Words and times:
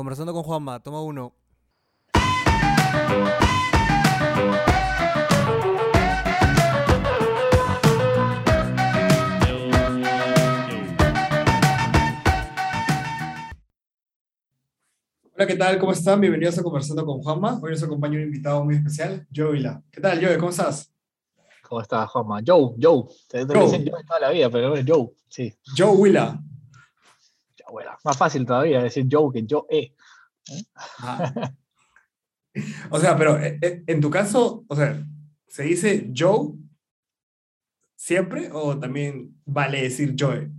Conversando 0.00 0.32
con 0.32 0.44
Juanma, 0.44 0.80
toma 0.80 1.02
uno. 1.02 1.34
Hola, 15.34 15.46
¿qué 15.46 15.54
tal? 15.56 15.78
¿Cómo 15.78 15.92
están? 15.92 16.18
Bienvenidos 16.18 16.58
a 16.58 16.62
Conversando 16.62 17.04
con 17.04 17.20
Juanma. 17.20 17.60
Hoy 17.62 17.72
nos 17.72 17.82
acompaña 17.82 18.16
un 18.16 18.22
invitado 18.22 18.64
muy 18.64 18.76
especial, 18.76 19.26
Joe 19.36 19.52
Vila. 19.52 19.82
¿Qué 19.90 20.00
tal, 20.00 20.18
Joe? 20.24 20.38
¿Cómo 20.38 20.48
estás? 20.48 20.90
¿Cómo 21.68 21.82
estás, 21.82 22.08
Juanma? 22.08 22.40
Joe, 22.46 22.74
Joe. 22.80 23.04
Te, 23.28 23.44
te 23.44 23.54
Joe. 23.54 23.64
dicen 23.64 23.86
Joe 23.86 24.02
toda 24.04 24.20
la 24.20 24.30
vida, 24.30 24.48
pero 24.48 24.74
es 24.74 24.84
Joe. 24.88 25.10
Sí, 25.28 25.54
Joe 25.76 25.90
Willa. 25.90 26.40
Ya, 27.70 27.72
bueno. 27.72 27.90
Más 28.04 28.16
fácil 28.16 28.46
todavía 28.46 28.82
decir 28.82 29.06
Joe 29.10 29.32
que 29.32 29.46
Joe 29.48 29.64
E. 29.68 29.94
Ah. 30.98 31.52
O 32.90 32.98
sea, 32.98 33.16
pero 33.16 33.38
eh, 33.38 33.58
eh, 33.62 33.84
en 33.86 34.00
tu 34.00 34.10
caso, 34.10 34.64
o 34.66 34.76
sea, 34.76 35.06
¿se 35.46 35.62
dice 35.62 36.10
Joe 36.16 36.54
siempre 37.96 38.50
o 38.52 38.76
también 38.78 39.40
vale 39.44 39.82
decir 39.82 40.16
Joe? 40.18 40.50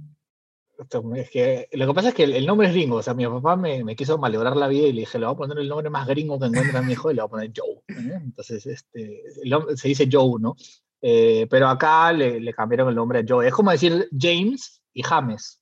Es 1.16 1.30
que, 1.30 1.67
lo 1.73 1.88
que 1.88 1.94
pasa 1.94 2.09
es 2.09 2.16
que 2.16 2.23
el, 2.23 2.34
el 2.34 2.45
nombre 2.45 2.67
es 2.67 2.73
gringo. 2.73 2.95
O 2.95 3.03
sea, 3.03 3.14
mi 3.14 3.25
papá 3.28 3.55
me, 3.55 3.84
me 3.84 3.95
quiso 3.95 4.17
malograr 4.17 4.55
la 4.55 4.67
vida 4.67 4.88
y 4.88 4.94
le 4.94 5.02
dije, 5.02 5.20
le 5.20 5.25
voy 5.25 5.36
a 5.36 5.38
poner 5.38 5.59
el 5.59 5.67
nombre 5.67 5.89
más 5.89 6.08
gringo 6.08 6.39
que 6.39 6.48
encuentre 6.48 6.78
a 6.78 6.81
mi 6.81 6.94
hijo 6.94 7.12
y 7.12 7.16
le 7.16 7.22
voy 7.22 7.28
a 7.28 7.30
poner 7.30 7.52
Joe. 7.55 7.84
¿eh? 7.89 8.20
Entonces, 8.23 8.66
este, 8.66 9.22
el 9.44 9.78
se 9.78 9.88
dice 9.88 10.09
Joe, 10.12 10.39
¿no? 10.39 10.55
Eh, 11.02 11.48
pero 11.50 11.67
acá 11.67 12.12
le, 12.14 12.39
le 12.39 12.53
cambiaron 12.53 12.89
el 12.89 12.95
nombre 12.95 13.20
a 13.20 13.23
Joe. 13.28 13.48
Es 13.48 13.53
como 13.53 13.72
decir 13.72 14.08
James 14.17 14.81
y 14.94 15.03
James. 15.03 15.61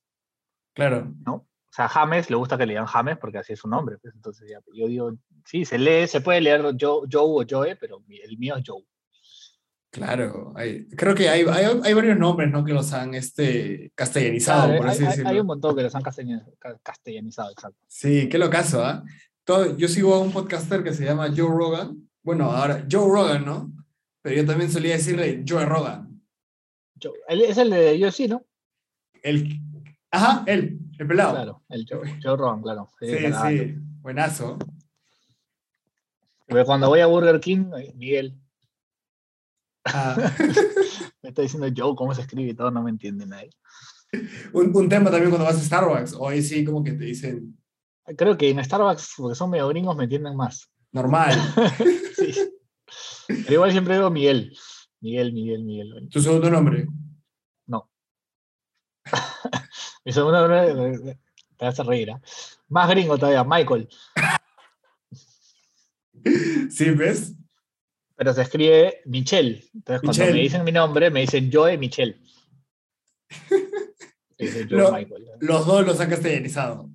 Claro. 0.74 1.12
¿no? 1.26 1.34
O 1.34 1.72
sea, 1.72 1.88
James 1.88 2.28
le 2.30 2.36
gusta 2.36 2.58
que 2.58 2.66
le 2.66 2.72
digan 2.72 2.86
James 2.86 3.16
porque 3.18 3.38
así 3.38 3.52
es 3.52 3.58
su 3.60 3.68
nombre. 3.68 3.96
pues, 4.02 4.14
entonces, 4.14 4.48
ya, 4.50 4.58
yo 4.74 4.88
digo, 4.88 5.12
sí, 5.44 5.64
se 5.64 5.78
lee, 5.78 6.06
se 6.08 6.20
puede 6.20 6.40
leer 6.40 6.62
Joe, 6.80 7.06
Joe 7.10 7.22
o 7.22 7.44
Joe, 7.48 7.76
pero 7.76 8.02
el 8.08 8.38
mío 8.38 8.56
es 8.56 8.64
Joe. 8.66 8.82
Claro, 9.92 10.52
hay- 10.56 10.86
creo 10.90 11.16
que 11.16 11.28
hay, 11.28 11.44
hay, 11.50 11.80
hay 11.82 11.94
varios 11.94 12.16
nombres, 12.16 12.48
¿no? 12.50 12.64
Que 12.64 12.72
los 12.72 12.92
han 12.92 13.14
este, 13.14 13.90
castellanizado, 13.96 14.66
Claro, 14.66 14.78
por 14.78 14.88
así 14.88 15.04
decirlo. 15.04 15.28
hay 15.28 15.40
un 15.40 15.46
montón 15.46 15.74
que 15.76 15.82
los 15.82 15.94
han 15.96 16.02
castellani- 16.02 16.44
ca- 16.60 16.78
castellanizado, 16.80 17.50
exacto. 17.50 17.78
Sí, 17.88 18.28
qué 18.28 18.38
locazo, 18.38 18.84
¿ah? 18.84 19.02
Todo- 19.42 19.76
Yo 19.76 19.88
sigo 19.88 20.14
a 20.14 20.20
un 20.20 20.30
podcaster 20.32 20.84
que 20.84 20.92
se 20.94 21.04
llama 21.04 21.28
Joe 21.36 21.48
Rogan. 21.48 22.08
Bueno, 22.22 22.52
ahora 22.52 22.86
Joe 22.88 23.04
Rogan, 23.10 23.44
¿no? 23.44 23.72
Pero 24.22 24.36
yo 24.36 24.46
también 24.46 24.70
solía 24.70 24.92
decirle 24.94 25.42
Joe 25.48 25.64
Rogan. 25.66 26.22
Joe, 27.02 27.12
es 27.28 27.58
el 27.58 27.70
de 27.70 27.98
UFC, 28.06 28.28
¿no? 28.28 28.44
El, 29.22 29.58
ajá, 30.10 30.44
él, 30.46 30.78
el 30.98 31.06
pelado. 31.06 31.32
Claro, 31.34 31.62
el 31.68 31.86
Joe, 31.88 32.18
Joe 32.22 32.36
Rogan, 32.36 32.62
claro. 32.62 32.88
Sí, 33.00 33.06
Sí, 33.48 33.74
buenazo. 34.00 34.58
Pero 36.46 36.64
Cuando 36.64 36.88
voy 36.88 37.00
a 37.00 37.06
Burger 37.06 37.38
King, 37.40 37.70
eh, 37.78 37.92
Miguel 37.94 38.36
Ah, 39.84 40.14
me 41.22 41.28
está 41.30 41.42
diciendo 41.42 41.68
Joe, 41.74 41.94
cómo 41.96 42.14
se 42.14 42.22
escribe 42.22 42.50
y 42.50 42.54
todo, 42.54 42.70
no 42.70 42.82
me 42.82 42.90
entiende 42.90 43.26
nadie. 43.26 43.50
un, 44.52 44.76
un 44.76 44.88
tema 44.88 45.10
también 45.10 45.30
cuando 45.30 45.46
vas 45.46 45.56
a 45.56 45.60
Starbucks, 45.64 46.14
o 46.14 46.28
ahí 46.28 46.42
sí 46.42 46.64
como 46.64 46.82
que 46.84 46.92
te 46.92 47.04
dicen 47.04 47.56
Creo 48.16 48.36
que 48.36 48.50
en 48.50 48.62
Starbucks, 48.62 49.14
porque 49.16 49.36
son 49.36 49.50
medio 49.50 49.68
gringos, 49.68 49.96
me 49.96 50.04
entienden 50.04 50.36
más. 50.36 50.70
normal. 50.92 51.34
Sí. 52.16 52.34
Pero 53.28 53.52
igual 53.54 53.70
siempre 53.70 53.94
digo 53.94 54.10
Miguel. 54.10 54.52
Miguel, 55.00 55.32
Miguel, 55.32 55.64
Miguel. 55.64 56.08
Tu 56.10 56.20
segundo 56.20 56.50
nombre. 56.50 56.86
Mi 60.04 60.12
segundo 60.12 60.48
nombre 60.48 61.18
te 61.56 61.66
hace 61.66 61.82
reír. 61.82 62.10
¿ah? 62.12 62.20
Más 62.68 62.88
gringo 62.88 63.18
todavía, 63.18 63.44
Michael. 63.44 63.88
¿Sí, 66.70 66.90
ves? 66.90 67.34
Pero 68.16 68.34
se 68.34 68.42
escribe 68.42 69.00
Michelle. 69.06 69.64
Entonces, 69.74 70.02
cuando 70.04 70.34
me 70.34 70.40
dicen 70.40 70.64
mi 70.64 70.72
nombre, 70.72 71.10
me 71.10 71.20
dicen 71.20 71.50
Joe 71.52 71.76
Michelle. 71.78 72.20
Dicen 74.38 74.68
Joe 74.70 74.78
Lo- 74.78 74.92
Michael. 74.92 75.26
Los 75.40 75.66
dos 75.66 75.86
los 75.86 76.00
han 76.00 76.08
castellanizado. 76.10 76.88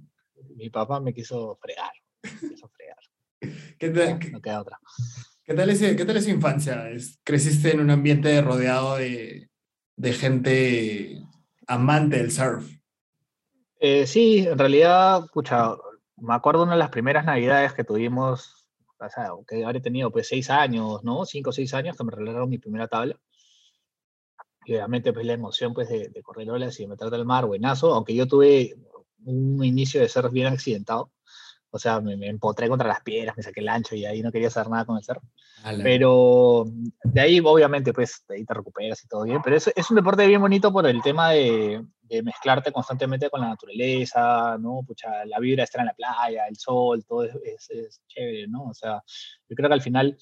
Mi 0.55 0.69
papá 0.71 0.99
me 0.99 1.13
quiso 1.13 1.57
fregar. 1.61 1.91
Me 2.23 2.49
quiso 2.49 2.69
fregar. 2.69 2.97
¿Qué, 3.77 3.93
Ya, 3.93 4.17
te- 4.19 4.31
no 4.31 4.41
queda 4.41 4.61
otra. 4.61 4.79
qué 5.43 5.53
tal, 5.53 5.69
ese, 5.69 5.95
¿Qué 5.95 6.05
tal 6.05 6.17
esa 6.17 6.31
infancia? 6.31 6.89
Es- 6.89 7.19
¿Creciste 7.23 7.71
en 7.71 7.81
un 7.81 7.91
ambiente 7.91 8.41
rodeado 8.41 8.97
de, 8.97 9.49
de 9.95 10.13
gente 10.13 11.21
amante 11.67 12.17
del 12.17 12.31
surf? 12.31 12.67
Eh, 13.87 14.07
sí, 14.07 14.39
en 14.39 14.57
realidad, 14.57 15.27
pucha, 15.31 15.75
me 16.17 16.33
acuerdo 16.33 16.63
una 16.63 16.71
de 16.71 16.79
las 16.79 16.89
primeras 16.89 17.23
navidades 17.23 17.71
que 17.73 17.83
tuvimos, 17.83 18.65
o 18.97 19.09
sea, 19.09 19.29
que 19.47 19.63
habré 19.63 19.79
tenido 19.79 20.11
pues 20.11 20.27
seis 20.27 20.49
años, 20.49 21.03
¿no? 21.03 21.23
Cinco 21.23 21.51
o 21.51 21.53
seis 21.53 21.71
años 21.75 21.95
que 21.95 22.03
me 22.03 22.11
regalaron 22.11 22.49
mi 22.49 22.57
primera 22.57 22.87
tabla. 22.87 23.15
Y 24.65 24.73
obviamente 24.73 25.13
pues 25.13 25.23
la 25.27 25.33
emoción 25.33 25.75
pues 25.75 25.87
de, 25.89 26.09
de 26.09 26.23
correr 26.23 26.49
olas 26.49 26.79
y 26.79 26.83
de 26.83 26.89
meterte 26.89 27.15
al 27.15 27.25
mar, 27.25 27.45
buenazo, 27.45 27.93
aunque 27.93 28.15
yo 28.15 28.27
tuve 28.27 28.75
un 29.23 29.63
inicio 29.63 30.01
de 30.01 30.09
surf 30.09 30.31
bien 30.31 30.47
accidentado. 30.47 31.11
O 31.75 31.79
sea, 31.79 31.99
me, 31.99 32.15
me 32.15 32.27
empotré 32.29 32.69
contra 32.69 32.87
las 32.87 33.01
piedras, 33.01 33.35
me 33.35 33.43
saqué 33.43 33.59
el 33.59 33.67
ancho 33.67 33.95
y 33.95 34.05
ahí 34.05 34.21
no 34.21 34.31
quería 34.31 34.47
hacer 34.47 34.69
nada 34.69 34.85
con 34.85 34.95
el 34.97 35.03
surf. 35.03 35.21
Ala. 35.63 35.83
Pero 35.83 36.65
de 37.03 37.19
ahí, 37.19 37.41
obviamente, 37.43 37.91
pues 37.91 38.23
de 38.29 38.35
ahí 38.37 38.45
te 38.45 38.53
recuperas 38.53 39.03
y 39.03 39.07
todo 39.09 39.23
bien. 39.23 39.41
Pero 39.43 39.57
es, 39.57 39.69
es 39.75 39.89
un 39.91 39.97
deporte 39.97 40.25
bien 40.25 40.39
bonito 40.39 40.71
por 40.71 40.87
el 40.87 41.01
tema 41.01 41.31
de, 41.31 41.85
de 42.03 42.23
mezclarte 42.23 42.71
constantemente 42.71 43.29
con 43.29 43.41
la 43.41 43.49
naturaleza, 43.49 44.57
¿no? 44.57 44.83
Pucha, 44.87 45.25
la 45.25 45.37
vibra 45.39 45.61
de 45.61 45.65
estar 45.65 45.81
en 45.81 45.87
la 45.87 45.93
playa, 45.93 46.47
el 46.47 46.55
sol, 46.55 47.03
todo 47.05 47.23
es, 47.25 47.35
es- 47.43 47.69
es 47.71 48.01
chévere, 48.07 48.47
¿no? 48.47 48.63
O 48.69 48.73
sea, 48.73 49.03
yo 49.49 49.55
creo 49.57 49.67
que 49.67 49.73
al 49.73 49.81
final 49.81 50.17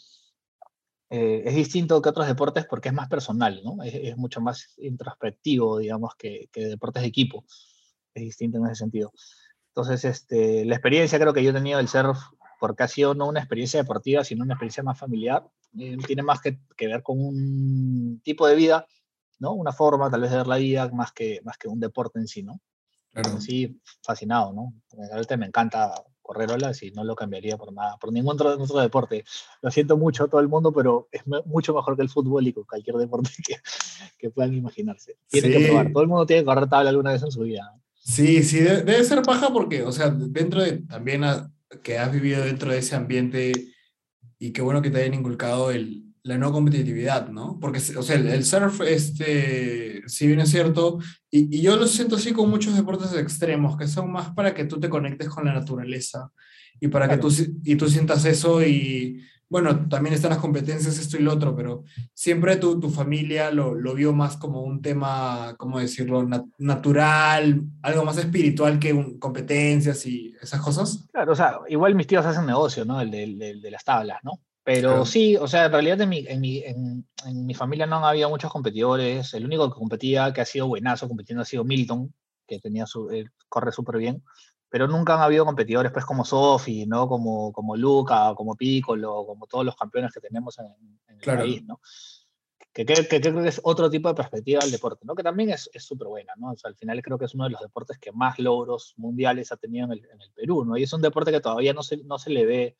eh, 1.09 1.43
es 1.45 1.53
distinto 1.55 2.01
que 2.01 2.09
otros 2.09 2.25
deportes 2.27 2.65
porque 2.65 2.89
es 2.89 2.95
más 2.95 3.09
personal, 3.09 3.61
¿no? 3.63 3.83
Es, 3.83 3.93
es 3.93 4.17
mucho 4.17 4.41
más 4.41 4.73
introspectivo, 4.79 5.77
digamos, 5.77 6.15
que, 6.17 6.49
que 6.51 6.65
deportes 6.65 7.03
de 7.03 7.09
equipo. 7.09 7.45
Es 8.15 8.23
distinto 8.23 8.57
en 8.57 8.65
ese 8.65 8.75
sentido. 8.75 9.11
Entonces, 9.75 10.05
este, 10.05 10.65
la 10.65 10.75
experiencia 10.75 11.19
creo 11.19 11.33
que 11.33 11.43
yo 11.43 11.49
he 11.49 11.53
tenido 11.53 11.77
del 11.79 11.87
surf, 11.87 12.19
porque 12.59 12.83
ha 12.83 12.87
sido 12.87 13.15
no 13.15 13.27
una 13.27 13.39
experiencia 13.39 13.81
deportiva, 13.81 14.23
sino 14.23 14.43
una 14.43 14.53
experiencia 14.53 14.83
más 14.83 14.99
familiar, 14.99 15.47
eh, 15.79 15.97
tiene 16.05 16.21
más 16.21 16.39
que, 16.41 16.59
que 16.77 16.85
ver 16.87 17.01
con 17.01 17.19
un 17.19 18.21
tipo 18.23 18.45
de 18.47 18.55
vida, 18.55 18.85
¿no? 19.39 19.53
Una 19.53 19.71
forma 19.73 20.11
tal 20.11 20.21
vez 20.21 20.29
de 20.31 20.37
ver 20.37 20.47
la 20.47 20.57
vida 20.57 20.87
más 20.89 21.11
que, 21.11 21.41
más 21.43 21.57
que 21.57 21.67
un 21.67 21.79
deporte 21.79 22.19
en 22.19 22.27
sí, 22.27 22.43
¿no? 22.43 22.59
Claro. 23.11 23.41
Sí, 23.41 23.79
fascinado, 24.03 24.53
¿no? 24.53 24.73
Realmente 24.91 25.37
me 25.37 25.47
encanta 25.47 25.91
correr 26.21 26.51
olas 26.51 26.81
y 26.83 26.91
no 26.91 27.03
lo 27.03 27.15
cambiaría 27.15 27.57
por 27.57 27.73
nada, 27.73 27.97
por 27.97 28.13
ningún 28.13 28.35
otro, 28.35 28.49
otro 28.51 28.79
deporte. 28.79 29.25
Lo 29.61 29.69
siento 29.71 29.97
mucho 29.97 30.23
a 30.23 30.27
todo 30.27 30.39
el 30.39 30.47
mundo, 30.47 30.71
pero 30.71 31.09
es 31.11 31.23
mucho 31.45 31.73
mejor 31.73 31.95
que 31.95 32.01
el 32.03 32.09
fútbol 32.09 32.47
y 32.47 32.53
con 32.53 32.63
cualquier 32.63 32.95
deporte 32.97 33.29
que, 33.45 33.55
que 34.19 34.29
puedan 34.29 34.53
imaginarse. 34.53 35.17
Tienen 35.29 35.51
Sí. 35.51 35.57
que 35.57 35.65
probar. 35.65 35.91
Todo 35.91 36.03
el 36.03 36.09
mundo 36.09 36.25
tiene 36.27 36.43
que 36.43 36.45
correr 36.45 36.69
tabla 36.69 36.91
alguna 36.91 37.11
vez 37.11 37.23
en 37.23 37.31
su 37.31 37.41
vida. 37.41 37.75
Sí, 38.03 38.43
sí, 38.43 38.59
de- 38.59 38.83
debe 38.83 39.03
ser 39.03 39.21
paja 39.21 39.51
porque, 39.53 39.83
o 39.83 39.91
sea, 39.91 40.09
dentro 40.09 40.61
de 40.61 40.79
también 40.83 41.23
a- 41.23 41.49
que 41.81 41.97
has 41.97 42.11
vivido 42.11 42.43
dentro 42.43 42.71
de 42.71 42.79
ese 42.79 42.95
ambiente 42.95 43.51
y 44.39 44.51
qué 44.51 44.61
bueno 44.61 44.81
que 44.81 44.91
te 44.91 44.99
hayan 45.01 45.13
inculcado 45.15 45.71
el, 45.71 46.03
la 46.23 46.37
no 46.37 46.51
competitividad, 46.51 47.29
¿no? 47.29 47.59
Porque, 47.59 47.79
o 47.97 48.03
sea, 48.03 48.15
el, 48.17 48.27
el 48.27 48.45
surf, 48.45 48.81
este, 48.81 50.03
si 50.07 50.27
bien 50.27 50.39
es 50.41 50.49
cierto, 50.49 50.99
y, 51.31 51.55
y 51.57 51.61
yo 51.61 51.75
lo 51.77 51.87
siento 51.87 52.17
así 52.17 52.33
con 52.33 52.49
muchos 52.49 52.75
deportes 52.75 53.13
extremos, 53.13 53.77
que 53.77 53.87
son 53.87 54.11
más 54.11 54.31
para 54.33 54.53
que 54.53 54.65
tú 54.65 54.79
te 54.79 54.89
conectes 54.89 55.29
con 55.29 55.45
la 55.45 55.53
naturaleza 55.53 56.31
y 56.79 56.89
para 56.89 57.05
que 57.07 57.15
Claro. 57.15 57.21
tú, 57.21 57.31
si- 57.31 57.53
y 57.63 57.75
tú 57.75 57.89
sientas 57.89 58.25
eso 58.25 58.63
y, 58.65 59.21
bueno, 59.53 59.87
también 59.87 60.15
están 60.15 60.31
las 60.31 60.39
competencias, 60.39 60.97
esto 60.97 61.15
y 61.15 61.21
lo 61.21 61.31
otro, 61.31 61.55
pero 61.55 61.83
siempre 62.11 62.55
tu, 62.55 62.79
tu 62.79 62.89
familia 62.89 63.51
lo, 63.51 63.75
lo 63.75 63.93
vio 63.93 64.11
más 64.11 64.35
como 64.35 64.61
un 64.63 64.81
tema, 64.81 65.53
¿cómo 65.59 65.79
decirlo?, 65.79 66.23
nat- 66.23 66.51
natural, 66.57 67.61
algo 67.83 68.03
más 68.03 68.17
espiritual 68.17 68.79
que 68.79 68.93
un- 68.93 69.19
competencias 69.19 70.05
y 70.07 70.33
esas 70.41 70.59
cosas. 70.59 71.07
Claro, 71.11 71.33
o 71.33 71.35
sea, 71.35 71.59
igual 71.69 71.93
mis 71.93 72.07
tíos 72.07 72.25
hacen 72.25 72.47
negocio, 72.47 72.83
¿no? 72.83 72.99
El 72.99 73.11
de, 73.11 73.69
las 73.69 73.83
tablas, 73.83 74.17
¿no? 74.23 74.39
Pero 74.63 74.89
Claro. 74.89 75.05
sí, 75.05 75.35
o 75.37 75.47
sea, 75.47 75.65
en 75.65 75.71
realidad 75.71 76.01
en 76.01 76.09
mi, 76.09 76.25
en, 76.27 76.41
mi, 76.41 76.57
en, 76.63 77.05
en 77.27 77.45
mi 77.45 77.53
familia 77.53 77.85
no 77.85 77.97
han 77.97 78.05
habido 78.05 78.29
muchos 78.29 78.51
competidores. 78.51 79.33
El 79.35 79.45
único 79.45 79.69
que 79.71 79.77
competía, 79.77 80.33
que 80.33 80.41
ha 80.41 80.45
sido 80.45 80.67
buenazo 80.67 81.07
compitiendo, 81.07 81.43
ha 81.43 81.45
sido 81.45 81.63
Milton, 81.63 82.11
que 82.47 82.59
tenía 82.59 82.87
su, 82.87 83.09
él 83.11 83.29
corre 83.49 83.71
súper 83.71 83.97
bien. 83.97 84.23
Pero 84.73 84.87
nunca 84.87 85.13
han 85.13 85.21
habido 85.21 85.45
competidores, 85.45 85.91
pues, 85.91 86.03
como 86.03 86.25
Sofi, 86.25 86.87
¿no? 86.87 87.07
Como, 87.07 87.53
como 87.53 87.75
Luca, 87.77 88.33
como 88.35 88.55
Piccolo, 88.55 89.23
como 89.27 89.45
todos 89.45 89.63
los 89.63 89.75
campeones 89.75 90.11
que 90.11 90.19
tenemos 90.19 90.57
en, 90.57 90.65
en 90.65 91.15
el 91.15 91.21
Claro. 91.21 91.41
país, 91.41 91.63
¿no? 91.63 91.79
Que, 92.73 92.83
que- 92.83 93.07
que 93.07 93.21
creo 93.21 93.43
que 93.43 93.49
es 93.49 93.61
otro 93.63 93.87
tipo 93.87 94.09
de 94.09 94.15
perspectiva 94.15 94.61
del 94.61 94.71
deporte, 94.71 95.05
¿no? 95.05 95.13
Que 95.13 95.21
también 95.21 95.51
es 95.51 95.69
es 95.71 95.83
súper 95.83 96.07
buena, 96.07 96.33
¿no? 96.37 96.49
O 96.53 96.55
sea, 96.57 96.69
al 96.69 96.75
final 96.75 97.03
creo 97.03 97.19
que 97.19 97.25
es 97.25 97.35
uno 97.35 97.43
de 97.43 97.51
los 97.51 97.61
deportes 97.61 97.99
que 97.99 98.11
más 98.11 98.39
logros 98.39 98.95
mundiales 98.97 99.51
ha 99.51 99.57
tenido 99.57 99.85
en 99.85 99.91
el, 99.91 99.99
en 100.11 100.19
el 100.19 100.31
Perú, 100.31 100.65
¿no? 100.65 100.75
Y 100.75 100.81
es 100.81 100.91
un 100.93 101.03
deporte 101.03 101.31
que 101.31 101.39
todavía 101.39 101.73
no 101.73 101.83
se, 101.83 101.97
no 101.97 102.17
se 102.17 102.31
le 102.31 102.43
ve 102.47 102.75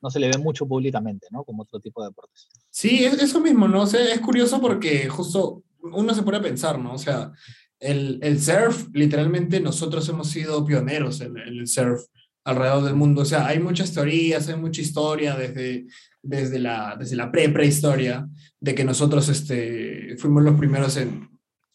no 0.00 0.08
se 0.10 0.20
le 0.20 0.28
ve 0.28 0.38
mucho 0.38 0.66
públicamente, 0.66 1.26
¿no? 1.30 1.44
Como 1.44 1.62
otro 1.64 1.78
tipo 1.78 2.02
de 2.02 2.08
deportes. 2.08 2.48
Sí, 2.70 3.04
es 3.04 3.22
eso 3.22 3.38
mismo, 3.40 3.68
¿no? 3.68 3.82
O 3.82 3.86
sea, 3.86 4.00
es 4.14 4.20
curioso 4.20 4.60
porque 4.62 5.08
justo 5.10 5.62
uno 5.82 6.14
se 6.14 6.22
pone 6.22 6.38
a 6.38 6.42
pensar, 6.42 6.78
¿no? 6.78 6.94
O 6.94 6.98
sea, 6.98 7.30
el, 7.80 8.18
el 8.22 8.40
surf, 8.40 8.88
literalmente 8.92 9.60
nosotros 9.60 10.08
hemos 10.08 10.30
sido 10.30 10.64
pioneros 10.64 11.20
en, 11.20 11.36
en 11.36 11.58
el 11.58 11.66
surf. 11.68 12.02
alrededor 12.44 12.84
del 12.84 12.94
mundo. 12.94 13.22
O 13.22 13.24
sea, 13.24 13.46
hay 13.46 13.58
muchas 13.58 13.92
teorías, 13.92 14.48
hay 14.48 14.56
mucha 14.56 14.80
historia 14.82 15.36
desde, 15.36 15.86
desde 16.22 16.58
la, 16.58 16.96
desde 16.98 17.16
la 17.16 17.30
pre-prehistoria 17.30 18.28
de 18.60 18.74
que 18.74 18.84
nosotros 18.84 19.28
este, 19.28 20.16
fuimos 20.18 20.42
los 20.42 20.56
primeros 20.56 20.96
en, 20.96 21.28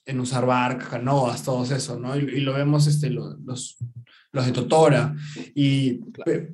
en 0.05 0.19
usar 0.19 0.45
barcas, 0.45 0.89
canoas, 0.89 1.43
todo 1.43 1.63
eso, 1.63 1.99
¿no? 1.99 2.15
Y, 2.15 2.41
lo 2.41 2.53
vemos 2.53 2.87
este, 2.87 3.09
los, 3.09 3.39
los, 3.41 3.77
los 4.31 4.45
de 4.45 4.51
Totora. 4.51 5.15
Y, 5.53 5.99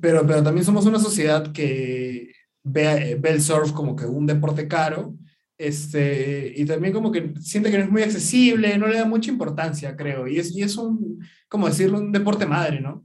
pero, 0.00 0.26
pero 0.26 0.42
también 0.42 0.64
somos 0.64 0.86
una 0.86 0.98
sociedad 0.98 1.52
que 1.52 2.32
ve, 2.62 3.16
ve 3.20 3.30
el 3.30 3.42
surf 3.42 3.72
como 3.72 3.96
que 3.96 4.04
un 4.04 4.26
deporte 4.26 4.68
caro 4.68 5.14
este, 5.58 6.52
y 6.54 6.64
también 6.66 6.92
como 6.92 7.10
que 7.10 7.32
siente 7.40 7.70
que 7.70 7.78
no 7.78 7.84
es 7.84 7.90
muy 7.90 8.02
accesible, 8.02 8.76
no 8.78 8.86
le 8.86 8.98
da 8.98 9.04
mucha 9.04 9.30
importancia, 9.30 9.96
creo. 9.96 10.26
Y 10.26 10.38
es, 10.38 10.54
y 10.54 10.62
es 10.62 10.76
un, 10.76 11.24
como 11.48 11.66
decirlo, 11.66 11.98
un 11.98 12.12
deporte 12.12 12.46
madre, 12.46 12.80
¿no? 12.80 13.04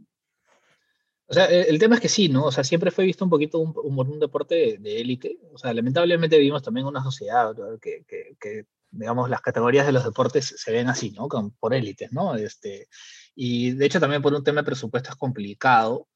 O 1.28 1.34
sea, 1.34 1.46
el, 1.46 1.80
tema 1.80 1.96
es 1.96 2.02
que 2.02 2.10
sí, 2.10 2.28
¿no? 2.28 2.44
O 2.44 2.52
sea, 2.52 2.66
siempre 2.66 2.92
fue 2.92 3.06
visto 3.06 3.24
un 3.24 3.30
poquito 3.30 3.60
un, 3.60 3.74
un, 3.74 4.20
deporte 4.20 4.78
de 4.78 5.00
élite. 5.00 5.40
O 5.54 5.58
sea, 5.58 5.74
lamentablemente 5.74 6.38
vivimos 6.38 6.62
también 6.62 6.86
una 6.86 7.02
sociedad 7.02 7.56
que, 7.82 8.04
que, 8.06 8.36
que, 8.38 8.66
digamos, 8.90 9.30
las 9.30 9.40
categorías 9.40 9.86
de 9.86 9.94
los 9.94 10.04
deportes 10.04 10.54
se 10.58 10.72
ven 10.74 10.90
así, 10.90 11.12
¿no? 11.12 11.30
Con, 11.30 11.52
por 11.52 11.74
élites, 11.74 12.12
¿no? 12.12 12.36
Este, 12.36 12.90
y 13.34 13.72
de 13.72 13.86
hecho 13.86 14.02
también 14.02 14.22
por 14.22 14.34
un 14.34 14.44
tema 14.44 14.62
de 14.62 14.66
presupuesto 14.66 15.10
es 15.10 15.16
complicado. 15.16 16.10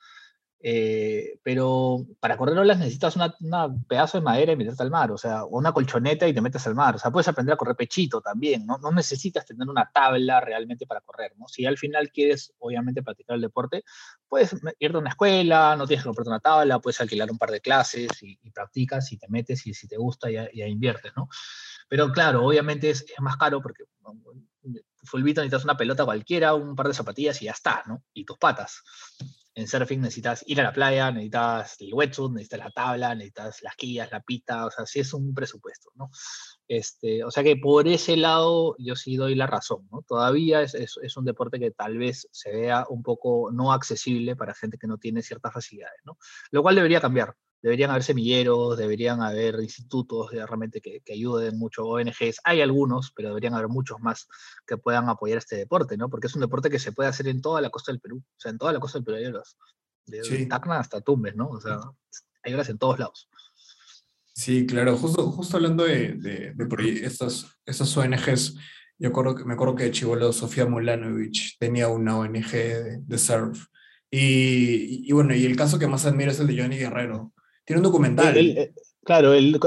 Eh, 0.68 1.40
pero 1.44 2.08
para 2.20 2.38
correr 2.38 2.58
olas 2.58 2.80
necesitas 2.80 3.16
un 3.16 3.86
pedazo 3.86 4.18
de 4.18 4.24
madera 4.24 4.52
y 4.52 4.56
meterte 4.56 4.82
al 4.82 4.90
mar, 4.90 5.12
o 5.12 5.18
sea, 5.18 5.46
una 5.46 5.72
colchoneta 5.72 6.28
y 6.28 6.34
te 6.34 6.42
metes 6.42 6.66
al 6.66 6.74
mar, 6.74 6.96
o 6.96 6.98
sea, 6.98 7.12
puedes 7.12 7.28
aprender 7.28 7.54
a 7.54 7.58
correr 7.58 7.76
pechito 7.76 8.20
también, 8.22 8.66
¿no? 8.66 8.78
No 8.80 8.92
necesitas 8.92 9.46
tener 9.46 9.68
una 9.70 9.92
tabla 9.94 10.42
realmente 10.42 10.88
para 10.88 11.02
correr, 11.02 11.34
¿no? 11.38 11.48
Si 11.48 11.66
al 11.66 11.78
final 11.78 12.10
quieres, 12.12 12.54
obviamente, 12.58 13.04
practicar 13.04 13.36
el 13.36 13.42
deporte, 13.42 13.84
puedes 14.28 14.56
irte 14.80 14.98
a 14.98 15.00
una 15.00 15.10
escuela, 15.10 15.76
no 15.76 15.86
tienes 15.86 16.04
que 16.04 16.08
comprarte 16.08 16.30
una 16.30 16.40
tabla, 16.40 16.80
puedes 16.80 17.00
alquilar 17.00 17.30
un 17.30 17.38
par 17.38 17.52
de 17.52 17.62
clases 17.62 18.10
y, 18.24 18.38
practicas 18.50 19.12
y 19.12 19.18
te 19.18 19.28
metes 19.28 19.68
y 19.68 19.74
si 19.74 19.88
te 19.88 19.98
gusta 19.98 20.32
ya, 20.32 20.50
ya 20.54 20.66
inviertes, 20.66 21.12
¿no? 21.16 21.28
Pero 21.90 22.12
claro, 22.12 22.44
obviamente 22.44 22.90
es, 22.90 23.02
es 23.02 23.20
más 23.20 23.38
caro 23.38 23.62
porque 23.62 23.84
fulbito 25.04 25.42
necesitas 25.42 25.66
una 25.66 25.78
pelota 25.78 26.06
cualquiera, 26.06 26.56
un 26.56 26.76
par 26.76 26.88
de 26.88 26.94
zapatillas 26.96 27.40
y 27.42 27.46
ya 27.46 27.52
está, 27.52 27.84
¿no? 27.86 28.04
Y 28.14 28.26
tus 28.26 28.38
patas 28.40 28.82
en 29.56 29.68
surfing 29.68 30.02
necesitas 30.02 30.44
ir 30.48 30.60
a 30.60 30.64
la 30.64 30.74
playa, 30.74 31.12
necesitas 31.12 31.80
el 31.80 31.94
wetsuit, 31.94 32.34
necesitas 32.34 32.60
la 32.60 32.72
tabla, 32.72 33.16
necesitas 33.16 33.64
las 33.64 33.76
quillas, 33.76 34.12
la 34.12 34.22
pita, 34.22 34.66
o 34.66 34.72
sea, 34.72 34.86
sí 34.86 35.00
es 35.00 35.14
un 35.14 35.34
presupuesto, 35.34 35.92
¿no? 35.96 36.12
Este, 36.68 37.24
o 37.24 37.32
sea 37.32 37.44
que 37.44 37.56
por 37.56 37.88
ese 37.88 38.18
lado 38.18 38.76
yo 38.78 38.96
sí 38.96 39.16
doy 39.16 39.36
la 39.36 39.48
razón, 39.48 39.88
¿no? 39.92 40.02
Todavía 40.06 40.62
es, 40.62 40.76
es, 40.76 41.18
un 41.18 41.26
deporte 41.26 41.60
que 41.60 41.72
tal 41.72 41.98
vez 41.98 42.28
se 42.32 42.52
vea 42.52 42.86
un 42.90 43.02
poco 43.02 43.50
no 43.52 43.72
accesible 43.72 44.36
para 44.36 44.54
gente 44.54 44.78
que 44.78 44.88
no 44.88 44.98
tiene 44.98 45.22
ciertas 45.22 45.54
facilidades, 45.54 46.02
¿no? 46.04 46.18
Lo 46.52 46.62
cual 46.62 46.76
debería 46.76 47.00
cambiar 47.00 47.36
deberían 47.66 47.90
haber 47.90 48.04
semilleros, 48.04 48.78
deberían 48.78 49.24
haber 49.24 49.56
institutos 49.56 50.30
realmente 50.32 50.82
que, 50.82 51.02
que, 51.04 51.14
ayuden 51.14 51.58
mucho, 51.58 51.84
ONGs, 51.84 52.40
hay 52.44 52.62
algunos, 52.62 53.12
pero 53.16 53.30
deberían 53.30 53.56
haber 53.56 53.70
muchos 53.70 54.00
más 54.02 54.28
que 54.68 54.78
puedan 54.78 55.10
apoyar 55.10 55.40
este 55.40 55.56
deporte, 55.56 55.98
¿no? 55.98 56.08
Porque 56.08 56.28
es 56.28 56.36
un 56.36 56.42
deporte 56.42 56.70
que 56.70 56.78
se 56.78 56.92
puede 56.92 57.10
hacer 57.10 57.28
en 57.28 57.42
toda 57.42 57.62
la 57.62 57.72
costa 57.72 57.92
del 57.92 58.00
Perú, 58.00 58.18
o 58.24 58.40
sea, 58.40 58.52
en 58.52 58.60
toda 58.60 58.72
la 58.72 58.80
costa 58.80 59.00
del 59.00 59.06
Perú 59.06 59.18
hay 59.18 59.34
de 60.06 60.46
Tacna 60.46 60.78
hasta 60.80 61.02
Tumbes, 61.02 61.36
¿no? 61.36 61.50
O 61.50 61.60
sea, 61.60 61.80
hay 62.44 62.54
olas 62.54 62.70
en 62.70 62.78
todos 62.78 63.00
lados. 63.00 63.28
Sí, 64.36 64.68
claro, 64.68 64.96
justo, 64.96 65.32
justo 65.32 65.58
hablando 65.58 65.86
de, 65.86 66.14
de, 66.14 66.54
de 66.54 67.00
estas, 67.04 67.48
estas 67.66 67.98
ONGs, 67.98 68.58
yo 69.00 69.10
acuerdo, 69.10 69.44
me 69.44 69.56
acuerdo 69.56 69.74
que 69.74 69.90
Chivolo 69.90 70.32
Sofía 70.34 70.68
Mulanovic 70.68 71.58
tenía 71.58 71.88
una 71.88 72.16
ONG 72.20 72.52
de, 72.52 72.98
de 73.00 73.18
surf. 73.18 73.66
Y, 74.12 75.10
y, 75.10 75.12
bueno, 75.14 75.34
y 75.34 75.46
el 75.46 75.56
caso 75.56 75.80
que 75.80 75.88
más 75.88 76.06
admiro 76.06 76.30
es 76.30 76.40
el 76.40 76.46
de 76.46 76.62
Johnny 76.62 76.78
Guerrero, 76.78 77.34
tiene 77.66 77.80
un 77.80 77.84
documental. 77.84 78.74
Claro, 79.06 79.34
él, 79.34 79.60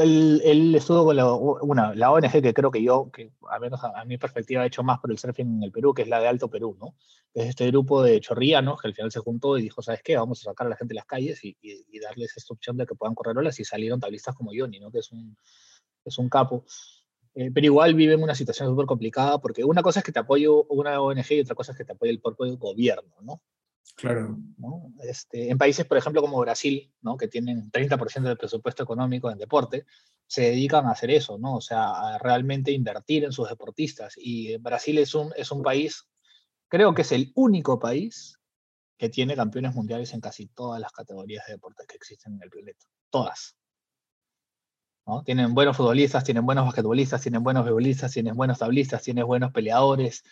él, 0.45 0.75
estuvo 0.75 1.05
con 1.05 1.15
la, 1.15 1.33
una, 1.33 1.95
la 1.95 2.11
ONG 2.11 2.43
que 2.43 2.53
creo 2.53 2.73
que 2.73 2.83
yo, 2.83 3.09
que 3.13 3.31
a 3.49 3.61
menos 3.61 3.79
a, 3.85 4.05
mi 4.05 4.19
perspectiva, 4.19 4.63
ha 4.63 4.67
hecho 4.67 4.83
más 4.83 4.99
por 4.99 5.13
el 5.13 5.19
surfing 5.19 5.59
en 5.59 5.63
el 5.63 5.71
Perú, 5.71 5.95
que 5.95 6.03
es 6.03 6.09
la 6.09 6.19
de 6.19 6.27
Alto 6.27 6.51
Perú, 6.51 6.77
¿no? 6.81 6.97
Es 7.33 7.51
este 7.51 7.69
grupo 7.69 8.03
de 8.03 8.21
chorrianos 8.21 8.81
que 8.81 8.89
al 8.89 8.95
final 8.95 9.13
se 9.13 9.21
juntó 9.21 9.57
y 9.57 9.63
dijo, 9.63 9.81
¿sabes 9.81 10.03
qué? 10.03 10.17
Vamos 10.17 10.41
a 10.41 10.51
sacar 10.51 10.67
a 10.67 10.71
la 10.71 10.77
gente 10.77 10.93
de 10.93 10.97
las 10.97 11.05
calles 11.05 11.45
y, 11.45 11.57
y, 11.63 12.01
darles 12.01 12.37
esta 12.37 12.53
opción 12.53 12.77
de 12.77 12.85
que 12.85 12.97
puedan 12.97 13.15
correr 13.15 13.39
olas 13.39 13.61
y 13.61 13.65
salieron 13.65 14.01
tablistas 14.01 14.35
como 14.35 14.51
Johnny, 14.53 14.81
¿no? 14.81 14.91
Que 14.91 14.99
es 14.99 15.13
un, 15.13 15.37
es 16.05 16.19
un 16.19 16.29
capo. 16.29 16.65
Eh, 17.37 17.53
pero 17.55 17.67
igual 17.67 17.95
vive 17.95 18.15
en 18.15 18.23
una 18.25 18.35
situación 18.35 18.69
súper 18.69 18.87
complicada 18.87 19.39
porque 19.41 19.63
una 19.63 19.83
cosa 19.83 20.01
es 20.01 20.05
que 20.05 20.11
te 20.11 20.19
apoye 20.19 20.49
una 20.49 21.01
ONG 21.01 21.31
y 21.31 21.41
otra 21.43 21.55
cosa 21.55 21.71
es 21.71 21.79
que 21.79 21.85
te 21.85 21.93
apoye 21.93 22.11
el 22.11 22.21
propio 22.21 22.57
gobierno, 22.57 23.15
¿no? 23.23 23.41
Claro. 23.97 24.39
Este, 25.03 25.51
en 25.51 25.59
países, 25.59 25.85
por 25.85 25.99
ejemplo, 25.99 26.21
como 26.21 26.39
Brasil, 26.39 26.93
¿no? 27.01 27.17
que 27.17 27.29
tienen 27.29 27.71
30% 27.71 28.23
del 28.23 28.37
presupuesto 28.37 28.83
económico 28.83 29.31
en 29.31 29.39
deporte, 29.39 29.87
se 30.27 30.43
dedican 30.43 30.87
a 30.87 30.93
hacer 30.93 31.11
eso, 31.11 31.39
¿no? 31.39 31.57
O 31.57 31.61
sea, 31.61 31.91
a 31.91 32.19
realmente 32.19 32.71
invertir 32.71 33.25
en 33.25 33.33
sus 33.33 33.49
deportistas. 33.49 34.15
Y 34.17 34.57
Brasil 34.59 34.99
es 34.99 35.15
un, 35.15 35.33
es 35.37 35.51
un 35.51 35.63
país, 35.63 36.07
creo 36.69 36.95
que 36.95 37.03
es 37.03 37.13
el 37.13 37.33
único 37.35 37.79
país 37.79 38.39
que 38.99 39.09
tiene 39.09 39.35
campeones 39.35 39.75
mundiales 39.75 40.13
en 40.13 40.21
casi 40.21 40.47
todas 40.47 40.81
las 40.81 40.93
categorías 40.93 41.47
de 41.47 41.55
deportes 41.55 41.87
que 41.87 41.97
existen 41.97 42.35
en 42.35 42.43
el 42.43 42.51
planeta. 42.51 42.87
Todas. 43.11 43.57
¿no? 45.07 45.23
Tienen 45.23 45.55
buenos 45.55 45.77
futbolistas, 45.77 46.25
tienen 46.25 46.45
buenos 46.45 46.67
basquetbolistas, 46.67 47.23
tienen 47.23 47.43
buenos 47.43 47.65
futbolistas, 47.65 48.13
tienen 48.13 48.37
buenos 48.37 48.59
tablistas, 48.59 49.03
tienen 49.03 49.27
buenos 49.27 49.53
peleadores, 49.53 50.23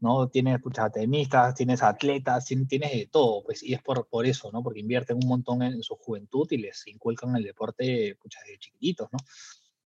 ¿no? 0.00 0.28
Tienes 0.28 0.60
pucha, 0.60 0.90
tenistas, 0.90 1.54
tienes 1.54 1.82
atletas, 1.82 2.44
tienes, 2.44 2.68
de 2.68 3.08
todo, 3.10 3.42
pues, 3.44 3.62
y 3.62 3.74
es 3.74 3.82
por, 3.82 4.06
por 4.08 4.26
eso, 4.26 4.50
¿no? 4.52 4.62
Porque 4.62 4.80
invierten 4.80 5.16
un 5.16 5.28
montón 5.28 5.62
en, 5.62 5.82
su 5.82 5.96
juventud 5.96 6.46
y 6.50 6.58
les 6.58 6.86
inculcan 6.86 7.34
el 7.36 7.44
deporte, 7.44 8.16
pucha, 8.20 8.40
de 8.46 8.58
chiquititos, 8.58 9.08
¿no? 9.12 9.18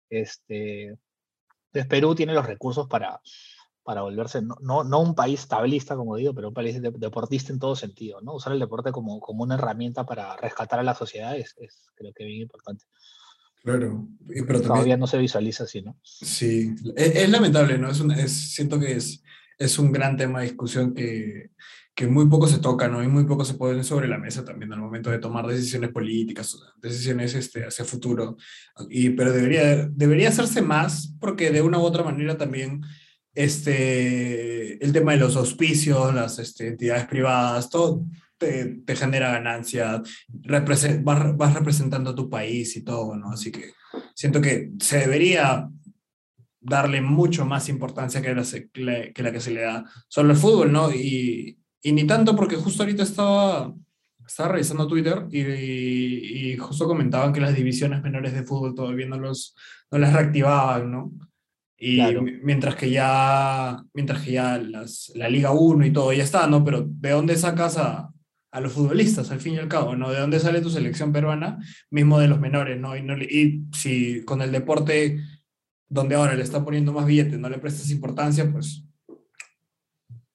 Este, 0.09 0.97
entonces 1.67 1.87
Perú 1.89 2.15
tiene 2.15 2.33
los 2.33 2.45
recursos 2.45 2.87
para, 2.87 3.19
para 3.83 4.01
volverse, 4.01 4.41
no, 4.41 4.55
no, 4.61 4.83
no, 4.83 4.99
un 4.99 5.15
país 5.15 5.47
tablista, 5.47 5.95
como 5.95 6.15
digo, 6.15 6.33
pero 6.33 6.49
un 6.49 6.53
país 6.53 6.81
deportista 6.81 7.51
en 7.51 7.59
todo 7.59 7.75
sentido, 7.75 8.21
¿no? 8.21 8.35
Usar 8.35 8.53
el 8.53 8.59
deporte 8.59 8.91
como, 8.91 9.19
como 9.19 9.43
una 9.43 9.55
herramienta 9.55 10.05
para 10.05 10.35
rescatar 10.37 10.79
a 10.79 10.83
la 10.83 10.95
sociedad 10.95 11.37
es, 11.37 11.55
es 11.57 11.85
creo 11.95 12.13
que 12.13 12.25
bien 12.25 12.41
importante. 12.41 12.85
Claro, 13.63 14.07
pero 14.45 14.61
todavía 14.61 14.95
no 14.95 15.07
se 15.07 15.17
visualiza 15.17 15.63
así, 15.63 15.81
¿no? 15.81 15.97
Sí, 16.03 16.73
es, 16.95 17.15
es 17.15 17.29
lamentable, 17.29 17.77
¿no? 17.77 17.89
Es, 17.89 17.99
es 17.99 18.53
siento 18.53 18.79
que 18.79 18.93
es, 18.93 19.23
es 19.57 19.79
un 19.79 19.91
gran 19.91 20.17
tema 20.17 20.39
de 20.39 20.47
discusión 20.47 20.93
que, 20.93 21.51
que 21.97 22.07
muy 22.07 22.27
poco 22.29 22.47
se 22.47 22.59
toca, 22.59 22.87
¿no? 22.87 23.03
Y 23.03 23.07
muy 23.07 23.25
poco 23.25 23.43
se 23.43 23.55
pone 23.55 23.83
sobre 23.83 24.07
la 24.07 24.19
mesa 24.19 24.45
también 24.45 24.71
al 24.71 24.79
momento 24.79 25.09
de 25.09 25.17
tomar 25.17 25.47
decisiones 25.47 25.89
políticas, 25.89 26.55
decisiones 26.79 27.33
este, 27.33 27.65
hacia 27.65 27.85
futuro. 27.85 28.37
Y, 28.89 29.09
pero 29.09 29.33
debería, 29.33 29.87
debería 29.87 30.29
hacerse 30.29 30.61
más 30.61 31.15
porque 31.19 31.49
de 31.49 31.63
una 31.63 31.79
u 31.79 31.81
otra 31.81 32.03
manera 32.03 32.37
también 32.37 32.81
este, 33.33 34.83
el 34.83 34.93
tema 34.93 35.13
de 35.13 35.19
los 35.19 35.35
auspicios, 35.35 36.13
las 36.13 36.37
este, 36.37 36.67
entidades 36.67 37.07
privadas, 37.07 37.69
todo 37.69 38.05
te, 38.37 38.81
te 38.85 38.95
genera 38.95 39.31
ganancia, 39.31 40.01
vas, 41.01 41.37
vas 41.37 41.53
representando 41.55 42.11
a 42.11 42.15
tu 42.15 42.29
país 42.29 42.75
y 42.77 42.83
todo, 42.83 43.15
¿no? 43.15 43.31
Así 43.31 43.51
que 43.51 43.71
siento 44.13 44.39
que 44.39 44.71
se 44.79 44.99
debería 44.99 45.67
darle 46.59 47.01
mucho 47.01 47.45
más 47.45 47.69
importancia 47.69 48.21
que 48.21 48.33
la, 48.33 49.11
que 49.13 49.23
la 49.23 49.31
que 49.31 49.39
se 49.39 49.51
le 49.51 49.61
da 49.61 49.85
solo 50.07 50.31
al 50.31 50.37
fútbol, 50.37 50.71
¿no? 50.71 50.91
Y, 50.91 51.57
y 51.81 51.91
ni 51.91 52.05
tanto 52.05 52.35
porque 52.35 52.55
justo 52.55 52.83
ahorita 52.83 53.03
estaba, 53.03 53.73
estaba 54.25 54.49
revisando 54.49 54.87
Twitter 54.87 55.27
y, 55.31 56.51
y, 56.51 56.57
justo 56.57 56.87
comentaban 56.87 57.31
que 57.31 57.41
las 57.41 57.55
divisiones 57.55 58.01
menores 58.01 58.33
de 58.33 58.43
fútbol 58.43 58.75
todavía 58.75 59.07
no, 59.07 59.17
los, 59.17 59.55
no 59.91 59.97
las 59.97 60.13
reactivaban, 60.13 60.91
¿no? 60.91 61.11
Y 61.79 62.01
mientras 62.41 62.75
que 62.75 62.89
ya, 62.89 63.83
mientras 63.93 64.23
que 64.23 64.31
ya 64.31 64.57
las, 64.57 65.11
la 65.13 65.29
Liga 65.29 65.51
1 65.51 65.85
y 65.85 65.93
todo 65.93 66.11
ya 66.11 66.23
está, 66.23 66.47
¿no? 66.47 66.63
Pero 66.63 66.83
¿de 66.87 67.11
dónde 67.11 67.35
sacas 67.35 67.77
a, 67.77 68.11
a 68.51 68.61
los 68.61 68.73
futbolistas, 68.73 69.29
al 69.29 69.39
fin 69.39 69.53
y 69.53 69.57
al 69.59 69.67
cabo, 69.67 69.95
¿no? 69.95 70.09
¿De 70.09 70.19
dónde 70.19 70.39
sale 70.39 70.61
tu 70.61 70.71
selección 70.71 71.13
peruana? 71.13 71.59
Mismo 71.91 72.19
de 72.19 72.27
los 72.27 72.39
menores, 72.39 72.79
¿no? 72.79 72.97
Y, 72.97 73.03
no, 73.03 73.15
y 73.17 73.65
si 73.73 74.23
con 74.25 74.41
el 74.41 74.51
deporte 74.51 75.19
donde 75.89 76.15
ahora 76.15 76.35
le 76.35 76.43
está 76.43 76.63
poniendo 76.63 76.91
más 76.91 77.05
billetes, 77.05 77.39
no 77.39 77.49
le 77.49 77.57
prestas 77.57 77.89
importancia, 77.91 78.49
pues... 78.51 78.83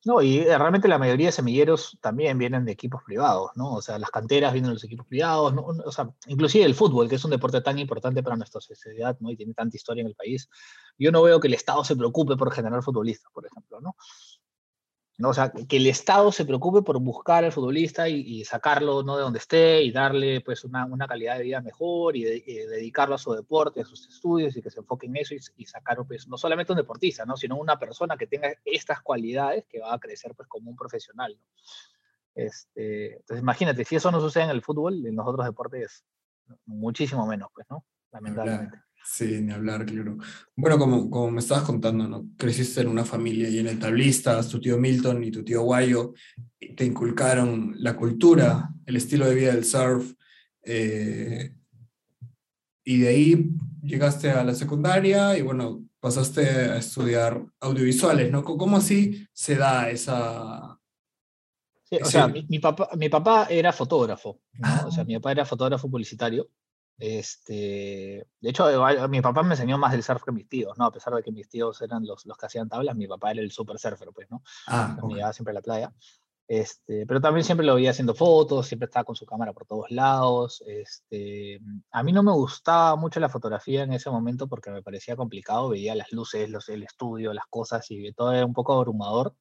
No, 0.04 0.20
y 0.20 0.38
eh, 0.38 0.58
realmente 0.58 0.88
la 0.88 0.98
mayoría 0.98 1.26
de 1.26 1.32
semilleros 1.32 1.96
también 2.00 2.36
vienen 2.36 2.64
de 2.64 2.72
equipos 2.72 3.02
privados, 3.06 3.52
¿no? 3.54 3.74
O 3.74 3.82
sea, 3.82 4.00
las 4.00 4.10
canteras 4.10 4.52
vienen 4.52 4.70
de 4.70 4.74
los 4.74 4.82
equipos 4.82 5.06
privados, 5.06 5.54
¿no? 5.54 5.62
O 5.62 5.92
sea, 5.92 6.10
inclusive 6.26 6.64
el 6.64 6.74
fútbol, 6.74 7.08
que 7.08 7.14
es 7.14 7.24
un 7.24 7.30
deporte 7.30 7.60
tan 7.60 7.78
importante 7.78 8.20
para 8.20 8.34
nuestra 8.34 8.60
sociedad, 8.60 9.16
¿no? 9.20 9.30
Y 9.30 9.36
tiene 9.36 9.54
tanta 9.54 9.76
historia 9.76 10.00
en 10.00 10.08
el 10.08 10.16
país. 10.16 10.50
Yo 10.98 11.12
no 11.12 11.22
veo 11.22 11.38
que 11.38 11.46
el 11.46 11.54
Estado 11.54 11.84
se 11.84 11.94
preocupe 11.94 12.36
por 12.36 12.52
generar 12.52 12.82
futbolistas, 12.82 13.30
por 13.32 13.46
ejemplo, 13.46 13.80
¿no? 13.80 13.94
¿No? 15.18 15.28
O 15.28 15.34
sea, 15.34 15.52
que 15.52 15.76
el 15.76 15.86
Estado 15.86 16.32
se 16.32 16.44
preocupe 16.44 16.82
por 16.82 16.98
buscar 17.00 17.44
al 17.44 17.52
futbolista 17.52 18.08
y, 18.08 18.44
sacarlo 18.44 19.02
¿no? 19.02 19.16
de 19.16 19.22
donde 19.22 19.38
esté 19.38 19.82
y 19.82 19.92
darle 19.92 20.40
pues 20.40 20.64
una, 20.64 20.84
una 20.86 21.06
calidad 21.06 21.36
de 21.36 21.44
vida 21.44 21.60
mejor 21.60 22.16
y, 22.16 22.24
dedicarlo 22.24 23.14
a 23.14 23.18
su 23.18 23.32
deporte, 23.32 23.80
a 23.80 23.84
sus 23.84 24.08
estudios 24.08 24.56
y 24.56 24.62
que 24.62 24.70
se 24.70 24.80
enfoque 24.80 25.06
en 25.06 25.16
eso 25.16 25.34
y, 25.34 25.66
sacar 25.66 25.98
pues, 26.06 26.26
no 26.28 26.36
solamente 26.36 26.72
un 26.72 26.78
deportista, 26.78 27.24
¿no? 27.24 27.36
sino 27.36 27.56
una 27.56 27.78
persona 27.78 28.16
que 28.16 28.26
tenga 28.26 28.52
estas 28.64 29.00
cualidades 29.02 29.64
que 29.68 29.80
va 29.80 29.94
a 29.94 29.98
crecer 29.98 30.34
pues 30.34 30.48
como 30.48 30.70
un 30.70 30.76
profesional. 30.76 31.36
¿no? 31.38 31.46
Este, 32.34 33.16
entonces, 33.16 33.42
imagínate, 33.42 33.84
si 33.84 33.96
eso 33.96 34.10
no 34.10 34.20
sucede 34.20 34.44
en 34.44 34.50
el 34.50 34.62
fútbol, 34.62 35.06
en 35.06 35.16
los 35.16 35.26
otros 35.26 35.44
deportes, 35.44 36.04
muchísimo 36.66 37.26
menos, 37.26 37.48
pues, 37.54 37.66
¿no? 37.70 37.84
Lamentablemente. 38.10 38.78
Sí, 39.04 39.40
ni 39.42 39.52
hablar, 39.52 39.84
claro. 39.84 40.16
Bueno, 40.56 40.78
como, 40.78 41.10
como 41.10 41.30
me 41.30 41.40
estabas 41.40 41.64
contando, 41.64 42.08
¿no? 42.08 42.26
Creciste 42.36 42.80
en 42.80 42.88
una 42.88 43.04
familia 43.04 43.48
llena 43.48 43.70
de 43.70 43.76
tablistas, 43.76 44.48
tu 44.48 44.60
tío 44.60 44.78
Milton 44.78 45.22
y 45.24 45.30
tu 45.30 45.44
tío 45.44 45.62
Guayo 45.62 46.14
te 46.76 46.84
inculcaron 46.84 47.74
la 47.78 47.96
cultura, 47.96 48.70
el 48.86 48.96
estilo 48.96 49.26
de 49.26 49.34
vida 49.34 49.52
del 49.52 49.64
surf, 49.64 50.14
eh, 50.64 51.54
y 52.84 52.98
de 53.00 53.08
ahí 53.08 53.50
llegaste 53.82 54.30
a 54.30 54.44
la 54.44 54.54
secundaria 54.54 55.36
y 55.36 55.42
bueno, 55.42 55.84
pasaste 56.00 56.46
a 56.46 56.76
estudiar 56.76 57.44
audiovisuales, 57.60 58.30
¿no? 58.30 58.42
¿Cómo 58.42 58.76
así 58.76 59.26
se 59.32 59.56
da 59.56 59.90
esa... 59.90 60.78
Sí, 61.84 61.98
o 62.02 62.06
sea, 62.06 62.28
mi, 62.28 62.58
papá, 62.58 62.88
mi 62.96 63.08
papá 63.08 63.46
era 63.50 63.72
fotógrafo, 63.72 64.40
¿no? 64.54 64.86
O 64.86 64.90
sea, 64.90 65.02
ah. 65.02 65.06
mi 65.06 65.14
papá 65.16 65.32
era 65.32 65.44
fotógrafo 65.44 65.90
publicitario 65.90 66.48
este, 67.04 68.28
de 68.40 68.48
hecho, 68.48 68.64
mi 69.08 69.20
papá 69.20 69.42
me 69.42 69.54
enseñó 69.54 69.76
más 69.76 69.90
del 69.90 70.04
surf 70.04 70.22
que 70.22 70.30
mis 70.30 70.48
tíos, 70.48 70.78
¿no? 70.78 70.84
A 70.84 70.92
pesar 70.92 71.12
de 71.12 71.24
que 71.24 71.32
mis 71.32 71.48
tíos 71.48 71.82
eran 71.82 72.06
los, 72.06 72.24
los 72.26 72.36
que 72.36 72.46
hacían 72.46 72.68
tablas, 72.68 72.94
mi 72.94 73.08
papá 73.08 73.32
era 73.32 73.40
el 73.40 73.50
super 73.50 73.76
surfer, 73.76 74.10
pues, 74.14 74.30
¿no? 74.30 74.44
Ah, 74.68 74.96
Me 75.02 75.14
llevaba 75.14 75.32
siempre 75.32 75.50
a 75.50 75.54
la 75.54 75.62
playa. 75.62 75.92
Este, 76.46 77.04
pero 77.04 77.20
también 77.20 77.42
siempre 77.42 77.66
lo 77.66 77.74
veía 77.74 77.90
haciendo 77.90 78.14
fotos, 78.14 78.68
siempre 78.68 78.86
estaba 78.86 79.02
con 79.02 79.16
su 79.16 79.26
cámara 79.26 79.52
por 79.52 79.66
todos 79.66 79.90
lados. 79.90 80.62
Este, 80.64 81.60
a 81.90 82.04
mí 82.04 82.12
no 82.12 82.22
me 82.22 82.30
gustaba 82.30 82.94
mucho 82.94 83.18
la 83.18 83.28
fotografía 83.28 83.82
en 83.82 83.92
ese 83.92 84.08
momento 84.08 84.46
porque 84.46 84.70
me 84.70 84.82
parecía 84.82 85.16
complicado, 85.16 85.70
veía 85.70 85.96
las 85.96 86.12
luces, 86.12 86.48
los, 86.50 86.68
el 86.68 86.84
estudio, 86.84 87.32
las 87.32 87.46
cosas 87.50 87.84
y 87.90 88.12
todo 88.12 88.32
era 88.32 88.46
un 88.46 88.52
poco 88.52 88.74
abrumador 88.74 89.34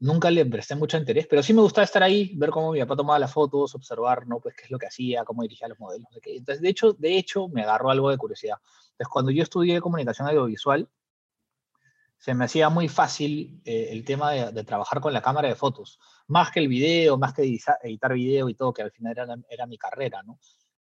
nunca 0.00 0.30
le 0.30 0.44
presté 0.46 0.74
mucho 0.74 0.96
interés, 0.96 1.26
pero 1.26 1.42
sí 1.42 1.52
me 1.54 1.62
gustaba 1.62 1.84
estar 1.84 2.02
ahí, 2.02 2.32
ver 2.36 2.50
cómo 2.50 2.72
mi 2.72 2.80
papá 2.80 2.96
tomaba 2.96 3.18
las 3.18 3.32
fotos, 3.32 3.74
observar, 3.74 4.26
¿no? 4.26 4.40
Pues 4.40 4.54
qué 4.54 4.64
es 4.64 4.70
lo 4.70 4.78
que 4.78 4.86
hacía, 4.86 5.24
cómo 5.24 5.42
dirigía 5.42 5.68
los 5.68 5.78
modelos. 5.78 6.08
Entonces, 6.24 6.60
de 6.60 6.68
hecho, 6.68 6.92
de 6.92 7.16
hecho, 7.16 7.48
me 7.48 7.62
agarró 7.62 7.90
algo 7.90 8.10
de 8.10 8.18
curiosidad. 8.18 8.58
Entonces, 8.90 9.08
cuando 9.08 9.30
yo 9.30 9.42
estudié 9.42 9.80
comunicación 9.80 10.28
audiovisual, 10.28 10.88
se 12.18 12.34
me 12.34 12.46
hacía 12.46 12.68
muy 12.70 12.88
fácil 12.88 13.60
eh, 13.64 13.88
el 13.90 14.04
tema 14.04 14.32
de, 14.32 14.64
trabajar 14.64 15.00
con 15.00 15.12
la 15.12 15.22
cámara 15.22 15.48
de 15.48 15.54
fotos, 15.54 15.98
más 16.26 16.50
que 16.50 16.60
el 16.60 16.68
video, 16.68 17.18
más 17.18 17.34
que 17.34 17.42
editar 17.42 18.14
video 18.14 18.48
y 18.48 18.54
todo, 18.54 18.72
que 18.72 18.82
al 18.82 18.90
final 18.90 19.12
era, 19.12 19.36
era 19.48 19.66
mi 19.66 19.78
carrera, 19.78 20.22
¿no? 20.22 20.38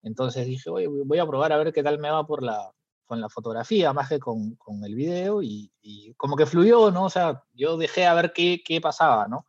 Entonces 0.03 0.47
dije, 0.47 0.71
oye, 0.71 0.87
voy 0.87 1.19
a 1.19 1.27
probar 1.27 1.53
a 1.53 1.59
ver 1.59 1.73
qué 1.73 1.83
tal 1.83 1.99
me 1.99 2.11
va 2.11 2.27
por 2.27 2.43
la, 2.43 2.73
con 3.09 3.21
la 3.21 3.29
fotografía 3.31 3.93
más 3.93 4.09
que 4.09 4.21
con, 4.21 4.55
con 4.57 4.85
el 4.85 4.95
video 4.95 5.43
y, 5.43 5.73
y, 5.81 6.13
como 6.15 6.37
que 6.37 6.47
fluyó, 6.47 6.91
¿no? 6.91 7.07
O 7.07 7.11
sea, 7.11 7.43
yo 7.55 7.79
dejé 7.79 8.07
a 8.07 8.15
ver 8.15 8.33
qué, 8.35 8.63
qué, 8.65 8.81
pasaba, 8.81 9.27
¿no? 9.27 9.47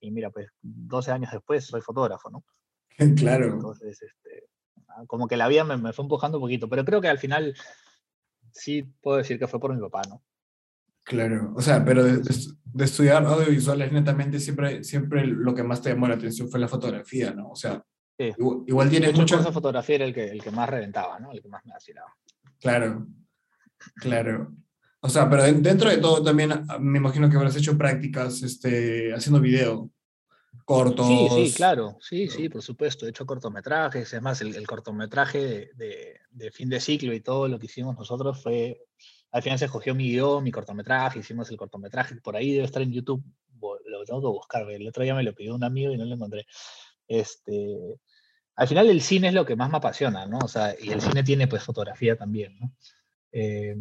Y 0.00 0.10
mira, 0.10 0.30
pues 0.30 0.48
12 0.60 1.12
años 1.12 1.30
después 1.30 1.64
soy 1.64 1.80
fotógrafo, 1.80 2.28
¿no? 2.30 2.44
Claro. 3.16 3.46
Entonces, 3.54 4.02
este, 4.02 4.48
ah, 4.88 5.04
como 5.06 5.28
que 5.28 5.36
la 5.36 5.48
vida 5.48 5.64
me, 5.64 5.76
me, 5.76 5.92
fue 5.92 6.04
empujando 6.04 6.38
un 6.38 6.42
poquito, 6.42 6.68
pero 6.68 6.84
creo 6.84 7.00
que 7.00 7.08
al 7.08 7.18
final 7.18 7.54
sí 8.50 8.82
puedo 9.00 9.18
decir 9.18 9.38
que 9.38 9.46
fue 9.46 9.60
por 9.60 9.72
mi 9.72 9.80
papá, 9.80 10.02
¿no? 10.08 10.22
Claro, 11.04 11.54
o 11.56 11.62
sea, 11.62 11.84
pero 11.84 12.04
de, 12.04 12.18
de, 12.18 12.84
estudiar 12.84 13.24
audiovisuales 13.24 13.90
netamente 13.90 14.38
siempre, 14.38 14.84
siempre 14.84 15.26
lo 15.26 15.54
que 15.54 15.62
más 15.62 15.80
te 15.80 15.90
llamó 15.90 16.06
la 16.08 16.14
atención 16.14 16.48
fue 16.50 16.60
la 16.60 16.68
fotografía, 16.68 17.32
¿no? 17.32 17.50
O 17.50 17.56
sea, 17.56 17.82
igual, 18.18 18.64
igual 18.66 18.90
tiene 18.90 19.12
mucho... 19.12 19.40
Esa 19.40 19.52
fotografía 19.52 19.96
era 19.96 20.04
el 20.04 20.14
que, 20.14 20.28
el 20.28 20.42
que 20.42 20.50
más 20.50 20.68
reventaba, 20.68 21.18
¿no? 21.18 21.32
El 21.32 21.40
que 21.40 21.48
más 21.48 21.64
me 21.64 21.72
vacilaba. 21.72 22.14
Claro, 22.60 23.06
claro. 23.96 24.52
O 25.00 25.08
sea, 25.08 25.28
pero 25.30 25.44
dentro 25.44 25.88
de 25.88 25.96
todo 25.96 26.22
también 26.22 26.52
ah, 26.52 26.78
me 26.78 26.98
imagino 26.98 27.28
que 27.30 27.36
habrás 27.36 27.56
hecho 27.56 27.76
prácticas 27.78 28.42
este, 28.42 29.14
haciendo 29.14 29.40
video 29.40 29.90
cortos. 30.64 31.06
Sí, 31.06 31.28
sí, 31.30 31.52
claro, 31.54 31.96
sí, 32.00 32.28
sí, 32.28 32.48
por 32.48 32.62
supuesto. 32.62 33.06
He 33.06 33.10
hecho 33.10 33.24
cortometrajes, 33.24 34.12
es 34.12 34.22
más, 34.22 34.40
el, 34.42 34.66
cortometraje 34.66 35.70
de, 35.74 36.20
de, 36.30 36.50
fin 36.52 36.68
de 36.68 36.80
ciclo 36.80 37.14
y 37.14 37.20
todo 37.20 37.48
lo 37.48 37.58
que 37.58 37.66
hicimos 37.66 37.96
nosotros 37.96 38.42
fue, 38.42 38.82
al 39.32 39.42
final 39.42 39.58
se 39.58 39.64
escogió 39.64 39.94
mi 39.94 40.10
guion, 40.10 40.44
mi 40.44 40.52
cortometraje, 40.52 41.20
hicimos 41.20 41.50
el 41.50 41.56
cortometraje, 41.56 42.16
por 42.16 42.36
ahí 42.36 42.52
debe 42.52 42.66
estar 42.66 42.82
en 42.82 42.92
YouTube, 42.92 43.24
lo 43.60 44.04
tengo 44.04 44.20
que 44.20 44.26
buscar, 44.26 44.70
el 44.70 44.86
otro 44.86 45.02
día 45.02 45.14
me 45.14 45.22
lo 45.22 45.34
pidió 45.34 45.54
un 45.54 45.64
amigo 45.64 45.92
y 45.92 45.98
no 45.98 46.04
lo 46.04 46.14
encontré. 46.14 46.46
Este, 47.08 47.98
al 48.60 48.68
final 48.68 48.90
el 48.90 49.00
cine 49.00 49.28
es 49.28 49.34
lo 49.34 49.46
que 49.46 49.56
más 49.56 49.70
me 49.70 49.78
apasiona, 49.78 50.26
¿no? 50.26 50.38
O 50.44 50.48
sea, 50.48 50.74
y 50.78 50.90
el 50.90 51.00
cine 51.00 51.22
tiene 51.22 51.48
pues 51.48 51.62
fotografía 51.62 52.14
también, 52.14 52.58
¿no? 52.58 52.70
Eh, 53.32 53.74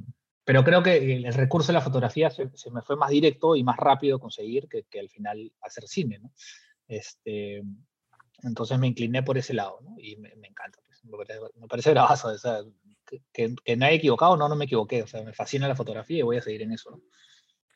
pero 0.45 0.63
creo 0.63 0.81
que 0.81 1.15
el 1.15 1.33
recurso 1.33 1.67
de 1.67 1.74
la 1.74 1.81
fotografía 1.81 2.29
se, 2.29 2.45
me 2.71 2.81
fue 2.81 2.95
más 2.95 3.09
directo 3.09 3.57
y 3.57 3.63
más 3.63 3.75
rápido 3.75 4.21
conseguir 4.21 4.69
que, 4.69 4.83
que 4.83 5.01
al 5.01 5.09
final 5.09 5.51
hacer 5.59 5.86
cine, 5.86 6.19
¿no? 6.19 6.31
Este, 6.88 7.62
entonces 8.43 8.79
me 8.79 8.88
incliné 8.88 9.21
por 9.21 9.38
ese 9.38 9.53
lado, 9.53 9.81
¿no? 9.81 9.98
Y 10.00 10.15
me, 10.15 10.29
encanta, 10.29 10.79
pues, 10.86 11.03
me, 11.03 11.17
parece, 11.17 11.39
me 11.59 11.67
parece 11.67 11.91
bravazo, 11.91 12.29
o 12.29 12.38
sea, 12.38 12.62
que, 13.33 13.53
que, 13.62 13.75
no 13.75 13.86
he 13.86 13.95
equivocado, 13.95 14.38
no, 14.38 14.48
no 14.48 14.55
me 14.55 14.63
equivoqué, 14.63 15.03
o 15.03 15.07
sea, 15.07 15.24
me 15.24 15.33
fascina 15.33 15.67
la 15.67 15.75
fotografía 15.75 16.19
y 16.19 16.21
voy 16.21 16.38
a 16.38 16.41
seguir 16.41 16.62
en 16.62 16.71
eso, 16.71 16.91
¿no? 16.91 17.01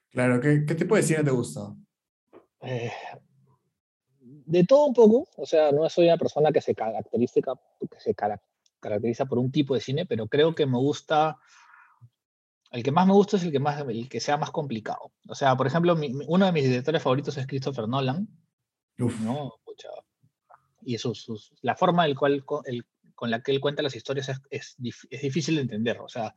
Claro, 0.09 0.39
¿qué, 0.39 0.63
qué 0.65 0.75
tipo 0.75 0.95
de 0.95 1.03
cine 1.03 1.21
te 1.21 1.31
gusta? 1.31 1.75
Eh, 2.61 2.93
de 4.45 4.63
todo 4.63 4.85
un 4.85 4.93
poco, 4.93 5.27
o 5.37 5.45
sea, 5.45 5.71
no 5.71 5.89
soy 5.89 6.05
una 6.05 6.17
persona 6.17 6.51
que 6.51 6.61
se 6.61 6.75
caracteriza, 6.75 7.41
que 7.79 7.99
se 7.99 8.15
caracteriza 8.79 9.25
por 9.25 9.39
un 9.39 9.51
tipo 9.51 9.73
de 9.73 9.81
cine, 9.81 10.05
pero 10.05 10.27
creo 10.27 10.55
que 10.55 10.65
me 10.65 10.77
gusta, 10.77 11.37
el 12.71 12.83
que 12.83 12.91
más 12.91 13.07
me 13.07 13.13
gusta 13.13 13.37
es 13.37 13.43
el 13.43 13.51
que, 13.51 13.59
más, 13.59 13.81
el 13.81 14.09
que 14.09 14.19
sea 14.19 14.37
más 14.37 14.51
complicado. 14.51 15.11
O 15.27 15.35
sea, 15.35 15.55
por 15.55 15.67
ejemplo, 15.67 15.95
uno 16.27 16.45
de 16.45 16.51
mis 16.51 16.63
directores 16.63 17.01
favoritos 17.01 17.37
es 17.37 17.47
Christopher 17.47 17.87
Nolan, 17.87 18.27
¿no? 18.97 19.53
y 20.85 20.97
la 21.61 21.75
forma 21.75 22.05
el 22.05 22.17
cual, 22.17 22.43
con 22.43 23.31
la 23.31 23.41
que 23.41 23.51
él 23.51 23.61
cuenta 23.61 23.81
las 23.81 23.95
historias 23.95 24.29
es, 24.29 24.41
es, 24.49 24.77
es 25.09 25.21
difícil 25.21 25.55
de 25.55 25.61
entender, 25.61 25.99
o 25.99 26.09
sea, 26.09 26.33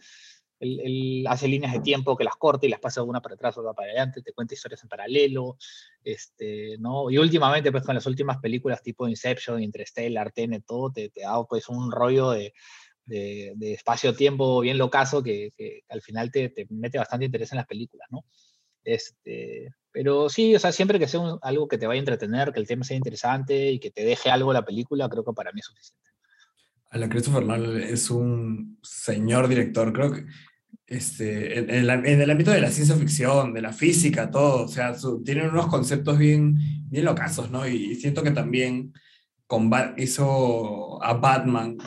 él, 0.60 1.24
hace 1.28 1.48
líneas 1.48 1.72
de 1.72 1.80
tiempo 1.80 2.16
que 2.16 2.24
las 2.24 2.36
corta 2.36 2.66
y 2.66 2.68
las 2.68 2.80
pasa 2.80 3.02
una 3.02 3.20
para 3.20 3.34
atrás, 3.34 3.58
otra 3.58 3.72
para 3.72 3.88
adelante, 3.88 4.22
te 4.22 4.32
cuenta 4.32 4.54
historias 4.54 4.82
en 4.82 4.88
paralelo, 4.88 5.58
este, 6.02 6.76
¿no? 6.78 7.10
Y 7.10 7.18
últimamente, 7.18 7.70
pues 7.70 7.84
con 7.84 7.94
las 7.94 8.06
últimas 8.06 8.38
películas 8.38 8.82
tipo 8.82 9.08
Inception, 9.08 9.62
Interstellar, 9.62 10.32
Tenet, 10.32 10.64
todo, 10.66 10.90
te, 10.92 11.10
te 11.10 11.22
da 11.22 11.42
pues 11.44 11.68
un 11.68 11.90
rollo 11.90 12.30
de, 12.30 12.54
de, 13.04 13.72
espacio-tiempo 13.72 14.60
bien 14.60 14.78
locazo 14.78 15.22
que, 15.22 15.52
que 15.56 15.82
al 15.88 16.02
final 16.02 16.30
te, 16.30 16.48
te, 16.50 16.66
mete 16.70 16.98
bastante 16.98 17.26
interés 17.26 17.52
en 17.52 17.58
las 17.58 17.66
películas, 17.66 18.08
¿no? 18.10 18.24
Este, 18.84 19.74
pero 19.90 20.28
sí, 20.28 20.54
o 20.54 20.58
sea, 20.58 20.72
siempre 20.72 20.98
que 20.98 21.08
sea 21.08 21.20
algo 21.42 21.66
que 21.68 21.78
te 21.78 21.86
vaya 21.86 21.98
a 21.98 22.00
entretener, 22.00 22.52
que 22.52 22.60
el 22.60 22.66
tema 22.66 22.84
sea 22.84 22.96
interesante 22.96 23.72
y 23.72 23.80
que 23.80 23.90
te 23.90 24.04
deje 24.04 24.30
algo 24.30 24.52
la 24.52 24.64
película, 24.64 25.08
creo 25.08 25.24
que 25.24 25.32
para 25.32 25.52
mí 25.52 25.60
es 25.60 25.66
suficiente. 25.66 26.10
Alan 26.90 27.08
Christopher 27.08 27.44
Nolan 27.44 27.80
es 27.80 28.10
un 28.10 28.78
señor 28.82 29.48
director, 29.48 29.92
creo 29.92 30.12
que 30.12 30.26
este, 30.86 31.58
en, 31.58 31.70
el, 31.70 32.30
ámbito 32.30 32.52
de 32.52 32.60
la 32.60 32.70
ciencia 32.70 32.94
ficción, 32.94 33.52
de 33.52 33.60
la 33.60 33.72
física, 33.72 34.30
todo, 34.30 34.64
o 34.64 34.68
sea, 34.68 34.94
tienen 35.24 35.50
unos 35.50 35.66
conceptos 35.66 36.16
bien, 36.16 36.56
bien 36.88 37.04
locazos, 37.04 37.50
¿no? 37.50 37.66
Y, 37.66 37.96
siento 37.96 38.22
que 38.22 38.30
también 38.30 38.92
con 39.46 39.70
hizo 39.96 41.02
a 41.02 41.14
Batman, 41.14 41.78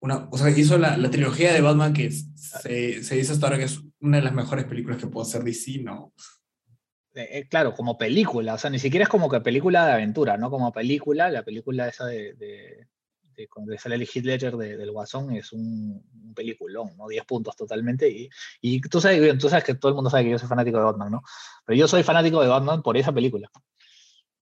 una, 0.00 0.28
o 0.30 0.38
sea, 0.38 0.50
hizo 0.50 0.78
la, 0.78 0.96
la 0.96 1.10
trilogía 1.10 1.52
de 1.52 1.60
Batman 1.60 1.92
que 1.92 2.10
se, 2.10 3.02
se, 3.02 3.16
dice 3.16 3.32
hasta 3.32 3.46
ahora 3.46 3.58
que 3.58 3.64
es 3.64 3.80
una 4.00 4.18
de 4.18 4.22
las 4.22 4.32
mejores 4.32 4.64
películas 4.66 4.98
que 4.98 5.08
puede 5.08 5.26
hacer 5.26 5.42
DC, 5.42 5.82
¿no? 5.82 6.12
Eh, 7.14 7.28
eh, 7.38 7.48
claro, 7.48 7.74
como 7.74 7.98
película, 7.98 8.54
o 8.54 8.58
sea, 8.58 8.70
ni 8.70 8.78
siquiera 8.78 9.04
es 9.04 9.08
como 9.08 9.28
que 9.28 9.40
película 9.40 9.86
de 9.86 9.92
aventura, 9.92 10.36
¿no? 10.36 10.50
Como 10.50 10.72
película, 10.72 11.30
la 11.30 11.42
película 11.42 11.88
esa 11.88 12.06
de 12.06 12.86
este, 13.36 13.48
cuando 13.48 13.76
sale 13.76 13.96
el 13.96 14.02
Heath 14.02 14.24
Ledger 14.24 14.56
del 14.56 14.90
Guasón, 14.90 15.30
es 15.32 15.52
un, 15.52 16.02
peliculón, 16.34 16.96
¿no? 16.96 17.08
10 17.08 17.24
puntos 17.24 17.54
totalmente. 17.54 18.08
Y, 18.08 18.30
y 18.60 18.80
tú, 18.80 19.00
sabes, 19.00 19.38
tú 19.38 19.48
sabes 19.48 19.64
que 19.64 19.74
todo 19.74 19.90
el 19.90 19.94
mundo 19.94 20.10
sabe 20.10 20.24
que 20.24 20.30
yo 20.30 20.38
soy 20.38 20.48
fanático 20.48 20.78
de 20.78 20.84
Batman, 20.84 21.12
¿no? 21.12 21.22
Pero 21.64 21.78
yo 21.78 21.86
soy 21.86 22.02
fanático 22.02 22.40
de 22.40 22.48
Batman 22.48 22.82
por 22.82 22.96
esa 22.96 23.12
película. 23.12 23.50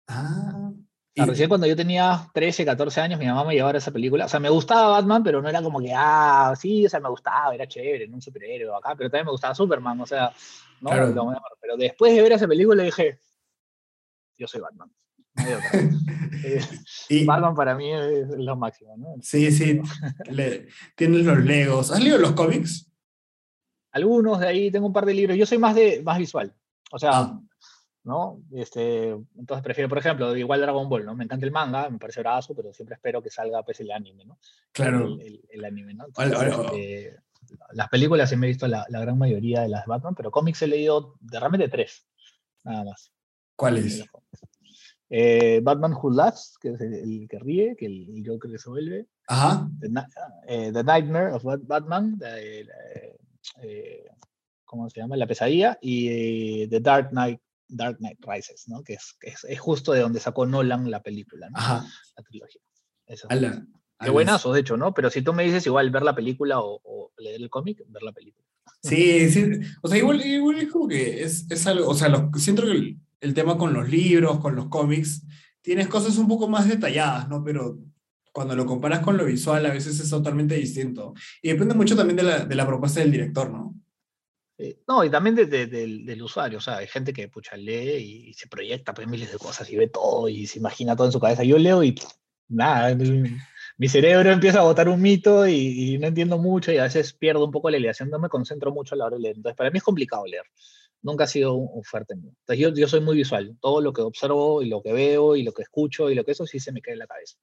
Ah. 0.08 0.72
Recién 1.16 1.50
cuando 1.50 1.66
yo 1.66 1.76
tenía 1.76 2.30
13, 2.32 2.64
14 2.64 3.02
años, 3.02 3.20
mi 3.20 3.26
mamá 3.26 3.44
me 3.44 3.56
llevaba 3.56 3.74
a 3.74 3.78
esa 3.78 3.92
película. 3.92 4.26
O 4.26 4.30
sea, 4.30 4.40
me 4.40 4.50
gustaba 4.50 4.90
Batman, 4.90 5.24
pero 5.24 5.42
no 5.42 5.50
era 5.50 5.64
como 5.64 5.80
que, 5.80 5.92
ah, 5.96 6.54
sí, 6.56 6.86
o 6.86 6.90
sea, 6.90 7.00
me 7.00 7.10
gustaba, 7.10 7.56
era 7.56 7.68
chévere, 7.68 8.08
no 8.08 8.16
un 8.16 8.22
superhéroe 8.22 8.78
acá, 8.78 8.94
pero 8.96 9.10
también 9.10 9.26
me 9.26 9.32
gustaba 9.32 9.56
Superman, 9.56 10.00
o 10.00 10.06
sea, 10.06 10.32
¿no? 10.82 10.92
Pero 11.60 11.76
después 11.76 12.14
de 12.14 12.22
ver 12.22 12.34
esa 12.34 12.48
película 12.48 12.84
dije, 12.84 13.20
yo 14.38 14.48
soy 14.48 14.62
Batman. 14.62 14.92
Eh, 16.44 16.62
y, 17.10 17.26
Batman 17.26 17.56
para 17.56 17.74
mí 17.74 17.92
es 17.92 18.30
lo 18.30 18.56
máximo, 18.56 18.96
¿no? 18.96 19.16
Sí, 19.22 19.52
sí. 19.52 19.82
tienes 20.96 21.26
los 21.26 21.40
Legos. 21.40 21.92
¿Has 21.92 22.00
leído 22.00 22.20
los 22.20 22.34
cómics? 22.34 22.92
Algunos 23.92 24.40
de 24.40 24.48
ahí, 24.48 24.72
tengo 24.72 24.86
un 24.86 24.94
par 24.94 25.06
de 25.06 25.16
libros. 25.16 25.36
Yo 25.36 25.48
soy 25.48 25.58
más 25.58 25.74
de 25.74 26.02
más 26.04 26.20
visual. 26.20 26.54
O 26.92 27.00
sea, 27.00 27.12
ah. 27.14 27.42
¿no? 28.04 28.42
Este, 28.54 29.10
entonces 29.10 29.64
prefiero, 29.64 29.90
por 29.90 29.98
ejemplo, 29.98 30.36
igual 30.36 30.62
Dragon 30.62 30.88
Ball, 30.88 31.06
¿no? 31.06 31.16
Me 31.16 31.26
encanta 31.26 31.46
el 31.46 31.52
manga, 31.52 31.90
me 31.90 31.98
parece 31.98 32.22
brazo, 32.22 32.56
pero 32.56 32.72
siempre 32.72 32.96
espero 32.96 33.22
que 33.22 33.30
salga 33.30 33.64
pues, 33.64 33.80
el 33.82 33.92
anime, 33.92 34.24
¿no? 34.26 34.38
Claro. 34.72 35.18
El, 35.50 35.66
anime, 35.66 35.94
¿no? 35.94 36.06
Las 37.74 37.90
películas 37.90 38.30
sí 38.30 38.38
me 38.38 38.48
he 38.48 38.50
visto 38.50 38.68
la, 38.68 38.86
la, 38.90 39.02
gran 39.02 39.18
mayoría 39.18 39.62
de 39.62 39.70
las 39.70 39.86
Batman, 39.86 40.16
pero 40.16 40.32
cómics 40.32 40.62
he 40.62 40.68
leído 40.68 41.16
de 41.20 41.40
realmente 41.40 41.68
tres, 41.68 42.08
nada 42.64 42.86
más. 42.86 43.12
¿Cuáles? 43.58 44.06
Eh, 45.10 45.62
Batman 45.64 45.94
Who 45.94 46.12
Laughs, 46.12 46.58
que 46.60 46.70
es 46.70 46.82
el, 46.82 47.28
que 47.30 47.40
ríe, 47.40 47.76
que 47.78 47.86
el, 47.86 48.24
Joker 48.26 48.52
que 48.52 48.58
se 48.58 48.70
vuelve. 48.70 49.08
Ajá. 49.28 49.70
The, 49.80 50.72
The 50.74 50.84
Nightmare 50.84 51.34
of 51.34 51.44
Batman, 51.44 52.20
¿cómo 54.66 54.90
se 54.90 55.00
llama? 55.00 55.18
La 55.18 55.28
pesadilla. 55.28 55.78
Y 55.82 56.68
The 56.68 56.80
Dark 56.80 57.10
Knight 57.12 57.42
Dark 57.70 57.98
Knight 57.98 58.20
Rises, 58.26 58.68
¿no? 58.68 58.84
Que 58.84 58.94
es, 58.94 59.18
es, 59.22 59.60
justo 59.60 59.92
de 59.92 60.02
donde 60.02 60.20
sacó 60.20 60.46
Nolan 60.46 60.90
la 60.90 61.02
película, 61.02 61.50
¿no? 61.50 61.58
Ajá. 61.58 61.86
La 62.16 62.24
trilogía. 62.24 62.62
Eso. 63.06 63.28
Qué 64.00 64.10
buenazo, 64.12 64.54
de 64.54 64.62
hecho, 64.62 64.78
¿no? 64.78 64.94
Pero 64.94 65.10
si 65.10 65.22
tú 65.22 65.34
me 65.34 65.44
dices 65.44 65.66
igual 65.66 65.90
ver 65.90 66.04
la 66.04 66.16
película 66.16 66.60
o, 66.60 67.12
leer 67.18 67.42
el 67.42 67.50
cómic, 67.50 67.84
ver 67.88 68.04
la 68.04 68.12
película. 68.12 68.46
Sí, 68.84 69.30
sí. 69.30 69.44
O 69.82 69.88
sea, 69.88 69.98
igual, 69.98 70.24
igual 70.24 70.60
es 70.60 70.72
como 70.72 70.88
que 70.88 71.24
es, 71.24 71.50
es 71.50 71.66
algo, 71.66 71.90
o 71.90 71.96
sea, 71.96 72.30
siento 72.36 72.64
que 72.64 72.72
el, 72.72 73.00
el, 73.20 73.34
tema 73.34 73.58
con 73.58 73.74
los 73.74 73.90
libros, 73.90 74.40
con 74.40 74.56
los 74.56 74.68
cómics, 74.68 75.24
tienes 75.62 75.88
cosas 75.88 76.18
un 76.18 76.28
poco 76.28 76.48
más 76.48 76.68
detalladas, 76.68 77.28
¿no? 77.30 77.44
Pero 77.44 77.80
cuando 78.32 78.56
lo 78.56 78.66
comparas 78.66 79.00
con 79.00 79.18
lo 79.18 79.26
visual, 79.26 79.66
a 79.66 79.74
veces 79.74 80.00
es 80.00 80.10
totalmente 80.10 80.56
distinto. 80.56 81.14
Y 81.42 81.50
depende 81.50 81.74
mucho 81.74 81.96
también 81.96 82.18
de 82.18 82.24
la, 82.24 82.46
de 82.46 82.56
la 82.56 82.68
propuesta 82.68 83.00
del 83.00 83.12
director, 83.12 83.50
¿no? 83.50 83.74
Eh, 84.60 84.80
no, 84.88 85.04
y 85.04 85.10
también 85.10 85.36
del 85.36 86.22
usuario, 86.24 86.58
o 86.58 86.62
sea, 86.62 86.78
hay 86.78 86.88
gente 86.88 87.14
que 87.14 87.28
pucha, 87.28 87.56
lee 87.56 88.28
y, 88.30 88.34
se 88.34 88.48
proyecta 88.48 88.94
pues, 88.94 89.08
miles 89.08 89.32
de 89.32 89.38
cosas 89.38 89.70
y 89.70 89.76
ve 89.76 89.88
todo 89.88 90.28
y 90.30 90.48
se 90.48 90.58
imagina 90.58 90.96
todo 90.96 91.08
en 91.08 91.14
su 91.14 91.20
cabeza. 91.20 91.44
Yo 91.44 91.60
leo 91.60 91.84
y 91.84 91.96
nada, 92.48 92.96
mi, 93.78 93.88
cerebro 93.88 94.32
empieza 94.32 94.60
a 94.60 94.64
botar 94.64 94.90
un 94.90 95.00
mito 95.00 95.48
y, 95.48 95.98
no 96.00 96.08
entiendo 96.08 96.40
mucho 96.40 96.72
y 96.72 96.78
a 96.78 96.84
veces 96.84 97.14
pierdo 97.14 97.46
un 97.46 97.52
poco 97.52 97.70
la 97.70 97.78
elevación, 97.78 98.10
no 98.10 98.18
me 98.18 98.30
concentro 98.30 98.72
mucho 98.72 98.96
a 98.96 98.98
la 98.98 99.06
hora 99.06 99.18
de 99.18 99.22
leer. 99.22 99.36
Entonces, 99.36 99.58
para 99.58 99.70
mí 99.70 99.78
es 99.78 99.84
complicado 99.84 100.26
leer. 100.26 100.46
Nunca 101.02 101.26
ha 101.26 101.28
sido 101.28 101.54
un, 101.54 101.84
fuerte 101.84 102.16
mío. 102.16 102.32
Entonces, 102.40 102.60
yo, 102.60 102.74
yo 102.74 102.88
soy 102.88 103.02
muy 103.02 103.16
visual. 103.16 103.56
Todo 103.62 103.82
lo 103.82 103.94
que 103.94 104.02
observo 104.02 104.62
y 104.62 104.70
lo 104.70 104.82
que 104.82 104.94
veo 104.94 105.36
y 105.36 105.44
lo 105.44 105.54
que 105.54 105.64
escucho 105.64 106.10
y 106.10 106.16
lo 106.16 106.26
que 106.26 106.32
eso 106.32 106.46
sí 106.46 106.60
se 106.60 106.72
me 106.72 106.82
cae 106.82 106.94
en 106.94 107.00
la 107.00 107.08
cabeza. 107.08 107.38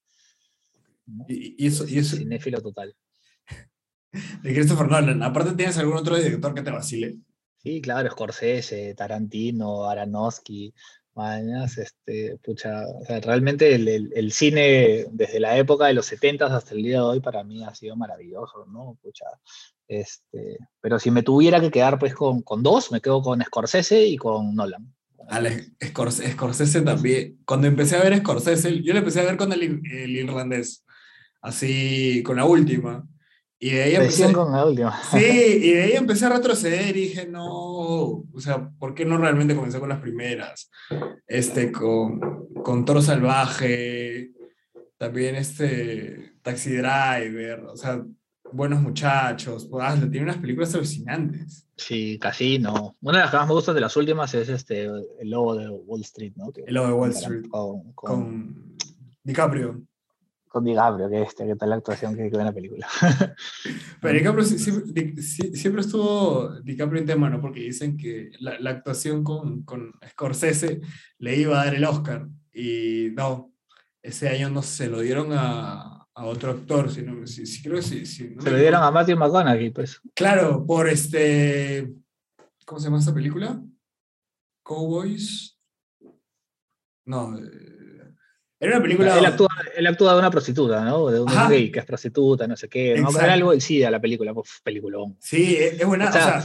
Y, 1.29 1.67
eso, 1.67 1.87
y 1.87 1.99
eso... 1.99 2.17
Cinéfilo 2.17 2.61
total 2.61 2.95
de 4.43 4.55
Christopher 4.55 4.89
Nolan. 4.89 5.23
Aparte, 5.23 5.55
¿tienes 5.55 5.79
algún 5.79 5.97
otro 5.97 6.17
director 6.17 6.55
que 6.55 6.63
te 6.63 6.71
vacile? 6.71 7.17
Sí, 7.59 7.81
claro, 7.81 8.11
Scorsese, 8.11 8.95
Tarantino, 8.95 9.85
Aronofsky, 9.85 10.75
mañas, 11.15 11.79
este, 11.79 12.37
pucha, 12.39 12.85
realmente 13.23 13.75
el, 13.75 14.33
cine 14.33 15.07
desde 15.11 15.41
la 15.41 15.57
época 15.57 15.87
de 15.87 15.95
los 15.95 16.07
70 16.07 16.47
hasta 16.47 16.75
el 16.75 16.83
día 16.83 16.99
de 16.99 17.05
hoy 17.05 17.21
para 17.21 17.45
mí 17.45 17.65
ha 17.65 17.75
sido 17.75 17.97
maravilloso, 17.97 18.67
¿no? 18.67 18.99
Pucha, 19.03 19.27
este, 19.89 20.59
pero 20.81 20.99
si 20.99 21.11
me 21.11 21.23
tuviera 21.23 21.61
que 21.61 21.71
quedar 21.71 21.99
pues 21.99 22.15
con, 22.15 22.43
con 22.43 22.63
dos, 22.63 22.91
me 22.93 23.01
quedo 23.01 23.23
con 23.23 23.43
Scorsese 23.43 24.05
y 24.07 24.17
con 24.17 24.55
Nolan. 24.55 24.95
Ale, 25.29 25.73
Scorsese, 25.83 26.83
también. 26.83 27.39
Cuando 27.45 27.67
empecé 27.67 27.97
a 27.97 28.03
ver 28.03 28.19
Scorsese, 28.19 28.83
yo 28.83 28.93
le 28.93 28.99
empecé 28.99 29.21
a 29.21 29.25
ver 29.25 29.37
con 29.37 29.53
el, 29.53 29.63
el 29.63 30.11
irlandés, 30.11 30.85
así, 31.41 32.23
con 32.23 32.37
la 32.37 32.45
última. 32.45 33.07
Y 33.59 33.71
de 33.71 33.83
ahí 33.83 33.95
empecé, 33.95 34.33
con 34.33 34.53
la 34.53 34.67
última. 34.67 35.01
Sí, 35.11 35.19
y 35.63 35.73
de 35.73 35.83
ahí 35.85 35.93
empecé 35.93 36.27
a 36.27 36.31
retroceder 36.31 36.95
y 36.97 37.09
dije, 37.09 37.27
no, 37.27 37.47
o 37.49 38.41
sea, 38.41 38.69
¿por 38.79 38.95
qué 38.95 39.05
no 39.05 39.17
realmente 39.17 39.55
comencé 39.55 39.81
con 39.81 39.89
las 39.89 40.01
primeras? 40.01 40.71
Este, 41.27 41.73
con, 41.73 42.21
con 42.63 42.85
Toro 42.85 43.01
Salvaje, 43.01 44.33
también 44.99 45.37
este, 45.37 46.35
Taxi 46.43 46.77
Driver, 46.77 47.61
o 47.61 47.77
sea, 47.77 48.05
Buenos 48.53 48.81
Muchachos, 48.83 49.67
pues, 49.71 50.11
tiene 50.11 50.23
unas 50.23 50.39
películas 50.39 50.75
alucinantes. 50.75 51.67
Sí, 51.77 52.19
Casino. 52.19 52.97
Una 53.01 53.19
de 53.19 53.25
las 53.25 53.31
que 53.31 53.37
más 53.37 53.49
me 53.49 53.55
gustan 53.55 53.75
de 53.75 53.81
las 53.81 53.97
últimas 53.97 54.33
es 54.35 54.49
este, 54.49 54.85
El 54.85 55.31
Lobo 55.31 55.57
de 55.57 55.69
Wall 55.69 56.03
Street, 56.03 56.33
¿no? 56.37 56.53
el 56.67 56.75
Lobo 56.75 56.87
de 56.87 56.93
Wall 56.93 57.11
Street. 57.11 57.45
con 57.95 58.77
DiCaprio 59.23 59.83
con 60.55 60.63
DiCaprio, 60.63 61.11
que 61.11 61.23
este, 61.23 61.47
que 61.49 61.57
tal 61.57 61.71
la 61.71 61.77
actuación 61.77 62.15
que, 62.15 62.31
ve 62.31 62.39
en 62.39 62.45
la 62.45 62.53
película. 62.53 62.87
Pero 64.01 64.15
DiCaprio 64.15 64.45
siempre, 64.45 65.81
estuvo 65.81 66.61
DiCaprio 66.61 67.01
en 67.01 67.07
tema, 67.09 67.29
¿no? 67.29 67.41
Porque 67.41 67.59
dicen 67.59 67.97
que 67.97 68.31
la, 68.39 68.61
la, 68.61 68.71
actuación 68.71 69.25
con, 69.25 69.65
con 69.65 69.91
Scorsese 70.11 70.81
le 71.19 71.37
iba 71.37 71.61
a 71.61 71.65
dar 71.65 71.75
el 71.75 71.85
Oscar. 71.85 72.29
Y 72.53 73.09
no, 73.17 73.53
ese 74.01 74.29
año 74.29 74.49
no 74.49 74.63
se 74.63 74.87
lo 74.87 75.01
dieron 75.01 75.31
a, 75.33 76.04
a 76.17 76.27
otro 76.27 76.53
actor, 76.53 76.91
sino, 76.91 77.27
sí, 77.27 77.63
creo 77.63 77.77
que 77.77 77.83
sí. 77.83 78.07
se 78.07 78.51
lo 78.51 78.57
dieron 78.57 78.83
a 78.83 78.91
Matthew 78.91 79.17
McConaughey, 79.17 79.71
pues. 79.71 80.01
Claro, 80.15 80.65
por 80.65 80.89
este. 80.89 81.93
¿Cómo 82.65 82.79
se 82.79 82.87
llama 82.87 82.99
esta 82.99 83.13
película? 83.13 83.61
Cowboys. 84.63 85.59
No, 87.07 87.37
eh, 87.39 87.85
era 88.61 88.77
una 88.77 88.83
película. 88.83 89.19
Él 89.19 89.27
actúa, 89.27 89.49
él 89.77 89.87
actúa 89.87 90.13
de 90.13 90.19
una 90.21 90.31
prostituta, 90.31 90.85
¿no? 90.85 91.11
De 91.11 91.21
un 91.21 91.31
gay 91.49 91.71
que 91.71 91.81
es 91.81 91.85
prostituta, 91.85 92.47
no 92.47 92.57
sé 92.57 92.69
qué. 92.69 92.99
¿no? 92.99 93.11
Era 93.11 93.35
algo 93.35 93.59
sí 93.61 93.83
a 93.83 93.91
la 93.91 94.01
película, 94.01 94.33
pues, 94.33 94.61
peliculón. 94.63 95.17
Sí, 95.21 95.57
es 95.57 95.85
buena. 95.85 96.09
O 96.09 96.13
sea, 96.13 96.43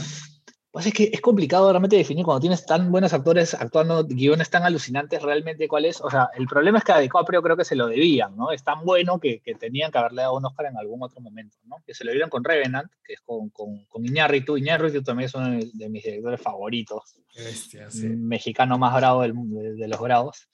pues 0.70 0.86
es 0.86 0.94
que 0.94 1.10
es 1.12 1.20
complicado 1.20 1.70
realmente 1.70 1.96
definir 1.96 2.24
cuando 2.24 2.40
tienes 2.40 2.64
tan 2.64 2.92
buenos 2.92 3.12
actores 3.12 3.54
actuando 3.54 4.04
guiones 4.04 4.50
tan 4.50 4.62
alucinantes 4.62 5.20
realmente 5.22 5.66
cuál 5.66 5.84
es. 5.84 6.00
O 6.00 6.08
sea, 6.08 6.30
el 6.36 6.46
problema 6.46 6.78
es 6.78 6.84
que 6.84 6.92
a 6.92 6.98
DiCaprio 6.98 7.42
creo 7.42 7.56
que 7.56 7.64
se 7.64 7.74
lo 7.74 7.88
debían, 7.88 8.36
¿no? 8.36 8.52
Es 8.52 8.62
tan 8.62 8.84
bueno 8.84 9.18
que, 9.18 9.40
que 9.40 9.54
tenían 9.54 9.90
que 9.90 9.98
haberle 9.98 10.22
dado 10.22 10.36
un 10.36 10.44
Oscar 10.44 10.66
en 10.66 10.76
algún 10.76 11.02
otro 11.02 11.20
momento, 11.20 11.56
¿no? 11.64 11.76
Que 11.84 11.92
se 11.92 12.04
lo 12.04 12.12
dieron 12.12 12.30
con 12.30 12.44
Revenant, 12.44 12.90
que 13.04 13.14
es 13.14 13.20
con, 13.20 13.50
con, 13.50 13.84
con 13.86 14.06
Iñárritu. 14.06 14.56
Iñárritu 14.56 15.02
también 15.02 15.26
es 15.26 15.34
uno 15.34 15.58
de 15.72 15.88
mis 15.88 16.04
directores 16.04 16.40
favoritos. 16.40 17.16
Bestia, 17.34 17.90
sí. 17.90 18.06
Mexicano 18.08 18.78
más 18.78 18.94
bravo 18.94 19.22
del, 19.22 19.34
de, 19.34 19.72
de 19.74 19.88
los 19.88 20.00
bravos. 20.00 20.48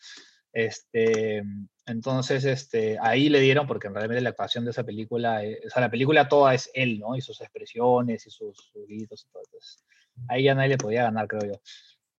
Este, 0.56 1.42
entonces, 1.84 2.46
este, 2.46 2.98
ahí 2.98 3.28
le 3.28 3.40
dieron, 3.40 3.66
porque 3.66 3.90
realmente 3.90 4.22
la 4.22 4.30
actuación 4.30 4.64
de 4.64 4.70
esa 4.70 4.84
película, 4.84 5.44
eh, 5.44 5.60
o 5.66 5.68
sea, 5.68 5.82
la 5.82 5.90
película 5.90 6.28
toda 6.28 6.54
es 6.54 6.70
él, 6.72 6.98
¿no? 6.98 7.14
Y 7.14 7.20
sus 7.20 7.42
expresiones 7.42 8.26
y 8.26 8.30
sus, 8.30 8.72
gritos 8.88 9.26
y 9.26 9.32
todo. 9.32 9.42
Entonces, 9.44 9.84
ahí 10.28 10.44
ya 10.44 10.54
nadie 10.54 10.70
le 10.70 10.78
podía 10.78 11.04
ganar, 11.04 11.26
creo 11.28 11.52
yo. 11.52 11.60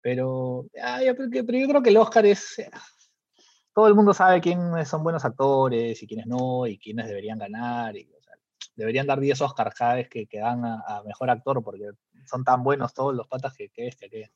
Pero, 0.00 0.66
pero, 0.72 1.58
yo 1.58 1.68
creo 1.68 1.82
que 1.82 1.90
el 1.90 1.96
Oscar 1.96 2.26
es... 2.26 2.56
Todo 3.74 3.86
el 3.86 3.94
mundo 3.94 4.12
sabe 4.12 4.40
quiénes 4.40 4.88
son 4.88 5.04
buenos 5.04 5.24
actores 5.24 6.02
y 6.02 6.06
quiénes 6.06 6.26
no, 6.26 6.66
y 6.66 6.78
quiénes 6.78 7.06
deberían 7.06 7.38
ganar. 7.38 7.96
Y, 7.96 8.08
deberían 8.74 9.06
dar 9.06 9.18
10 9.18 9.40
Oscars 9.42 9.74
cada 9.74 9.94
vez 9.94 10.08
que, 10.08 10.26
que 10.26 10.38
dan 10.38 10.64
a, 10.64 11.02
mejor 11.04 11.30
actor, 11.30 11.62
porque 11.62 11.90
son 12.26 12.44
tan 12.44 12.62
buenos 12.62 12.94
todos 12.94 13.14
los 13.14 13.26
patas 13.26 13.52
que, 13.54 13.68
que 13.70 13.88
este, 13.88 14.08
que 14.08 14.30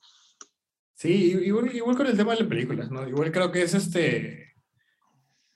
Sí, 0.94 1.32
igual, 1.44 1.74
igual 1.74 1.96
con 1.96 2.06
el 2.06 2.16
tema 2.16 2.32
de 2.32 2.40
las 2.40 2.48
películas, 2.48 2.90
¿no? 2.90 3.08
Igual 3.08 3.32
creo 3.32 3.50
que 3.50 3.62
es 3.62 3.74
este 3.74 4.52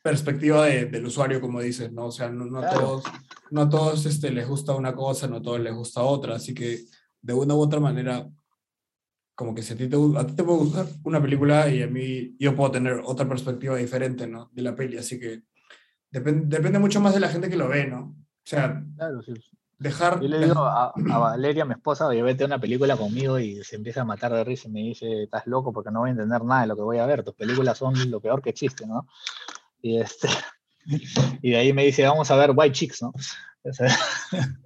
perspectiva 0.03 0.67
de, 0.67 0.87
del 0.87 1.07
usuario, 1.07 1.41
como 1.41 1.61
dices, 1.61 1.93
¿no? 1.93 2.07
O 2.07 2.13
sea, 2.13 2.31
no, 2.31 2.47
no 2.47 2.61
a 2.61 2.71
todos, 2.71 3.05
no 3.51 3.63
a 3.63 3.69
todos 3.69 4.07
este, 4.07 4.31
les 4.31 4.47
gusta 4.47 4.75
una 4.75 4.95
cosa, 4.95 5.27
no 5.27 5.37
a 5.37 5.43
todos 5.43 5.61
les 5.61 5.75
gusta 5.75 6.03
otra, 6.03 6.37
así 6.37 6.55
que 6.55 6.81
de 7.27 7.35
una 7.35 7.55
u 7.55 7.59
otra 7.59 7.81
manera, 7.81 8.31
como 9.35 9.53
que 9.55 9.63
si 9.63 9.75
a 9.75 9.77
ti 9.77 9.89
te, 9.89 9.97
a 9.97 10.27
ti 10.27 10.35
te 10.35 10.45
puede 10.45 10.59
gustar 10.59 10.87
una 11.03 11.21
película 11.21 11.69
y 11.69 11.83
a 11.83 11.89
mí 11.89 12.37
yo 12.39 12.55
puedo 12.55 12.71
tener 12.71 13.03
otra 13.05 13.29
perspectiva 13.29 13.77
diferente, 13.77 14.29
¿no? 14.29 14.49
De 14.53 14.63
la 14.63 14.77
peli, 14.77 14.97
así 14.97 15.19
que 15.19 15.43
depende, 16.09 16.57
depende 16.57 16.79
mucho 16.79 17.01
más 17.01 17.15
de 17.15 17.21
la 17.21 17.29
gente 17.29 17.51
que 17.51 17.57
lo 17.57 17.69
ve, 17.69 17.89
¿no? 17.89 18.17
O 18.17 18.45
sea, 18.49 18.81
claro, 18.97 19.23
sí. 19.23 19.35
Dejar, 19.79 20.23
Yo 20.23 20.29
le 20.29 20.39
digo 20.39 20.65
a, 20.65 20.95
Valeria, 20.97 21.67
mi 21.67 21.75
esposa, 21.75 22.07
oye, 22.07 22.23
vete 22.23 22.45
a 22.45 22.47
una 22.47 22.59
película 22.59 22.97
conmigo 22.97 23.39
y 23.39 23.63
se 23.63 23.77
empieza 23.77 24.03
a 24.03 24.07
matar 24.07 24.33
de 24.33 24.43
risa 24.43 24.69
y 24.69 24.71
me 24.71 24.81
dice, 24.81 25.25
estás 25.25 25.47
loco 25.47 25.71
porque 25.71 25.91
no 25.91 26.01
voy 26.01 26.09
a 26.09 26.13
entender 26.13 26.43
nada 26.45 26.63
de 26.63 26.69
lo 26.69 26.77
que 26.77 26.83
voy 26.83 26.99
a 26.99 27.07
ver, 27.07 27.23
tus 27.23 27.35
películas 27.35 27.77
son 27.77 28.11
lo 28.11 28.21
peor 28.21 28.41
que 28.41 28.51
existe, 28.51 28.87
¿no? 28.87 29.07
Y, 29.83 29.99
este, 29.99 30.29
y 31.43 31.51
de 31.51 31.57
ahí 31.57 31.73
me 31.73 31.85
dice, 31.85 32.07
vamos 32.07 32.31
a 32.31 32.37
ver 32.37 32.53
White 32.55 32.73
Chicks, 32.73 33.03
¿no? 33.03 33.13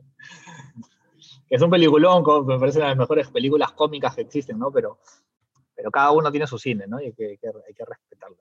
es 1.51 1.61
un 1.61 1.71
peliculón, 1.71 2.25
me 2.47 2.59
parece 2.59 2.79
una 2.79 2.87
de 2.87 2.93
las 2.93 2.99
mejores 2.99 3.29
películas 3.29 3.73
cómicas 3.73 4.15
que 4.15 4.23
existen, 4.23 4.59
¿no? 4.59 4.71
Pero, 4.71 5.01
pero 5.75 5.91
cada 5.91 6.13
uno 6.13 6.31
tiene 6.31 6.47
su 6.47 6.59
cine, 6.59 6.87
¿no? 6.87 7.01
Y 7.01 7.07
hay 7.07 7.13
que, 7.13 7.27
hay 7.27 7.39
que 7.75 7.85
respetarlo. 7.85 8.37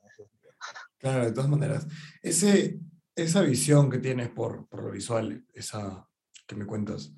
Claro, 1.00 1.26
de 1.26 1.32
todas 1.32 1.50
maneras. 1.50 1.88
Ese, 2.22 2.80
esa 3.16 3.42
visión 3.42 3.90
que 3.90 3.98
tienes 3.98 4.30
por, 4.30 4.68
por 4.68 4.84
lo 4.84 4.92
visual, 4.92 5.46
esa 5.54 6.08
que 6.46 6.56
me 6.56 6.66
cuentas, 6.66 7.14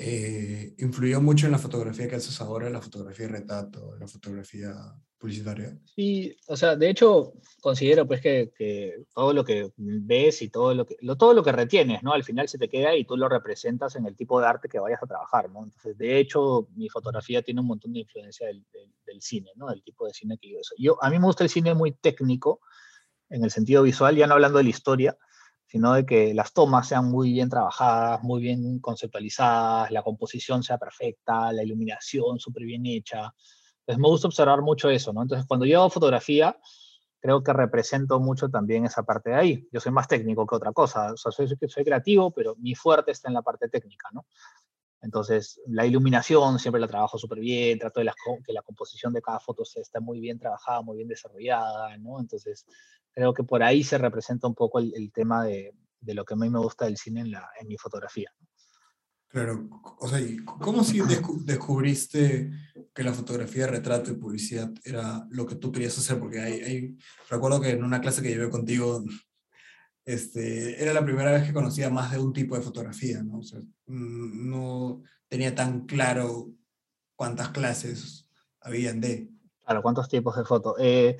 eh, 0.00 0.76
influyó 0.78 1.20
mucho 1.20 1.46
en 1.46 1.52
la 1.52 1.58
fotografía 1.58 2.08
que 2.08 2.14
haces 2.14 2.40
ahora, 2.40 2.70
la 2.70 2.80
fotografía 2.80 3.26
de 3.26 3.32
retrato, 3.32 3.96
la 3.98 4.06
fotografía 4.06 4.72
publicitaria. 5.18 5.76
Sí, 5.92 6.36
o 6.46 6.56
sea, 6.56 6.76
de 6.76 6.88
hecho, 6.88 7.32
considero 7.60 8.06
pues 8.06 8.20
que, 8.20 8.52
que, 8.56 8.94
todo 9.12 9.32
lo 9.32 9.44
que 9.44 9.72
ves 9.76 10.40
y 10.42 10.50
todo 10.50 10.72
lo 10.72 10.86
que, 10.86 10.94
lo, 11.00 11.16
todo 11.16 11.34
lo 11.34 11.42
que 11.42 11.50
retienes, 11.50 12.04
¿no? 12.04 12.12
Al 12.12 12.22
final 12.22 12.48
se 12.48 12.58
te 12.58 12.68
queda 12.68 12.94
y 12.94 13.04
tú 13.04 13.16
lo 13.16 13.28
representas 13.28 13.96
en 13.96 14.06
el 14.06 14.14
tipo 14.14 14.40
de 14.40 14.46
arte 14.46 14.68
que 14.68 14.78
vayas 14.78 15.02
a 15.02 15.08
trabajar, 15.08 15.50
¿no? 15.50 15.64
Entonces, 15.64 15.98
de 15.98 16.20
hecho, 16.20 16.68
mi 16.76 16.88
fotografía 16.88 17.42
tiene 17.42 17.60
un 17.60 17.66
montón 17.66 17.92
de 17.92 17.98
influencia 17.98 18.46
del, 18.46 18.64
del, 19.04 19.20
cine, 19.20 19.50
¿no? 19.56 19.66
Del 19.66 19.82
tipo 19.82 20.06
de 20.06 20.14
cine 20.14 20.38
que 20.40 20.52
yo 20.52 20.58
soy. 20.62 20.78
Yo, 20.78 21.02
a 21.02 21.10
mí 21.10 21.18
me 21.18 21.26
gusta 21.26 21.42
el 21.42 21.50
cine 21.50 21.74
muy 21.74 21.90
técnico, 21.90 22.60
en 23.30 23.42
el 23.42 23.50
sentido 23.50 23.82
visual, 23.82 24.14
ya 24.14 24.28
no 24.28 24.34
hablando 24.34 24.58
de 24.58 24.64
la 24.64 24.70
historia, 24.70 25.18
sino 25.68 25.92
de 25.92 26.06
que 26.06 26.32
las 26.32 26.52
tomas 26.54 26.88
sean 26.88 27.10
muy 27.10 27.32
bien 27.32 27.50
trabajadas, 27.50 28.22
muy 28.22 28.40
bien 28.40 28.78
conceptualizadas, 28.80 29.90
la 29.90 30.02
composición 30.02 30.62
sea 30.62 30.78
perfecta, 30.78 31.52
la 31.52 31.62
iluminación 31.62 32.38
súper 32.38 32.64
bien 32.64 32.86
hecha. 32.86 33.34
Entonces 33.80 34.00
me 34.00 34.08
gusta 34.08 34.28
observar 34.28 34.62
mucho 34.62 34.88
eso, 34.88 35.12
¿no? 35.12 35.22
Entonces 35.22 35.46
cuando 35.46 35.66
yo 35.66 35.80
hago 35.80 35.90
fotografía, 35.90 36.58
creo 37.20 37.42
que 37.42 37.52
represento 37.52 38.18
mucho 38.18 38.48
también 38.48 38.86
esa 38.86 39.02
parte 39.02 39.30
de 39.30 39.36
ahí. 39.36 39.68
Yo 39.70 39.80
soy 39.80 39.92
más 39.92 40.08
técnico 40.08 40.46
que 40.46 40.56
otra 40.56 40.72
cosa, 40.72 41.12
o 41.12 41.16
sea, 41.18 41.32
soy, 41.32 41.46
soy 41.46 41.84
creativo, 41.84 42.30
pero 42.30 42.56
mi 42.56 42.74
fuerte 42.74 43.10
está 43.10 43.28
en 43.28 43.34
la 43.34 43.42
parte 43.42 43.68
técnica, 43.68 44.08
¿no? 44.12 44.24
Entonces, 45.00 45.60
la 45.66 45.86
iluminación 45.86 46.58
siempre 46.58 46.80
la 46.80 46.88
trabajo 46.88 47.18
súper 47.18 47.38
bien, 47.38 47.78
trato 47.78 48.00
de 48.00 48.10
que 48.44 48.52
la 48.52 48.62
composición 48.62 49.12
de 49.12 49.22
cada 49.22 49.38
foto 49.38 49.62
esté 49.62 50.00
muy 50.00 50.20
bien 50.20 50.38
trabajada, 50.38 50.82
muy 50.82 50.96
bien 50.96 51.08
desarrollada, 51.08 51.96
¿no? 51.98 52.20
Entonces, 52.20 52.66
creo 53.12 53.32
que 53.32 53.44
por 53.44 53.62
ahí 53.62 53.84
se 53.84 53.98
representa 53.98 54.48
un 54.48 54.54
poco 54.54 54.80
el, 54.80 55.12
tema 55.12 55.44
de, 55.44 55.72
de, 56.00 56.14
lo 56.14 56.24
que 56.24 56.34
a 56.34 56.36
mí 56.36 56.48
me 56.50 56.58
gusta 56.58 56.86
del 56.86 56.96
cine 56.96 57.20
en, 57.20 57.30
la, 57.30 57.48
en 57.60 57.68
mi 57.68 57.76
fotografía. 57.76 58.30
Claro, 59.28 59.68
o 59.98 60.08
sea, 60.08 60.20
¿cómo 60.58 60.82
si 60.82 61.00
descubriste 61.44 62.50
que 62.94 63.02
la 63.02 63.12
fotografía 63.12 63.66
retrato 63.66 64.10
y 64.10 64.14
publicidad 64.14 64.72
era 64.84 65.26
lo 65.28 65.46
que 65.46 65.56
tú 65.56 65.70
querías 65.70 65.98
hacer? 65.98 66.18
Porque 66.18 66.40
hay, 66.40 66.96
recuerdo 67.28 67.60
que 67.60 67.70
en 67.70 67.84
una 67.84 68.00
clase 68.00 68.22
que 68.22 68.30
llevé 68.30 68.48
contigo, 68.48 69.04
este, 70.08 70.82
era 70.82 70.94
la 70.94 71.04
primera 71.04 71.30
vez 71.30 71.46
que 71.46 71.52
conocía 71.52 71.90
más 71.90 72.10
de 72.10 72.18
un 72.18 72.32
tipo 72.32 72.56
de 72.56 72.62
fotografía, 72.62 73.22
¿no? 73.22 73.40
O 73.40 73.42
sea, 73.42 73.60
mm, 73.60 74.48
no 74.48 75.02
tenía 75.28 75.54
tan 75.54 75.84
claro 75.84 76.48
cuántas 77.14 77.50
clases 77.50 78.26
habían 78.58 79.02
de. 79.02 79.28
Claro, 79.66 79.82
cuántos 79.82 80.08
tipos 80.08 80.34
de 80.34 80.46
foto. 80.46 80.76
Eh, 80.78 81.18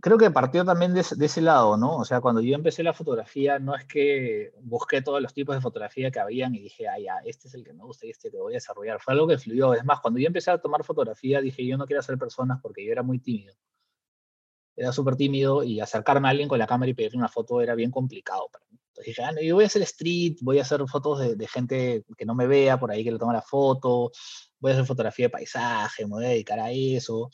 creo 0.00 0.16
que 0.16 0.30
partió 0.30 0.64
también 0.64 0.94
de, 0.94 1.00
ese 1.00 1.42
lado, 1.42 1.76
¿no? 1.76 1.98
O 1.98 2.06
sea, 2.06 2.22
cuando 2.22 2.40
yo 2.40 2.54
empecé 2.54 2.82
la 2.82 2.94
fotografía, 2.94 3.58
no 3.58 3.76
es 3.76 3.84
que 3.84 4.54
busqué 4.62 5.02
todos 5.02 5.20
los 5.20 5.34
tipos 5.34 5.54
de 5.54 5.60
fotografía 5.60 6.10
que 6.10 6.20
habían 6.20 6.54
y 6.54 6.62
dije, 6.62 6.88
ah, 6.88 6.98
ya, 6.98 7.18
este 7.22 7.48
es 7.48 7.54
el 7.54 7.64
que 7.64 7.74
me 7.74 7.84
gusta 7.84 8.06
y 8.06 8.10
este 8.12 8.30
que 8.30 8.38
voy 8.38 8.54
a 8.54 8.56
desarrollar. 8.56 8.98
Fue 8.98 9.12
algo 9.12 9.28
que 9.28 9.36
fluyó. 9.36 9.74
Es 9.74 9.84
más, 9.84 10.00
cuando 10.00 10.20
yo 10.20 10.28
empecé 10.28 10.50
a 10.50 10.56
tomar 10.56 10.84
fotografía, 10.84 11.42
dije, 11.42 11.66
yo 11.66 11.76
no 11.76 11.84
quiero 11.84 12.00
hacer 12.00 12.16
personas 12.16 12.60
porque 12.62 12.82
yo 12.82 12.92
era 12.92 13.02
muy 13.02 13.18
tímido. 13.18 13.54
Era 14.76 14.92
súper 14.92 15.16
tímido 15.16 15.62
y 15.62 15.80
acercarme 15.80 16.28
a 16.28 16.30
alguien 16.30 16.48
con 16.48 16.58
la 16.58 16.66
cámara 16.66 16.90
y 16.90 16.94
pedirle 16.94 17.18
una 17.18 17.28
foto 17.28 17.60
era 17.60 17.74
bien 17.74 17.90
complicado 17.90 18.48
para 18.52 18.64
mí. 18.70 18.78
Entonces 18.88 19.06
dije, 19.06 19.22
ah, 19.22 19.32
no, 19.32 19.42
yo 19.42 19.54
voy 19.54 19.64
a 19.64 19.66
hacer 19.66 19.82
street, 19.82 20.36
voy 20.40 20.58
a 20.58 20.62
hacer 20.62 20.80
fotos 20.86 21.18
de, 21.20 21.36
de, 21.36 21.48
gente 21.48 22.04
que 22.16 22.24
no 22.24 22.34
me 22.34 22.46
vea 22.46 22.78
por 22.78 22.90
ahí, 22.90 23.04
que 23.04 23.10
le 23.10 23.18
toma 23.18 23.32
la 23.32 23.42
foto, 23.42 24.10
voy 24.58 24.70
a 24.70 24.74
hacer 24.74 24.86
fotografía 24.86 25.26
de 25.26 25.30
paisaje, 25.30 26.04
me 26.04 26.12
voy 26.12 26.24
a 26.24 26.28
dedicar 26.28 26.58
a 26.60 26.70
eso. 26.70 27.30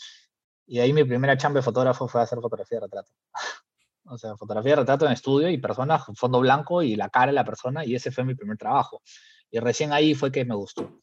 Y 0.67 0.81
ahí 0.81 0.93
mi 0.93 1.05
primera 1.05 1.37
chamba 1.37 1.59
de 1.59 1.63
fotógrafo 1.63 2.09
fue 2.09 2.23
hacer 2.23 2.41
fotografía 2.41 2.79
de 2.79 2.87
retrato. 2.87 3.13
o 4.07 4.19
sea, 4.19 4.37
fotografía 4.37 4.73
de 4.73 4.77
retrato 4.77 5.07
en 5.07 5.13
estudio 5.13 5.49
y 5.49 5.59
personas, 5.59 6.03
fondo 6.15 6.41
blanco 6.41 6.83
y 6.83 6.97
la 6.97 7.09
cara 7.09 7.27
de 7.27 7.33
la 7.33 7.45
persona, 7.45 7.85
y 7.85 7.95
ese 7.95 8.11
fue 8.11 8.25
mi 8.25 8.35
primer 8.35 8.57
trabajo. 8.57 9.03
Y 9.51 9.59
recién 9.59 9.93
ahí 9.93 10.15
fue 10.15 10.33
que 10.33 10.45
me 10.45 10.55
gustó. 10.55 11.01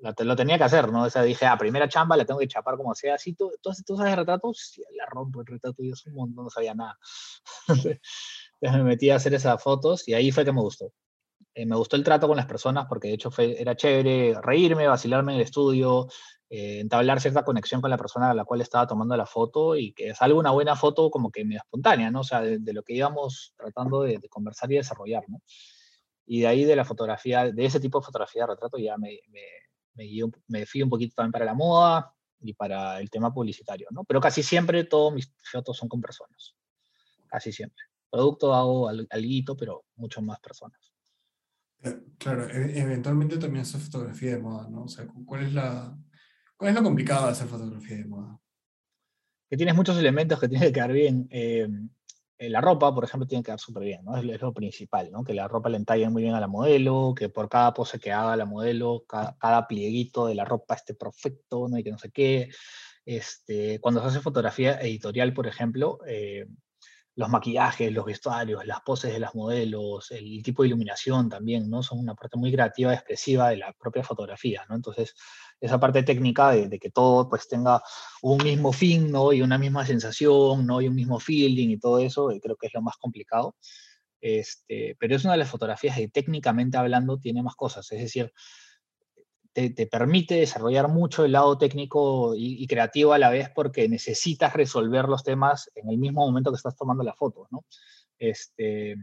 Lo, 0.00 0.36
tenía 0.36 0.58
que 0.58 0.64
hacer, 0.64 0.90
¿no? 0.90 1.04
O 1.04 1.10
sea, 1.10 1.22
dije, 1.22 1.46
ah, 1.46 1.58
primera 1.58 1.88
chamba, 1.88 2.16
la 2.16 2.24
tengo 2.24 2.40
que 2.40 2.48
chapar 2.48 2.76
como 2.76 2.94
sea. 2.94 3.16
Así, 3.16 3.34
¿tú, 3.34 3.52
tú, 3.60 3.70
tú 3.84 3.96
sabes 3.96 4.16
retratos? 4.16 4.80
Rompo 5.08 5.40
el 5.40 5.46
retrato, 5.46 5.82
yo 5.82 5.92
un 6.06 6.14
montón, 6.14 6.44
no 6.44 6.50
sabía 6.50 6.74
nada. 6.74 6.98
Entonces 7.68 8.00
me 8.60 8.82
metí 8.82 9.10
a 9.10 9.16
hacer 9.16 9.34
esas 9.34 9.62
fotos 9.62 10.08
y 10.08 10.14
ahí 10.14 10.30
fue 10.30 10.44
que 10.44 10.52
me 10.52 10.60
gustó. 10.60 10.92
Eh, 11.54 11.66
me 11.66 11.76
gustó 11.76 11.96
el 11.96 12.04
trato 12.04 12.28
con 12.28 12.36
las 12.36 12.46
personas 12.46 12.86
porque 12.88 13.08
de 13.08 13.14
hecho 13.14 13.30
fue, 13.30 13.60
era 13.60 13.76
chévere 13.76 14.34
reírme, 14.40 14.86
vacilarme 14.86 15.32
en 15.32 15.38
el 15.38 15.44
estudio, 15.44 16.08
eh, 16.50 16.80
entablar 16.80 17.20
cierta 17.20 17.44
conexión 17.44 17.80
con 17.80 17.90
la 17.90 17.96
persona 17.96 18.30
a 18.30 18.34
la 18.34 18.44
cual 18.44 18.60
estaba 18.60 18.86
tomando 18.86 19.16
la 19.16 19.26
foto 19.26 19.76
y 19.76 19.92
que 19.92 20.14
salga 20.14 20.38
una 20.38 20.50
buena 20.50 20.76
foto 20.76 21.10
como 21.10 21.30
que 21.30 21.44
medio 21.44 21.58
espontánea, 21.58 22.10
¿no? 22.10 22.20
O 22.20 22.24
sea, 22.24 22.40
de, 22.42 22.72
lo 22.72 22.82
que 22.82 22.94
íbamos 22.94 23.54
tratando 23.56 24.02
de, 24.02 24.20
conversar 24.28 24.70
y 24.72 24.76
desarrollar, 24.76 25.24
¿no? 25.28 25.42
Y 26.26 26.40
de 26.42 26.46
ahí 26.46 26.64
de 26.64 26.76
la 26.76 26.84
fotografía, 26.84 27.50
de 27.50 27.64
ese 27.64 27.80
tipo 27.80 28.00
de 28.00 28.06
fotografía 28.06 28.42
de 28.42 28.48
retrato 28.48 28.78
ya 28.78 28.96
me, 28.98 29.20
me, 29.28 29.42
me, 29.94 30.30
me 30.48 30.66
fui 30.66 30.82
un 30.82 30.90
poquito 30.90 31.14
también 31.16 31.32
para 31.32 31.44
la 31.44 31.54
moda 31.54 32.14
y 32.40 32.54
para 32.54 33.00
el 33.00 33.10
tema 33.10 33.32
publicitario, 33.32 33.88
¿no? 33.90 34.04
Pero 34.04 34.20
casi 34.20 34.42
siempre 34.42 34.84
todos 34.84 35.12
mis 35.12 35.32
fotos 35.50 35.76
son 35.76 35.88
con 35.88 36.00
personas, 36.00 36.54
casi 37.26 37.52
siempre. 37.52 37.84
Producto 38.10 38.54
hago 38.54 38.88
algo, 38.88 39.56
pero 39.58 39.84
mucho 39.96 40.22
más 40.22 40.40
personas. 40.40 40.92
Eh, 41.82 42.00
claro, 42.18 42.48
e, 42.48 42.78
eventualmente 42.78 43.38
también 43.38 43.62
hacer 43.62 43.80
fotografía 43.80 44.32
de 44.32 44.38
moda, 44.38 44.68
¿no? 44.68 44.84
O 44.84 44.88
sea, 44.88 45.06
¿cuál 45.26 45.44
es 45.44 45.52
la, 45.52 45.96
¿Cuál 46.58 46.70
es 46.70 46.74
lo 46.74 46.82
complicado 46.82 47.26
de 47.26 47.32
hacer 47.32 47.46
fotografía 47.46 47.98
de 47.98 48.04
moda? 48.04 48.36
Que 49.48 49.56
tienes 49.56 49.76
muchos 49.76 49.96
elementos 49.96 50.40
que 50.40 50.48
tienen 50.48 50.68
que 50.68 50.72
quedar 50.72 50.92
bien. 50.92 51.28
Eh, 51.30 51.68
la 52.38 52.60
ropa, 52.60 52.94
por 52.94 53.04
ejemplo, 53.04 53.26
tiene 53.26 53.42
que 53.42 53.46
quedar 53.46 53.60
súper 53.60 53.82
bien, 53.82 54.04
¿no? 54.04 54.16
Es, 54.16 54.40
lo 54.40 54.54
principal, 54.54 55.10
¿no? 55.10 55.24
Que 55.24 55.34
la 55.34 55.48
ropa 55.48 55.68
le 55.68 55.76
entalle 55.76 56.08
muy 56.08 56.22
bien 56.22 56.34
a 56.34 56.40
la 56.40 56.46
modelo, 56.46 57.14
que 57.16 57.28
por 57.28 57.48
cada 57.48 57.74
pose 57.74 57.98
que 57.98 58.12
haga 58.12 58.36
la 58.36 58.44
modelo, 58.44 59.04
cada, 59.08 59.66
plieguito 59.66 60.26
de 60.26 60.34
la 60.34 60.44
ropa 60.44 60.74
esté 60.74 60.94
perfecto, 60.94 61.68
¿no? 61.68 61.78
Y 61.78 61.82
que 61.84 61.90
no 61.90 61.98
sé 61.98 62.10
qué. 62.10 62.50
Este, 63.04 63.80
cuando 63.80 64.00
se 64.02 64.08
hace 64.08 64.20
fotografía 64.20 64.80
editorial, 64.80 65.32
por 65.34 65.46
ejemplo, 65.46 65.98
eh, 66.06 66.46
los 67.18 67.28
maquillajes, 67.28 67.92
los 67.92 68.04
vestuarios, 68.04 68.64
las 68.64 68.80
poses 68.82 69.12
de 69.12 69.18
las 69.18 69.34
modelos, 69.34 70.12
el 70.12 70.40
tipo 70.40 70.62
de 70.62 70.68
iluminación 70.68 71.28
también, 71.28 71.68
¿no? 71.68 71.82
Son 71.82 71.98
una 71.98 72.14
parte 72.14 72.38
muy 72.38 72.52
creativa 72.52 72.94
expresiva 72.94 73.50
de 73.50 73.56
la 73.56 73.72
propia 73.72 74.04
fotografía, 74.04 74.64
¿no? 74.68 74.76
Entonces, 74.76 75.16
esa 75.60 75.80
parte 75.80 76.02
técnica 76.02 76.52
de, 76.52 76.78
que 76.78 76.90
todo 76.90 77.28
pues 77.28 77.48
tenga 77.48 77.82
un 78.22 78.42
mismo 78.42 78.72
fin, 78.72 79.10
¿no? 79.10 79.32
Y 79.32 79.42
una 79.42 79.58
misma 79.58 79.84
sensación, 79.86 80.66
¿no? 80.66 80.80
Y 80.80 80.88
un 80.88 80.94
mismo 80.94 81.18
feeling 81.18 81.70
y 81.70 81.78
todo 81.78 81.98
eso, 81.98 82.28
creo 82.42 82.56
que 82.56 82.68
es 82.68 82.74
lo 82.74 82.82
más 82.82 82.96
complicado. 82.96 83.56
Este, 84.20 84.96
pero 84.98 85.16
es 85.16 85.24
una 85.24 85.34
de 85.34 85.40
las 85.40 85.50
fotografías 85.50 85.96
que 85.96 86.08
técnicamente 86.08 86.76
hablando 86.76 87.18
tiene 87.18 87.42
más 87.42 87.54
cosas, 87.54 87.90
es 87.92 88.00
decir, 88.00 88.32
te, 89.52 89.86
permite 89.86 90.36
desarrollar 90.36 90.88
mucho 90.88 91.24
el 91.24 91.32
lado 91.32 91.58
técnico 91.58 92.34
y, 92.34 92.62
y, 92.62 92.66
creativo 92.68 93.12
a 93.12 93.18
la 93.18 93.30
vez 93.30 93.50
porque 93.52 93.88
necesitas 93.88 94.52
resolver 94.52 95.06
los 95.06 95.24
temas 95.24 95.68
en 95.74 95.88
el 95.90 95.98
mismo 95.98 96.24
momento 96.24 96.52
que 96.52 96.56
estás 96.56 96.76
tomando 96.76 97.02
la 97.02 97.14
foto, 97.14 97.48
¿no? 97.50 97.64
Este, 98.18 98.96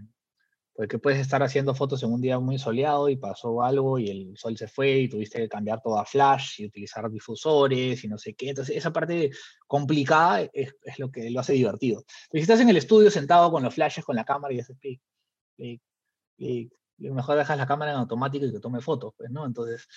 porque 0.75 0.99
puedes 0.99 1.19
estar 1.19 1.41
haciendo 1.41 1.73
fotos 1.73 2.03
en 2.03 2.11
un 2.11 2.19
día 2.19 2.37
muy 2.37 2.59
soleado 2.59 3.07
y 3.07 3.15
pasó 3.15 3.63
algo 3.63 3.97
y 3.97 4.09
el 4.09 4.37
sol 4.37 4.57
se 4.57 4.67
fue 4.67 4.99
y 4.99 5.09
tuviste 5.09 5.39
que 5.39 5.47
cambiar 5.47 5.81
todo 5.81 5.97
a 5.97 6.05
flash 6.05 6.59
y 6.59 6.65
utilizar 6.65 7.09
difusores 7.09 8.03
y 8.03 8.07
no 8.09 8.17
sé 8.17 8.33
qué. 8.33 8.49
Entonces, 8.49 8.75
esa 8.75 8.91
parte 8.91 9.31
complicada 9.67 10.41
es, 10.41 10.75
es 10.83 10.99
lo 10.99 11.09
que 11.09 11.29
lo 11.29 11.39
hace 11.39 11.53
divertido. 11.53 12.03
Pero 12.29 12.39
si 12.39 12.41
estás 12.41 12.59
en 12.59 12.69
el 12.69 12.75
estudio 12.75 13.09
sentado 13.09 13.49
con 13.51 13.63
los 13.63 13.73
flashes, 13.73 14.03
con 14.03 14.17
la 14.17 14.25
cámara 14.25 14.53
y 14.53 14.59
haces 14.59 14.77
clic, 14.77 15.01
clic, 15.55 15.81
clic, 16.35 16.73
mejor 16.97 17.37
dejas 17.37 17.57
la 17.57 17.67
cámara 17.67 17.91
en 17.91 17.97
automático 17.97 18.45
y 18.45 18.51
que 18.51 18.59
tome 18.59 18.81
fotos, 18.81 19.13
pues, 19.15 19.31
¿no? 19.31 19.45
Entonces, 19.45 19.87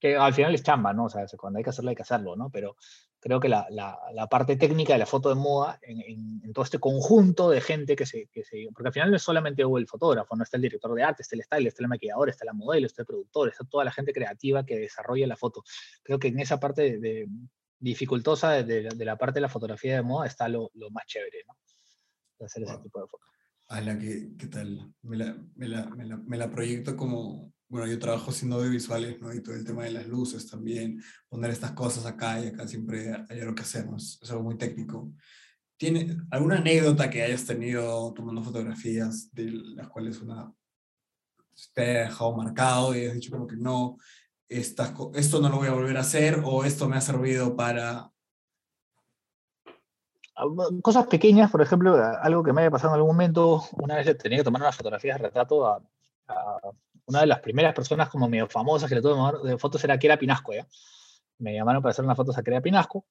que 0.00 0.16
al 0.16 0.32
final 0.32 0.54
es 0.54 0.62
chamba, 0.62 0.94
¿no? 0.94 1.04
O 1.04 1.10
sea, 1.10 1.26
cuando 1.36 1.58
hay 1.58 1.62
que 1.62 1.70
hacerlo, 1.70 1.90
hay 1.90 1.96
que 1.96 2.02
hacerlo, 2.02 2.36
¿no? 2.36 2.48
Pero 2.48 2.74
creo 3.20 3.38
que 3.38 3.48
la, 3.48 3.66
la, 3.70 4.26
parte 4.28 4.56
técnica 4.56 4.94
de 4.94 4.98
la 4.98 5.06
foto 5.06 5.28
de 5.28 5.34
moda, 5.34 5.78
en, 5.82 6.00
en, 6.42 6.52
todo 6.52 6.64
este 6.64 6.78
conjunto 6.78 7.50
de 7.50 7.60
gente 7.60 7.94
que 7.94 8.06
se, 8.06 8.26
que 8.32 8.42
se, 8.44 8.66
Porque 8.72 8.88
al 8.88 8.92
final 8.92 9.10
no 9.10 9.16
es 9.16 9.22
solamente 9.22 9.62
el 9.62 9.86
fotógrafo, 9.86 10.34
no 10.34 10.42
está 10.42 10.56
el 10.56 10.62
director 10.62 10.94
de 10.94 11.02
arte, 11.02 11.22
está 11.22 11.36
el 11.36 11.42
style, 11.42 11.66
está 11.68 11.82
el 11.82 11.88
maquillador, 11.88 12.30
está 12.30 12.44
la 12.46 12.54
modelo, 12.54 12.86
está 12.86 13.02
el 13.02 13.06
productor, 13.06 13.48
está 13.48 13.64
toda 13.64 13.84
la 13.84 13.92
gente 13.92 14.12
creativa 14.12 14.64
que 14.64 14.78
desarrolla 14.78 15.26
la 15.26 15.36
foto. 15.36 15.62
Creo 16.02 16.18
que 16.18 16.28
en 16.28 16.40
esa 16.40 16.58
parte 16.58 16.98
de, 16.98 17.28
dificultosa 17.78 18.62
de, 18.62 18.88
de, 18.88 19.04
la 19.04 19.16
parte 19.16 19.34
de 19.34 19.42
la 19.42 19.48
fotografía 19.48 19.94
de 19.94 20.02
moda 20.02 20.26
está 20.26 20.48
lo, 20.48 20.70
lo 20.74 20.90
más 20.90 21.04
chévere, 21.06 21.44
¿no? 21.46 21.56
De 22.38 22.46
hacer 22.46 22.62
ese 22.62 22.78
tipo 22.78 23.00
de 23.00 23.06
fotos. 23.06 23.28
A 23.68 23.80
la 23.80 23.98
que, 23.98 24.30
¿qué 24.38 24.46
tal? 24.46 24.92
Me 25.02 25.16
la, 25.16 25.36
me 25.54 25.68
la, 25.68 25.86
me 25.90 26.04
la, 26.04 26.16
me 26.16 26.36
la 26.36 26.50
proyecto 26.50 26.96
como 26.96 27.52
bueno, 27.70 27.86
yo 27.86 28.00
trabajo 28.00 28.30
haciendo 28.32 28.56
audiovisuales, 28.56 29.20
¿no? 29.20 29.32
Y 29.32 29.40
todo 29.40 29.54
el 29.54 29.64
tema 29.64 29.84
de 29.84 29.92
las 29.92 30.06
luces 30.08 30.50
también, 30.50 31.00
poner 31.28 31.52
estas 31.52 31.70
cosas 31.70 32.04
acá 32.04 32.40
y 32.40 32.48
acá 32.48 32.66
siempre 32.66 33.14
hay 33.28 33.40
algo 33.40 33.54
que 33.54 33.62
hacemos, 33.62 34.18
es 34.20 34.30
algo 34.30 34.42
muy 34.42 34.58
técnico. 34.58 35.12
¿Tiene 35.76 36.16
alguna 36.30 36.56
anécdota 36.56 37.08
que 37.08 37.22
hayas 37.22 37.46
tenido 37.46 38.12
tomando 38.12 38.42
fotografías 38.42 39.32
de 39.32 39.52
las 39.52 39.88
cuales 39.88 40.20
una 40.20 40.52
te 41.72 41.98
ha 41.98 42.04
dejado 42.04 42.36
marcado 42.36 42.94
y 42.96 43.06
has 43.06 43.14
dicho 43.14 43.30
como 43.30 43.46
que 43.46 43.56
no, 43.56 43.96
estas, 44.48 44.92
esto 45.14 45.40
no 45.40 45.48
lo 45.48 45.58
voy 45.58 45.68
a 45.68 45.72
volver 45.72 45.96
a 45.96 46.00
hacer 46.00 46.42
o 46.44 46.64
esto 46.64 46.88
me 46.88 46.96
ha 46.96 47.00
servido 47.00 47.54
para... 47.54 48.10
Ah, 50.34 50.44
cosas 50.82 51.06
pequeñas, 51.06 51.52
por 51.52 51.62
ejemplo, 51.62 51.94
algo 52.20 52.42
que 52.42 52.52
me 52.52 52.62
haya 52.62 52.70
pasado 52.70 52.94
en 52.94 52.96
algún 52.96 53.14
momento, 53.14 53.62
una 53.74 53.94
vez 53.94 54.18
tenía 54.18 54.38
que 54.38 54.44
tomar 54.44 54.62
unas 54.62 54.76
fotografías 54.76 55.18
de 55.18 55.26
retrato 55.28 55.66
a, 55.66 55.80
a 56.26 56.72
una 57.06 57.20
de 57.20 57.26
las 57.26 57.40
primeras 57.40 57.74
personas 57.74 58.08
como 58.08 58.28
medio 58.28 58.48
famosas 58.48 58.88
que 58.88 58.94
le 58.94 59.02
tuve 59.02 59.48
de 59.48 59.58
fotos 59.58 59.82
era 59.84 59.98
Kera 59.98 60.18
Pinasco, 60.18 60.52
¿ya? 60.52 60.66
Me 61.38 61.54
llamaron 61.54 61.82
para 61.82 61.90
hacer 61.90 62.04
unas 62.04 62.16
fotos 62.16 62.36
a 62.36 62.42
Kera 62.42 62.60
Pinasco 62.60 63.06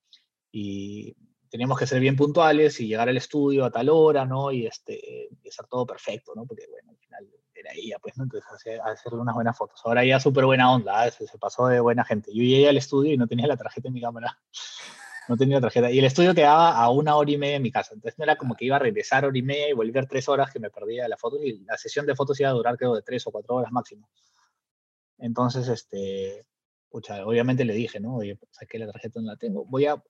y 0.51 1.15
teníamos 1.49 1.77
que 1.77 1.87
ser 1.87 1.99
bien 1.99 2.15
puntuales 2.15 2.79
y 2.79 2.87
llegar 2.87 3.09
al 3.09 3.17
estudio 3.17 3.65
a 3.65 3.71
tal 3.71 3.89
hora, 3.89 4.25
¿no? 4.25 4.51
Y, 4.51 4.67
este, 4.67 5.29
y 5.43 5.49
hacer 5.49 5.65
todo 5.67 5.85
perfecto, 5.85 6.33
¿no? 6.35 6.45
Porque, 6.45 6.65
bueno, 6.69 6.91
al 6.91 6.97
final 6.97 7.27
era 7.53 7.71
ella, 7.73 7.97
pues, 7.99 8.17
¿no? 8.17 8.23
Entonces, 8.23 8.49
hacerle 8.83 9.19
unas 9.19 9.35
buenas 9.35 9.57
fotos. 9.57 9.81
Ahora 9.83 10.05
ya 10.05 10.19
súper 10.19 10.45
buena 10.45 10.71
onda, 10.71 11.07
¿eh? 11.07 11.11
se, 11.11 11.27
se, 11.27 11.37
pasó 11.37 11.67
de 11.67 11.79
buena 11.79 12.05
gente. 12.05 12.31
Yo 12.33 12.43
llegué 12.43 12.69
al 12.69 12.77
estudio 12.77 13.13
y 13.13 13.17
no 13.17 13.27
tenía 13.27 13.47
la 13.47 13.57
tarjeta 13.57 13.87
en 13.87 13.95
mi 13.95 14.01
cámara 14.01 14.39
no 15.29 15.37
tenía 15.37 15.61
tarjeta. 15.61 15.91
Y 15.91 15.99
el 15.99 16.05
estudio 16.05 16.33
quedaba 16.33 16.71
a 16.71 16.89
una 16.89 17.15
hora 17.15 17.29
y 17.29 17.37
media 17.37 17.57
en 17.57 17.61
mi 17.61 17.71
casa. 17.71 17.93
Entonces 17.93 18.17
no 18.17 18.23
era 18.23 18.35
como 18.35 18.55
que 18.55 18.65
iba 18.65 18.77
a 18.77 18.79
regresar 18.79 19.25
hora 19.25 19.37
y 19.37 19.43
media 19.43 19.69
y 19.69 19.73
volver 19.73 20.07
tres 20.07 20.27
horas 20.27 20.51
que 20.51 20.59
me 20.59 20.71
perdía 20.71 21.03
de 21.03 21.09
la 21.09 21.17
foto. 21.17 21.37
Y 21.43 21.59
la 21.59 21.77
sesión 21.77 22.07
de 22.07 22.15
fotos 22.15 22.39
iba 22.39 22.49
a 22.49 22.53
durar, 22.53 22.77
creo, 22.77 22.95
de 22.95 23.03
tres 23.03 23.27
o 23.27 23.31
cuatro 23.31 23.55
horas 23.55 23.71
máximo. 23.71 24.09
Entonces, 25.19 25.67
este, 25.67 26.47
pucha, 26.89 27.23
obviamente 27.27 27.63
le 27.63 27.73
dije, 27.75 27.99
¿no? 27.99 28.15
Oye, 28.15 28.39
saqué 28.49 28.79
la 28.79 28.91
tarjeta, 28.91 29.21
no 29.21 29.27
la 29.27 29.37
tengo. 29.37 29.65
Voy 29.65 29.85
a, 29.85 30.01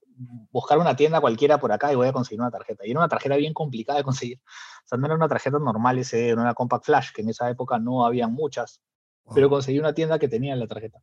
buscar 0.51 0.77
una 0.77 0.95
tienda 0.95 1.19
cualquiera 1.19 1.59
por 1.59 1.73
acá 1.73 1.91
y 1.91 1.95
voy 1.95 2.07
a 2.07 2.13
conseguir 2.13 2.39
una 2.39 2.51
tarjeta. 2.51 2.87
Y 2.87 2.91
era 2.91 3.01
una 3.01 3.09
tarjeta 3.09 3.35
bien 3.35 3.53
complicada 3.53 3.99
de 3.99 4.05
conseguir. 4.05 4.39
O 4.85 4.87
sea, 4.87 4.97
no 4.97 5.05
era 5.05 5.15
una 5.15 5.27
tarjeta 5.27 5.59
normal 5.59 5.99
ese, 5.99 6.29
era 6.29 6.41
una 6.41 6.53
Compact 6.53 6.85
Flash, 6.85 7.09
que 7.13 7.23
en 7.23 7.29
esa 7.29 7.49
época 7.49 7.77
no 7.77 8.05
había 8.05 8.29
muchas, 8.29 8.81
pero 9.35 9.49
conseguí 9.49 9.79
una 9.79 9.93
tienda 9.93 10.17
que 10.17 10.29
tenía 10.29 10.55
la 10.55 10.67
tarjeta. 10.67 11.01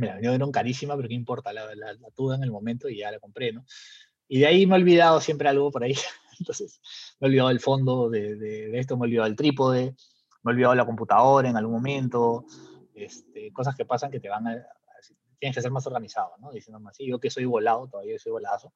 Me 0.00 0.20
dieron 0.20 0.50
carísima, 0.50 0.96
pero 0.96 1.08
qué 1.08 1.14
importa, 1.14 1.52
la, 1.52 1.74
la, 1.74 1.94
tuve 2.14 2.34
en 2.34 2.42
el 2.42 2.50
momento 2.50 2.88
y 2.88 2.98
ya 2.98 3.10
la 3.10 3.18
compré, 3.18 3.52
¿no? 3.52 3.64
Y 4.28 4.40
de 4.40 4.46
ahí 4.46 4.66
me 4.66 4.76
he 4.76 4.80
olvidado 4.80 5.20
siempre 5.20 5.48
algo 5.48 5.70
por 5.70 5.82
ahí. 5.82 5.94
Entonces, 6.38 6.80
me 7.20 7.26
he 7.26 7.30
olvidado 7.30 7.50
el 7.50 7.60
fondo 7.60 8.08
de, 8.08 8.36
de, 8.36 8.78
esto, 8.78 8.96
me 8.96 9.06
he 9.06 9.08
olvidado 9.08 9.26
el 9.28 9.36
trípode, 9.36 9.94
me 10.42 10.52
he 10.52 10.54
olvidado 10.54 10.74
la 10.74 10.86
computadora 10.86 11.48
en 11.48 11.56
algún 11.56 11.74
momento, 11.74 12.44
este, 12.94 13.52
cosas 13.52 13.76
que 13.76 13.84
pasan 13.84 14.10
que 14.10 14.20
te 14.20 14.28
van 14.28 14.46
a, 14.46 14.66
tienes 15.40 15.56
que 15.56 15.62
ser 15.62 15.72
más 15.72 15.86
organizado, 15.86 16.34
¿no? 16.38 16.52
Diciendo 16.52 16.86
así, 16.88 17.06
yo 17.06 17.18
que 17.18 17.30
soy 17.30 17.46
volado, 17.46 17.88
todavía 17.88 18.18
soy 18.18 18.32
volazo, 18.32 18.72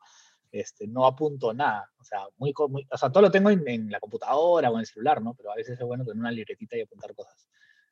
este, 0.50 0.86
no 0.86 1.06
apunto 1.06 1.52
nada, 1.52 1.90
o 1.98 2.04
sea, 2.04 2.26
muy, 2.38 2.52
o 2.56 2.96
sea, 2.96 3.10
todo 3.10 3.22
lo 3.22 3.30
tengo 3.30 3.50
en, 3.50 3.90
la 3.90 4.00
computadora 4.00 4.70
o 4.70 4.74
en 4.74 4.80
el 4.80 4.86
celular, 4.86 5.22
¿no? 5.22 5.34
Pero 5.34 5.52
a 5.52 5.56
veces 5.56 5.78
es 5.78 5.86
bueno 5.86 6.04
tener 6.04 6.18
una 6.18 6.32
libretita 6.32 6.76
y 6.76 6.80
apuntar 6.80 7.14
cosas. 7.14 7.48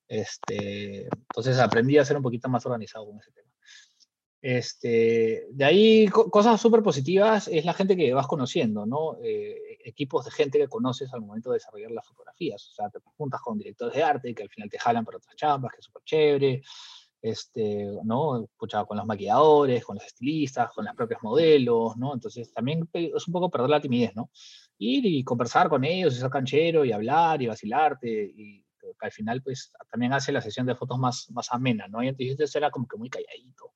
Este, 0.09 1.05
entonces 1.05 1.59
aprendí 1.59 1.99
a 1.99 2.05
ser 2.05 2.17
un 2.17 2.23
poquito 2.23 2.49
más 2.49 2.65
organizado 2.67 3.07
con 3.07 3.19
ese 3.19 3.33
tema. 3.33 3.51
Este, 4.41 5.47
de 5.51 5.65
ahí, 5.65 6.09
cosas 6.09 6.61
súper 6.61 6.83
positivas 6.83 7.47
es 7.47 7.65
la 7.65 7.75
gente 7.75 7.97
que 7.97 8.13
vas 8.13 8.27
conociendo, 8.27 8.85
¿no? 8.87 9.17
Eh, 9.23 9.79
equipos 9.85 10.25
de 10.25 10.33
gente 10.33 10.59
que 10.59 10.67
conoces 10.67 11.13
al 11.15 11.21
momento 11.21 11.51
de 11.51 11.57
desarrollar 11.57 11.93
las 11.93 12.07
fotografías. 12.07 12.69
O 12.69 12.73
sea, 12.73 12.91
te 12.91 12.99
juntas 13.17 13.41
con 13.41 13.57
directores 13.57 13.95
de 13.95 14.03
arte 14.03 14.35
que 14.35 14.43
al 14.43 14.49
final 14.49 14.69
te 14.69 14.79
jalan 14.79 15.05
para 15.05 15.19
otras 15.19 15.37
chambas, 15.37 15.73
que 15.73 15.79
es 15.79 15.85
súper 15.85 16.03
chévere 16.05 16.63
este, 17.23 17.87
¿no? 18.03 18.49
con 18.57 18.97
los 18.97 19.07
maquilladores, 19.07 19.85
con 19.85 19.95
los 19.95 20.05
estilistas, 20.05 20.73
con 20.73 20.85
las 20.85 20.97
propias 20.97 21.23
modelos, 21.23 21.97
¿no? 21.97 22.13
Entonces 22.15 22.53
también 22.53 22.89
es 22.93 23.29
un 23.29 23.33
poco 23.33 23.49
perder 23.49 23.71
la 23.71 23.81
timidez, 23.81 24.15
¿no? 24.17 24.31
Ir 24.79 25.07
y 25.07 25.23
conversar 25.23 25.69
con 25.69 25.85
ellos, 25.85 26.15
y 26.15 26.19
ser 26.19 26.31
canchero, 26.31 26.85
y 26.85 26.91
hablar, 26.91 27.41
y 27.41 27.47
vacilarte, 27.47 28.25
y 28.37 28.65
al 29.01 29.13
final, 29.13 29.43
pues, 29.43 29.73
también 29.91 30.13
hace 30.13 30.33
la 30.33 30.41
sesión 30.41 30.67
de 30.67 30.75
fotos 30.75 30.99
más, 30.99 31.31
más 31.31 31.53
amena, 31.53 31.89
¿no? 31.89 32.03
Y 32.03 32.09
entonces 32.09 32.55
era 32.55 32.71
como 32.71 32.87
que 32.87 32.97
muy 32.97 33.11
calladito. 33.11 33.73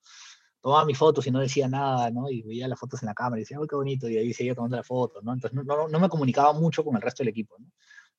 Tomaba 0.60 0.84
mis 0.84 0.98
fotos 0.98 1.26
y 1.26 1.30
no 1.30 1.40
decía 1.40 1.68
nada, 1.68 2.10
¿no? 2.10 2.28
Y 2.30 2.42
veía 2.42 2.68
las 2.68 2.78
fotos 2.78 3.02
en 3.02 3.06
la 3.06 3.14
cámara 3.14 3.38
y 3.38 3.42
decía, 3.42 3.58
¡ay, 3.60 3.66
qué 3.68 3.76
bonito! 3.76 4.08
Y 4.08 4.18
ahí 4.18 4.32
seguía 4.32 4.54
tomando 4.54 4.76
la 4.76 4.82
foto, 4.82 5.20
¿no? 5.22 5.32
Entonces 5.32 5.64
no, 5.64 5.88
no, 5.88 6.00
me 6.00 6.08
comunicaba 6.08 6.52
mucho 6.52 6.84
con 6.84 6.96
el 6.96 7.02
resto 7.02 7.22
del 7.22 7.28
equipo, 7.28 7.56
¿no? 7.58 7.66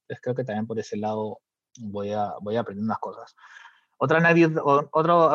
Entonces 0.02 0.22
creo 0.22 0.36
que 0.36 0.44
también 0.44 0.66
por 0.66 0.80
ese 0.80 0.98
lado 0.98 1.42
voy 1.80 2.12
a, 2.12 2.34
voy 2.42 2.56
a 2.56 2.62
aprender 2.62 2.84
unas 2.84 3.00
cosas. 3.00 3.36
Otra, 4.00 4.20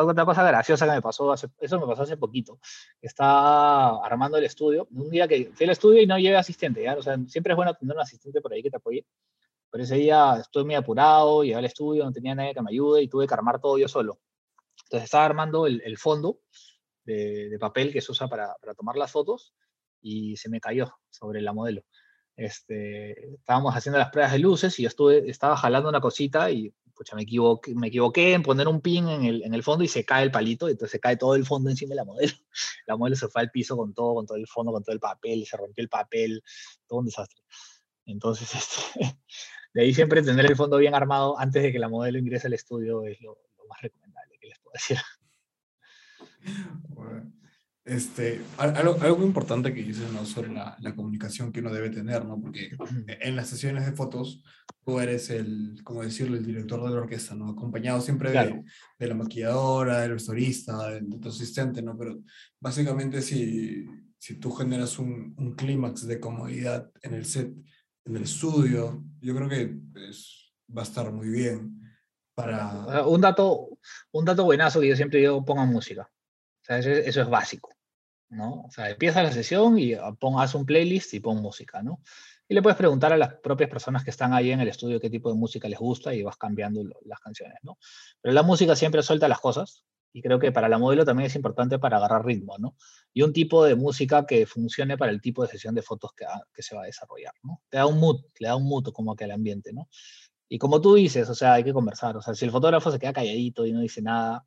otra 0.05 0.25
cosa 0.25 0.43
graciosa 0.43 0.85
que 0.85 0.93
me 0.93 1.01
pasó, 1.01 1.31
hace, 1.31 1.47
eso 1.59 1.79
me 1.79 1.85
pasó 1.85 2.03
hace 2.03 2.15
poquito. 2.15 2.59
Estaba 3.01 4.05
armando 4.05 4.37
el 4.37 4.45
estudio. 4.45 4.87
Un 4.91 5.09
día 5.09 5.27
que 5.27 5.51
fui 5.53 5.65
al 5.65 5.71
estudio 5.71 6.01
y 6.01 6.07
no 6.07 6.17
llevé 6.17 6.37
asistente, 6.37 6.81
¿ya? 6.81 6.95
O 6.95 7.01
sea, 7.01 7.17
siempre 7.27 7.53
es 7.53 7.57
bueno 7.57 7.73
tener 7.75 7.93
un 7.93 8.01
asistente 8.01 8.39
por 8.41 8.53
ahí 8.53 8.63
que 8.63 8.69
te 8.69 8.77
apoye. 8.77 9.05
Pero 9.73 9.85
ese 9.85 9.95
día 9.95 10.37
estuve 10.39 10.65
muy 10.65 10.75
apurado, 10.75 11.41
llegué 11.41 11.55
al 11.55 11.65
estudio, 11.65 12.05
no 12.05 12.11
tenía 12.11 12.35
nadie 12.35 12.53
que 12.53 12.61
me 12.61 12.69
ayude 12.69 13.01
y 13.01 13.07
tuve 13.07 13.25
que 13.25 13.33
armar 13.33 13.59
todo 13.59 13.79
yo 13.79 13.87
solo. 13.87 14.19
Entonces 14.83 15.05
estaba 15.05 15.25
armando 15.25 15.65
el, 15.65 15.81
el 15.83 15.97
fondo 15.97 16.41
de, 17.03 17.49
de, 17.49 17.57
papel 17.57 17.91
que 17.91 17.99
se 17.99 18.11
usa 18.11 18.27
para, 18.27 18.53
para 18.61 18.75
tomar 18.75 18.97
las 18.97 19.11
fotos 19.11 19.55
y 19.99 20.37
se 20.37 20.47
me 20.47 20.59
cayó 20.59 20.93
sobre 21.09 21.41
la 21.41 21.53
modelo. 21.53 21.81
Este, 22.35 23.33
estábamos 23.33 23.75
haciendo 23.75 23.97
las 23.97 24.11
pruebas 24.11 24.33
de 24.33 24.37
luces 24.37 24.77
y 24.77 24.83
yo 24.83 24.89
estuve, 24.89 25.27
estaba 25.27 25.57
jalando 25.57 25.89
una 25.89 26.01
cosita 26.01 26.51
y 26.51 26.71
pucha, 26.93 27.15
me 27.15 27.23
equivoqué, 27.23 27.73
me 27.73 27.87
equivoqué 27.87 28.33
en 28.33 28.43
poner 28.43 28.67
un 28.67 28.79
pin 28.79 29.09
en 29.09 29.23
el, 29.25 29.41
en 29.41 29.55
el 29.55 29.63
fondo 29.63 29.83
y 29.83 29.87
se 29.87 30.05
cae 30.05 30.21
el 30.21 30.29
palito, 30.29 30.69
entonces 30.69 30.91
se 30.91 30.99
cae 30.99 31.17
todo 31.17 31.33
el 31.33 31.47
fondo 31.47 31.71
encima 31.71 31.89
de 31.89 31.95
la 31.95 32.05
modelo. 32.05 32.33
La 32.85 32.95
modelo 32.95 33.15
se 33.15 33.27
fue 33.27 33.41
al 33.41 33.49
piso 33.49 33.75
con 33.75 33.95
todo, 33.95 34.13
con 34.13 34.27
todo 34.27 34.37
el 34.37 34.45
fondo, 34.45 34.71
con 34.71 34.83
todo 34.83 34.93
el 34.93 34.99
papel, 34.99 35.47
se 35.47 35.57
rompió 35.57 35.81
el 35.81 35.89
papel, 35.89 36.43
todo 36.85 36.99
un 36.99 37.05
desastre. 37.05 37.41
Entonces, 38.05 38.53
este, 38.93 39.17
de 39.73 39.81
ahí 39.81 39.93
siempre 39.93 40.21
tener 40.21 40.45
el 40.45 40.55
fondo 40.55 40.77
bien 40.77 40.95
armado 40.95 41.39
antes 41.39 41.63
de 41.63 41.71
que 41.71 41.79
la 41.79 41.89
modelo 41.89 42.19
ingrese 42.19 42.47
al 42.47 42.53
estudio 42.53 43.05
es 43.05 43.19
lo, 43.21 43.37
lo 43.57 43.67
más 43.67 43.81
recomendable 43.81 44.37
que 44.39 44.47
les 44.47 44.59
puedo 44.59 44.73
decir. 44.73 44.97
Bueno. 46.89 47.31
Este, 47.85 48.39
algo, 48.57 48.95
algo 49.01 49.25
importante 49.25 49.73
que 49.73 49.83
dices 49.83 50.09
¿no? 50.13 50.25
sobre 50.25 50.53
la, 50.53 50.77
la, 50.79 50.95
comunicación 50.95 51.51
que 51.51 51.59
uno 51.59 51.73
debe 51.73 51.89
tener, 51.89 52.23
¿no? 52.23 52.39
porque 52.39 52.71
en 53.19 53.35
las 53.35 53.49
sesiones 53.49 53.85
de 53.85 53.91
fotos 53.91 54.41
tú 54.85 55.01
eres 55.01 55.29
el, 55.29 55.81
como 55.83 56.01
decirlo, 56.01 56.37
el 56.37 56.45
director 56.45 56.81
de 56.81 56.91
la 56.91 57.01
orquesta, 57.01 57.35
¿no? 57.35 57.49
acompañado 57.49 57.99
siempre 57.99 58.31
de, 58.31 58.63
de, 58.97 59.07
la 59.07 59.15
maquilladora, 59.15 59.99
del 59.99 60.13
vestuarista, 60.13 60.91
de, 60.91 61.01
tu 61.19 61.27
asistente, 61.27 61.81
¿no? 61.81 61.97
pero 61.97 62.21
básicamente 62.57 63.21
si, 63.21 63.85
si 64.17 64.35
tú 64.39 64.51
generas 64.51 64.97
un, 64.97 65.33
un 65.37 65.53
clímax 65.53 66.07
de 66.07 66.21
comodidad 66.21 66.89
en 67.01 67.15
el 67.15 67.25
set, 67.25 67.53
en 68.05 68.15
el 68.15 68.23
estudio, 68.23 69.03
yo 69.21 69.35
creo 69.35 69.49
que 69.49 69.75
pues, 69.93 70.53
va 70.75 70.81
a 70.81 70.85
estar 70.85 71.11
muy 71.11 71.29
bien. 71.29 71.79
Para... 72.35 73.05
Un 73.05 73.21
dato, 73.21 73.77
un 74.11 74.25
dato 74.25 74.43
buenazo 74.43 74.81
que 74.81 74.89
yo 74.89 74.95
siempre 74.95 75.19
digo, 75.19 75.45
pongan 75.45 75.69
música. 75.69 76.09
O 76.61 76.65
sea, 76.65 76.79
eso, 76.79 77.21
es 77.21 77.29
básico, 77.29 77.69
¿no? 78.29 78.63
O 78.63 78.71
sea, 78.71 78.89
empieza 78.89 79.21
la 79.21 79.31
sesión 79.31 79.77
y 79.77 79.93
ah, 79.93 80.13
pon, 80.17 80.39
haz 80.39 80.55
un 80.55 80.65
playlist 80.65 81.13
y 81.13 81.19
pon 81.19 81.41
música, 81.41 81.83
¿no? 81.83 82.01
Y 82.47 82.55
le 82.55 82.61
puedes 82.61 82.77
preguntar 82.77 83.13
a 83.13 83.17
las 83.17 83.35
propias 83.35 83.69
personas 83.69 84.03
que 84.03 84.09
están 84.09 84.33
ahí 84.33 84.51
en 84.51 84.59
el 84.59 84.67
estudio 84.67 84.99
qué 84.99 85.09
tipo 85.09 85.29
de 85.29 85.35
música 85.35 85.67
les 85.69 85.79
gusta 85.79 86.13
y 86.13 86.23
vas 86.23 86.37
cambiando 86.37 86.81
las 87.05 87.19
canciones, 87.19 87.57
¿no? 87.63 87.77
Pero 88.21 88.33
la 88.33 88.43
música 88.43 88.75
siempre 88.75 89.03
suelta 89.03 89.27
las 89.27 89.39
cosas 89.39 89.83
y 90.13 90.21
creo 90.21 90.39
que 90.39 90.51
para 90.51 90.69
la 90.69 90.77
modelo 90.77 91.03
también 91.03 91.27
es 91.27 91.35
importante 91.35 91.79
para 91.79 91.97
agarrar 91.97 92.25
ritmo, 92.25 92.55
¿no? 92.59 92.75
Y 93.13 93.23
un 93.23 93.33
tipo 93.33 93.65
de 93.65 93.75
música 93.75 94.25
que 94.25 94.45
funcione 94.45 94.97
para 94.97 95.11
el 95.11 95.19
tipo 95.19 95.41
de 95.41 95.49
sesión 95.49 95.73
de 95.73 95.81
fotos 95.81 96.11
que, 96.15 96.25
que 96.53 96.61
se 96.61 96.75
va 96.75 96.83
a 96.83 96.85
desarrollar, 96.85 97.33
¿no? 97.43 97.61
Te 97.69 97.77
da 97.77 97.87
un 97.87 97.99
mood, 97.99 98.21
le 98.39 98.47
da 98.47 98.55
un 98.55 98.65
mood 98.65 98.91
como 98.93 99.15
que 99.15 99.23
al 99.23 99.31
ambiente, 99.31 99.73
¿no? 99.73 99.89
Y 100.47 100.59
como 100.59 100.79
tú 100.81 100.93
dices, 100.93 101.27
o 101.29 101.35
sea, 101.35 101.53
hay 101.53 101.63
que 101.63 101.73
conversar, 101.73 102.15
o 102.15 102.21
sea, 102.21 102.35
si 102.35 102.45
el 102.45 102.51
fotógrafo 102.51 102.91
se 102.91 102.99
queda 102.99 103.11
calladito 103.11 103.65
y 103.65 103.71
no 103.71 103.81
dice 103.81 104.03
nada, 104.03 104.45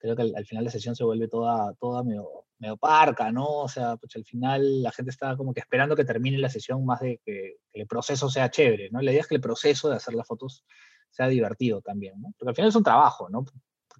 creo 0.00 0.14
que 0.14 0.22
al, 0.22 0.46
final 0.46 0.64
la 0.64 0.70
sesión 0.70 0.94
se 0.94 1.04
vuelve 1.04 1.28
toda, 1.28 1.74
toda 1.74 2.02
medio, 2.02 2.44
medio 2.58 2.76
parca, 2.76 3.32
¿no? 3.32 3.46
O 3.46 3.68
sea, 3.68 3.96
pues 3.96 4.14
al 4.16 4.24
final 4.24 4.82
la 4.82 4.92
gente 4.92 5.10
está 5.10 5.36
como 5.36 5.54
que 5.54 5.60
esperando 5.60 5.96
que 5.96 6.04
termine 6.04 6.36
la 6.38 6.50
sesión 6.50 6.84
más 6.84 7.00
de 7.00 7.20
que, 7.24 7.56
el 7.72 7.86
proceso 7.86 8.28
sea 8.28 8.50
chévere, 8.50 8.90
¿no? 8.90 9.00
La 9.00 9.12
idea 9.12 9.22
es 9.22 9.28
que 9.28 9.36
el 9.36 9.40
proceso 9.40 9.88
de 9.88 9.96
hacer 9.96 10.14
las 10.14 10.26
fotos 10.26 10.64
sea 11.10 11.28
divertido 11.28 11.80
también, 11.80 12.20
¿no? 12.20 12.34
Porque 12.38 12.50
al 12.50 12.56
final 12.56 12.68
es 12.68 12.76
un 12.76 12.84
trabajo, 12.84 13.28
¿no? 13.30 13.44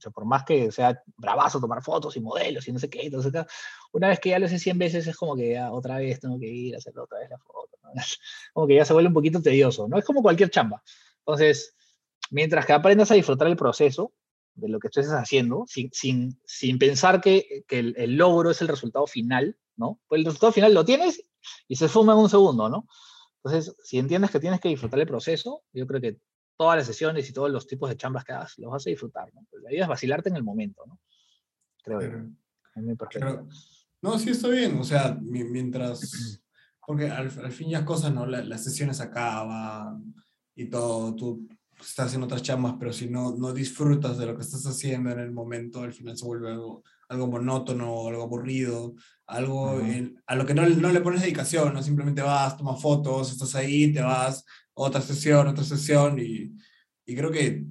Por 0.09 0.25
más 0.25 0.45
que 0.45 0.73
sea 0.73 1.03
bravazo 1.17 1.61
tomar 1.61 1.83
fotos 1.83 2.17
y 2.17 2.21
modelos 2.21 2.67
y 2.67 2.73
no 2.73 2.79
sé 2.79 2.89
qué, 2.89 3.03
entonces 3.03 3.33
una 3.93 4.09
vez 4.09 4.21
que 4.21 4.31
ya 4.31 4.39
lo 4.39 4.47
hice 4.47 4.59
100 4.59 4.79
veces 4.79 5.07
es 5.07 5.17
como 5.17 5.37
que 5.37 5.53
ya 5.53 5.73
otra 5.73 5.99
vez 5.99 6.21
tengo 6.21 6.39
que 6.39 6.47
ir 6.47 6.75
a 6.75 6.79
hacer 6.79 6.99
otra 6.99 7.19
vez 7.19 7.29
la 7.29 7.39
foto, 7.39 7.77
¿no? 7.83 7.91
Como 8.55 8.67
que 8.67 8.77
ya 8.77 8.85
se 8.85 8.93
vuelve 8.93 9.09
un 9.09 9.15
poquito 9.15 9.43
tedioso, 9.43 9.89
¿no? 9.89 9.99
Es 9.99 10.05
como 10.05 10.23
cualquier 10.23 10.51
chamba. 10.51 10.83
Entonces, 11.19 11.75
mientras 12.31 12.67
que 12.67 12.73
aprendas 12.73 13.11
a 13.11 13.15
disfrutar 13.15 13.49
el 13.49 13.57
proceso, 13.57 14.13
de 14.55 14.69
lo 14.69 14.79
que 14.79 14.89
estés 14.89 15.09
haciendo, 15.11 15.65
sin, 15.67 15.91
sin, 15.93 16.41
sin 16.45 16.79
pensar 16.79 17.21
que, 17.21 17.65
que 17.67 17.79
el, 17.79 17.95
el, 17.97 18.17
logro 18.17 18.51
es 18.51 18.61
el 18.61 18.69
resultado 18.69 19.07
final, 19.07 19.57
¿no? 19.77 20.01
Pues 20.07 20.21
el 20.21 20.25
resultado 20.27 20.53
final 20.53 20.75
lo 20.75 20.85
tienes 20.85 21.23
y 21.69 21.77
se 21.77 21.89
suma 21.89 22.13
en 22.13 22.19
un 22.19 22.29
segundo, 22.29 22.69
¿no? 22.69 22.87
Entonces, 23.43 23.75
si 23.83 23.99
entiendes 23.99 24.31
que 24.31 24.41
tienes 24.41 24.61
que 24.61 24.69
disfrutar 24.69 25.01
el 25.01 25.07
proceso, 25.07 25.63
yo 25.73 25.87
creo 25.87 26.01
que 26.01 26.19
todas 26.61 26.77
las 26.77 26.87
sesiones 26.87 27.27
y 27.27 27.33
todos 27.33 27.51
los 27.51 27.67
tipos 27.67 27.89
de 27.89 27.97
chambas 27.97 28.23
que 28.23 28.33
hagas 28.35 28.59
los 28.59 28.71
vas 28.71 28.87
a 28.87 28.91
disfrutar, 28.91 29.33
¿no? 29.33 29.47
Pues 29.51 29.63
la 29.63 29.73
idea 29.73 29.85
es 29.85 29.89
vacilarte 29.89 30.29
en 30.29 30.37
el 30.37 30.43
momento, 30.43 30.85
¿no? 30.87 31.01
Creo 31.83 31.99
perfecto. 32.99 33.49
no, 34.03 34.19
sí, 34.19 34.29
está 34.29 34.49
bien, 34.49 34.79
o 34.79 34.85
sea, 34.85 35.17
mientras, 35.23 36.43
porque 36.87 37.09
al, 37.09 37.31
al 37.31 37.53
fin 37.53 37.71
ya 37.71 37.83
cosas, 37.83 38.13
¿no? 38.13 38.27
las 38.27 38.63
sesiones 38.63 39.01
acaban 39.01 40.15
y 40.55 40.67
todo, 40.67 41.17
tú 41.17 41.49
estás 41.81 42.09
haciendo 42.09 42.27
otras 42.27 42.43
chambas, 42.43 42.75
pero 42.79 42.93
si 42.93 43.09
no, 43.09 43.35
no 43.35 43.55
disfrutas 43.55 44.19
de 44.19 44.27
lo 44.27 44.37
que 44.37 44.43
estás 44.43 44.67
haciendo 44.67 45.13
en 45.13 45.21
el 45.21 45.33
momento, 45.33 45.81
al 45.81 45.95
final 45.95 46.19
se 46.19 46.27
vuelve 46.27 46.51
algo, 46.51 46.85
algo 47.09 47.27
monótono, 47.27 48.07
algo 48.07 48.23
aburrido, 48.23 48.97
algo 49.27 49.81
a 50.27 50.35
lo 50.35 50.45
que 50.45 50.53
no, 50.53 50.69
no, 50.69 50.93
le 50.93 51.01
pones 51.01 51.23
dedicación, 51.23 51.73
no 51.73 51.83
simplemente 51.83 52.21
vas, 52.21 52.59
tomas 52.59 52.83
fotos, 52.83 53.33
estás 53.33 53.55
ahí, 53.55 53.95
te 53.95 54.03
vas, 54.03 54.45
otra 54.85 55.01
sesión, 55.01 55.47
otra 55.47 55.65
sesión, 55.65 56.19
y, 56.19 56.53
y 57.07 57.17
creo 57.17 57.31
que 57.31 57.65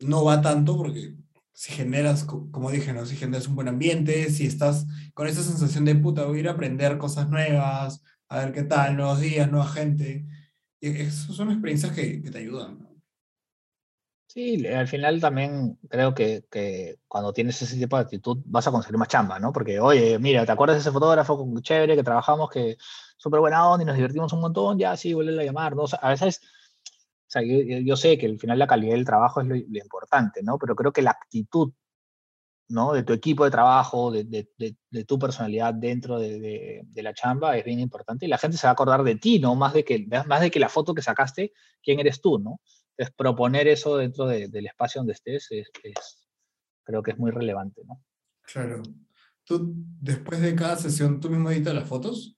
no 0.00 0.24
va 0.24 0.42
tanto 0.42 0.76
porque 0.76 1.14
si 1.52 1.72
generas, 1.72 2.24
como 2.24 2.70
dije, 2.70 2.92
¿no? 2.92 3.06
si 3.06 3.16
generas 3.16 3.46
un 3.46 3.54
buen 3.54 3.68
ambiente, 3.68 4.30
si 4.30 4.46
estás 4.46 4.86
con 5.14 5.26
esa 5.26 5.42
sensación 5.42 5.84
de 5.84 5.94
puta, 5.94 6.24
voy 6.24 6.38
a 6.38 6.40
ir 6.40 6.48
a 6.48 6.52
aprender 6.52 6.98
cosas 6.98 7.28
nuevas, 7.28 8.02
a 8.28 8.38
ver 8.38 8.52
qué 8.52 8.62
tal, 8.62 8.96
nuevos 8.96 9.20
días, 9.20 9.50
nueva 9.50 9.68
gente, 9.68 10.26
esas 10.80 11.36
son 11.36 11.50
experiencias 11.50 11.92
que, 11.92 12.22
que 12.22 12.30
te 12.30 12.38
ayudan. 12.38 12.81
Sí, 14.32 14.66
al 14.66 14.88
final 14.88 15.20
también 15.20 15.78
creo 15.90 16.14
que, 16.14 16.46
que, 16.50 16.96
cuando 17.06 17.34
tienes 17.34 17.60
ese 17.60 17.76
tipo 17.76 17.96
de 17.96 18.04
actitud 18.04 18.38
vas 18.46 18.66
a 18.66 18.70
conseguir 18.70 18.96
más 18.96 19.08
chamba, 19.08 19.38
¿no? 19.38 19.52
Porque, 19.52 19.78
oye, 19.78 20.18
mira, 20.18 20.46
¿te 20.46 20.52
acuerdas 20.52 20.76
de 20.76 20.80
ese 20.80 20.90
fotógrafo 20.90 21.46
chévere 21.60 21.96
que 21.96 22.02
trabajamos, 22.02 22.48
que 22.48 22.78
súper 23.18 23.40
buena 23.40 23.68
onda 23.68 23.82
y 23.82 23.86
nos 23.86 23.96
divertimos 23.96 24.32
un 24.32 24.40
montón? 24.40 24.78
Ya, 24.78 24.96
sí, 24.96 25.12
vuelve 25.12 25.38
a 25.38 25.44
llamar, 25.44 25.76
¿no? 25.76 25.84
a 26.00 26.08
veces, 26.08 26.40
o 26.42 27.30
sea, 27.30 27.42
yo, 27.42 27.58
yo, 27.60 27.94
sé 27.94 28.16
que 28.16 28.24
al 28.24 28.38
final 28.38 28.58
la 28.58 28.66
calidad 28.66 28.94
del 28.94 29.04
trabajo 29.04 29.42
es 29.42 29.48
lo, 29.48 29.54
lo, 29.54 29.78
importante, 29.78 30.42
¿no? 30.42 30.56
Pero 30.58 30.76
creo 30.76 30.94
que 30.94 31.02
la 31.02 31.10
actitud 31.10 31.70
¿no? 32.68 32.94
de 32.94 33.02
tu 33.02 33.12
equipo 33.12 33.44
de 33.44 33.50
trabajo, 33.50 34.10
de, 34.10 34.24
de, 34.24 35.04
tu 35.04 35.18
personalidad 35.18 35.74
dentro 35.74 36.18
de, 36.18 36.86
la 36.94 37.12
chamba 37.12 37.58
es 37.58 37.66
bien 37.66 37.80
importante 37.80 38.24
y 38.24 38.28
la 38.30 38.38
gente 38.38 38.56
se 38.56 38.66
va 38.66 38.70
a 38.70 38.72
acordar 38.72 39.02
de 39.02 39.16
ti, 39.16 39.38
¿no? 39.38 39.54
Más 39.56 39.74
de 39.74 39.84
que, 39.84 40.06
más 40.26 40.40
de 40.40 40.50
que 40.50 40.58
la 40.58 40.70
foto 40.70 40.94
que 40.94 41.02
sacaste, 41.02 41.52
quién 41.82 42.00
eres 42.00 42.22
tú, 42.22 42.38
¿no? 42.38 42.60
Entonces, 42.96 43.14
proponer 43.16 43.68
eso 43.68 43.96
dentro 43.96 44.26
del 44.26 44.66
espacio 44.66 45.00
donde 45.00 45.14
estés 45.14 45.48
es, 45.50 45.70
creo 46.84 47.02
que 47.02 47.12
es 47.12 47.18
muy 47.18 47.30
relevante, 47.30 47.82
¿no? 47.84 48.02
Claro. 48.42 48.82
¿Tú, 49.44 49.72
después 50.00 50.40
de 50.40 50.54
cada 50.54 50.76
sesión, 50.76 51.20
tú 51.20 51.30
mismo 51.30 51.50
editas 51.50 51.74
las 51.74 51.88
fotos? 51.88 52.36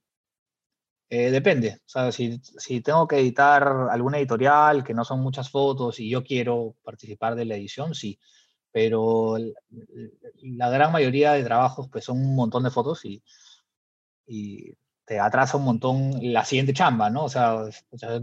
Eh, 1.11 1.31
depende, 1.31 1.81
o 1.85 1.89
sea, 1.89 2.11
si, 2.13 2.41
si, 2.43 2.81
tengo 2.81 3.07
que 3.07 3.19
editar 3.19 3.63
alguna 3.91 4.19
editorial, 4.19 4.83
que 4.83 4.95
no 4.95 5.05
son 5.05 5.21
muchas 5.21 5.51
fotos, 5.51 6.01
y 6.01 6.09
yo 6.09 6.25
quiero 6.25 6.77
participar 6.83 7.35
de 7.35 7.45
la 7.45 7.57
edición, 7.57 7.95
sí, 7.95 8.19
pero 8.73 9.37
la 10.43 10.71
gran 10.71 10.91
mayoría 10.91 11.33
de 11.33 11.45
trabajos 11.45 11.89
pues 11.93 12.05
son 12.05 12.19
un 12.19 12.35
montón 12.35 12.65
de 12.65 12.71
fotos 12.71 13.05
y, 13.05 13.23
y 14.27 14.73
te 15.07 15.21
atrasa 15.21 15.59
un 15.59 15.65
montón 15.65 16.13
la 16.33 16.45
siguiente 16.45 16.73
chamba, 16.73 17.11
¿no? 17.11 17.25
O 17.25 17.29
sea, 17.29 17.69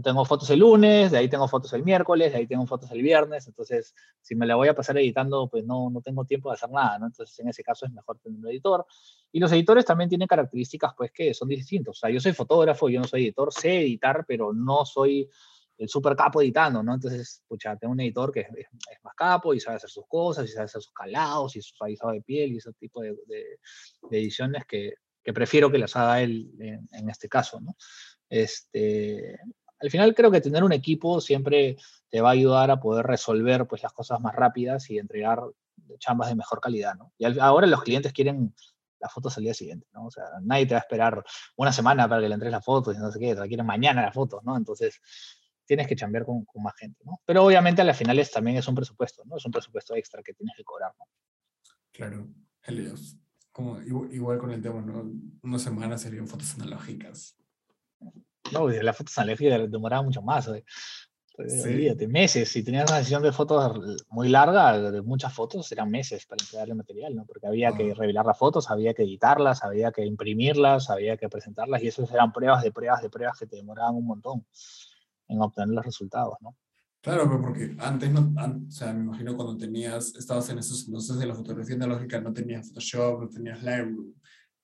tengo 0.02 0.24
fotos 0.24 0.50
el 0.50 0.58
lunes, 0.58 1.12
de 1.12 1.18
ahí 1.18 1.28
tengo 1.28 1.46
fotos 1.46 1.72
el 1.74 1.84
miércoles, 1.84 2.32
de 2.32 2.38
ahí 2.38 2.46
tengo 2.46 2.66
fotos 2.66 2.90
el 2.90 3.02
viernes, 3.02 3.46
entonces 3.46 3.94
si 4.20 4.34
me 4.34 4.46
la 4.46 4.56
voy 4.56 4.68
a 4.68 4.74
pasar 4.74 4.98
editando, 4.98 5.48
pues 5.48 5.64
no, 5.64 5.90
no 5.90 6.00
tengo 6.00 6.24
tiempo 6.24 6.50
de 6.50 6.54
hacer 6.54 6.70
nada, 6.70 6.98
¿no? 6.98 7.06
Entonces 7.06 7.38
en 7.38 7.48
ese 7.48 7.62
caso 7.62 7.86
es 7.86 7.92
mejor 7.92 8.18
tener 8.18 8.38
un 8.38 8.48
editor. 8.48 8.84
Y 9.30 9.38
los 9.38 9.52
editores 9.52 9.84
también 9.84 10.08
tienen 10.08 10.26
características, 10.26 10.92
pues, 10.96 11.12
que 11.12 11.32
son 11.34 11.48
distintos. 11.48 11.98
O 11.98 12.00
sea, 12.00 12.10
yo 12.10 12.20
soy 12.20 12.32
fotógrafo, 12.32 12.88
yo 12.88 13.00
no 13.00 13.06
soy 13.06 13.24
editor, 13.24 13.52
sé 13.52 13.82
editar, 13.82 14.24
pero 14.26 14.52
no 14.52 14.84
soy 14.84 15.30
el 15.78 15.88
super 15.88 16.16
capo 16.16 16.42
editando, 16.42 16.82
¿no? 16.82 16.94
Entonces, 16.94 17.44
pucha, 17.46 17.76
tengo 17.76 17.92
un 17.92 18.00
editor 18.00 18.32
que 18.32 18.40
es, 18.40 18.66
más 19.02 19.14
capo 19.14 19.54
y 19.54 19.60
sabe 19.60 19.76
hacer 19.76 19.88
sus 19.88 20.06
cosas, 20.08 20.44
y 20.46 20.48
sabe 20.48 20.64
hacer 20.64 20.82
sus 20.82 20.92
calados, 20.92 21.54
y 21.56 21.62
su 21.62 21.74
suavizado 21.74 22.12
de 22.12 22.22
piel 22.22 22.52
y 22.52 22.56
ese 22.58 22.72
tipo 22.72 23.00
de, 23.02 23.16
de 23.26 24.18
ediciones 24.18 24.64
que, 24.66 24.94
que 25.22 25.32
prefiero 25.32 25.70
que 25.70 25.78
las 25.78 25.96
haga 25.96 26.20
él 26.20 26.50
en, 26.58 27.08
este 27.08 27.28
caso, 27.28 27.60
¿no? 27.60 27.76
Este, 28.28 29.38
al 29.78 29.90
final 29.90 30.14
creo 30.14 30.30
que 30.30 30.40
tener 30.40 30.64
un 30.64 30.72
equipo 30.72 31.20
siempre 31.20 31.76
te 32.08 32.20
va 32.20 32.30
a 32.30 32.32
ayudar 32.32 32.70
a 32.70 32.80
poder 32.80 33.06
resolver 33.06 33.66
pues, 33.66 33.82
las 33.82 33.92
cosas 33.92 34.20
más 34.20 34.34
rápidas 34.34 34.88
y 34.90 34.98
entregar 34.98 35.40
chambas 35.98 36.28
de 36.28 36.36
mejor 36.36 36.60
calidad, 36.60 36.94
¿no? 36.94 37.12
Y 37.18 37.38
ahora 37.38 37.66
los 37.66 37.82
clientes 37.82 38.12
quieren 38.12 38.54
las 38.98 39.12
fotos 39.12 39.36
al 39.36 39.44
día 39.44 39.54
siguiente, 39.54 39.86
¿no? 39.92 40.06
O 40.06 40.10
sea, 40.10 40.24
nadie 40.42 40.66
te 40.66 40.74
va 40.74 40.78
a 40.78 40.82
esperar 40.82 41.24
una 41.56 41.72
semana 41.72 42.08
para 42.08 42.22
que 42.22 42.28
le 42.28 42.34
entregues 42.34 42.52
las 42.52 42.64
fotos 42.64 42.96
y 42.96 43.00
no 43.00 43.10
sé 43.10 43.18
qué, 43.18 43.34
te 43.34 43.48
quieren 43.48 43.66
mañana 43.66 44.02
las 44.02 44.14
fotos, 44.14 44.42
¿no? 44.44 44.56
Entonces, 44.56 45.00
tienes 45.64 45.86
que 45.88 45.96
chambear 45.96 46.24
con, 46.24 46.44
con, 46.44 46.62
más 46.62 46.74
gente, 46.76 47.02
¿no? 47.04 47.20
Pero 47.24 47.44
obviamente 47.44 47.82
a 47.82 47.84
las 47.84 47.96
finales 47.96 48.30
también 48.30 48.56
es 48.56 48.68
un 48.68 48.74
presupuesto, 48.74 49.24
¿no? 49.24 49.36
Es 49.36 49.44
un 49.44 49.52
presupuesto 49.52 49.94
extra 49.96 50.22
que 50.22 50.34
tienes 50.34 50.56
que 50.56 50.64
cobrar, 50.64 50.92
¿no? 50.98 51.06
Claro, 51.92 52.28
Helios 52.62 53.16
como 53.52 53.80
igual 53.82 54.38
con 54.38 54.50
el 54.50 54.62
tema, 54.62 54.80
¿no? 54.80 55.10
Una 55.42 55.58
semana 55.58 55.98
serían 55.98 56.26
fotos 56.26 56.54
analógicas. 56.54 57.36
No, 58.52 58.68
las 58.68 58.96
fotos 58.96 59.16
analógicas 59.18 59.70
demoraban 59.70 60.06
mucho 60.06 60.22
más. 60.22 60.48
¿eh? 60.48 60.64
Sí. 61.48 62.06
meses. 62.08 62.50
Si 62.50 62.62
tenías 62.62 62.90
una 62.90 63.00
sesión 63.00 63.22
de 63.22 63.32
fotos 63.32 64.04
muy 64.08 64.28
larga, 64.28 64.90
de 64.90 65.02
muchas 65.02 65.32
fotos, 65.32 65.70
eran 65.72 65.90
meses 65.90 66.26
para 66.26 66.42
entregar 66.42 66.68
el 66.68 66.74
material, 66.74 67.14
¿no? 67.14 67.24
Porque 67.24 67.46
había 67.46 67.72
que 67.72 67.92
ah. 67.92 67.94
revelar 67.94 68.26
las 68.26 68.38
fotos, 68.38 68.70
había 68.70 68.92
que 68.94 69.02
editarlas, 69.02 69.62
había 69.64 69.92
que 69.92 70.04
imprimirlas, 70.04 70.90
había 70.90 71.16
que 71.16 71.28
presentarlas, 71.28 71.82
y 71.82 71.88
eso 71.88 72.06
eran 72.12 72.32
pruebas 72.32 72.62
de 72.62 72.72
pruebas 72.72 73.02
de 73.02 73.10
pruebas 73.10 73.38
que 73.38 73.46
te 73.46 73.56
demoraban 73.56 73.94
un 73.94 74.06
montón 74.06 74.46
en 75.28 75.40
obtener 75.40 75.74
los 75.74 75.84
resultados, 75.84 76.36
¿no? 76.40 76.54
Claro, 77.02 77.24
pero 77.24 77.42
porque 77.42 77.74
antes 77.78 78.12
no, 78.12 78.32
o 78.32 78.70
sea, 78.70 78.92
me 78.92 79.00
imagino 79.00 79.36
cuando 79.36 79.56
tenías, 79.56 80.14
estabas 80.14 80.48
en 80.50 80.58
esos 80.58 80.86
entonces 80.86 81.18
de 81.18 81.26
la 81.26 81.34
fotografía 81.34 81.74
analógica, 81.74 82.20
no 82.20 82.32
tenías 82.32 82.68
Photoshop, 82.68 83.22
no 83.22 83.28
tenías 83.28 83.60
Lightroom, 83.62 84.14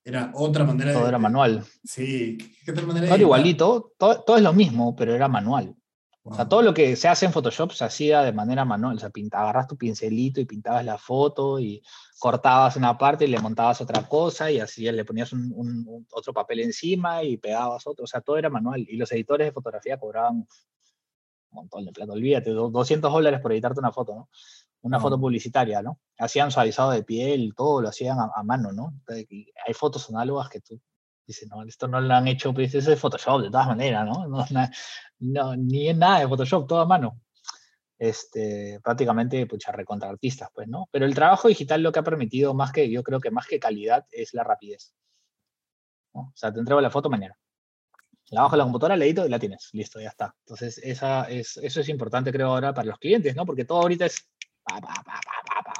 era 0.04 0.30
otra 0.34 0.64
manera 0.64 0.92
todo 0.92 1.08
era 1.08 1.18
manual. 1.18 1.64
Sí, 1.84 2.38
¿qué, 2.64 2.70
otra 2.70 2.86
manera? 2.86 3.08
Todo 3.08 3.18
igualito, 3.18 3.92
todo, 3.98 4.22
todo, 4.22 4.36
es 4.36 4.42
lo 4.42 4.52
mismo, 4.52 4.94
pero 4.94 5.14
era 5.14 5.26
manual. 5.26 5.74
O 6.22 6.34
sea, 6.34 6.48
todo 6.48 6.62
lo 6.62 6.74
que 6.74 6.94
se 6.94 7.08
hace 7.08 7.26
en 7.26 7.32
Photoshop 7.32 7.72
se 7.72 7.84
hacía 7.84 8.22
de 8.22 8.32
manera 8.32 8.64
manual. 8.64 8.96
O 8.96 8.98
sea, 9.00 9.10
pinta, 9.10 9.40
agarras 9.40 9.66
tu 9.66 9.76
pincelito 9.76 10.40
y 10.40 10.44
pintabas 10.44 10.84
la 10.84 10.98
foto 10.98 11.58
y 11.58 11.82
cortabas 12.18 12.76
una 12.76 12.98
parte 12.98 13.24
y 13.24 13.28
le 13.28 13.40
montabas 13.40 13.80
otra 13.80 14.06
cosa 14.06 14.50
y 14.50 14.60
así 14.60 14.90
le 14.90 15.06
ponías 15.06 15.32
un, 15.32 15.52
un, 15.54 16.06
otro 16.12 16.34
papel 16.34 16.60
encima 16.60 17.22
y 17.22 17.38
pegabas 17.38 17.86
otro. 17.86 18.04
O 18.04 18.06
sea, 18.06 18.20
todo 18.20 18.36
era 18.36 18.50
manual. 18.50 18.86
Y 18.88 18.96
los 18.96 19.10
editores 19.12 19.46
de 19.46 19.52
fotografía 19.52 19.98
cobraban 19.98 20.46
montón 21.50 21.84
de 21.84 21.92
plata, 21.92 22.12
olvídate, 22.12 22.50
200 22.50 23.12
dólares 23.12 23.40
por 23.40 23.52
editarte 23.52 23.80
una 23.80 23.92
foto, 23.92 24.14
¿no? 24.14 24.28
Una 24.82 25.00
foto 25.00 25.18
publicitaria, 25.18 25.82
¿no? 25.82 25.98
Hacían 26.18 26.50
suavizado 26.50 26.92
de 26.92 27.02
piel, 27.02 27.52
todo 27.56 27.82
lo 27.82 27.88
hacían 27.88 28.18
a, 28.18 28.42
mano, 28.44 28.72
¿no? 28.72 28.94
hay 29.08 29.74
fotos 29.74 30.08
análogas 30.08 30.48
que 30.48 30.60
tú 30.60 30.80
dices, 31.26 31.48
no, 31.48 31.62
esto 31.64 31.88
no 31.88 32.00
lo 32.00 32.14
han 32.14 32.28
hecho, 32.28 32.54
pues 32.54 32.74
eso 32.74 32.92
es 32.92 32.98
Photoshop, 32.98 33.42
de 33.42 33.50
todas 33.50 33.66
maneras, 33.66 34.06
¿no? 34.06 34.26
no, 35.18 35.56
ni 35.56 35.88
es 35.88 35.96
nada 35.96 36.20
de 36.20 36.28
Photoshop, 36.28 36.66
todo 36.66 36.80
a 36.80 36.86
mano. 36.86 37.20
Este, 37.98 38.80
prácticamente, 38.82 39.44
pucha, 39.46 39.72
recontra 39.72 40.08
artistas, 40.08 40.48
pues, 40.54 40.68
¿no? 40.68 40.88
Pero 40.92 41.04
el 41.04 41.14
trabajo 41.14 41.48
digital 41.48 41.82
lo 41.82 41.90
que 41.90 41.98
ha 41.98 42.04
permitido, 42.04 42.54
más 42.54 42.70
que, 42.70 42.88
yo 42.88 43.02
creo 43.02 43.18
que 43.20 43.32
más 43.32 43.46
que 43.46 43.58
calidad, 43.58 44.06
es 44.12 44.32
la 44.34 44.44
rapidez. 44.44 44.94
O 46.12 46.30
sea, 46.34 46.52
te 46.52 46.60
entrego 46.60 46.80
la 46.80 46.90
foto 46.90 47.10
mañana 47.10 47.36
la 48.30 48.42
bajo 48.42 48.56
la 48.56 48.64
computadora, 48.64 48.96
la 48.96 49.04
edito 49.04 49.26
y 49.26 49.28
la 49.28 49.38
tienes. 49.38 49.70
Listo, 49.72 50.00
ya 50.00 50.08
está. 50.08 50.34
Entonces, 50.40 50.78
esa 50.78 51.24
es, 51.24 51.56
eso 51.58 51.80
es 51.80 51.88
importante, 51.88 52.32
creo, 52.32 52.48
ahora 52.48 52.74
para 52.74 52.88
los 52.88 52.98
clientes, 52.98 53.34
¿no? 53.34 53.46
Porque 53.46 53.64
todo 53.64 53.82
ahorita 53.82 54.06
es 54.06 54.28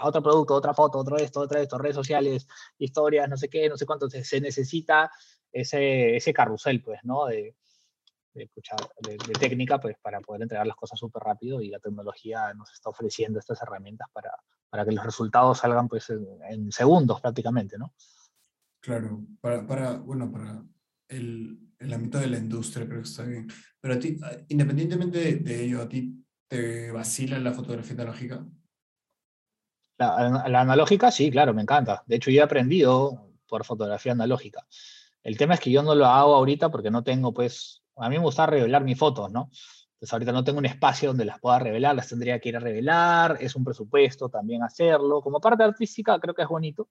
otro 0.02 0.22
producto, 0.22 0.54
otra 0.54 0.72
foto, 0.72 0.98
otro 0.98 1.16
esto, 1.18 1.40
otra 1.40 1.61
esto, 1.61 1.78
redes 1.78 1.96
sociales, 1.96 2.46
historias, 2.78 3.28
no 3.28 3.37
sé 3.37 3.48
qué, 3.48 3.68
no 3.68 3.76
sé 3.76 3.84
cuánto. 3.84 4.06
Entonces, 4.06 4.28
se 4.28 4.40
necesita 4.40 5.11
ese, 5.52 6.16
ese 6.16 6.32
carrusel, 6.32 6.82
pues, 6.82 7.00
¿no? 7.02 7.26
De, 7.26 7.54
de, 8.34 8.48
de, 9.02 9.32
técnica, 9.38 9.80
pues, 9.80 9.96
para 10.00 10.20
poder 10.20 10.42
entregar 10.42 10.66
las 10.66 10.76
cosas 10.76 10.98
súper 10.98 11.22
rápido 11.22 11.61
y 11.61 11.68
la 11.68 11.80
tecnología 11.80 12.54
nos 12.54 12.72
está 12.72 12.90
ofreciendo 12.90 13.38
estas 13.38 13.61
herramientas 13.62 14.08
para, 14.12 14.30
para 14.70 14.84
que 14.84 14.92
los 14.92 15.04
resultados 15.04 15.58
salgan, 15.58 15.88
pues, 15.88 16.08
en, 16.11 16.26
en 16.48 16.72
segundos 16.72 17.20
prácticamente, 17.20 17.76
¿no? 17.76 17.92
Claro, 18.80 19.20
para, 19.40 19.66
para 19.66 19.96
bueno, 19.96 20.30
para 20.30 20.62
el, 21.09 21.59
el 21.79 21.92
ámbito 21.92 22.18
de 22.18 22.29
la 22.29 22.38
industria, 22.38 22.87
creo 22.87 23.03
que 23.03 23.09
está 23.09 23.25
bien. 23.25 23.49
Pero 23.81 23.94
a 23.94 23.99
ti, 23.99 24.18
independientemente 24.49 25.37
de, 25.37 25.64
ello, 25.64 25.83
¿a 25.83 25.88
ti 25.88 26.25
te 26.47 26.90
vacila 26.90 27.38
la 27.38 27.53
fotografía 27.53 27.94
analógica? 27.94 28.47
La, 29.99 30.49
la, 30.49 30.61
analógica, 30.61 31.11
sí, 31.11 31.31
claro, 31.31 31.55
me 31.55 31.62
encanta. 31.62 32.05
De 32.07 32.16
hecho, 32.16 32.31
yo 32.31 32.40
he 32.40 32.44
aprendido 32.44 33.33
por 33.49 33.64
fotografía 33.64 34.12
analógica. 34.12 34.64
El 35.23 35.37
tema 35.37 35.55
es 35.55 35.61
que 35.61 35.71
yo 35.71 35.83
no 35.83 35.94
lo 35.94 36.07
hago 36.07 36.35
ahorita 36.35 36.71
porque 36.71 36.90
no 36.90 37.03
tengo, 37.03 37.33
pues, 37.35 37.83
a 37.97 38.09
mí 38.09 38.16
me 38.16 38.23
gusta 38.23 38.47
revelar 38.47 38.85
mis 38.85 38.99
fotos, 38.99 39.31
¿no? 39.31 39.51
Entonces 39.99 40.12
ahorita 40.12 40.31
no 40.31 40.44
tengo 40.44 40.59
un 40.59 40.66
espacio 40.66 41.09
donde 41.09 41.25
las 41.25 41.40
pueda 41.40 41.59
revelar, 41.59 41.97
las 41.97 42.09
tendría 42.09 42.38
que 42.38 42.51
ir 42.51 42.57
a 42.57 42.61
revelar, 42.61 43.37
es 43.40 43.57
un 43.57 43.64
presupuesto 43.64 44.29
también 44.29 44.62
hacerlo. 44.62 45.21
Como 45.21 45.40
parte 45.40 45.64
artística 45.64 46.21
creo 46.21 46.35
que 46.35 46.42
es 46.42 46.49
bonito, 46.49 46.88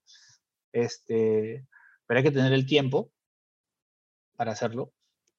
este, 0.72 1.66
pero 2.06 2.18
hay 2.18 2.24
que 2.24 2.30
tener 2.30 2.52
el 2.52 2.66
tiempo 2.66 3.10
para 4.38 4.52
hacerlo. 4.52 4.92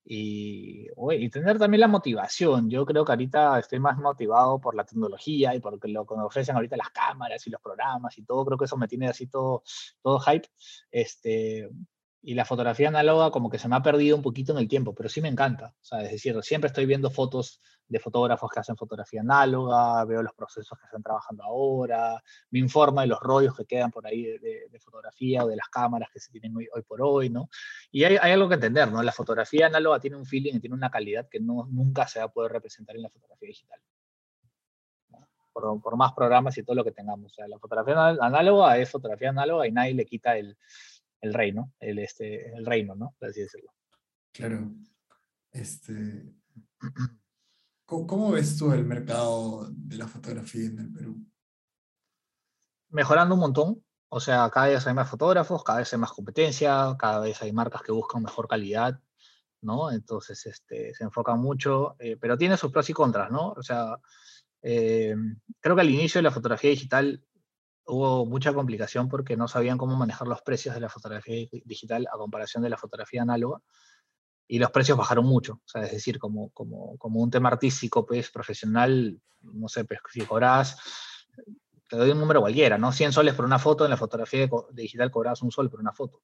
Y, 0.04 0.88
y, 1.12 1.30
tener 1.30 1.58
también 1.60 1.82
la 1.82 1.88
motivación. 1.88 2.70
Yo 2.70 2.86
creo 2.86 3.06
que 3.06 3.12
ahorita 3.14 3.60
estoy 3.60 3.80
más 3.80 3.98
motivado 3.98 4.60
por 4.60 4.76
la 4.76 4.84
tecnología 4.84 5.56
y 5.56 5.60
por 5.60 5.74
lo 5.88 6.06
que 6.06 6.16
me 6.16 6.24
ofrecen 6.24 6.56
ahorita 6.56 6.76
las 6.78 6.90
cámaras 6.90 7.46
y 7.48 7.50
los 7.50 7.62
programas 7.62 8.18
y 8.18 8.24
todo. 8.24 8.46
Creo 8.46 8.58
que 8.58 8.66
eso 8.66 8.76
me 8.78 8.88
tiene 8.88 9.08
así 9.08 9.28
todo, 9.28 9.64
todo 10.02 10.20
hype. 10.20 10.50
Este, 10.92 11.70
y 12.21 12.34
la 12.34 12.43
fotografía 12.43 12.89
análoga 12.89 13.32
como 13.32 13.49
que 13.49 13.58
se 13.58 13.69
me 13.69 13.77
ha 13.77 13.82
perdido 13.82 14.17
un 14.17 14.21
poquito 14.21 14.51
en 14.51 14.58
el 14.58 14.67
tiempo, 14.67 14.93
pero 14.93 15.08
sí 15.08 15.21
me 15.21 15.29
encanta. 15.29 15.73
O 15.82 15.84
sea, 15.84 16.01
es 16.03 16.12
decir, 16.12 16.38
siempre 16.43 16.67
estoy 16.67 16.86
viendo 16.86 17.10
fotos 17.10 17.62
de 17.88 17.99
fotógrafos 17.99 18.51
que 18.51 18.60
hacen 18.60 18.75
fotografía 18.75 19.21
análoga, 19.21 20.03
veo 20.05 20.21
los 20.21 20.34
procesos 20.34 20.77
que 20.77 20.86
están 20.86 21.01
trabajando 21.01 21.43
ahora, 21.43 22.21
me 22.51 22.60
informa 22.60 23.01
de 23.01 23.08
los 23.08 23.19
rollos 23.19 23.55
que 23.55 23.65
quedan 23.65 23.89
por 23.89 24.05
ahí 24.05 24.38
de, 24.38 24.79
fotografía 24.79 25.43
o 25.43 25.47
de 25.47 25.55
las 25.55 25.69
cámaras 25.69 26.10
que 26.12 26.19
se 26.19 26.32
tienen 26.32 26.55
hoy, 26.55 26.67
hoy 26.74 26.82
por 26.84 27.01
hoy, 27.01 27.30
¿no? 27.30 27.49
Y 27.91 28.03
hay, 28.03 28.17
hay, 28.22 28.32
algo 28.32 28.47
que 28.47 28.55
entender, 28.55 28.91
¿no? 28.91 29.01
La 29.01 29.11
fotografía 29.11 29.67
análoga 29.67 29.99
tiene 29.99 30.17
un 30.17 30.26
feeling 30.26 30.55
y 30.55 30.59
tiene 30.59 30.76
una 30.76 30.91
calidad 30.91 31.28
que 31.30 31.39
no, 31.39 31.67
nunca 31.70 32.07
se 32.07 32.20
va 32.20 32.26
a 32.26 32.30
poder 32.32 32.51
representar 32.51 32.95
en 32.95 33.03
la 33.03 33.09
fotografía 33.09 33.47
digital. 33.47 33.80
Por, 35.51 35.82
por, 35.82 35.97
más 35.97 36.13
programas 36.13 36.57
y 36.57 36.63
todo 36.63 36.76
lo 36.76 36.84
que 36.84 36.91
tengamos. 36.91 37.32
O 37.32 37.36
sea, 37.36 37.47
la 37.47 37.57
fotografía 37.57 38.09
análoga 38.22 38.78
es 38.78 38.89
fotografía 38.89 39.30
análoga 39.30 39.67
y 39.67 39.72
nadie 39.72 39.93
le 39.93 40.05
quita 40.05 40.38
el, 40.38 40.57
el 41.22 41.34
reino, 41.34 41.74
el, 41.80 41.99
este, 41.99 42.53
el 42.55 42.65
reino, 42.65 42.95
¿no? 42.95 43.15
Por 43.20 43.30
así 43.30 43.41
decirlo. 43.41 43.72
Claro. 44.32 44.72
Este, 45.51 46.34
¿cómo, 47.86 48.32
ves 48.32 48.57
tú 48.57 48.72
el 48.72 48.86
mercado 48.86 49.67
de 49.72 49.97
la 49.97 50.07
fotografía 50.07 50.65
en 50.65 50.80
el 50.80 50.91
Perú? 50.91 51.17
Mejorando 52.89 53.36
un 53.36 53.41
montón. 53.41 53.84
O 54.11 54.20
sea, 54.20 54.49
cada 54.49 54.67
vez 54.67 54.88
hay 54.88 54.93
más 54.95 55.09
fotógrafos, 55.09 55.63
cada 55.63 55.80
vez 55.80 55.93
hay 55.93 55.99
más 55.99 56.11
competencia, 56.11 56.95
cada 56.97 57.20
vez 57.20 57.39
hay 57.43 57.53
marcas 57.53 57.84
que 57.84 57.91
buscan 57.91 58.24
mejor 58.24 58.47
calidad, 58.47 58.99
¿no? 59.61 59.91
Entonces, 59.91 60.43
este, 60.47 60.95
se 60.95 61.03
enfoca 61.03 61.36
mucho, 61.36 61.95
eh, 61.99 62.17
pero 62.20 62.36
tiene 62.36 62.57
sus 62.57 62.72
pros 62.72 62.89
y 62.89 62.93
contras, 62.93 63.30
¿no? 63.30 63.51
O 63.51 63.61
sea, 63.61 63.99
eh, 64.63 65.15
creo 65.59 65.76
que 65.76 65.82
al 65.82 65.89
inicio 65.91 66.20
de 66.20 66.24
la 66.24 66.32
fotografía 66.32 66.72
digital 66.72 67.24
hubo 67.86 68.25
mucha 68.25 68.53
complicación 68.53 69.09
porque 69.09 69.36
no 69.36 69.47
sabían 69.47 69.77
cómo 69.77 69.95
manejar 69.95 70.27
los 70.27 70.41
precios 70.41 70.75
de 70.75 70.82
la 70.82 70.89
fotografía 70.89 71.47
digital 71.65 72.07
a 72.13 72.17
comparación 72.17 72.63
de 72.63 72.69
la 72.69 72.77
fotografía 72.77 73.21
análoga 73.21 73.61
y 74.47 74.59
los 74.59 74.71
precios 74.71 74.97
bajaron 74.97 75.25
mucho. 75.25 75.61
O 75.63 75.67
sea, 75.67 75.84
es 75.84 75.91
decir, 75.91 76.17
como, 76.17 76.49
como, 76.49 76.97
como 76.97 77.21
un 77.21 77.30
tema 77.30 77.49
artístico, 77.49 78.05
pues 78.05 78.32
profesional, 78.32 79.19
no 79.41 79.67
sé, 79.67 79.86
pues, 79.86 79.99
si 80.11 80.21
cobras, 80.21 80.77
te 81.88 81.95
doy 81.95 82.11
un 82.11 82.19
número 82.19 82.41
cualquiera, 82.41 82.77
¿no? 82.77 82.91
100 82.91 83.13
soles 83.13 83.36
por 83.36 83.45
una 83.45 83.59
foto, 83.59 83.84
en 83.84 83.91
la 83.91 83.97
fotografía 83.97 84.49
digital 84.71 85.11
cobras 85.11 85.41
un 85.41 85.51
sol 85.51 85.69
por 85.69 85.80
una 85.80 85.93
foto. 85.93 86.21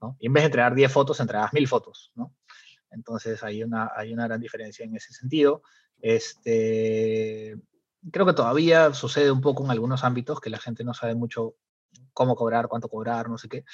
¿no? 0.00 0.16
Y 0.20 0.26
en 0.26 0.32
vez 0.32 0.42
de 0.42 0.46
entregar 0.46 0.74
10 0.74 0.92
fotos, 0.92 1.20
entregas 1.20 1.52
1000 1.52 1.68
fotos, 1.68 2.12
¿no? 2.14 2.34
Entonces 2.90 3.42
hay 3.42 3.62
una, 3.62 3.90
hay 3.94 4.12
una 4.12 4.26
gran 4.26 4.40
diferencia 4.40 4.84
en 4.84 4.94
ese 4.96 5.12
sentido. 5.12 5.62
Este, 6.00 7.56
creo 8.10 8.26
que 8.26 8.32
todavía 8.32 8.92
sucede 8.94 9.30
un 9.30 9.40
poco 9.40 9.64
en 9.64 9.70
algunos 9.70 10.04
ámbitos 10.04 10.40
que 10.40 10.50
la 10.50 10.58
gente 10.58 10.84
no 10.84 10.94
sabe 10.94 11.14
mucho 11.14 11.54
cómo 12.12 12.36
cobrar, 12.36 12.68
cuánto 12.68 12.88
cobrar, 12.88 13.28
no 13.28 13.38
sé 13.38 13.48
qué. 13.48 13.64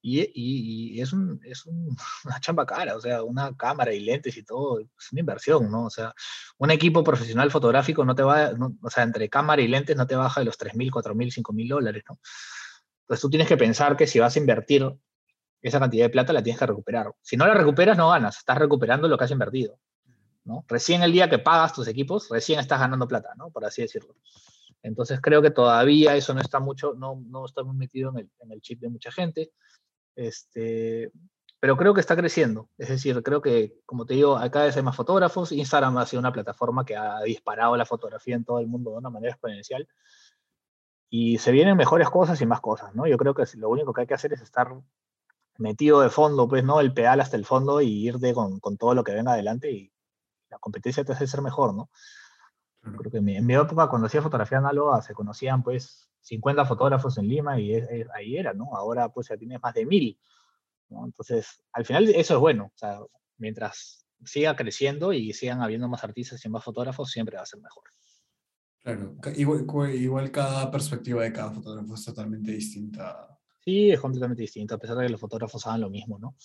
Y, 0.00 0.30
y, 0.32 1.00
es, 1.00 1.12
un, 1.12 1.40
es 1.44 1.66
un, 1.66 1.96
una 2.24 2.40
chamba 2.40 2.64
cara, 2.64 2.96
o 2.96 3.00
sea, 3.00 3.22
una 3.22 3.56
cámara 3.56 3.92
y 3.92 4.00
lentes 4.00 4.36
y 4.36 4.44
todo, 4.44 4.80
es 4.80 5.12
una 5.12 5.20
inversión, 5.20 5.70
¿no? 5.70 5.86
O 5.86 5.90
sea, 5.90 6.14
un 6.58 6.70
equipo 6.70 7.02
profesional 7.02 7.50
fotográfico 7.50 8.04
no 8.04 8.14
te 8.14 8.22
va, 8.22 8.52
o 8.82 8.90
sea, 8.90 9.02
entre 9.02 9.28
cámara 9.28 9.60
y 9.60 9.68
lentes 9.68 9.96
no 9.96 10.06
te 10.06 10.16
baja 10.16 10.40
de 10.40 10.46
los 10.46 10.58
3.000, 10.58 10.90
4.000, 10.90 11.42
5.000 11.42 11.68
dólares, 11.68 12.04
¿no? 12.08 12.18
Entonces 13.02 13.22
tú 13.22 13.30
tienes 13.30 13.48
que 13.48 13.56
pensar 13.56 13.96
que 13.96 14.06
si 14.06 14.18
vas 14.18 14.36
a 14.36 14.38
invertir 14.38 14.86
esa 15.60 15.80
cantidad 15.80 16.04
de 16.04 16.10
plata 16.10 16.32
la 16.32 16.42
tienes 16.42 16.60
que 16.60 16.66
recuperar. 16.66 17.12
Si 17.22 17.36
no 17.36 17.46
la 17.46 17.54
recuperas, 17.54 17.96
no 17.96 18.10
ganas, 18.10 18.38
estás 18.38 18.58
recuperando 18.58 19.08
lo 19.08 19.18
que 19.18 19.24
has 19.24 19.30
invertido. 19.30 19.80
Recién 20.68 21.02
el 21.02 21.12
día 21.12 21.28
que 21.28 21.38
pagas 21.38 21.72
tus 21.72 21.88
equipos, 21.88 22.28
recién 22.30 22.60
estás 22.60 22.80
ganando 22.80 23.06
plata, 23.06 23.34
¿no? 23.36 23.50
Por 23.50 23.64
así 23.64 23.82
decirlo. 23.82 24.14
Entonces 24.82 25.20
creo 25.20 25.42
que 25.42 25.50
todavía 25.50 26.16
eso 26.16 26.34
no 26.34 26.40
está 26.40 26.60
mucho, 26.60 26.94
no, 26.94 27.22
no 27.26 27.44
está 27.44 27.62
muy 27.62 27.76
metido 27.76 28.10
en 28.10 28.18
el, 28.18 28.30
en 28.40 28.52
el, 28.52 28.60
chip 28.60 28.80
de 28.80 28.88
mucha 28.88 29.10
gente. 29.10 29.52
Este, 30.14 31.12
pero 31.60 31.76
creo 31.76 31.92
que 31.94 32.00
está 32.00 32.16
creciendo. 32.16 32.68
Es 32.78 32.88
decir, 32.88 33.22
creo 33.22 33.42
que, 33.42 33.80
como 33.84 34.06
te 34.06 34.14
digo, 34.14 34.38
cada 34.50 34.66
vez 34.66 34.76
hay 34.76 34.82
más 34.82 34.96
fotógrafos. 34.96 35.52
Instagram 35.52 35.98
ha 35.98 36.06
sido 36.06 36.20
una 36.20 36.32
plataforma 36.32 36.84
que 36.84 36.96
ha 36.96 37.20
disparado 37.22 37.76
la 37.76 37.84
fotografía 37.84 38.36
en 38.36 38.44
todo 38.44 38.60
el 38.60 38.68
mundo 38.68 38.92
de 38.92 38.98
una 38.98 39.10
manera 39.10 39.32
exponencial. 39.32 39.88
Y 41.10 41.38
se 41.38 41.52
vienen 41.52 41.76
mejores 41.76 42.10
cosas 42.10 42.40
y 42.40 42.46
más 42.46 42.60
cosas, 42.60 42.94
¿no? 42.94 43.06
Yo 43.06 43.16
creo 43.16 43.34
que 43.34 43.44
lo 43.56 43.70
único 43.70 43.92
que 43.92 44.02
hay 44.02 44.06
que 44.06 44.14
hacer 44.14 44.32
es 44.32 44.42
estar 44.42 44.68
metido 45.56 46.00
de 46.00 46.10
fondo, 46.10 46.48
pues, 46.48 46.64
¿no? 46.64 46.80
El 46.80 46.92
pedal 46.92 47.20
hasta 47.20 47.36
el 47.36 47.44
fondo 47.44 47.80
y 47.80 48.06
irte 48.06 48.34
con, 48.34 48.60
con 48.60 48.76
todo 48.76 48.94
lo 48.94 49.02
que 49.04 49.12
venga 49.12 49.32
adelante 49.32 49.72
y, 49.72 49.92
la 50.58 50.60
competencia 50.60 51.04
te 51.04 51.12
hace 51.12 51.26
ser 51.26 51.40
mejor, 51.40 51.74
¿no? 51.74 51.90
Creo 52.80 53.10
que 53.10 53.18
en 53.18 53.46
mi, 53.46 53.54
época, 53.54 53.88
cuando 53.88 54.06
hacía 54.06 54.22
fotografía 54.22 54.58
análoga, 54.58 55.02
se 55.02 55.14
conocían 55.14 55.62
pues 55.62 56.08
50 56.22 56.64
fotógrafos 56.64 57.18
en 57.18 57.28
Lima 57.28 57.58
y 57.60 57.74
ahí 58.14 58.36
era, 58.36 58.54
¿no? 58.54 58.74
Ahora 58.74 59.08
pues 59.10 59.28
ya 59.28 59.36
tienes 59.36 59.60
más 59.62 59.74
de 59.74 59.84
mil, 59.84 60.18
¿no? 60.88 61.04
Entonces, 61.04 61.62
al 61.72 61.84
final 61.84 62.08
eso 62.08 62.34
es 62.34 62.40
bueno, 62.40 62.72
o 62.74 62.78
sea, 62.78 63.00
mientras 63.36 64.06
siga 64.24 64.56
creciendo 64.56 65.12
y 65.12 65.32
sigan 65.32 65.62
habiendo 65.62 65.88
más 65.88 66.02
artistas 66.04 66.44
y 66.44 66.48
más 66.48 66.64
fotógrafos, 66.64 67.10
siempre 67.10 67.36
va 67.36 67.42
a 67.42 67.46
ser 67.46 67.60
mejor. 67.60 67.84
Claro, 68.82 69.16
igual, 69.36 69.94
igual 69.94 70.30
cada 70.30 70.70
perspectiva 70.70 71.22
de 71.22 71.32
cada 71.32 71.50
fotógrafo 71.50 71.94
es 71.94 72.04
totalmente 72.04 72.52
distinta. 72.52 73.38
Sí, 73.64 73.90
es 73.90 74.00
completamente 74.00 74.42
distinto, 74.42 74.74
a 74.74 74.78
pesar 74.78 74.96
de 74.96 75.06
que 75.06 75.12
los 75.12 75.20
fotógrafos 75.20 75.66
hagan 75.66 75.82
lo 75.82 75.90
mismo, 75.90 76.18
¿no? 76.18 76.36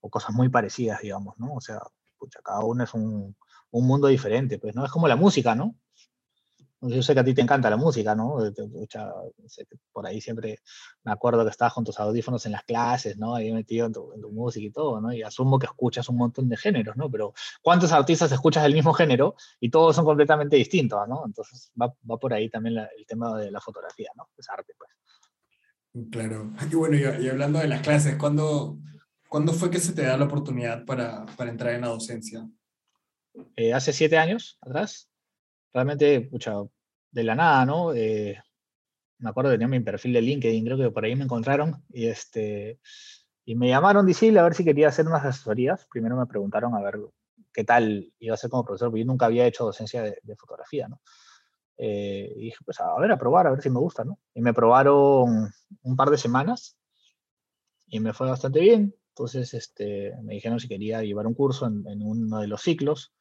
O 0.00 0.08
cosas 0.08 0.34
muy 0.34 0.48
parecidas, 0.48 1.02
digamos, 1.02 1.38
¿no? 1.38 1.54
O 1.54 1.60
sea, 1.60 1.80
pucha, 2.16 2.40
cada 2.42 2.64
uno 2.64 2.84
es 2.84 2.94
un, 2.94 3.36
un 3.70 3.86
mundo 3.86 4.08
diferente, 4.08 4.58
pues, 4.58 4.74
¿no? 4.74 4.84
Es 4.84 4.90
como 4.90 5.08
la 5.08 5.16
música, 5.16 5.54
¿no? 5.54 5.74
Yo 6.82 7.02
sé 7.02 7.12
que 7.12 7.20
a 7.20 7.24
ti 7.24 7.34
te 7.34 7.42
encanta 7.42 7.68
la 7.68 7.76
música, 7.76 8.14
¿no? 8.14 8.38
Por 9.92 10.06
ahí 10.06 10.18
siempre 10.20 10.60
me 11.04 11.12
acuerdo 11.12 11.44
que 11.44 11.50
estabas 11.50 11.74
con 11.74 11.84
tus 11.84 12.00
audífonos 12.00 12.46
en 12.46 12.52
las 12.52 12.64
clases, 12.64 13.18
¿no? 13.18 13.34
Ahí 13.34 13.52
metido 13.52 13.86
en 13.86 13.92
tu, 13.92 14.30
música 14.32 14.64
y 14.64 14.70
todo, 14.70 14.98
¿no? 14.98 15.12
Y 15.12 15.22
asumo 15.22 15.58
que 15.58 15.66
escuchas 15.66 16.08
un 16.08 16.16
montón 16.16 16.48
de 16.48 16.56
géneros, 16.56 16.96
¿no? 16.96 17.10
Pero 17.10 17.34
¿cuántos 17.60 17.92
artistas 17.92 18.32
escuchas 18.32 18.62
del 18.62 18.72
mismo 18.72 18.94
género 18.94 19.34
y 19.60 19.68
todos 19.68 19.94
son 19.94 20.06
completamente 20.06 20.56
distintos, 20.56 21.06
¿no? 21.06 21.22
Entonces 21.26 21.70
va, 21.80 21.92
va 22.10 22.16
por 22.16 22.32
ahí 22.32 22.48
también 22.48 22.78
el 22.78 23.06
tema 23.06 23.38
de 23.38 23.50
la 23.50 23.60
fotografía, 23.60 24.10
¿no? 24.16 24.30
Es 24.38 24.48
arte, 24.48 24.72
pues. 24.78 24.90
Claro. 26.10 26.52
Y 26.70 26.74
bueno, 26.76 26.96
y, 26.96 27.28
hablando 27.28 27.58
de 27.58 27.68
las 27.68 27.82
clases, 27.82 28.16
¿cuándo, 28.16 28.78
¿cuándo 29.28 29.52
fue 29.52 29.70
que 29.70 29.80
se 29.80 29.92
te 29.92 30.02
da 30.02 30.16
la 30.16 30.24
oportunidad 30.24 30.86
para, 30.86 31.26
para 31.36 31.50
entrar 31.50 31.74
en 31.74 31.82
la 31.82 31.88
docencia? 31.88 32.48
Eh, 33.56 33.72
hace 33.72 33.92
siete 33.92 34.18
años 34.18 34.58
atrás, 34.60 35.08
realmente, 35.72 36.20
pucha, 36.22 36.54
de 37.10 37.24
la 37.24 37.34
nada, 37.34 37.64
¿no? 37.66 37.94
Eh, 37.94 38.40
me 39.18 39.30
acuerdo 39.30 39.50
que 39.50 39.58
tenía 39.58 39.68
mi 39.68 39.80
perfil 39.80 40.14
de 40.14 40.22
LinkedIn, 40.22 40.64
creo 40.64 40.78
que 40.78 40.90
por 40.90 41.04
ahí 41.04 41.14
me 41.14 41.24
encontraron 41.24 41.84
y, 41.90 42.06
este, 42.06 42.80
y 43.44 43.54
me 43.54 43.68
llamaron, 43.68 44.06
dice, 44.06 44.36
a 44.38 44.42
ver 44.42 44.54
si 44.54 44.64
quería 44.64 44.88
hacer 44.88 45.06
unas 45.06 45.24
asesorías. 45.24 45.86
Primero 45.90 46.16
me 46.16 46.26
preguntaron 46.26 46.74
a 46.74 46.80
ver 46.80 46.98
qué 47.52 47.64
tal 47.64 48.12
iba 48.18 48.34
a 48.34 48.38
ser 48.38 48.50
como 48.50 48.64
profesor, 48.64 48.88
porque 48.88 49.00
yo 49.00 49.06
nunca 49.06 49.26
había 49.26 49.46
hecho 49.46 49.64
docencia 49.64 50.02
de, 50.02 50.36
fotografía, 50.36 50.88
¿no? 50.88 51.00
Eh, 51.76 52.32
y 52.36 52.40
dije, 52.46 52.58
pues 52.64 52.78
a 52.80 52.98
ver, 52.98 53.10
a 53.12 53.18
probar, 53.18 53.46
a 53.46 53.50
ver 53.50 53.62
si 53.62 53.70
me 53.70 53.78
gusta, 53.78 54.04
¿no? 54.04 54.18
Y 54.34 54.42
me 54.42 54.52
probaron 54.52 55.50
un 55.82 55.96
par 55.96 56.10
de 56.10 56.18
semanas 56.18 56.76
y 57.86 58.00
me 58.00 58.12
fue 58.12 58.28
bastante 58.28 58.60
bien. 58.60 58.94
Entonces 59.08 59.54
este, 59.54 60.14
me 60.22 60.34
dijeron 60.34 60.60
si 60.60 60.68
quería 60.68 61.02
llevar 61.02 61.26
un 61.26 61.34
curso 61.34 61.66
en, 61.66 61.86
en 61.88 62.02
uno 62.02 62.40
de 62.40 62.46
los 62.46 62.62
ciclos 62.62 63.12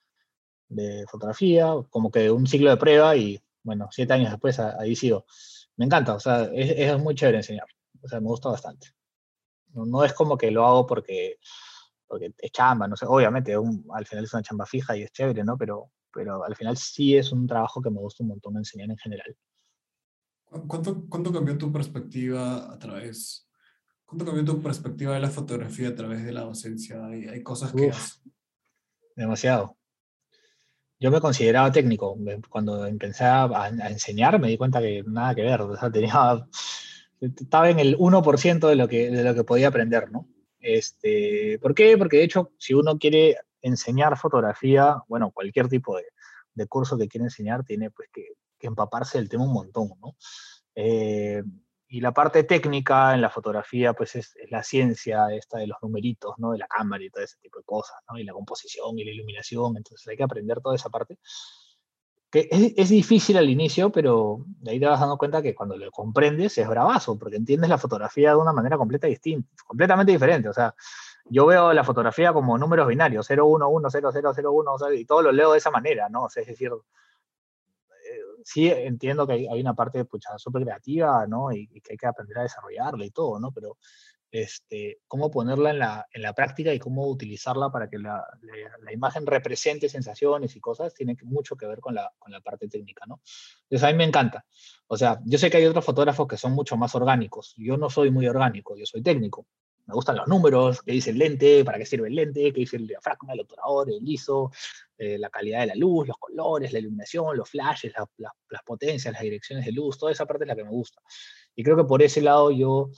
de 0.70 1.06
fotografía, 1.10 1.74
como 1.90 2.12
que 2.12 2.32
un 2.32 2.48
ciclo 2.48 2.70
de 2.70 2.78
prueba 2.78 3.16
y 3.16 3.42
bueno, 3.64 3.90
siete 3.92 4.14
años 4.14 4.32
después 4.32 4.60
ahí 4.60 4.96
sigo. 4.96 5.26
Me 5.76 5.86
encanta, 5.86 6.16
o 6.16 6.20
sea, 6.20 6.44
es, 6.54 6.72
es 6.78 7.00
muy 7.00 7.16
chévere 7.16 7.38
enseñar, 7.38 7.68
o 8.02 8.08
sea, 8.08 8.20
me 8.20 8.28
gusta 8.28 8.50
bastante. 8.50 8.88
No, 9.74 9.86
no, 9.86 10.04
es 10.04 10.14
como 10.14 10.38
que 10.38 10.52
lo 10.52 10.66
hago 10.66 10.86
porque, 10.86 11.38
porque 12.08 12.34
es 12.38 12.52
chamba, 12.52 12.88
no 12.88 12.96
sé, 12.96 13.06
obviamente 13.06 13.54
al 13.54 14.06
final 14.06 14.24
es 14.24 14.34
una 14.34 14.44
chamba 14.44 14.66
fija 14.66 14.96
y 14.96 15.04
es 15.04 15.12
chévere, 15.12 15.44
¿no? 15.44 15.58
Pero, 15.58 15.92
pero 16.14 16.44
al 16.44 16.56
final 16.56 16.78
sí 16.78 17.16
es 17.16 17.32
un 17.32 17.48
trabajo 17.48 17.82
que 17.82 17.90
me 17.90 18.00
gusta 18.00 18.24
un 18.24 18.30
montón 18.30 18.58
enseñar 18.58 18.90
en 18.90 18.98
general. 18.98 19.36
¿Cuánto, 20.68 21.06
cuánto 21.08 21.32
cambió 21.32 21.58
tu 21.58 21.72
perspectiva 21.72 22.74
a 22.74 22.80
través, 22.80 23.48
cuánto 24.06 24.26
cambió 24.26 24.44
tu 24.44 24.62
perspectiva 24.62 25.14
de 25.14 25.20
la 25.20 25.30
fotografía 25.30 25.90
a 25.90 25.96
través 25.96 26.26
de 26.26 26.32
la 26.32 26.42
docencia? 26.42 27.06
Hay, 27.06 27.28
hay 27.28 27.44
cosas 27.44 27.72
que... 27.72 27.92
demasiado 29.16 29.79
yo 31.00 31.12
me 31.12 31.22
consideraba 31.22 31.72
técnico. 31.72 32.18
Cuando 32.50 32.86
empecé 32.86 33.24
a, 33.24 33.72
enseñar 33.90 34.40
me 34.40 34.50
di 34.50 34.58
cuenta 34.58 34.82
que 34.82 35.04
nada 35.06 35.34
que 35.36 35.44
ver. 35.44 35.62
O 35.62 35.78
sea, 35.78 35.92
tenía, 35.92 36.46
estaba 37.22 37.70
en 37.70 37.80
el 37.80 37.98
1% 37.98 38.68
de 38.68 38.76
lo, 38.76 38.88
que, 38.88 39.10
de 39.10 39.24
lo 39.24 39.34
que 39.34 39.44
podía 39.44 39.70
aprender, 39.70 40.12
¿no? 40.12 40.28
Este, 40.60 41.58
¿Por 41.62 41.74
qué? 41.74 41.98
Porque 41.98 42.18
de 42.18 42.24
hecho, 42.24 42.52
si 42.58 42.74
uno 42.74 42.98
quiere 42.98 43.38
enseñar 43.62 44.18
fotografía, 44.18 44.98
bueno, 45.08 45.32
cualquier 45.32 45.70
tipo 45.70 45.96
de, 45.96 46.04
de 46.54 46.68
curso 46.68 46.98
que 46.98 47.08
quiere 47.08 47.26
enseñar, 47.26 47.64
tiene 47.64 47.92
pues 47.92 48.10
que, 48.14 48.34
que, 48.58 48.68
empaparse 48.68 49.18
del 49.18 49.30
tema 49.30 49.46
un 49.46 49.54
montón, 49.54 49.92
¿no? 50.02 50.16
Eh, 50.76 51.44
y 51.92 52.02
la 52.02 52.14
parte 52.14 52.44
técnica 52.44 53.16
en 53.16 53.22
la 53.22 53.32
fotografía, 53.32 53.94
pues 53.94 54.16
es, 54.16 54.36
la 54.52 54.62
ciencia 54.62 55.34
esta 55.34 55.58
de 55.58 55.66
los 55.66 55.80
numeritos, 55.82 56.36
¿no? 56.38 56.52
De 56.52 56.60
la 56.60 56.68
cámara 56.68 57.04
y 57.04 57.10
todo 57.10 57.24
ese 57.24 57.38
tipo 57.40 57.58
de 57.58 57.66
cosas, 57.66 57.98
¿no? 58.08 58.20
Y 58.20 58.24
la 58.24 58.34
composición 58.34 59.00
y 59.00 59.04
la 59.04 59.12
iluminación, 59.12 59.76
entonces 59.76 60.08
hay 60.08 60.16
que 60.16 60.24
aprender 60.24 60.62
toda 60.62 60.76
esa 60.76 60.90
parte. 60.90 61.18
Que 62.30 62.48
es, 62.52 62.74
es, 62.78 62.90
difícil 62.90 63.38
al 63.38 63.50
inicio, 63.50 63.92
pero 63.92 64.46
de 64.60 64.70
ahí 64.70 64.80
te 64.80 64.86
vas 64.86 65.00
dando 65.00 65.18
cuenta 65.18 65.42
que 65.42 65.56
cuando 65.56 65.76
lo 65.78 65.90
comprendes 65.90 66.60
es 66.60 66.70
bravazo, 66.70 67.18
porque 67.18 67.38
entiendes 67.38 67.72
la 67.72 67.80
fotografía 67.80 68.30
de 68.30 68.36
una 68.36 68.54
manera 68.54 68.78
completa 68.78 69.08
distinta, 69.08 69.50
completamente 69.66 70.12
diferente. 70.12 70.48
O 70.48 70.54
sea, 70.54 70.76
yo 71.26 71.48
veo 71.48 71.74
la 71.74 71.84
fotografía 71.84 72.34
como 72.34 72.56
números 72.60 72.88
binarios, 72.88 73.26
0, 73.28 73.48
1, 73.48 73.68
1, 73.68 73.90
0, 73.90 74.10
0, 74.14 74.32
0, 74.36 74.52
1, 74.52 74.94
y 74.94 75.06
todo 75.06 75.24
lo 75.24 75.32
leo 75.32 75.54
de 75.54 75.58
esa 75.58 75.72
manera, 75.72 76.08
¿no? 76.08 76.26
O 76.26 76.30
sea, 76.30 76.42
es 76.42 76.50
decir, 76.50 76.72
sí 78.50 78.68
entiendo 78.68 79.28
que 79.28 79.34
hay, 79.34 79.62
una 79.62 79.76
parte 79.76 80.08
súper 80.38 80.64
creativa, 80.64 81.28
¿no? 81.28 81.52
Y, 81.52 81.68
que 81.82 81.94
hay 81.94 81.98
que 81.98 82.08
aprender 82.08 82.40
a 82.40 82.44
desarrollarla 82.44 83.06
y 83.06 83.12
todo, 83.12 83.40
¿no? 83.40 83.52
Pero 83.52 83.78
este, 84.32 85.02
cómo 85.08 85.30
ponerla 85.30 85.70
en 85.70 85.80
la, 85.80 86.08
en 86.12 86.24
la 86.24 86.34
práctica 86.34 86.74
y 86.74 86.80
cómo 86.80 87.08
utilizarla 87.08 87.72
para 87.72 87.90
que 87.90 88.00
la, 88.00 88.26
la, 88.82 88.92
imagen 88.92 89.26
represente 89.28 89.88
sensaciones 89.88 90.56
y 90.56 90.60
cosas 90.60 90.94
tiene 90.96 91.16
mucho 91.24 91.56
que 91.56 91.68
ver 91.68 91.80
con 91.80 91.94
la, 91.94 92.12
con 92.18 92.32
la 92.32 92.42
parte 92.42 92.68
técnica, 92.68 93.06
¿no? 93.08 93.22
Entonces 93.64 93.88
a 93.88 93.92
mí 93.92 93.98
me 93.98 94.06
encanta. 94.06 94.46
O 94.88 94.98
sea, 94.98 95.20
yo 95.26 95.38
sé 95.38 95.52
que 95.52 95.58
hay 95.58 95.66
otros 95.66 95.86
fotógrafos 95.86 96.28
que 96.28 96.38
son 96.38 96.54
mucho 96.54 96.76
más 96.76 96.96
orgánicos. 96.96 97.54
Yo 97.58 97.78
no 97.78 97.90
soy 97.90 98.10
muy 98.10 98.28
orgánico, 98.28 98.76
yo 98.76 98.86
soy 98.86 99.04
técnico 99.04 99.46
me 99.90 99.96
gustan 99.96 100.18
los 100.18 100.28
números, 100.28 100.84
qué 100.84 100.92
dice 100.92 101.10
el 101.10 101.18
lente, 101.18 101.66
para 101.66 101.80
qué 101.80 101.86
sirve 101.86 102.10
el 102.10 102.16
lente, 102.16 102.54
qué 102.54 102.60
dice 102.60 102.78
el 102.78 102.86
diafragma, 102.86 103.34
el 103.34 103.40
obturador, 103.40 103.90
el 103.90 104.08
ISO, 104.08 104.52
eh, 104.96 105.18
la 105.18 105.32
calidad 105.32 105.62
de 105.62 105.66
la 105.66 105.76
luz, 105.76 106.08
los 106.08 106.18
colores, 106.18 106.72
la 106.72 106.78
iluminación, 106.78 107.36
los 107.36 107.50
flashes, 107.50 107.92
las 108.18 108.64
potencias, 108.64 109.12
las 109.12 109.24
direcciones 109.24 109.66
de 109.66 109.72
luz, 109.72 109.98
toda 109.98 110.12
esa 110.12 110.28
parte 110.28 110.44
es 110.44 110.48
la 110.48 110.56
que 110.56 110.64
me 110.64 110.70
gusta. 110.70 111.02
Y 111.56 111.64
creo 111.64 111.76
que 111.76 111.86
por 111.86 112.04
ese 112.04 112.22
lado 112.22 112.52
yo 112.52 112.92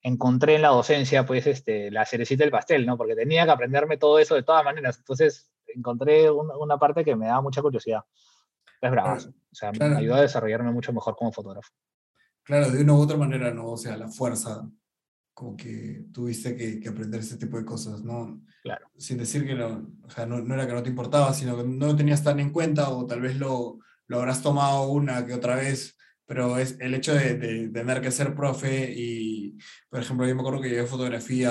encontré 0.00 0.54
en 0.54 0.62
la 0.62 0.68
docencia, 0.68 1.26
pues, 1.26 1.46
este, 1.46 1.90
la 1.90 2.06
cerecita 2.06 2.44
del 2.44 2.50
pastel, 2.50 2.86
¿no? 2.86 2.96
Porque 2.96 3.14
tenía 3.14 3.44
que 3.44 3.50
aprenderme 3.50 3.98
todo 3.98 4.18
eso 4.18 4.34
de 4.34 4.42
todas 4.42 4.64
maneras. 4.64 4.96
Entonces, 4.96 5.50
encontré 5.66 6.30
una, 6.30 6.78
parte 6.78 7.04
que 7.04 7.14
me 7.14 7.26
da 7.26 7.42
mucha 7.42 7.60
curiosidad. 7.60 8.00
Es 8.80 8.90
bravo. 8.90 9.18
O 9.18 9.54
sea, 9.54 9.70
me 9.72 9.96
ayudó 9.96 10.14
a 10.14 10.22
desarrollarme 10.22 10.72
mucho 10.72 10.94
mejor 10.94 11.14
como 11.14 11.30
fotógrafo. 11.30 11.70
Claro, 12.42 12.70
de 12.70 12.82
una 12.82 12.94
u 12.94 13.02
otra 13.02 13.16
manera, 13.16 13.52
¿no? 13.52 13.70
O 13.70 13.76
sea, 13.76 13.96
la 13.96 14.08
fuerza, 14.08 14.68
como 15.34 15.56
que 15.56 16.04
tuviste 16.12 16.56
que, 16.56 16.80
que 16.80 16.88
aprender 16.88 17.20
ese 17.20 17.36
tipo 17.36 17.56
de 17.56 17.64
cosas, 17.64 18.02
¿no? 18.02 18.42
Claro. 18.62 18.86
Sin 18.96 19.18
decir 19.18 19.46
que 19.46 19.54
no, 19.54 19.90
o 20.02 20.10
sea, 20.10 20.26
no, 20.26 20.40
no, 20.40 20.54
era 20.54 20.66
que 20.66 20.72
no 20.74 20.82
te 20.82 20.90
importaba, 20.90 21.32
sino 21.32 21.56
que 21.56 21.64
no 21.64 21.86
lo 21.86 21.96
tenías 21.96 22.22
tan 22.22 22.38
en 22.40 22.50
cuenta 22.50 22.90
o 22.90 23.06
tal 23.06 23.20
vez 23.20 23.36
lo, 23.36 23.78
lo 24.06 24.18
habrás 24.18 24.42
tomado 24.42 24.88
una 24.90 25.26
que 25.26 25.34
otra 25.34 25.56
vez, 25.56 25.96
pero 26.26 26.58
es 26.58 26.76
el 26.80 26.94
hecho 26.94 27.14
de, 27.14 27.36
de, 27.36 27.68
tener 27.70 28.00
que 28.00 28.10
ser 28.10 28.34
profe 28.34 28.92
y, 28.94 29.56
por 29.88 30.00
ejemplo, 30.00 30.26
yo 30.26 30.34
me 30.34 30.42
acuerdo 30.42 30.60
que 30.60 30.68
llevé 30.68 30.86
fotografía 30.86 31.50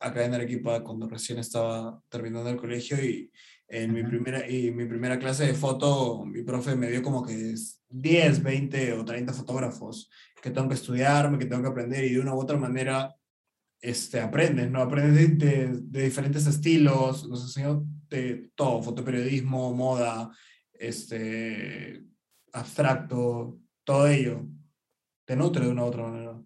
acá 0.00 0.24
en 0.24 0.34
Arequipa 0.34 0.82
cuando 0.82 1.08
recién 1.08 1.38
estaba 1.38 2.00
terminando 2.08 2.48
el 2.48 2.56
colegio 2.56 3.02
y 3.04 3.30
en 3.68 3.92
mi 3.92 4.02
primera, 4.02 4.48
y 4.50 4.70
mi 4.70 4.86
primera 4.86 5.18
clase 5.18 5.46
de 5.46 5.54
foto, 5.54 6.24
mi 6.24 6.42
profe 6.42 6.74
me 6.74 6.90
dio 6.90 7.02
como 7.02 7.24
que 7.24 7.54
10, 7.90 8.42
20 8.42 8.92
o 8.94 9.04
30 9.04 9.32
fotógrafos 9.34 10.10
que 10.42 10.50
tengo 10.50 10.68
que 10.68 10.74
estudiarme, 10.74 11.38
que 11.38 11.46
tengo 11.46 11.62
que 11.62 11.68
aprender 11.68 12.04
y 12.04 12.14
de 12.14 12.20
una 12.20 12.34
u 12.34 12.40
otra 12.40 12.56
manera 12.56 13.14
este, 13.80 14.20
aprendes, 14.20 14.70
¿no? 14.70 14.82
Aprendes 14.82 15.38
de, 15.38 15.68
de, 15.80 16.02
diferentes 16.02 16.46
estilos, 16.46 17.28
nos 17.28 17.42
enseñó 17.42 17.84
de 18.08 18.50
todo, 18.54 18.82
fotoperiodismo, 18.82 19.72
moda, 19.74 20.30
este, 20.72 22.02
abstracto, 22.52 23.58
todo 23.84 24.08
ello. 24.08 24.46
Te 25.24 25.36
nutre 25.36 25.64
de 25.64 25.70
una 25.70 25.84
u 25.84 25.86
otra 25.86 26.02
manera. 26.04 26.40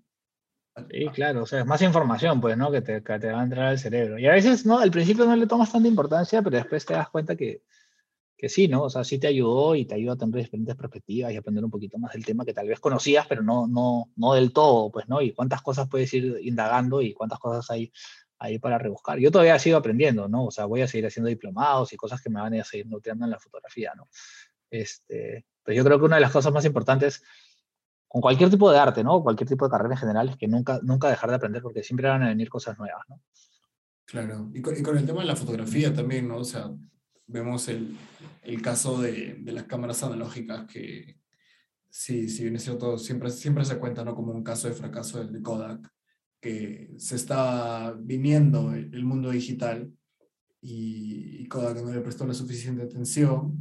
Sí, 0.91 1.07
claro, 1.13 1.43
o 1.43 1.47
sea, 1.47 1.61
es 1.61 1.67
más 1.67 1.83
información, 1.83 2.41
pues, 2.41 2.57
¿no? 2.57 2.71
Que 2.71 2.81
te, 2.81 3.03
que 3.03 3.19
te 3.19 3.31
va 3.31 3.41
a 3.41 3.45
entrar 3.45 3.67
al 3.67 3.79
cerebro. 3.79 4.19
Y 4.19 4.27
a 4.27 4.33
veces, 4.33 4.65
¿no? 4.65 4.79
Al 4.79 4.91
principio 4.91 5.27
no 5.27 5.37
le 5.37 5.47
tomas 5.47 5.71
tanta 5.71 5.89
importancia, 5.89 6.43
pero 6.43 6.57
después 6.57 6.85
te 6.85 6.95
das 6.95 7.11
cuenta 7.11 7.37
que, 7.37 7.63
que 8.43 8.49
sí, 8.49 8.67
¿no? 8.67 8.83
O 8.83 8.91
sea, 8.91 9.05
sí 9.05 9.21
te 9.21 9.29
ayudó 9.29 9.77
y 9.77 9.85
te 9.85 9.95
ayuda 9.95 10.15
a 10.15 10.17
tener 10.17 10.35
diferentes 10.35 10.75
perspectivas 10.75 11.33
y 11.33 11.37
aprender 11.37 11.65
un 11.65 11.71
poquito 11.71 11.97
más 12.01 12.13
del 12.13 12.25
tema 12.25 12.45
que 12.45 12.53
tal 12.53 12.67
vez 12.67 12.81
conocías, 12.81 13.25
pero 13.29 13.41
no, 13.41 13.69
no, 13.69 14.11
no 14.17 14.35
del 14.35 14.53
todo, 14.53 14.91
pues, 14.91 15.09
¿no? 15.09 15.23
Y 15.23 15.33
cuántas 15.33 15.63
cosas 15.63 15.89
puedes 15.89 16.13
ir 16.13 16.41
indagando 16.43 17.01
y 17.03 17.15
cuántas 17.15 17.39
cosas 17.39 17.71
hay 17.71 17.93
ahí 18.41 18.59
para 18.59 18.79
rebuscar. 18.79 19.21
Yo 19.21 19.31
todavía 19.31 19.61
sigo 19.61 19.77
aprendiendo, 19.77 20.27
¿no? 20.27 20.47
O 20.47 20.51
sea, 20.51 20.65
voy 20.65 20.81
a 20.81 20.89
seguir 20.89 21.07
haciendo 21.07 21.29
diplomados 21.29 21.93
y 21.93 21.97
cosas 21.97 22.21
que 22.21 22.31
me 22.31 22.41
van 22.41 22.53
a 22.55 22.65
seguir 22.65 22.89
nutriendo 22.89 23.25
en 23.25 23.31
la 23.31 23.39
fotografía, 23.39 23.93
¿no? 23.95 24.09
Este, 24.69 25.47
pero 25.63 25.77
yo 25.77 25.85
creo 25.85 26.01
que 26.01 26.07
una 26.07 26.17
de 26.17 26.23
las 26.23 26.33
cosas 26.33 26.53
más 26.53 26.65
importantes 26.65 27.23
con 28.09 28.21
cualquier 28.21 28.51
tipo 28.51 28.73
de 28.73 28.79
arte, 28.81 29.05
¿no? 29.05 29.23
Cualquier 29.23 29.49
tipo 29.49 29.67
de 29.67 29.71
carrera 29.71 29.95
en 29.95 30.01
general, 30.01 30.29
es 30.31 30.37
que 30.37 30.49
nunca, 30.49 30.81
nunca 30.83 31.09
dejar 31.09 31.31
de 31.31 31.37
aprender 31.37 31.63
porque 31.63 31.85
siempre 31.85 32.09
van 32.09 32.25
a 32.25 32.29
venir 32.31 32.49
cosas 32.49 32.77
nuevas, 32.77 33.05
¿no? 33.09 33.21
Claro, 34.05 34.51
y 34.53 34.61
con, 34.61 34.77
y 34.77 34.83
con 34.83 34.99
el 34.99 35.07
tema 35.07 35.21
de 35.21 35.29
la 35.29 35.37
fotografía 35.37 35.95
también, 35.95 36.27
¿no? 36.27 36.39
O 36.39 36.45
sea, 36.45 36.73
vemos 37.27 37.69
el, 37.69 37.97
el 38.43 38.63
caso 38.63 39.01
de, 39.01 39.37
de, 39.41 39.53
las 39.53 39.65
cámaras 39.65 40.03
analógicas 40.03 40.67
que, 40.67 41.19
sí, 41.89 42.29
si 42.29 42.43
bien 42.43 42.57
es 42.57 42.65
cierto, 42.65 42.99
siempre, 42.99 43.31
siempre 43.31 43.65
se 43.65 43.79
cuenta, 43.79 44.05
¿no? 44.05 44.15
Como 44.15 44.33
un 44.33 44.45
caso 44.45 44.69
de 44.69 44.75
fracaso 44.75 45.25
de 45.25 45.43
Kodak, 45.43 45.89
que 46.41 46.93
se 46.99 47.17
está 47.17 47.95
viniendo 47.99 48.73
el, 48.73 48.93
el 48.95 49.05
mundo 49.05 49.31
digital 49.31 49.93
y, 50.61 51.43
y 51.43 51.49
Kodak 51.49 51.83
no 51.83 51.93
le 51.93 52.01
prestó 52.01 52.27
la 52.27 52.35
suficiente 52.35 52.83
atención 52.83 53.59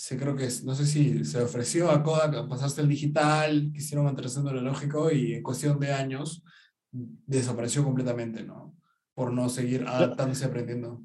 se 0.00 0.16
creo 0.16 0.34
que, 0.34 0.48
no 0.64 0.74
sé 0.74 0.86
si 0.86 1.26
se 1.26 1.42
ofreció 1.42 1.90
a 1.90 2.02
Kodak, 2.02 2.48
pasaste 2.48 2.80
el 2.80 2.88
digital, 2.88 3.70
quisieron 3.70 4.06
mantenerse 4.06 4.40
en 4.40 4.46
lo 4.46 4.62
lógico 4.62 5.12
y 5.12 5.34
en 5.34 5.42
cuestión 5.42 5.78
de 5.78 5.92
años 5.92 6.42
desapareció 6.90 7.84
completamente, 7.84 8.42
¿no? 8.42 8.74
Por 9.12 9.30
no 9.30 9.50
seguir 9.50 9.84
adaptándose, 9.86 10.46
aprendiendo. 10.46 11.04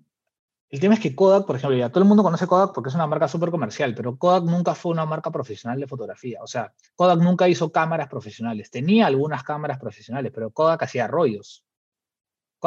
El 0.76 0.82
tema 0.82 0.95
es 0.95 0.99
que 0.99 1.15
Kodak, 1.15 1.45
por 1.45 1.55
ejemplo, 1.55 1.78
ya 1.78 1.89
todo 1.89 2.03
el 2.03 2.07
mundo 2.07 2.21
conoce 2.21 2.47
Kodak 2.47 2.73
porque 2.73 2.89
es 2.89 2.95
una 2.95 3.07
marca 3.07 3.30
súper 3.30 3.49
comercial, 3.49 3.95
pero 3.95 4.17
Kodak 4.17 4.43
nunca 4.43 4.76
fue 4.76 4.91
una 4.91 5.05
marca 5.05 5.32
profesional 5.32 5.80
de 5.80 5.88
fotografía. 5.88 6.39
O 6.43 6.47
sea, 6.47 6.73
Kodak 6.95 7.19
nunca 7.19 7.47
hizo 7.47 7.71
cámaras 7.71 8.09
profesionales. 8.09 8.69
Tenía 8.69 9.05
algunas 9.07 9.43
cámaras 9.43 9.80
profesionales, 9.80 10.32
pero 10.36 10.51
Kodak 10.51 10.84
hacía 10.84 11.07
rollos 11.07 11.65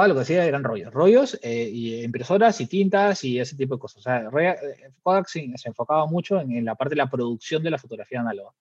lo 0.06 0.14
que 0.14 0.20
hacía 0.20 0.44
eran 0.44 0.62
rollos, 0.62 0.92
rollos 0.92 1.38
eh, 1.42 1.68
y 1.68 2.04
impresoras 2.04 2.60
y 2.60 2.66
tintas 2.66 3.24
y 3.24 3.40
ese 3.40 3.56
tipo 3.56 3.74
de 3.74 3.80
cosas. 3.80 3.98
O 3.98 4.02
sea, 4.02 4.28
eh, 4.40 4.92
Kodak 5.02 5.26
se, 5.26 5.50
enfocaba 5.64 6.06
mucho 6.06 6.40
en, 6.40 6.64
la 6.64 6.76
parte 6.76 6.90
de 6.90 6.98
la 6.98 7.10
producción 7.10 7.62
de 7.62 7.70
la 7.70 7.78
fotografía 7.78 8.20
análoga. 8.20 8.52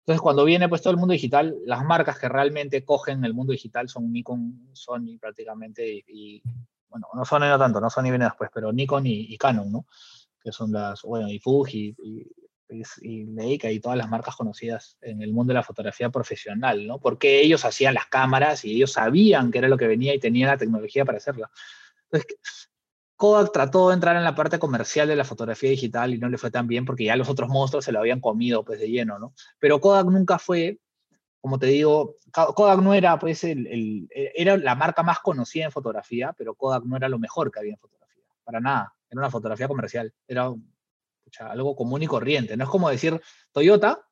Entonces, 0.00 0.20
cuando 0.20 0.44
viene 0.44 0.68
pues 0.68 0.80
todo 0.82 0.92
el 0.92 0.98
mundo 0.98 1.12
digital, 1.12 1.54
las 1.66 1.84
marcas 1.84 2.18
que 2.18 2.28
realmente 2.28 2.84
cogen 2.84 3.24
el 3.24 3.34
mundo 3.34 3.52
digital 3.52 3.88
son 3.88 4.10
Nikon, 4.10 4.70
Sony 4.72 5.18
prácticamente 5.20 6.04
y, 6.06 6.42
bueno, 6.88 7.06
no 7.14 7.24
Sony 7.24 7.40
no 7.40 7.58
tanto, 7.58 7.80
no 7.80 7.90
Sony 7.90 8.04
viene 8.04 8.24
después, 8.24 8.50
pero 8.52 8.72
Nikon 8.72 9.06
y, 9.06 9.36
Canon, 9.38 9.70
¿no? 9.70 9.86
Que 10.42 10.52
son 10.52 10.72
las, 10.72 11.02
bueno, 11.02 11.28
y 11.28 11.38
Fuji 11.38 11.94
y, 12.02 12.26
y 13.02 13.24
Leica 13.24 13.70
y 13.70 13.80
todas 13.80 13.98
las 13.98 14.08
marcas 14.08 14.36
conocidas 14.36 14.96
en 15.00 15.22
el 15.22 15.32
mundo 15.32 15.52
de 15.52 15.54
la 15.54 15.62
fotografía 15.62 16.10
profesional, 16.10 16.86
¿no? 16.86 16.98
Porque 16.98 17.40
ellos 17.40 17.64
hacían 17.64 17.94
las 17.94 18.06
cámaras 18.06 18.64
y 18.64 18.74
ellos 18.74 18.92
sabían 18.92 19.50
qué 19.50 19.58
era 19.58 19.68
lo 19.68 19.78
que 19.78 19.86
venía 19.86 20.14
y 20.14 20.20
tenían 20.20 20.50
la 20.50 20.58
tecnología 20.58 21.04
para 21.04 21.18
hacerla. 21.18 21.50
Entonces, 22.10 22.36
Kodak 23.16 23.52
trató 23.52 23.88
de 23.88 23.94
entrar 23.94 24.16
en 24.16 24.22
la 24.22 24.36
parte 24.36 24.60
comercial 24.60 25.08
de 25.08 25.16
la 25.16 25.24
fotografía 25.24 25.70
digital 25.70 26.14
y 26.14 26.18
no 26.18 26.28
le 26.28 26.38
fue 26.38 26.52
tan 26.52 26.68
bien 26.68 26.84
porque 26.84 27.04
ya 27.04 27.16
los 27.16 27.28
otros 27.28 27.48
monstruos 27.48 27.84
se 27.84 27.90
lo 27.90 27.98
habían 27.98 28.20
comido 28.20 28.64
pues 28.64 28.78
de 28.78 28.88
lleno, 28.88 29.18
¿no? 29.18 29.34
Pero 29.58 29.80
Kodak 29.80 30.06
nunca 30.06 30.38
fue, 30.38 30.78
como 31.40 31.58
te 31.58 31.66
digo, 31.66 32.16
Kodak 32.32 32.80
no 32.80 32.94
era 32.94 33.18
pues 33.18 33.44
el, 33.44 33.66
el, 33.66 34.08
era 34.10 34.56
la 34.56 34.74
marca 34.74 35.02
más 35.02 35.20
conocida 35.20 35.66
en 35.66 35.72
fotografía, 35.72 36.34
pero 36.36 36.54
Kodak 36.54 36.84
no 36.84 36.96
era 36.96 37.08
lo 37.08 37.18
mejor 37.18 37.50
que 37.50 37.60
había 37.60 37.72
en 37.72 37.78
fotografía, 37.78 38.24
para 38.44 38.60
nada, 38.60 38.94
era 39.10 39.20
una 39.20 39.30
fotografía 39.30 39.68
comercial, 39.68 40.12
era 40.26 40.52
algo 41.40 41.76
común 41.76 42.02
y 42.02 42.06
corriente. 42.06 42.56
No 42.56 42.64
es 42.64 42.70
como 42.70 42.90
decir 42.90 43.20
Toyota, 43.52 44.04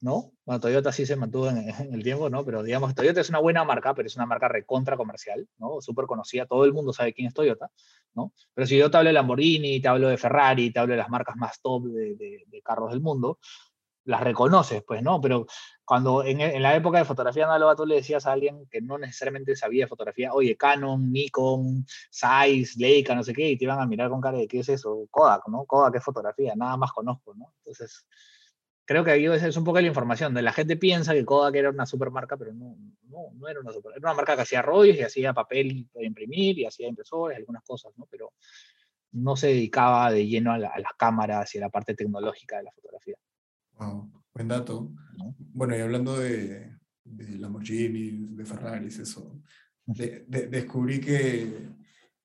¿no? 0.00 0.32
Bueno, 0.44 0.60
Toyota 0.60 0.92
sí 0.92 1.06
se 1.06 1.16
mantuvo 1.16 1.48
en, 1.48 1.68
el 1.92 2.02
tiempo, 2.02 2.28
¿no? 2.30 2.44
Pero 2.44 2.62
digamos, 2.62 2.94
Toyota 2.94 3.20
es 3.20 3.28
una 3.28 3.38
buena 3.38 3.64
marca, 3.64 3.94
pero 3.94 4.06
es 4.06 4.16
una 4.16 4.26
marca 4.26 4.48
recontra 4.48 4.96
comercial, 4.96 5.48
¿no? 5.58 5.80
Súper 5.80 6.06
conocida, 6.06 6.46
todo 6.46 6.64
el 6.64 6.72
mundo 6.72 6.92
sabe 6.92 7.12
quién 7.12 7.28
es 7.28 7.34
Toyota, 7.34 7.70
¿no? 8.14 8.32
Pero 8.54 8.66
si 8.66 8.76
yo 8.76 8.90
te 8.90 8.96
hablo 8.96 9.08
de 9.08 9.14
Lamborghini, 9.14 9.80
te 9.80 9.88
hablo 9.88 10.08
de 10.08 10.18
Ferrari, 10.18 10.70
te 10.70 10.78
hablo 10.78 10.92
de 10.92 10.98
las 10.98 11.08
marcas 11.08 11.36
más 11.36 11.60
top 11.60 11.84
de, 11.86 12.44
de 12.46 12.62
carros 12.62 12.90
del 12.90 13.00
mundo, 13.00 13.38
las 14.06 14.20
reconoces, 14.22 14.82
pues, 14.84 15.02
¿no? 15.02 15.20
Pero 15.20 15.46
cuando 15.84 16.24
en, 16.24 16.40
en, 16.40 16.62
la 16.62 16.74
época 16.74 16.98
de 16.98 17.04
fotografía 17.04 17.44
análoga 17.44 17.76
tú 17.76 17.84
le 17.84 17.96
decías 17.96 18.26
a 18.26 18.32
alguien 18.32 18.66
que 18.70 18.80
no 18.80 18.98
necesariamente 18.98 19.54
sabía 19.56 19.88
fotografía, 19.88 20.32
oye, 20.32 20.56
Canon, 20.56 21.12
Nikon, 21.12 21.84
Zeiss, 22.10 22.76
Leica, 22.76 23.14
no 23.14 23.22
sé 23.22 23.34
qué, 23.34 23.50
y 23.50 23.58
te 23.58 23.64
iban 23.64 23.80
a 23.80 23.86
mirar 23.86 24.08
con 24.08 24.20
cara 24.20 24.38
de 24.38 24.48
qué 24.48 24.60
es 24.60 24.68
eso, 24.68 25.06
Kodak, 25.10 25.48
¿no? 25.48 25.64
Kodak 25.64 25.96
es 25.96 26.04
fotografía, 26.04 26.54
nada 26.56 26.76
más 26.76 26.92
conozco, 26.92 27.34
¿no? 27.34 27.52
Entonces, 27.58 28.06
creo 28.84 29.04
que 29.04 29.10
ahí 29.10 29.26
es 29.26 29.56
un 29.56 29.64
poco 29.64 29.80
la 29.80 29.88
información, 29.88 30.32
la 30.34 30.52
gente 30.52 30.76
piensa 30.76 31.12
que 31.12 31.24
Kodak 31.24 31.56
era 31.56 31.70
una 31.70 31.86
supermarca, 31.86 32.36
pero 32.36 32.54
no, 32.54 32.76
no, 33.08 33.32
no 33.34 33.48
era 33.48 33.60
una 33.60 33.72
supermarca, 33.72 33.98
era 33.98 34.10
una 34.10 34.16
marca 34.16 34.36
que 34.36 34.42
hacía 34.42 34.62
rollos 34.62 34.96
y 34.96 35.02
hacía 35.02 35.34
papel 35.34 35.88
para 35.92 36.06
imprimir 36.06 36.58
y 36.60 36.66
hacía 36.66 36.88
impresores, 36.88 37.38
algunas 37.38 37.64
cosas, 37.64 37.92
¿no? 37.96 38.06
Pero 38.08 38.34
no 39.12 39.34
se 39.34 39.48
dedicaba 39.48 40.12
de 40.12 40.26
lleno 40.26 40.52
a, 40.52 40.58
la, 40.58 40.68
a 40.68 40.78
las 40.78 40.92
cámaras 40.96 41.52
y 41.54 41.58
a 41.58 41.62
la 41.62 41.70
parte 41.70 41.94
tecnológica 41.94 42.58
de 42.58 42.64
la 42.64 42.72
fotografía. 42.72 43.16
Wow, 43.78 44.10
buen 44.32 44.48
dato. 44.48 44.90
Bueno, 45.52 45.76
y 45.76 45.80
hablando 45.80 46.18
de, 46.18 46.76
de 47.04 47.38
Lamborghini, 47.38 48.34
de 48.34 48.44
Ferrari, 48.44 48.86
eso, 48.86 49.38
de, 49.84 50.24
de, 50.26 50.46
descubrí 50.48 50.98
que, 50.98 51.68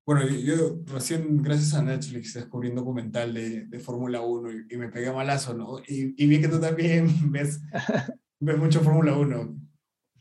bueno, 0.06 0.28
yo, 0.28 0.82
recién, 0.86 1.42
gracias 1.42 1.74
a 1.74 1.84
Netflix, 1.84 2.34
descubrí 2.34 2.70
un 2.70 2.76
documental 2.76 3.34
de, 3.34 3.66
de 3.66 3.80
Fórmula 3.80 4.22
1 4.22 4.52
y, 4.52 4.66
y, 4.70 4.78
me 4.78 4.90
pegué 4.90 5.12
malazo, 5.12 5.54
¿no? 5.54 5.80
Y, 5.80 6.16
y, 6.22 6.28
vi 6.28 6.40
que 6.40 6.48
tú 6.48 6.60
también 6.60 7.08
ves, 7.32 7.62
ves 8.40 8.58
mucho 8.58 8.80
Fórmula 8.80 9.18
1. 9.18 9.56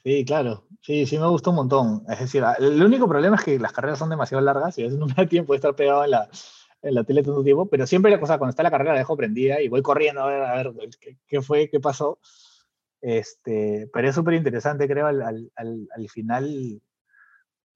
Sí, 0.02 0.24
claro. 0.24 0.66
Sí, 0.82 1.06
sí 1.06 1.18
me 1.18 1.28
gustó 1.28 1.50
un 1.50 1.56
montón. 1.56 2.04
Es 2.08 2.20
decir, 2.20 2.42
el 2.58 2.82
único 2.82 3.06
problema 3.06 3.36
es 3.36 3.44
que 3.44 3.58
las 3.58 3.72
carreras 3.72 3.98
son 3.98 4.08
demasiado 4.08 4.42
largas 4.42 4.78
y 4.78 4.82
a 4.82 4.84
veces 4.86 4.98
no 4.98 5.06
me 5.06 5.12
da 5.14 5.26
tiempo 5.26 5.52
de 5.52 5.58
estar 5.58 5.76
pegado 5.76 6.04
en 6.04 6.12
la, 6.12 6.30
en 6.82 6.94
la 6.94 7.04
tele 7.04 7.20
el 7.20 7.44
tiempo, 7.44 7.68
pero 7.68 7.86
siempre 7.86 8.10
la 8.10 8.20
cosa, 8.20 8.38
cuando 8.38 8.50
está 8.50 8.62
la 8.62 8.70
carrera 8.70 8.92
la 8.92 8.98
dejo 8.98 9.16
prendida 9.16 9.60
y 9.60 9.68
voy 9.68 9.82
corriendo 9.82 10.22
a 10.22 10.26
ver, 10.26 10.42
a 10.42 10.54
ver 10.54 10.72
qué, 11.00 11.18
qué 11.26 11.42
fue, 11.42 11.68
qué 11.68 11.80
pasó. 11.80 12.18
Este, 13.00 13.88
pero 13.92 14.08
es 14.08 14.14
súper 14.14 14.34
interesante, 14.34 14.86
creo, 14.86 15.06
al, 15.06 15.22
al, 15.22 15.50
al, 15.56 16.08
final. 16.08 16.82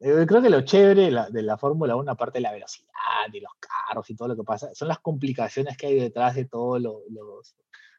Eh, 0.01 0.27
creo 0.27 0.43
que 0.43 0.51
lo 0.51 0.63
chévere 0.63 1.03
de 1.03 1.11
la, 1.11 1.29
la 1.31 1.59
Fórmula 1.59 1.97
1, 1.97 2.11
aparte 2.11 2.39
de 2.39 2.43
la 2.43 2.53
velocidad 2.53 2.89
y 3.33 3.41
los 3.41 3.53
carros 3.59 4.09
y 4.11 4.17
todo 4.17 4.29
lo 4.29 4.37
que 4.37 4.45
pasa, 4.45 4.75
son 4.75 4.89
las 4.89 4.99
complicaciones 4.99 5.77
que 5.77 5.87
hay 5.87 5.99
detrás 5.99 6.35
de 6.35 6.45
todos 6.45 6.81
lo, 6.81 7.01
los, 7.11 7.57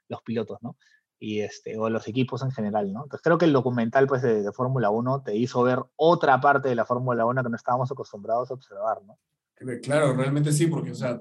los 0.07 0.21
pilotos, 0.21 0.61
¿no? 0.61 0.77
Y 1.17 1.41
este, 1.41 1.77
o 1.79 1.89
los 1.89 2.07
equipos 2.07 2.43
en 2.43 2.51
general, 2.51 2.91
¿no? 2.93 3.03
Entonces 3.03 3.23
creo 3.23 3.37
que 3.37 3.45
el 3.45 3.53
documental 3.53 4.05
pues, 4.05 4.21
de, 4.21 4.43
de 4.43 4.51
Fórmula 4.51 4.89
1 4.89 5.23
te 5.23 5.35
hizo 5.35 5.63
ver 5.63 5.79
otra 5.95 6.39
parte 6.41 6.69
de 6.69 6.75
la 6.75 6.85
Fórmula 6.85 7.25
1 7.25 7.43
que 7.43 7.49
no 7.49 7.55
estábamos 7.55 7.91
acostumbrados 7.91 8.51
a 8.51 8.53
observar, 8.53 9.01
¿no? 9.03 9.17
Claro, 9.81 10.13
realmente 10.13 10.51
sí, 10.51 10.67
porque, 10.67 10.91
o 10.91 10.95
sea, 10.95 11.19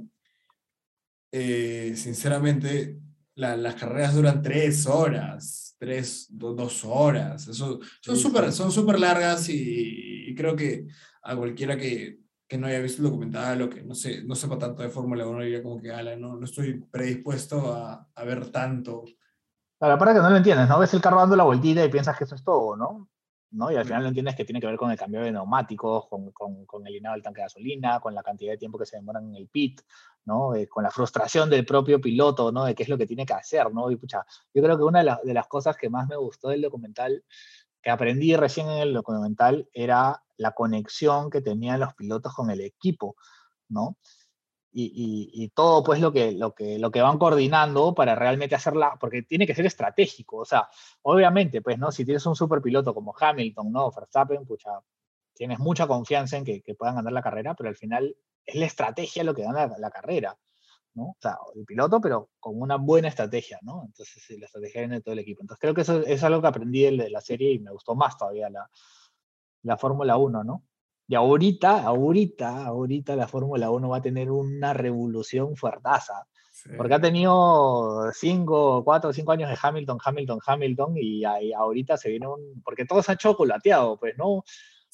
eh, 1.31 1.95
sinceramente, 1.97 2.99
la, 3.35 3.57
las 3.57 3.75
carreras 3.75 4.15
duran 4.15 4.43
tres 4.43 4.87
horas, 4.87 5.77
tres, 5.79 6.27
do, 6.31 6.55
dos 6.55 6.85
horas. 6.85 7.49
Eso, 7.49 7.81
son 8.01 8.17
súper 8.17 8.53
son 8.53 8.71
super 8.71 8.99
largas 8.99 9.49
y, 9.49 10.31
y, 10.31 10.35
creo 10.35 10.57
que 10.57 10.87
a 11.23 11.37
cualquiera 11.37 11.77
que, 11.77 12.21
que, 12.47 12.59
no 12.59 12.67
haya 12.67 12.81
visto 12.81 13.03
el 13.03 13.09
documental 13.09 13.63
o 13.63 13.71
que 13.71 13.83
no, 13.83 13.95
sé, 13.95 14.23
no 14.25 14.35
sepa 14.35 14.59
tanto 14.59 14.83
de 14.83 14.91
Fórmula 14.91 15.27
1 15.27 15.43
diría 15.43 15.63
como 15.63 15.81
que, 15.81 15.91
ala, 15.91 16.17
no, 16.17 16.37
no 16.37 16.45
estoy 16.45 16.81
predispuesto 16.91 17.73
a, 17.73 18.09
a 18.15 18.25
ver 18.25 18.51
tanto. 18.51 19.05
Claro, 19.79 19.99
para 19.99 20.15
que 20.15 20.21
no 20.21 20.31
lo 20.31 20.37
entiendes, 20.37 20.69
¿no? 20.69 20.79
Ves 20.79 20.95
el 20.95 21.01
carro 21.01 21.19
dando 21.19 21.37
la 21.37 21.45
vueltita 21.45 21.85
y 21.85 21.91
piensas 21.91 22.17
que 22.17 22.25
eso 22.25 22.35
es 22.35 22.45
todo, 22.45 22.77
¿no? 22.77 23.09
¿No? 23.55 23.71
Y 23.71 23.77
al 23.77 23.85
final 23.85 24.03
no 24.03 24.09
entiendes 24.09 24.35
que 24.35 24.45
tiene 24.45 24.61
que 24.61 24.67
ver 24.67 24.77
con 24.77 24.91
el 24.91 24.99
cambio 24.99 25.23
de 25.23 25.31
neumáticos, 25.31 26.09
con, 26.09 26.33
con, 26.33 26.67
con 26.67 26.87
el 26.87 26.93
llenado 26.93 27.15
del 27.15 27.23
tanque 27.23 27.41
de 27.41 27.45
gasolina, 27.45 28.01
con 28.01 28.15
la 28.15 28.23
cantidad 28.23 28.53
de 28.53 28.59
tiempo 28.59 28.79
que 28.79 28.87
se 28.87 28.97
demoran 28.97 29.29
en 29.29 29.37
el 29.37 29.49
pit, 29.49 29.81
¿no? 30.25 30.55
Eh, 30.55 30.67
con 30.69 30.83
la 30.83 30.91
frustración 30.91 31.49
del 31.49 31.65
propio 31.65 32.01
piloto, 32.01 32.51
¿no? 32.51 32.65
De 32.65 32.75
qué 32.75 32.83
es 32.83 32.89
lo 32.89 32.99
que 32.99 33.07
tiene 33.07 33.25
que 33.25 33.35
hacer, 33.35 33.73
¿no? 33.73 33.91
Y 33.91 33.97
pucha, 33.97 34.27
yo 34.53 34.63
creo 34.63 34.77
que 34.77 34.83
una 34.83 35.05
de, 35.05 35.17
de 35.23 35.35
las 35.35 35.47
cosas 35.47 35.77
que 35.77 35.89
más 35.89 36.09
me 36.09 36.17
gustó 36.17 36.49
del 36.49 36.63
documental, 36.63 37.25
que 37.81 37.91
aprendí 37.91 38.35
recién 38.35 38.69
en 38.69 38.79
el 38.79 38.93
documental, 38.93 39.69
era 39.73 40.23
la 40.37 40.53
conexión 40.53 41.31
que 41.31 41.41
tenían 41.41 41.81
los 41.81 41.95
pilotos 41.95 42.35
con 42.35 42.51
el 42.51 42.61
equipo, 42.61 43.17
¿no? 43.69 43.97
Y, 44.77 45.49
todo 45.55 45.85
pues 45.85 46.01
lo 46.01 46.13
que, 46.13 46.33
lo, 46.33 46.55
que, 46.55 46.79
lo 46.79 46.91
que 46.91 47.01
van 47.01 47.19
coordinando 47.19 47.95
para 47.95 48.15
realmente 48.15 48.57
hacerla, 48.57 48.97
porque 48.99 49.23
tiene 49.23 49.47
que 49.47 49.55
ser 49.55 49.67
estratégico, 49.67 50.39
o 50.39 50.45
sea, 50.45 50.69
obviamente, 51.03 51.63
pues, 51.63 51.79
¿no? 51.79 51.93
Si 51.93 52.05
tienes 52.05 52.27
un 52.27 52.35
superpiloto 52.35 52.93
como 52.93 53.15
Hamilton, 53.19 53.71
¿no? 53.71 53.91
Verstappen, 53.93 54.45
pucha, 54.45 54.71
tienes 55.33 55.61
mucha 55.61 55.87
confianza 55.87 56.37
en 56.37 56.45
que, 56.45 56.63
puedan 56.77 56.97
ganar 56.97 57.13
la 57.13 57.23
carrera, 57.23 57.55
pero 57.55 57.69
al 57.69 57.77
final 57.77 58.17
es 58.45 58.55
la 58.57 58.67
estrategia 58.67 59.23
lo 59.23 59.35
que 59.35 59.43
gana 59.43 59.73
la, 59.79 59.91
carrera, 59.91 60.37
¿no? 60.95 61.11
O 61.11 61.17
sea, 61.21 61.39
el 61.55 61.65
piloto, 61.65 62.01
pero 62.01 62.31
con 62.41 62.61
una 62.61 62.77
buena 62.77 63.09
estrategia, 63.09 63.61
¿no? 63.63 63.85
Entonces, 63.87 64.25
la 64.39 64.47
estrategia 64.47 64.81
viene 64.81 64.97
de 64.97 65.03
todo 65.03 65.13
el 65.13 65.21
equipo. 65.21 65.43
Entonces, 65.43 65.61
creo 65.61 65.75
que 65.75 65.83
eso 65.83 66.01
es 66.01 66.23
algo 66.25 66.43
que 66.43 66.49
aprendí 66.49 66.83
de 66.83 67.11
la 67.11 67.21
serie 67.21 67.53
y 67.53 67.61
me 67.61 67.71
gustó 67.71 67.95
más 67.95 68.17
todavía 68.17 68.51
la, 68.51 68.69
la 69.63 69.77
Fórmula 69.77 70.17
1, 70.17 70.43
¿no? 70.43 70.65
Y 71.07 71.15
ahorita, 71.15 71.83
ahorita, 71.85 72.67
ahorita 72.67 73.17
la 73.17 73.29
Fórmula 73.29 73.71
1 73.71 73.89
va 73.89 73.99
a 73.99 74.03
tener 74.03 74.31
una 74.31 74.73
revolución 74.73 75.57
fuertaza. 75.57 76.27
Porque 76.79 76.95
ha 76.95 77.01
tenido 77.01 78.11
cinco, 78.13 78.83
cuatro 78.85 79.13
cinco 79.13 79.33
años 79.33 79.51
de 79.51 79.59
Hamilton, 79.61 79.99
Hamilton, 80.03 80.39
Hamilton, 80.47 80.95
y, 80.97 81.25
ahorita 81.25 81.99
se 81.99 82.09
viene 82.09 82.27
un. 82.27 82.63
Porque 82.65 82.87
todos 82.87 83.09
han 83.11 83.19
chocolateado, 83.19 83.99
pues, 83.99 84.17
¿no? 84.17 84.45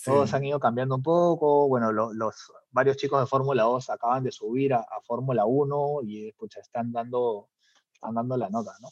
Todos 0.03 0.33
han 0.35 0.45
ido 0.45 0.59
cambiando 0.59 0.97
un 0.97 1.03
poco. 1.03 1.69
Bueno, 1.69 1.93
los 1.93 2.53
varios 2.71 2.97
chicos 2.97 3.21
de 3.21 3.27
Fórmula 3.27 3.65
2 3.65 3.91
acaban 3.91 4.25
de 4.25 4.33
subir 4.33 4.75
a, 4.75 4.85
Fórmula 5.05 5.45
1 5.45 6.01
y 6.03 6.29
escucha, 6.29 6.61
están 6.61 6.91
dando, 6.91 7.51
están 7.93 8.15
dando 8.15 8.37
la 8.37 8.49
nota, 8.49 8.73
¿no? 8.81 8.89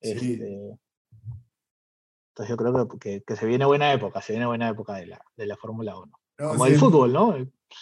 Este, 0.00 0.78
entonces 2.30 2.48
yo 2.48 2.56
creo 2.56 2.88
que, 2.88 3.22
que, 3.22 3.36
se 3.36 3.46
viene 3.46 3.64
buena 3.64 3.92
época, 3.92 4.20
se 4.20 4.32
viene 4.32 4.46
buena 4.46 4.68
época 4.68 4.94
de 4.94 5.06
la, 5.06 5.24
de 5.36 5.46
la 5.46 5.56
Fórmula 5.56 5.96
1 5.96 6.21
como 6.36 6.66
el 6.66 6.76
fútbol, 6.76 7.12
¿no? 7.12 7.36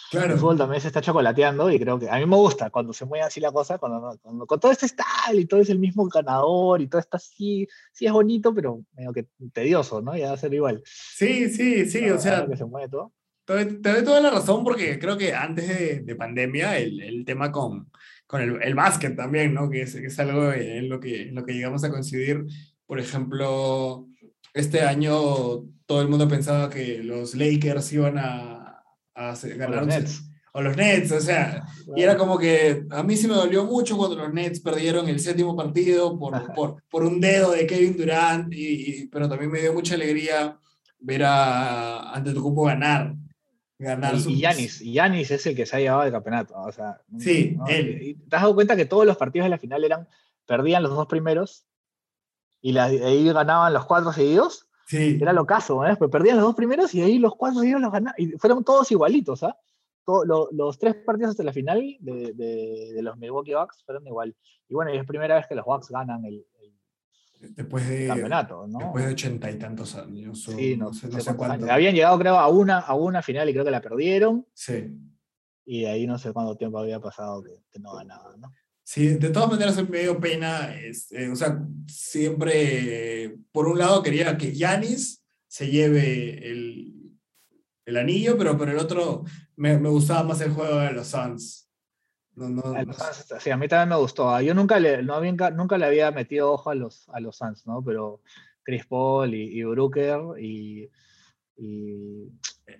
Claro. 0.09 0.33
El 0.33 0.39
fútbol 0.39 0.57
también 0.57 0.81
se 0.81 0.87
está 0.87 1.01
chocolateando 1.01 1.69
y 1.71 1.79
creo 1.79 1.99
que 1.99 2.09
a 2.09 2.17
mí 2.17 2.25
me 2.25 2.35
gusta 2.35 2.69
cuando 2.69 2.93
se 2.93 3.05
mueve 3.05 3.25
así 3.25 3.39
la 3.39 3.51
cosa, 3.51 3.77
cuando, 3.77 4.17
con 4.45 4.59
todo 4.59 4.71
este 4.71 4.87
tal 4.89 5.39
y 5.39 5.45
todo 5.45 5.59
es 5.59 5.69
el 5.69 5.79
mismo 5.79 6.07
ganador 6.07 6.81
y 6.81 6.87
todo 6.87 6.99
está 6.99 7.17
así, 7.17 7.67
sí 7.91 8.05
es 8.05 8.11
bonito, 8.11 8.53
pero 8.53 8.83
medio 8.93 9.13
que 9.13 9.27
tedioso, 9.53 10.01
¿no? 10.01 10.15
Ya 10.15 10.27
va 10.27 10.33
a 10.33 10.37
ser 10.37 10.53
igual. 10.53 10.81
Sí, 10.85 11.49
sí, 11.49 11.85
sí, 11.85 12.09
o 12.09 12.19
sea. 12.19 12.47
Que 12.47 12.57
se 12.57 12.65
mueve 12.65 12.89
todo. 12.89 13.13
Te, 13.45 13.65
doy 13.65 14.03
toda 14.03 14.21
la 14.21 14.29
razón 14.29 14.63
porque 14.63 14.97
creo 14.99 15.17
que 15.17 15.33
antes 15.33 16.05
de, 16.05 16.15
pandemia 16.15 16.77
el, 16.77 17.01
el, 17.01 17.25
tema 17.25 17.51
con, 17.51 17.91
con 18.27 18.41
el, 18.41 18.61
el, 18.61 18.75
básquet 18.75 19.15
también, 19.15 19.53
¿no? 19.53 19.69
Que 19.69 19.81
es, 19.81 19.95
es 19.95 20.19
algo 20.19 20.53
en 20.53 20.87
lo 20.89 20.99
que, 20.99 21.29
en 21.29 21.35
lo 21.35 21.43
que 21.43 21.53
llegamos 21.53 21.83
a 21.83 21.89
coincidir. 21.89 22.45
Por 22.85 22.99
ejemplo, 22.99 24.07
este 24.53 24.81
año 24.81 25.13
todo 25.85 26.01
el 26.01 26.07
mundo 26.07 26.27
pensaba 26.27 26.69
que 26.69 27.03
los 27.03 27.35
Lakers 27.35 27.91
iban 27.93 28.17
a, 28.17 28.83
a 29.15 29.35
ganar. 29.43 29.69
O 29.69 29.75
los, 29.75 29.87
Nets. 29.87 30.23
o 30.53 30.61
los 30.61 30.77
Nets, 30.77 31.11
o 31.11 31.19
sea, 31.19 31.65
y 31.95 32.01
era 32.01 32.17
como 32.17 32.37
que 32.37 32.85
a 32.89 33.03
mí 33.03 33.15
sí 33.17 33.27
me 33.27 33.33
dolió 33.33 33.65
mucho 33.65 33.97
cuando 33.97 34.15
los 34.15 34.33
Nets 34.33 34.59
perdieron 34.59 35.07
el 35.09 35.19
séptimo 35.19 35.55
partido 35.55 36.17
por, 36.17 36.53
por, 36.53 36.83
por 36.89 37.03
un 37.03 37.19
dedo 37.19 37.51
de 37.51 37.67
Kevin 37.67 37.97
Durant, 37.97 38.53
y, 38.53 39.07
pero 39.07 39.27
también 39.27 39.51
me 39.51 39.59
dio 39.59 39.73
mucha 39.73 39.95
alegría 39.95 40.57
ver 40.99 41.23
a 41.23 42.13
Antetokounmpo 42.13 42.63
ganar. 42.63 43.15
ganar 43.79 44.15
y 44.15 44.39
Yanis, 44.39 44.79
Yanis 44.79 45.31
es 45.31 45.45
el 45.45 45.55
que 45.55 45.65
se 45.65 45.75
ha 45.75 45.79
llevado 45.79 46.03
el 46.03 46.11
campeonato, 46.11 46.53
o 46.55 46.71
sea, 46.71 47.01
sí, 47.17 47.57
él. 47.67 48.17
¿Te 48.29 48.35
has 48.35 48.41
dado 48.43 48.55
cuenta 48.55 48.75
que 48.75 48.85
todos 48.85 49.05
los 49.05 49.17
partidos 49.17 49.45
de 49.45 49.49
la 49.49 49.57
final 49.57 49.83
eran, 49.83 50.07
perdían 50.45 50.83
los 50.83 50.95
dos 50.95 51.07
primeros 51.07 51.65
y 52.61 52.77
ahí 52.77 53.31
ganaban 53.31 53.73
los 53.73 53.85
cuatro 53.85 54.13
seguidos. 54.13 54.67
Sí. 54.85 55.17
Era 55.21 55.33
lo 55.33 55.45
caso, 55.45 55.85
¿eh? 55.85 55.95
Pues 55.95 56.11
perdían 56.11 56.37
los 56.37 56.45
dos 56.45 56.55
primeros 56.55 56.93
y 56.93 57.01
ahí 57.01 57.17
los 57.17 57.35
cuatro 57.35 57.61
seguidos 57.61 57.81
los 57.81 57.91
ganaban. 57.91 58.15
Y 58.17 58.31
fueron 58.33 58.63
todos 58.63 58.91
igualitos, 58.91 59.43
¿ah? 59.43 59.57
los 60.51 60.79
tres 60.79 60.95
partidos 61.05 61.31
hasta 61.31 61.43
la 61.43 61.53
final 61.53 61.97
de, 61.99 62.33
de, 62.33 63.01
los 63.01 63.17
Milwaukee 63.17 63.53
Bucks 63.53 63.83
fueron 63.85 64.05
igual. 64.07 64.35
Y 64.67 64.73
bueno, 64.73 64.91
es 64.91 65.05
primera 65.05 65.35
vez 65.35 65.47
que 65.47 65.55
los 65.55 65.65
Bucks 65.65 65.89
ganan 65.89 66.25
el, 66.25 66.45
después 67.39 67.87
de, 67.87 68.07
campeonato, 68.07 68.67
¿no? 68.67 68.79
Después 68.79 69.05
de 69.05 69.11
ochenta 69.11 69.51
y 69.51 69.57
tantos 69.57 69.95
años. 69.95 70.43
sí, 70.43 70.75
no, 70.77 70.93
sé, 70.93 71.09
cuánto. 71.35 71.71
Habían 71.71 71.95
llegado, 71.95 72.17
creo, 72.19 72.37
a 72.37 72.47
una, 72.47 72.79
a 72.79 72.93
una 72.95 73.21
final 73.21 73.49
y 73.49 73.53
creo 73.53 73.65
que 73.65 73.71
la 73.71 73.81
perdieron. 73.81 74.45
Sí. 74.53 74.97
Y 75.65 75.85
ahí 75.85 76.07
no 76.07 76.17
sé 76.17 76.33
cuánto 76.33 76.57
tiempo 76.57 76.79
había 76.79 76.99
pasado 76.99 77.43
que, 77.43 77.63
que 77.69 77.79
no 77.79 77.93
ganaban, 77.93 78.39
¿no? 78.41 78.51
Sí, 78.91 79.07
de 79.07 79.29
todas 79.29 79.49
maneras 79.49 79.89
me 79.89 79.99
dio 79.99 80.19
pena, 80.19 80.75
este, 80.75 81.29
o 81.29 81.35
sea, 81.37 81.65
siempre, 81.87 83.37
por 83.53 83.69
un 83.69 83.79
lado 83.79 84.03
quería 84.03 84.37
que 84.37 84.51
Yanis 84.51 85.23
se 85.47 85.71
lleve 85.71 86.45
el, 86.45 87.17
el, 87.85 87.95
anillo, 87.95 88.37
pero 88.37 88.57
por 88.57 88.67
el 88.67 88.77
otro 88.77 89.23
me, 89.55 89.77
me, 89.77 89.87
gustaba 89.87 90.23
más 90.23 90.41
el 90.41 90.51
juego 90.51 90.79
de 90.79 90.91
los 90.91 91.07
Suns. 91.07 91.69
No, 92.35 92.49
no, 92.49 92.63
sí, 93.39 93.49
a 93.49 93.55
mí 93.55 93.69
también 93.69 93.87
me 93.87 93.95
gustó. 93.95 94.29
Ah, 94.29 94.41
yo 94.41 94.53
nunca 94.53 94.77
le, 94.77 95.01
no 95.03 95.21
nunca 95.21 95.77
le 95.77 95.85
había 95.85 96.11
metido 96.11 96.51
ojo 96.51 96.69
a 96.69 96.75
los, 96.75 97.07
a 97.13 97.21
los 97.21 97.37
Suns, 97.37 97.65
¿no? 97.65 97.81
Pero 97.81 98.19
Chris 98.61 98.85
Paul 98.87 99.33
y, 99.33 99.57
y 99.57 99.63
Brooker 99.63 100.19
y, 100.37 100.89
y, 101.55 102.29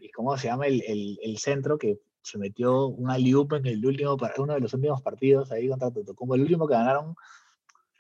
y, 0.02 0.12
¿cómo 0.14 0.38
se 0.38 0.48
llama 0.48 0.68
el, 0.68 0.84
el, 0.86 1.20
el 1.24 1.38
centro 1.38 1.78
que 1.78 2.02
se 2.24 2.38
metió 2.38 2.88
un 2.88 3.10
aliup 3.10 3.54
en 3.54 3.66
el 3.66 3.86
último, 3.86 4.18
uno 4.38 4.54
de 4.54 4.60
los 4.60 4.74
últimos 4.74 5.02
partidos 5.02 5.52
ahí 5.52 5.68
contra 5.68 5.90
como 6.16 6.36
el 6.36 6.42
último 6.42 6.68
que 6.68 6.74
ganaron. 6.74 7.16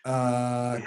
Uh, 0.03 0.81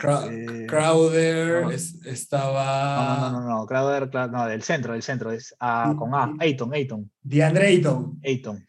Crowder 0.67 1.67
estaba. 2.05 3.31
No, 3.31 3.41
no, 3.41 3.41
no, 3.41 3.59
no, 3.61 3.67
Crowder, 3.67 4.11
no, 4.31 4.47
del 4.47 4.63
centro, 4.63 4.93
del 4.93 5.03
centro, 5.03 5.31
es 5.31 5.55
uh, 5.61 5.95
con 5.95 6.15
A, 6.15 6.35
Ayton, 6.41 6.75
Ayton. 6.75 7.11
DeAndre 7.23 7.69
Ayton. 7.69 8.21
Ayton. 8.25 8.67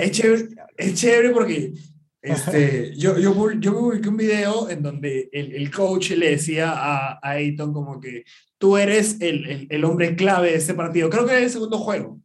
es 0.00 0.10
chévere, 0.12 0.48
es 0.76 0.94
chévere 0.94 1.30
porque 1.30 1.74
este, 2.22 2.94
yo, 2.96 3.18
yo, 3.18 3.50
yo 3.52 3.74
publiqué 3.74 4.08
un 4.08 4.16
video 4.16 4.70
en 4.70 4.82
donde 4.82 5.30
el, 5.32 5.52
el 5.52 5.70
coach 5.72 6.10
le 6.12 6.30
decía 6.30 6.70
a, 6.70 7.14
a, 7.14 7.30
Ayton 7.30 7.72
como 7.72 7.98
que 7.98 8.24
tú 8.56 8.76
eres 8.76 9.20
el, 9.20 9.46
el, 9.46 9.66
el 9.68 9.84
hombre 9.84 10.14
clave 10.14 10.52
de 10.52 10.58
este 10.58 10.74
partido. 10.74 11.10
Creo 11.10 11.26
que 11.26 11.38
es 11.38 11.42
el 11.42 11.50
segundo 11.50 11.78
juego. 11.78 12.20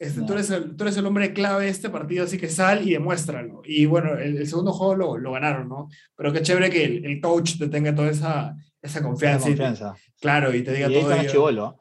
Este, 0.00 0.22
tú, 0.22 0.32
eres 0.32 0.50
el, 0.50 0.76
tú, 0.76 0.84
eres 0.84 0.96
el, 0.96 1.04
hombre 1.04 1.34
clave 1.34 1.64
de 1.64 1.70
este 1.70 1.90
partido, 1.90 2.24
así 2.24 2.38
que 2.38 2.48
sal 2.48 2.88
y 2.88 2.92
demuéstralo. 2.92 3.60
Y 3.66 3.84
bueno, 3.84 4.14
el, 4.14 4.46
segundo 4.46 4.72
juego 4.72 4.94
lo, 4.94 5.18
lo, 5.18 5.32
ganaron, 5.32 5.68
¿no? 5.68 5.88
Pero 6.16 6.32
qué 6.32 6.40
chévere 6.40 6.70
que 6.70 6.84
el, 6.84 7.04
el 7.04 7.20
coach 7.20 7.58
te 7.58 7.68
tenga 7.68 7.94
toda 7.94 8.08
esa, 8.08 8.56
esa 8.80 9.02
confianza. 9.02 9.46
confianza. 9.46 9.94
claro, 10.18 10.54
y 10.54 10.64
te 10.64 10.72
diga 10.72 10.88
todo. 10.88 11.12
Ello. 11.12 11.30
Chivolo. 11.30 11.78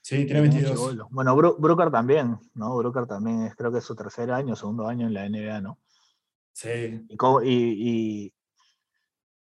Sí, 0.00 0.24
tiene 0.24 0.42
22. 0.42 1.10
Bueno, 1.10 1.36
Brooker 1.36 1.90
también, 1.90 2.38
¿no? 2.54 2.76
Brooker 2.76 3.06
también 3.06 3.42
es, 3.42 3.56
creo 3.56 3.72
que 3.72 3.78
es 3.78 3.84
su 3.84 3.96
tercer 3.96 4.30
año, 4.30 4.54
segundo 4.54 4.86
año 4.86 5.08
en 5.08 5.14
la 5.14 5.28
NBA, 5.28 5.60
¿no? 5.60 5.80
Sí. 6.52 7.04
Y, 7.08 7.16
y, 7.44 8.34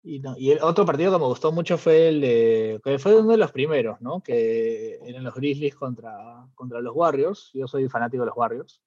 y, 0.04 0.50
el 0.50 0.58
otro 0.62 0.84
partido 0.84 1.12
que 1.12 1.18
me 1.18 1.26
gustó 1.26 1.52
mucho 1.52 1.78
fue 1.78 2.08
el 2.08 2.20
de. 2.20 2.80
que 2.82 2.98
fue 2.98 3.20
uno 3.20 3.30
de 3.30 3.36
los 3.36 3.52
primeros, 3.52 4.00
¿no? 4.00 4.20
Que 4.20 4.98
eran 5.04 5.22
los 5.22 5.34
Grizzlies 5.34 5.76
contra, 5.76 6.44
contra 6.54 6.80
los 6.80 6.94
Warriors. 6.94 7.50
Yo 7.54 7.68
soy 7.68 7.88
fanático 7.88 8.22
de 8.22 8.26
los 8.26 8.36
Warriors. 8.36 8.82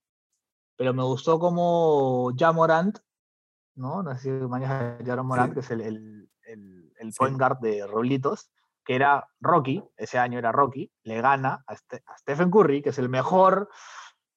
Pero 0.75 0.93
me 0.93 1.03
gustó 1.03 1.39
como 1.39 2.33
Jamorant, 2.37 2.99
¿no? 3.75 4.03
No 4.03 4.17
sé 4.17 4.23
si 4.23 4.29
mañana 4.29 4.97
Jamorant, 5.05 5.53
que 5.53 5.61
es 5.61 5.71
el, 5.71 5.81
el, 5.81 6.29
el, 6.97 7.13
point 7.17 7.37
guard 7.39 7.59
de 7.59 7.87
Rolitos, 7.87 8.51
que 8.83 8.95
era 8.95 9.25
Rocky, 9.39 9.81
ese 9.95 10.17
año 10.17 10.37
era 10.37 10.51
Rocky, 10.51 10.91
le 11.03 11.21
gana 11.21 11.63
a, 11.65 11.73
a 11.73 12.17
Stephen 12.17 12.51
Curry, 12.51 12.81
que 12.81 12.89
es 12.89 12.99
el 12.99 13.07
mejor 13.07 13.69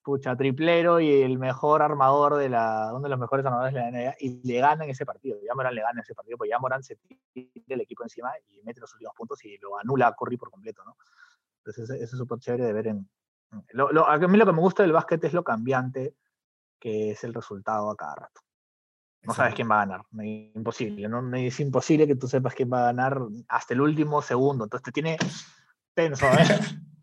pucha, 0.09 0.34
triplero 0.34 1.00
y 1.00 1.20
el 1.20 1.38
mejor 1.38 1.82
armador 1.82 2.36
de 2.36 2.48
la, 2.48 2.92
uno 2.94 3.02
de 3.02 3.11
los 3.11 3.18
mejores 3.18 3.44
armadores 3.44 3.74
de 3.74 3.80
la 3.80 3.90
NBA, 3.90 4.14
y 4.20 4.40
le 4.42 4.59
ganan 4.59 4.88
ese 4.88 5.04
partido. 5.04 5.36
Ya 5.46 5.54
Morán 5.54 5.74
le 5.74 5.82
gana 5.82 6.00
ese 6.00 6.14
partido, 6.14 6.38
porque 6.38 6.48
ya 6.48 6.59
Morán 6.59 6.82
se 6.82 6.96
tira 7.34 7.50
el 7.68 7.82
equipo 7.82 8.04
encima 8.04 8.30
y 8.46 8.62
mete 8.62 8.80
los 8.80 8.90
últimos 8.94 9.14
puntos 9.14 9.44
y 9.44 9.59
lo 9.59 9.78
anula 9.78 10.06
a 10.06 10.14
Curry 10.14 10.38
por 10.38 10.50
completo, 10.50 10.82
¿no? 10.82 10.96
Entonces, 11.59 11.90
eso 11.90 12.02
es 12.02 12.18
súper 12.18 12.38
chévere 12.38 12.64
de 12.64 12.72
ver 12.72 12.86
en... 12.86 13.06
Lo, 13.72 14.09
a 14.09 14.16
mí 14.16 14.38
lo 14.38 14.46
que 14.46 14.52
me 14.52 14.61
gusta 14.61 14.82
del 14.82 14.92
básquet 14.92 15.22
es 15.24 15.34
lo 15.34 15.44
cambiante 15.44 16.14
que 16.80 17.11
es 17.11 17.22
el 17.24 17.34
resultado 17.34 17.90
a 17.90 17.96
cada 17.96 18.14
rato. 18.14 18.40
No 19.24 19.34
sabes 19.34 19.54
quién 19.54 19.70
va 19.70 19.82
a 19.82 19.84
ganar, 19.84 20.06
imposible, 20.24 21.06
¿no? 21.06 21.36
Es 21.36 21.61
imposible 21.61 22.06
que 22.06 22.16
tú 22.16 22.28
sepas 22.28 22.54
quién 22.54 22.72
va 22.72 22.80
a 22.80 22.92
ganar 22.92 23.20
hasta 23.48 23.74
el 23.74 23.82
último 23.82 24.22
segundo. 24.22 24.64
Entonces 24.64 24.84
te 24.84 24.92
tiene 24.92 25.18
tenso, 25.92 26.24
¿eh? 26.24 26.32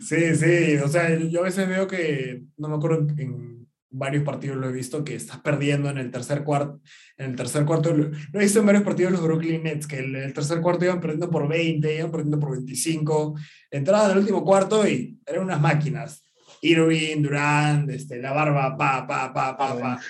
Sí, 0.00 0.34
sí, 0.36 0.76
o 0.76 0.88
sea, 0.88 1.18
yo 1.18 1.40
a 1.40 1.44
veces 1.44 1.68
veo 1.68 1.86
que, 1.86 2.44
no 2.56 2.68
me 2.68 2.76
acuerdo 2.76 3.06
en, 3.18 3.52
varios 3.92 4.24
partidos 4.24 4.56
lo 4.56 4.68
he 4.68 4.72
visto 4.72 5.04
que 5.04 5.14
estás 5.14 5.38
perdiendo 5.40 5.90
en 5.90 5.98
el 5.98 6.10
tercer 6.10 6.42
cuarto. 6.42 6.80
En 7.16 7.30
el 7.30 7.36
tercer 7.36 7.64
cuarto, 7.64 7.92
lo, 7.94 8.10
he 8.32 8.38
visto 8.38 8.60
en 8.60 8.66
varios 8.66 8.84
partidos 8.84 9.12
los 9.12 9.22
Brooklyn 9.22 9.62
Nets, 9.62 9.86
que 9.86 9.98
en 9.98 10.16
el 10.16 10.32
tercer 10.32 10.60
cuarto 10.60 10.84
iban 10.84 11.00
perdiendo 11.00 11.30
por 11.30 11.46
20, 11.46 11.94
iban 11.94 12.10
perdiendo 12.10 12.40
por 12.40 12.52
25. 12.52 13.34
Entraban 13.70 14.06
en 14.06 14.12
el 14.12 14.18
último 14.18 14.44
cuarto 14.44 14.86
y 14.88 15.18
eran 15.26 15.44
unas 15.44 15.60
máquinas. 15.60 16.24
Irving, 16.62 17.22
Durant, 17.22 17.90
este, 17.90 18.20
la 18.20 18.32
barba, 18.32 18.76
pa, 18.76 19.06
pa, 19.06 19.32
pa, 19.32 19.56
pa, 19.56 19.78
pa. 19.78 20.00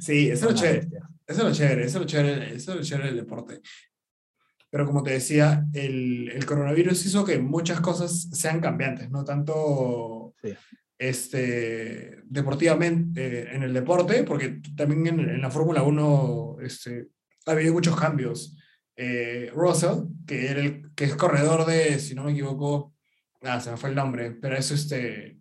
Sí, 0.00 0.30
eso 0.30 0.48
es 0.48 0.52
lo 0.52 0.58
chévere. 0.58 0.88
Eso 1.26 1.42
es 1.42 1.44
lo 1.44 1.52
chévere, 1.52 1.84
eso 1.84 1.98
es 1.98 2.02
lo 2.02 2.06
chévere, 2.06 2.54
eso 2.54 2.72
es 2.72 2.76
lo 2.78 2.82
chévere 2.82 3.08
del 3.08 3.16
deporte. 3.16 3.60
Pero 4.70 4.86
como 4.86 5.02
te 5.02 5.10
decía, 5.10 5.66
el, 5.72 6.30
el, 6.30 6.46
coronavirus 6.46 7.04
hizo 7.04 7.24
que 7.24 7.38
muchas 7.38 7.80
cosas 7.80 8.28
sean 8.32 8.60
cambiantes, 8.60 9.10
no 9.10 9.24
tanto 9.24 10.34
sí 10.42 10.54
este, 11.00 12.20
deportivamente 12.26 13.40
eh, 13.40 13.54
en 13.54 13.62
el 13.62 13.72
deporte, 13.72 14.22
porque 14.22 14.60
también 14.76 15.06
en, 15.06 15.40
la 15.40 15.50
Fórmula 15.50 15.82
1 15.82 16.58
este, 16.60 17.08
ha 17.46 17.52
habido 17.52 17.72
muchos 17.72 17.98
cambios. 17.98 18.56
Eh, 18.96 19.50
Russell, 19.54 20.08
que, 20.26 20.50
era 20.50 20.60
el, 20.60 20.92
que 20.94 21.04
es 21.04 21.16
corredor 21.16 21.64
de, 21.64 21.98
si 21.98 22.14
no 22.14 22.24
me 22.24 22.32
equivoco, 22.32 22.94
ah, 23.40 23.60
se 23.60 23.70
me 23.70 23.78
fue 23.78 23.88
el 23.88 23.94
nombre, 23.94 24.32
pero 24.32 24.58
es 24.58 24.70
este, 24.72 25.40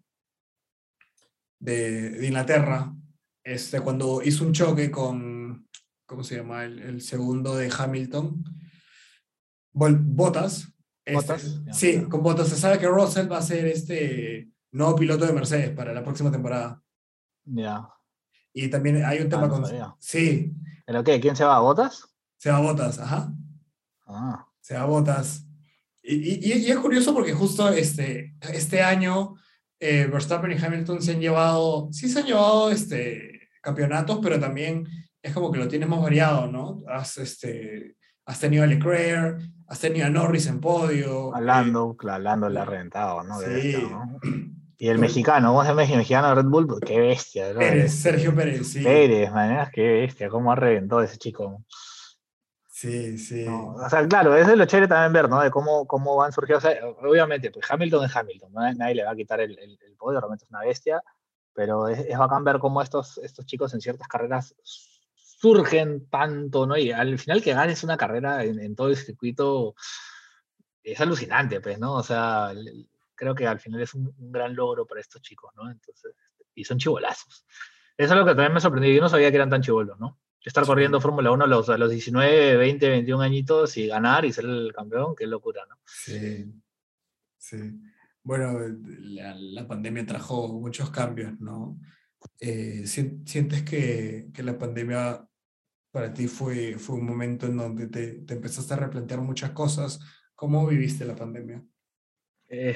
de, 1.59 2.09
de 2.11 2.25
Inglaterra, 2.25 2.95
este, 3.43 3.82
cuando 3.82 4.21
hizo 4.23 4.45
un 4.45 4.53
choque 4.53 4.89
con, 4.89 5.67
¿cómo 6.05 6.23
se 6.23 6.38
llama? 6.38 6.63
El, 6.63 6.80
el 6.80 7.01
segundo 7.01 7.57
de 7.57 7.69
Hamilton, 7.77 8.45
Botas. 9.72 10.72
Este, 11.05 11.39
sí, 11.72 12.01
con 12.03 12.22
Botas. 12.22 12.49
Se 12.49 12.55
sabe 12.55 12.80
que 12.80 12.88
Russell 12.88 13.32
va 13.32 13.38
a 13.38 13.43
ser 13.43 13.65
este 13.65 14.49
no 14.72 14.95
piloto 14.95 15.26
de 15.26 15.34
Mercedes 15.34 15.72
para 15.72 15.93
la 15.93 16.03
próxima 16.03 16.32
temporada. 16.32 16.82
Ya. 17.45 17.89
Y 18.53 18.70
también 18.70 19.03
hay 19.05 19.20
un 19.20 19.30
tema 19.30 19.45
ah, 19.45 19.49
con. 19.49 19.65
Sí. 19.99 20.53
¿Pero 20.86 21.03
qué? 21.03 21.20
¿Quién 21.20 21.36
se 21.36 21.43
va 21.43 21.57
a 21.57 21.61
Botas? 21.61 22.07
Se 22.38 22.49
va 22.49 22.57
a 22.57 22.61
Botas, 22.61 22.99
ajá. 22.99 23.34
Ah. 24.07 24.47
Se 24.59 24.76
va 24.76 24.82
a 24.82 24.86
Botas. 24.86 25.45
Y, 26.01 26.47
y, 26.47 26.72
es 26.72 26.78
curioso 26.78 27.13
porque 27.13 27.34
justo 27.34 27.70
este, 27.70 28.36
este 28.41 28.82
año 28.82 29.36
eh, 29.80 30.07
Verstappen 30.07 30.51
y 30.51 30.55
Hamilton 30.55 31.01
se 31.01 31.11
han 31.11 31.20
llevado, 31.20 31.89
sí 31.91 32.09
se 32.09 32.20
han 32.20 32.26
llevado 32.26 32.72
este, 32.72 33.49
campeonatos, 33.61 34.20
pero 34.22 34.39
también 34.39 34.88
es 35.22 35.34
como 35.34 35.51
que 35.51 35.59
lo 35.59 35.67
tienes 35.67 35.88
más 35.88 36.01
variado, 36.01 36.47
¿no? 36.47 36.84
Has, 36.88 37.17
este, 37.17 37.95
has 38.26 38.39
tenido 38.39 38.63
a 38.63 38.67
Leclerc, 38.67 39.41
has 39.70 39.80
tenido 39.80 40.07
a 40.07 40.09
Norris 40.09 40.47
en 40.47 40.59
podio. 40.59 41.34
A 41.34 41.41
Lando, 41.41 41.95
eh, 42.01 42.20
Lando 42.20 42.49
le 42.49 42.59
ha 42.59 42.65
reventado, 42.65 43.24
¿no? 43.24 43.39
Sí. 43.39 43.78
¿no? 43.89 44.20
Y 44.82 44.88
el 44.88 44.97
mexicano, 44.97 45.49
¿cómo 45.49 45.61
se 45.63 45.67
llama 45.67 45.84
el 45.84 45.97
mexicano 45.97 46.34
Red 46.34 46.45
Bull? 46.45 46.80
Qué 46.80 47.01
bestia, 47.01 47.51
¿no? 47.51 47.59
Pérez, 47.59 47.91
Sergio 47.91 48.34
Pérez, 48.34 48.65
sí. 48.65 48.82
Pérez, 48.82 49.30
maneras, 49.30 49.70
qué 49.74 49.82
bestia, 49.82 50.30
cómo 50.30 50.53
ha 50.53 50.55
reventado 50.55 51.01
ese 51.01 51.17
chico. 51.17 51.65
Sí, 52.65 53.17
sí. 53.17 53.45
o 53.45 53.89
sea, 53.89 54.07
claro, 54.07 54.38
eso 54.38 54.51
es 54.51 54.57
lo 54.57 54.63
chévere 54.63 54.88
también 54.88 55.11
ver, 55.11 55.30
¿no? 55.30 55.41
De 55.41 55.51
cómo, 55.51 55.86
cómo 55.86 56.15
van 56.15 56.32
surgiendo. 56.32 56.59
O 56.59 56.61
sea, 56.61 56.80
obviamente, 57.05 57.51
pues 57.51 57.70
Hamilton 57.70 58.05
es 58.05 58.15
Hamilton, 58.15 58.53
¿no? 58.53 58.74
nadie 58.74 58.95
le 58.95 59.03
va 59.03 59.11
a 59.11 59.15
quitar 59.17 59.41
el, 59.41 59.59
el, 59.59 59.78
podio, 59.97 60.22
realmente 60.22 60.45
es 60.45 60.49
una 60.49 60.61
bestia, 60.61 61.03
pero 61.53 61.89
es, 61.89 61.99
es, 61.99 62.17
bacán 62.17 62.45
ver 62.45 62.59
cómo 62.59 62.82
estos, 62.82 63.17
estos 63.17 63.45
chicos 63.45 63.74
en 63.74 63.82
ciertas 63.82 64.07
carreras 64.07 64.55
surgen 65.39 66.09
tanto, 66.09 66.65
¿no? 66.65 66.77
Y 66.77 66.91
al 66.91 67.17
final 67.17 67.41
que 67.41 67.53
ganes 67.53 67.83
una 67.83 67.97
carrera 67.97 68.43
en, 68.43 68.59
en 68.59 68.75
todo 68.75 68.89
el 68.89 68.97
circuito 68.97 69.75
es 70.83 70.99
alucinante, 70.99 71.61
pues, 71.61 71.79
¿no? 71.79 71.93
O 71.93 72.03
sea, 72.03 72.51
creo 73.15 73.35
que 73.35 73.47
al 73.47 73.59
final 73.59 73.81
es 73.81 73.93
un, 73.93 74.13
gran 74.17 74.55
logro 74.55 74.85
para 74.85 75.01
estos 75.01 75.21
chicos, 75.21 75.51
¿no? 75.55 75.69
Entonces, 75.69 76.13
y 76.55 76.63
son 76.63 76.77
chivolazos. 76.77 77.45
Eso 77.97 78.13
es 78.13 78.19
lo 78.19 78.25
que 78.25 78.31
también 78.31 78.53
me 78.53 78.61
sorprendió. 78.61 78.93
Yo 78.93 79.01
no 79.01 79.09
sabía 79.09 79.29
que 79.29 79.37
eran 79.37 79.49
tan 79.49 79.61
chivolos, 79.61 79.99
¿no? 79.99 80.19
Estar 80.41 80.65
corriendo 80.65 81.01
Fórmula 81.01 81.31
1 81.31 81.43
a 81.43 81.47
los, 81.47 81.69
a 81.69 81.77
los 81.77 81.91
19, 81.91 82.57
20, 82.57 82.89
21 82.89 83.21
añitos 83.21 83.75
y 83.77 83.87
ganar 83.87 84.23
y 84.23 84.31
ser 84.31 84.45
el 84.45 84.73
campeón, 84.73 85.15
qué 85.15 85.27
locura, 85.27 85.63
¿no? 85.69 85.75
Sí, 85.85 86.45
sí. 87.37 87.57
Bueno, 88.23 88.57
la, 88.59 89.35
la 89.35 89.67
pandemia 89.67 90.05
trajo 90.05 90.47
muchos 90.47 90.89
cambios, 90.91 91.39
¿no? 91.39 91.77
Eh, 92.39 92.83
¿Sientes 92.85 93.63
que, 93.63 94.29
que, 94.33 94.43
la 94.43 94.57
pandemia 94.57 95.28
para 95.91 96.13
ti 96.13 96.27
fue, 96.27 96.77
fue 96.77 96.95
un 96.95 97.05
momento 97.05 97.47
en 97.47 97.57
donde 97.57 97.87
te, 97.87 98.21
te 98.21 98.33
empezaste 98.35 98.73
a 98.73 98.77
replantear 98.77 99.21
muchas 99.21 99.51
cosas? 99.51 99.99
¿Cómo 100.35 100.65
viviste 100.67 101.05
la 101.05 101.15
pandemia? 101.15 101.63
Eh, 102.47 102.75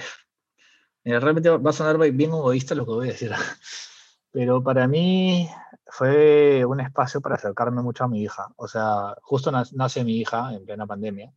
realmente 1.04 1.50
va 1.50 1.70
a 1.70 1.74
sonar 1.74 1.98
bien 2.12 2.32
egoísta 2.32 2.76
lo 2.76 2.86
que 2.86 2.92
voy 2.92 3.08
a 3.10 3.12
decir, 3.12 3.32
pero 4.32 4.64
para 4.64 4.88
mí 4.88 5.50
fue 5.88 6.66
un 6.66 6.80
espacio 6.80 7.22
para 7.22 7.36
acercarme 7.36 7.82
mucho 7.82 8.04
a 8.04 8.08
mi 8.08 8.24
hija. 8.24 8.48
O 8.56 8.68
sea, 8.68 9.16
justo 9.22 9.52
nace 9.52 10.04
mi 10.04 10.18
hija 10.18 10.54
en 10.54 10.66
plena 10.66 10.88
pandemia. 10.88 11.32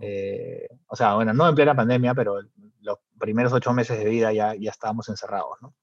Eh, 0.00 0.68
o 0.86 0.96
sea, 0.96 1.14
bueno, 1.14 1.32
no 1.32 1.48
en 1.48 1.54
plena 1.54 1.74
pandemia, 1.74 2.14
pero 2.14 2.40
los 2.80 2.98
primeros 3.18 3.52
ocho 3.52 3.72
meses 3.72 3.98
de 3.98 4.04
vida 4.04 4.32
ya, 4.32 4.54
ya 4.54 4.70
estábamos 4.70 5.08
encerrados, 5.08 5.56
¿no? 5.60 5.74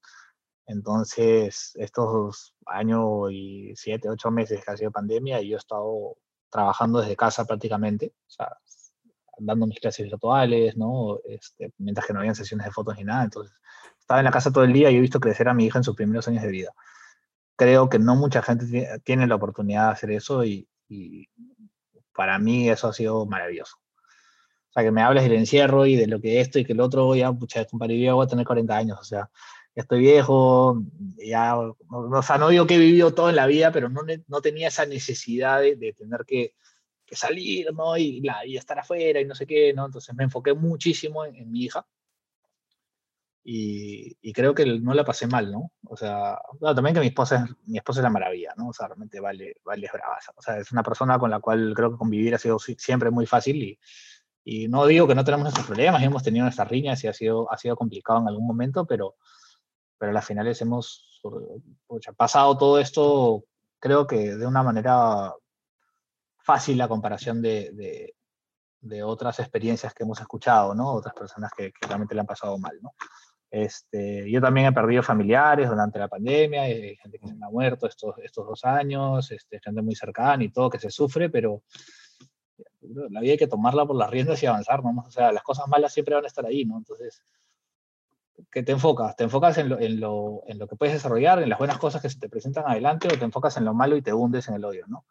Entonces, 0.68 1.72
estos 1.76 2.54
años 2.66 3.32
y 3.32 3.74
siete, 3.76 4.10
ocho 4.10 4.30
meses 4.30 4.64
que 4.64 4.72
ha 4.72 4.78
sido 4.78 4.92
pandemia, 4.92 5.42
yo 5.42 5.56
he 5.56 5.60
estado 5.60 6.18
trabajando 6.50 7.00
desde 7.00 7.16
casa 7.16 7.46
prácticamente. 7.46 8.14
O 8.28 8.30
sea, 8.30 8.58
dando 9.40 9.68
mis 9.68 9.80
clases 9.80 10.06
virtuales, 10.06 10.76
¿no? 10.76 11.20
Este, 11.26 11.72
mientras 11.78 12.06
que 12.06 12.14
no 12.14 12.20
habían 12.20 12.36
sesiones 12.36 12.66
de 12.66 12.72
fotos 12.72 12.98
ni 12.98 13.06
nada. 13.06 13.24
Entonces, 13.24 13.56
estaba 14.00 14.20
en 14.20 14.26
la 14.26 14.32
casa 14.32 14.52
todo 14.52 14.64
el 14.64 14.74
día 14.74 14.92
y 14.92 14.98
he 14.98 15.02
visto 15.02 15.20
crecer 15.20 15.48
a 15.48 15.54
mi 15.54 15.66
hija 15.66 15.80
en 15.80 15.84
sus 15.84 15.96
primeros 15.96 16.28
años 16.28 16.44
de 16.44 16.50
vida. 16.50 16.74
Creo 17.56 17.90
que 17.90 18.00
no 18.00 18.16
mucha 18.16 18.42
gente 18.42 19.00
tiene 19.04 19.28
la 19.28 19.36
oportunidad 19.36 19.88
de 19.88 19.92
hacer 19.94 20.12
eso 20.12 20.44
y, 20.46 20.68
para 22.14 22.40
mí 22.40 22.70
eso 22.70 22.88
ha 22.88 22.94
sido 22.94 23.26
maravilloso. 23.26 23.78
O 24.70 24.74
sea, 24.74 24.84
que 24.84 24.92
me 24.92 25.02
hables 25.02 25.24
del 25.24 25.34
encierro 25.34 25.86
y 25.86 25.96
de 25.96 26.08
lo 26.08 26.20
que 26.20 26.42
esto 26.42 26.60
y 26.60 26.66
que 26.66 26.74
el 26.74 26.82
otro, 26.82 27.16
ya, 27.16 27.32
pucha, 27.32 27.66
compadre, 27.66 28.00
yo 28.00 28.16
voy 28.16 28.26
a 28.26 28.30
tener 28.30 28.46
40 28.46 28.76
años, 28.76 29.00
o 29.00 29.04
sea, 29.04 29.30
estoy 29.82 30.00
viejo, 30.00 30.82
ya, 31.18 31.58
o 31.58 32.22
sea, 32.24 32.38
no 32.38 32.50
digo 32.50 32.68
que 32.68 32.76
he 32.76 32.80
vivido 32.80 33.14
todo 33.14 33.30
en 33.30 33.36
la 33.36 33.48
vida, 33.48 33.72
pero 33.72 33.90
no, 33.90 34.02
no 34.28 34.42
tenía 34.42 34.70
esa 34.70 34.86
necesidad 34.86 35.62
de 35.62 35.94
tener 35.98 36.26
que 36.26 36.54
que 37.08 37.16
salir, 37.16 37.74
¿no? 37.74 37.98
Y, 37.98 38.22
y, 38.46 38.58
estar 38.58 38.78
afuera 38.78 39.20
y 39.20 39.26
no 39.26 39.34
sé 39.34 39.48
qué, 39.48 39.74
¿no? 39.74 39.86
Entonces 39.88 40.14
me 40.14 40.26
enfoqué 40.26 40.54
muchísimo 40.54 41.26
en, 41.26 41.50
mi 41.50 41.64
hija. 41.64 41.88
Y, 43.44 44.18
y, 44.22 44.34
creo 44.34 44.54
que 44.54 44.66
no 44.66 44.94
la 44.94 45.06
pasé 45.06 45.26
mal, 45.26 45.50
¿no? 45.52 45.72
O 45.88 45.96
sea, 45.96 46.38
también 46.60 46.94
que 46.94 47.00
mi 47.00 47.08
esposa, 47.08 47.46
es, 47.46 47.68
mi 47.68 47.78
esposa 47.78 48.02
es 48.02 48.04
la 48.04 48.10
maravilla, 48.10 48.54
¿no? 48.58 48.68
O 48.68 48.74
sea, 48.74 48.88
realmente 48.88 49.22
vale, 49.22 49.56
vale 49.64 49.90
bravaza. 49.92 50.34
O 50.36 50.42
sea, 50.42 50.58
es 50.58 50.72
una 50.74 50.84
persona 50.84 51.18
con 51.18 51.32
la 51.32 51.40
cual 51.40 51.74
creo 51.74 51.92
que 51.92 51.98
convivir 51.98 52.36
ha 52.36 52.40
sido 52.40 52.60
siempre 52.60 53.10
muy 53.10 53.26
fácil 53.26 53.64
y, 53.64 53.80
y 54.44 54.68
no 54.68 54.86
digo 54.86 55.08
que 55.08 55.16
no 55.16 55.24
tenemos 55.24 55.46
nuestros 55.46 55.66
problemas, 55.66 56.04
hemos 56.04 56.24
tenido 56.24 56.44
nuestras 56.44 56.68
riñas 56.68 57.02
y 57.04 57.08
ha 57.08 57.14
sido, 57.14 57.52
ha 57.52 57.58
sido 57.58 57.78
complicado 57.78 58.20
en 58.20 58.28
algún 58.28 58.46
momento, 58.46 58.86
pero, 58.86 59.16
pero 59.98 60.12
a 60.12 60.14
las 60.14 60.26
finales 60.26 60.62
hemos 60.62 61.22
pasado 62.16 62.58
todo 62.58 62.80
esto, 62.80 63.44
creo 63.80 64.08
que 64.08 64.36
de 64.36 64.46
una 64.46 64.64
manera 64.64 65.34
fácil 66.38 66.78
la 66.78 66.88
comparación 66.88 67.42
de, 67.42 68.14
de, 68.80 69.04
otras 69.04 69.40
experiencias 69.40 69.94
que 69.94 70.04
hemos 70.04 70.20
escuchado, 70.22 70.74
¿no? 70.74 70.94
Otras 70.94 71.14
personas 71.14 71.52
que, 71.56 71.74
realmente 71.82 72.16
le 72.16 72.22
han 72.22 72.28
pasado 72.28 72.58
mal, 72.58 72.78
¿no? 72.82 72.94
Este, 73.50 74.30
yo 74.30 74.42
también 74.42 74.68
he 74.68 74.72
perdido 74.72 75.04
familiares 75.04 75.70
durante 75.70 76.00
la 76.00 76.08
pandemia, 76.08 76.64
hay 76.64 76.96
gente 76.98 77.20
que 77.20 77.28
se 77.28 77.36
me 77.36 77.46
ha 77.46 77.50
muerto 77.50 77.88
estos, 77.88 78.18
estos 78.20 78.46
dos 78.46 78.66
años, 78.66 79.32
este, 79.32 79.60
gente 79.60 79.82
muy 79.82 79.96
cercana 79.96 80.44
y 80.44 80.50
todo 80.50 80.70
que 80.70 80.80
se 80.80 80.90
sufre, 80.90 81.30
pero 81.30 81.64
la 82.82 83.20
vida 83.22 83.34
hay 83.34 83.38
que 83.38 83.48
tomarla 83.48 83.86
por 83.86 83.96
las 83.96 84.10
riendas 84.10 84.42
y 84.44 84.46
avanzar, 84.46 84.84
¿no? 84.84 85.04
O 85.06 85.12
sea, 85.12 85.32
las 85.32 85.44
cosas 85.44 85.68
malas 85.68 85.94
siempre 85.94 86.16
van 86.16 86.24
a 86.24 86.28
estar 86.28 86.46
ahí, 86.46 86.66
¿no? 86.66 86.78
Entonces, 86.78 87.22
¿qué 88.52 88.64
te 88.64 88.72
enfocas? 88.72 89.16
¿Te 89.16 89.24
enfocas 89.24 89.58
en 89.58 89.70
lo, 89.70 89.80
en, 89.80 90.00
lo, 90.00 90.44
en 90.48 90.60
lo 90.60 90.68
que 90.68 90.76
puedes 90.76 90.94
desarrollar, 90.94 91.42
en 91.42 91.50
las 91.50 91.60
buenas 91.60 91.78
cosas 91.78 92.02
que 92.02 92.10
se 92.10 92.20
te 92.20 92.30
presentan 92.30 92.66
adelante, 92.68 93.08
o 93.08 93.18
te 93.18 93.26
enfocas 93.26 93.58
en 93.58 93.66
lo 93.66 93.74
malo 93.74 93.98
y 93.98 94.02
te 94.02 94.14
hundes 94.14 94.48
en 94.48 94.56
el 94.56 94.66
odio, 94.66 94.86
¿no? 94.88 95.06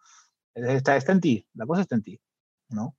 Está, 0.54 0.96
está 0.96 1.12
en 1.12 1.20
ti, 1.20 1.46
la 1.54 1.66
cosa 1.66 1.82
está 1.82 1.96
en 1.96 2.02
ti, 2.02 2.20
¿no? 2.70 2.96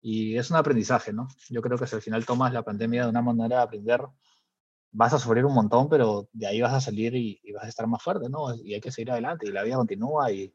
Y 0.00 0.36
es 0.38 0.50
un 0.50 0.56
aprendizaje, 0.56 1.12
¿no? 1.12 1.28
Yo 1.50 1.60
creo 1.60 1.76
que 1.76 1.86
si 1.86 1.96
al 1.96 2.02
final 2.02 2.24
tomas 2.24 2.52
la 2.52 2.62
pandemia 2.62 3.04
de 3.04 3.10
una 3.10 3.20
manera 3.20 3.56
de 3.56 3.62
aprender, 3.62 4.00
vas 4.92 5.12
a 5.12 5.18
sufrir 5.18 5.44
un 5.44 5.54
montón, 5.54 5.88
pero 5.88 6.28
de 6.32 6.46
ahí 6.46 6.60
vas 6.60 6.72
a 6.72 6.80
salir 6.80 7.14
y, 7.14 7.40
vas 7.52 7.64
a 7.64 7.68
estar 7.68 7.86
más 7.86 8.02
fuerte, 8.02 8.28
¿no? 8.28 8.54
Y 8.54 8.74
hay 8.74 8.80
que 8.80 8.90
seguir 8.90 9.10
adelante 9.10 9.46
y 9.46 9.52
la 9.52 9.62
vida 9.64 9.76
continúa 9.76 10.32
y, 10.32 10.52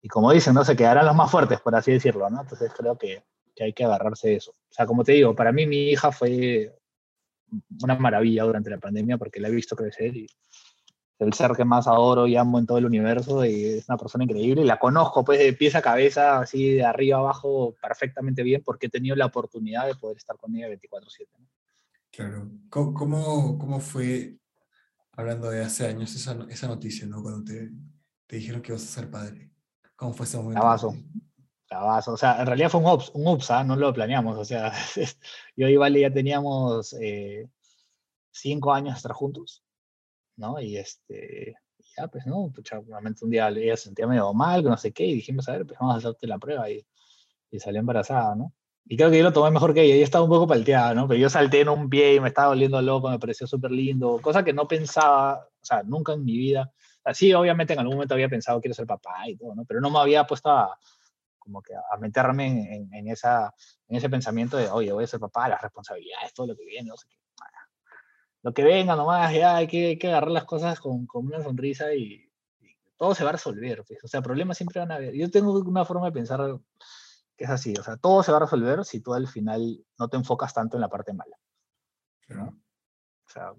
y 0.00 0.08
como 0.08 0.32
dicen, 0.32 0.54
¿no? 0.54 0.64
Se 0.64 0.76
quedarán 0.76 1.06
los 1.06 1.16
más 1.16 1.30
fuertes, 1.30 1.60
por 1.60 1.74
así 1.74 1.92
decirlo, 1.92 2.30
¿no? 2.30 2.40
Entonces 2.40 2.72
creo 2.76 2.96
que, 2.96 3.24
que, 3.54 3.64
hay 3.64 3.72
que 3.72 3.84
agarrarse 3.84 4.28
de 4.28 4.36
eso. 4.36 4.52
O 4.52 4.72
sea, 4.72 4.86
como 4.86 5.04
te 5.04 5.12
digo, 5.12 5.34
para 5.34 5.52
mí 5.52 5.66
mi 5.66 5.90
hija 5.90 6.12
fue 6.12 6.74
una 7.82 7.96
maravilla 7.96 8.44
durante 8.44 8.70
la 8.70 8.78
pandemia 8.78 9.18
porque 9.18 9.40
la 9.40 9.48
he 9.48 9.52
visto 9.52 9.76
crecer 9.76 10.16
y, 10.16 10.26
el 11.22 11.32
ser 11.32 11.52
que 11.52 11.64
más 11.64 11.86
adoro 11.86 12.26
y 12.26 12.36
amo 12.36 12.58
en 12.58 12.66
todo 12.66 12.78
el 12.78 12.86
universo 12.86 13.44
y 13.44 13.64
es 13.64 13.88
una 13.88 13.96
persona 13.96 14.24
increíble. 14.24 14.64
La 14.64 14.78
conozco 14.78 15.24
pues 15.24 15.38
de 15.38 15.52
pies 15.52 15.74
a 15.74 15.82
cabeza, 15.82 16.40
así 16.40 16.74
de 16.74 16.84
arriba 16.84 17.18
abajo, 17.18 17.74
perfectamente 17.80 18.42
bien 18.42 18.62
porque 18.64 18.86
he 18.86 18.90
tenido 18.90 19.16
la 19.16 19.26
oportunidad 19.26 19.86
de 19.86 19.94
poder 19.94 20.16
estar 20.16 20.36
con 20.36 20.54
ella 20.54 20.68
24/7. 20.68 21.28
Claro. 22.10 22.50
¿Cómo, 22.68 23.58
¿Cómo, 23.58 23.80
fue 23.80 24.36
hablando 25.12 25.48
de 25.48 25.62
hace 25.64 25.86
años, 25.86 26.14
esa, 26.14 26.36
esa 26.50 26.68
noticia, 26.68 27.06
¿no? 27.06 27.22
Cuando 27.22 27.44
te, 27.44 27.70
te 28.26 28.36
dijeron 28.36 28.60
que 28.60 28.72
ibas 28.72 28.82
a 28.82 28.86
ser 28.86 29.10
padre. 29.10 29.50
¿Cómo 29.96 30.12
fue 30.12 30.26
ese 30.26 30.36
momento? 30.36 30.60
Cavazo. 30.60 30.94
O 31.80 32.16
sea, 32.16 32.40
en 32.40 32.46
realidad 32.46 32.70
fue 32.70 32.80
un 32.80 32.86
ups, 32.86 33.10
un 33.14 33.26
ups 33.26 33.50
¿ah? 33.50 33.64
no 33.64 33.76
lo 33.76 33.92
planeamos. 33.92 34.38
O 34.38 34.44
sea, 34.44 34.72
yo 35.56 35.68
y 35.68 35.76
Vale 35.76 36.00
ya 36.00 36.12
teníamos 36.12 36.94
eh, 37.00 37.48
cinco 38.30 38.72
años 38.72 38.96
estar 38.96 39.12
juntos, 39.12 39.62
¿no? 40.36 40.60
Y 40.60 40.76
este, 40.76 41.54
ya, 41.96 42.08
pues, 42.08 42.26
¿no? 42.26 42.50
Pucha, 42.54 42.80
un 42.80 43.30
día 43.30 43.48
ella 43.48 43.76
se 43.76 43.84
sentía 43.84 44.06
medio 44.06 44.32
mal, 44.34 44.64
no 44.64 44.76
sé 44.76 44.92
qué, 44.92 45.06
y 45.06 45.14
dijimos, 45.14 45.48
a 45.48 45.52
ver, 45.52 45.66
pues 45.66 45.78
vamos 45.78 45.94
a 45.94 45.98
hacerte 45.98 46.26
la 46.26 46.38
prueba, 46.38 46.70
y, 46.70 46.84
y 47.50 47.60
salió 47.60 47.80
embarazada, 47.80 48.34
¿no? 48.34 48.52
Y 48.84 48.96
creo 48.96 49.10
que 49.10 49.18
yo 49.18 49.24
lo 49.24 49.32
tomé 49.32 49.50
mejor 49.50 49.74
que 49.74 49.82
ella, 49.82 49.94
ella 49.94 50.04
estaba 50.04 50.24
un 50.24 50.30
poco 50.30 50.46
palteada, 50.46 50.94
¿no? 50.94 51.06
Pero 51.06 51.20
yo 51.20 51.30
salté 51.30 51.60
en 51.60 51.68
un 51.68 51.88
pie 51.88 52.14
y 52.16 52.20
me 52.20 52.28
estaba 52.28 52.48
volviendo 52.48 52.82
loco, 52.82 53.10
me 53.10 53.18
pareció 53.18 53.46
súper 53.46 53.70
lindo, 53.70 54.18
cosa 54.20 54.42
que 54.42 54.52
no 54.52 54.66
pensaba, 54.66 55.34
o 55.34 55.64
sea, 55.64 55.82
nunca 55.84 56.14
en 56.14 56.24
mi 56.24 56.36
vida. 56.36 56.72
Así, 57.04 57.32
obviamente, 57.32 57.72
en 57.74 57.80
algún 57.80 57.94
momento 57.96 58.14
había 58.14 58.28
pensado 58.28 58.60
quiero 58.60 58.74
ser 58.74 58.86
papá 58.86 59.28
y 59.28 59.36
todo, 59.36 59.54
¿no? 59.54 59.64
Pero 59.64 59.80
no 59.80 59.90
me 59.90 59.98
había 59.98 60.24
puesto 60.26 60.50
a, 60.50 60.76
como 61.42 61.62
que 61.62 61.74
a 61.74 61.96
meterme 61.98 62.76
en, 62.76 62.94
en, 62.94 63.08
esa, 63.08 63.52
en 63.88 63.96
ese 63.96 64.08
pensamiento 64.08 64.56
de, 64.56 64.68
oye, 64.68 64.92
voy 64.92 65.04
a 65.04 65.06
ser 65.06 65.20
papá, 65.20 65.48
las 65.48 65.60
responsabilidades, 65.60 66.32
todo 66.34 66.46
lo 66.46 66.56
que 66.56 66.64
viene, 66.64 66.88
no 66.88 66.96
sé 66.96 67.06
qué. 67.08 67.16
Lo 68.42 68.52
que 68.52 68.64
venga 68.64 68.96
nomás, 68.96 69.32
ya 69.32 69.56
hay 69.56 69.68
que, 69.68 69.86
hay 69.86 69.98
que 69.98 70.08
agarrar 70.08 70.32
las 70.32 70.44
cosas 70.44 70.80
con, 70.80 71.06
con 71.06 71.26
una 71.26 71.42
sonrisa 71.42 71.94
y, 71.94 72.28
y, 72.60 72.76
todo 72.96 73.14
se 73.14 73.22
va 73.22 73.30
a 73.30 73.34
resolver. 73.34 73.84
Pues. 73.86 74.02
O 74.02 74.08
sea, 74.08 74.20
problemas 74.20 74.56
siempre 74.56 74.80
van 74.80 74.90
a 74.90 74.96
haber. 74.96 75.14
Yo 75.14 75.30
tengo 75.30 75.52
una 75.60 75.84
forma 75.84 76.06
de 76.06 76.12
pensar 76.12 76.58
que 77.36 77.44
es 77.44 77.50
así, 77.50 77.74
o 77.78 77.82
sea, 77.82 77.96
todo 77.96 78.22
se 78.22 78.32
va 78.32 78.38
a 78.38 78.40
resolver 78.40 78.84
si 78.84 79.00
tú 79.00 79.14
al 79.14 79.28
final 79.28 79.84
no 79.98 80.08
te 80.08 80.16
enfocas 80.16 80.52
tanto 80.52 80.76
en 80.76 80.80
la 80.80 80.88
parte 80.88 81.12
mala. 81.12 81.36
¿no? 82.28 82.60
O, 83.26 83.30
sea, 83.30 83.52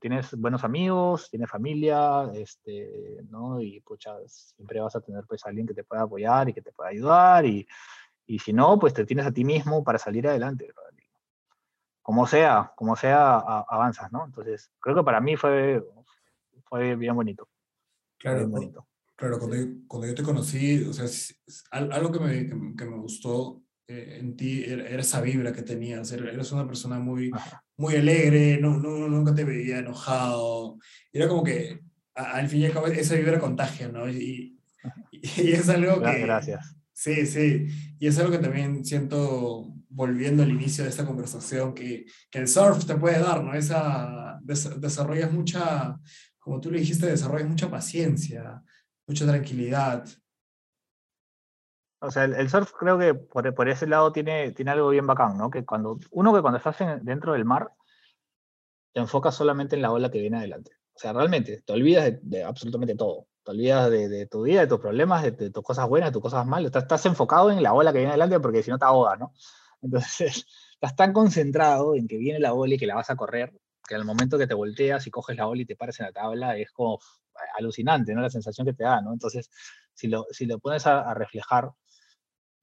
tienes 0.00 0.34
buenos 0.34 0.64
amigos, 0.64 1.28
tienes 1.30 1.50
familia, 1.50 2.30
este, 2.34 3.18
¿no? 3.28 3.60
Y 3.60 3.80
pucha, 3.80 4.16
siempre 4.26 4.80
vas 4.80 4.96
a 4.96 5.00
tener 5.00 5.24
pues 5.26 5.44
alguien 5.46 5.66
que 5.66 5.74
te 5.74 5.84
pueda 5.84 6.02
apoyar 6.02 6.48
y 6.48 6.52
que 6.52 6.62
te 6.62 6.72
pueda 6.72 6.90
ayudar 6.90 7.46
y, 7.46 7.66
y 8.26 8.38
si 8.38 8.52
no, 8.52 8.78
pues 8.78 8.94
te 8.94 9.04
tienes 9.04 9.26
a 9.26 9.32
ti 9.32 9.44
mismo 9.44 9.82
para 9.82 9.98
salir 9.98 10.26
adelante. 10.28 10.72
Como 12.02 12.26
sea, 12.26 12.72
como 12.76 12.96
sea, 12.96 13.36
a, 13.36 13.64
avanzas, 13.68 14.10
¿no? 14.10 14.24
Entonces, 14.24 14.70
creo 14.80 14.96
que 14.96 15.04
para 15.04 15.20
mí 15.20 15.36
fue, 15.36 15.84
fue 16.64 16.96
bien 16.96 17.14
bonito. 17.14 17.48
Claro, 18.18 18.38
bien 18.38 18.50
bonito. 18.50 18.86
Claro, 19.14 19.38
cuando 19.38 19.56
yo, 19.56 19.66
cuando 19.86 20.08
yo 20.08 20.14
te 20.14 20.22
conocí, 20.22 20.82
o 20.84 20.92
sea, 20.92 21.06
algo 21.70 22.10
que 22.10 22.20
me, 22.20 22.74
que 22.76 22.84
me 22.84 22.96
gustó 22.96 23.62
en 23.90 24.36
ti 24.36 24.64
era, 24.64 25.00
esa 25.00 25.20
vibra 25.20 25.52
que 25.52 25.62
tenías. 25.62 26.12
Eres 26.12 26.52
una 26.52 26.66
persona 26.66 26.98
muy, 26.98 27.30
muy 27.76 27.96
alegre, 27.96 28.58
no, 28.60 28.78
no, 28.78 29.08
nunca 29.08 29.34
te 29.34 29.44
veía 29.44 29.78
enojado. 29.78 30.78
Era 31.12 31.28
como 31.28 31.42
que 31.42 31.80
al 32.14 32.48
fin 32.48 32.60
y 32.60 32.66
al 32.66 32.72
cabo 32.72 32.86
esa 32.86 33.14
vibra 33.14 33.38
contagia, 33.38 33.88
¿no? 33.88 34.08
Y, 34.08 34.58
y, 35.12 35.52
es 35.52 35.68
algo 35.68 36.00
que... 36.02 36.20
Gracias. 36.20 36.76
Sí, 36.92 37.26
sí. 37.26 37.66
Y 37.98 38.06
es 38.06 38.18
algo 38.18 38.30
que 38.30 38.38
también 38.38 38.84
siento, 38.84 39.74
volviendo 39.88 40.42
al 40.42 40.50
inicio 40.50 40.84
de 40.84 40.90
esta 40.90 41.06
conversación, 41.06 41.74
que, 41.74 42.04
que 42.30 42.38
el 42.38 42.48
surf 42.48 42.84
te 42.84 42.94
puede 42.94 43.18
dar, 43.18 43.42
¿no? 43.42 43.54
Esa, 43.54 44.38
desarrollas 44.42 45.32
mucha, 45.32 45.98
como 46.38 46.60
tú 46.60 46.70
le 46.70 46.80
dijiste, 46.80 47.06
desarrollas 47.06 47.48
mucha 47.48 47.70
paciencia, 47.70 48.62
mucha 49.06 49.26
tranquilidad. 49.26 50.06
O 52.00 52.10
sea, 52.10 52.24
el, 52.24 52.48
surf 52.48 52.72
creo 52.72 52.98
que 52.98 53.14
por, 53.14 53.54
por, 53.54 53.68
ese 53.68 53.86
lado 53.86 54.10
tiene, 54.12 54.52
tiene 54.52 54.70
algo 54.70 54.88
bien 54.88 55.06
bacán, 55.06 55.36
¿no? 55.36 55.50
Que 55.50 55.64
cuando, 55.64 55.98
uno 56.10 56.34
que 56.34 56.40
cuando 56.40 56.58
estás 56.58 56.76
dentro 57.02 57.34
del 57.34 57.44
mar, 57.44 57.72
te 58.92 59.00
enfocas 59.00 59.34
solamente 59.34 59.76
en 59.76 59.82
la 59.82 59.92
ola 59.92 60.10
que 60.10 60.20
viene 60.20 60.38
adelante. 60.38 60.72
O 60.94 60.98
sea, 60.98 61.12
realmente, 61.12 61.62
te 61.62 61.72
olvidas 61.72 62.12
de, 62.22 62.44
absolutamente 62.44 62.94
todo. 62.94 63.26
Te 63.44 63.52
olvidas 63.52 63.90
de, 63.90 64.08
de, 64.08 64.26
tu 64.26 64.42
vida, 64.42 64.60
de 64.62 64.66
tus 64.66 64.80
problemas, 64.80 65.22
de, 65.22 65.50
tus 65.50 65.62
cosas 65.62 65.88
buenas, 65.88 66.10
de 66.10 66.12
tus 66.14 66.22
cosas 66.22 66.46
malas. 66.46 66.66
Estás, 66.66 66.84
estás, 66.84 67.06
enfocado 67.06 67.50
en 67.50 67.62
la 67.62 67.74
ola 67.74 67.92
que 67.92 67.98
viene 67.98 68.10
adelante 68.12 68.40
porque 68.40 68.62
si 68.62 68.70
no 68.70 68.78
te 68.78 68.86
ahogas, 68.86 69.18
¿no? 69.18 69.32
Entonces, 69.82 70.46
estás 70.74 70.96
tan 70.96 71.12
concentrado 71.12 71.94
en 71.94 72.08
que 72.08 72.16
viene 72.16 72.38
la 72.40 72.54
ola 72.54 72.74
y 72.74 72.78
que 72.78 72.86
la 72.86 72.94
vas 72.94 73.10
a 73.10 73.16
correr, 73.16 73.52
que 73.86 73.94
al 73.94 74.04
momento 74.04 74.38
que 74.38 74.46
te 74.46 74.54
volteas 74.54 75.06
y 75.06 75.10
coges 75.10 75.36
la 75.36 75.48
ola 75.48 75.62
y 75.62 75.66
te 75.66 75.76
pares 75.76 76.00
en 76.00 76.06
la 76.06 76.12
tabla, 76.12 76.56
es 76.56 76.70
como 76.70 76.98
alucinante, 77.56 78.14
¿no? 78.14 78.20
La 78.20 78.30
sensación 78.30 78.66
que 78.66 78.72
te 78.72 78.84
da, 78.84 79.00
¿no? 79.00 79.12
Entonces, 79.12 79.50
si 79.94 80.08
lo, 80.08 80.26
si 80.30 80.46
lo 80.46 80.58
pones 80.58 80.86
a, 80.86 81.12
reflejar 81.14 81.70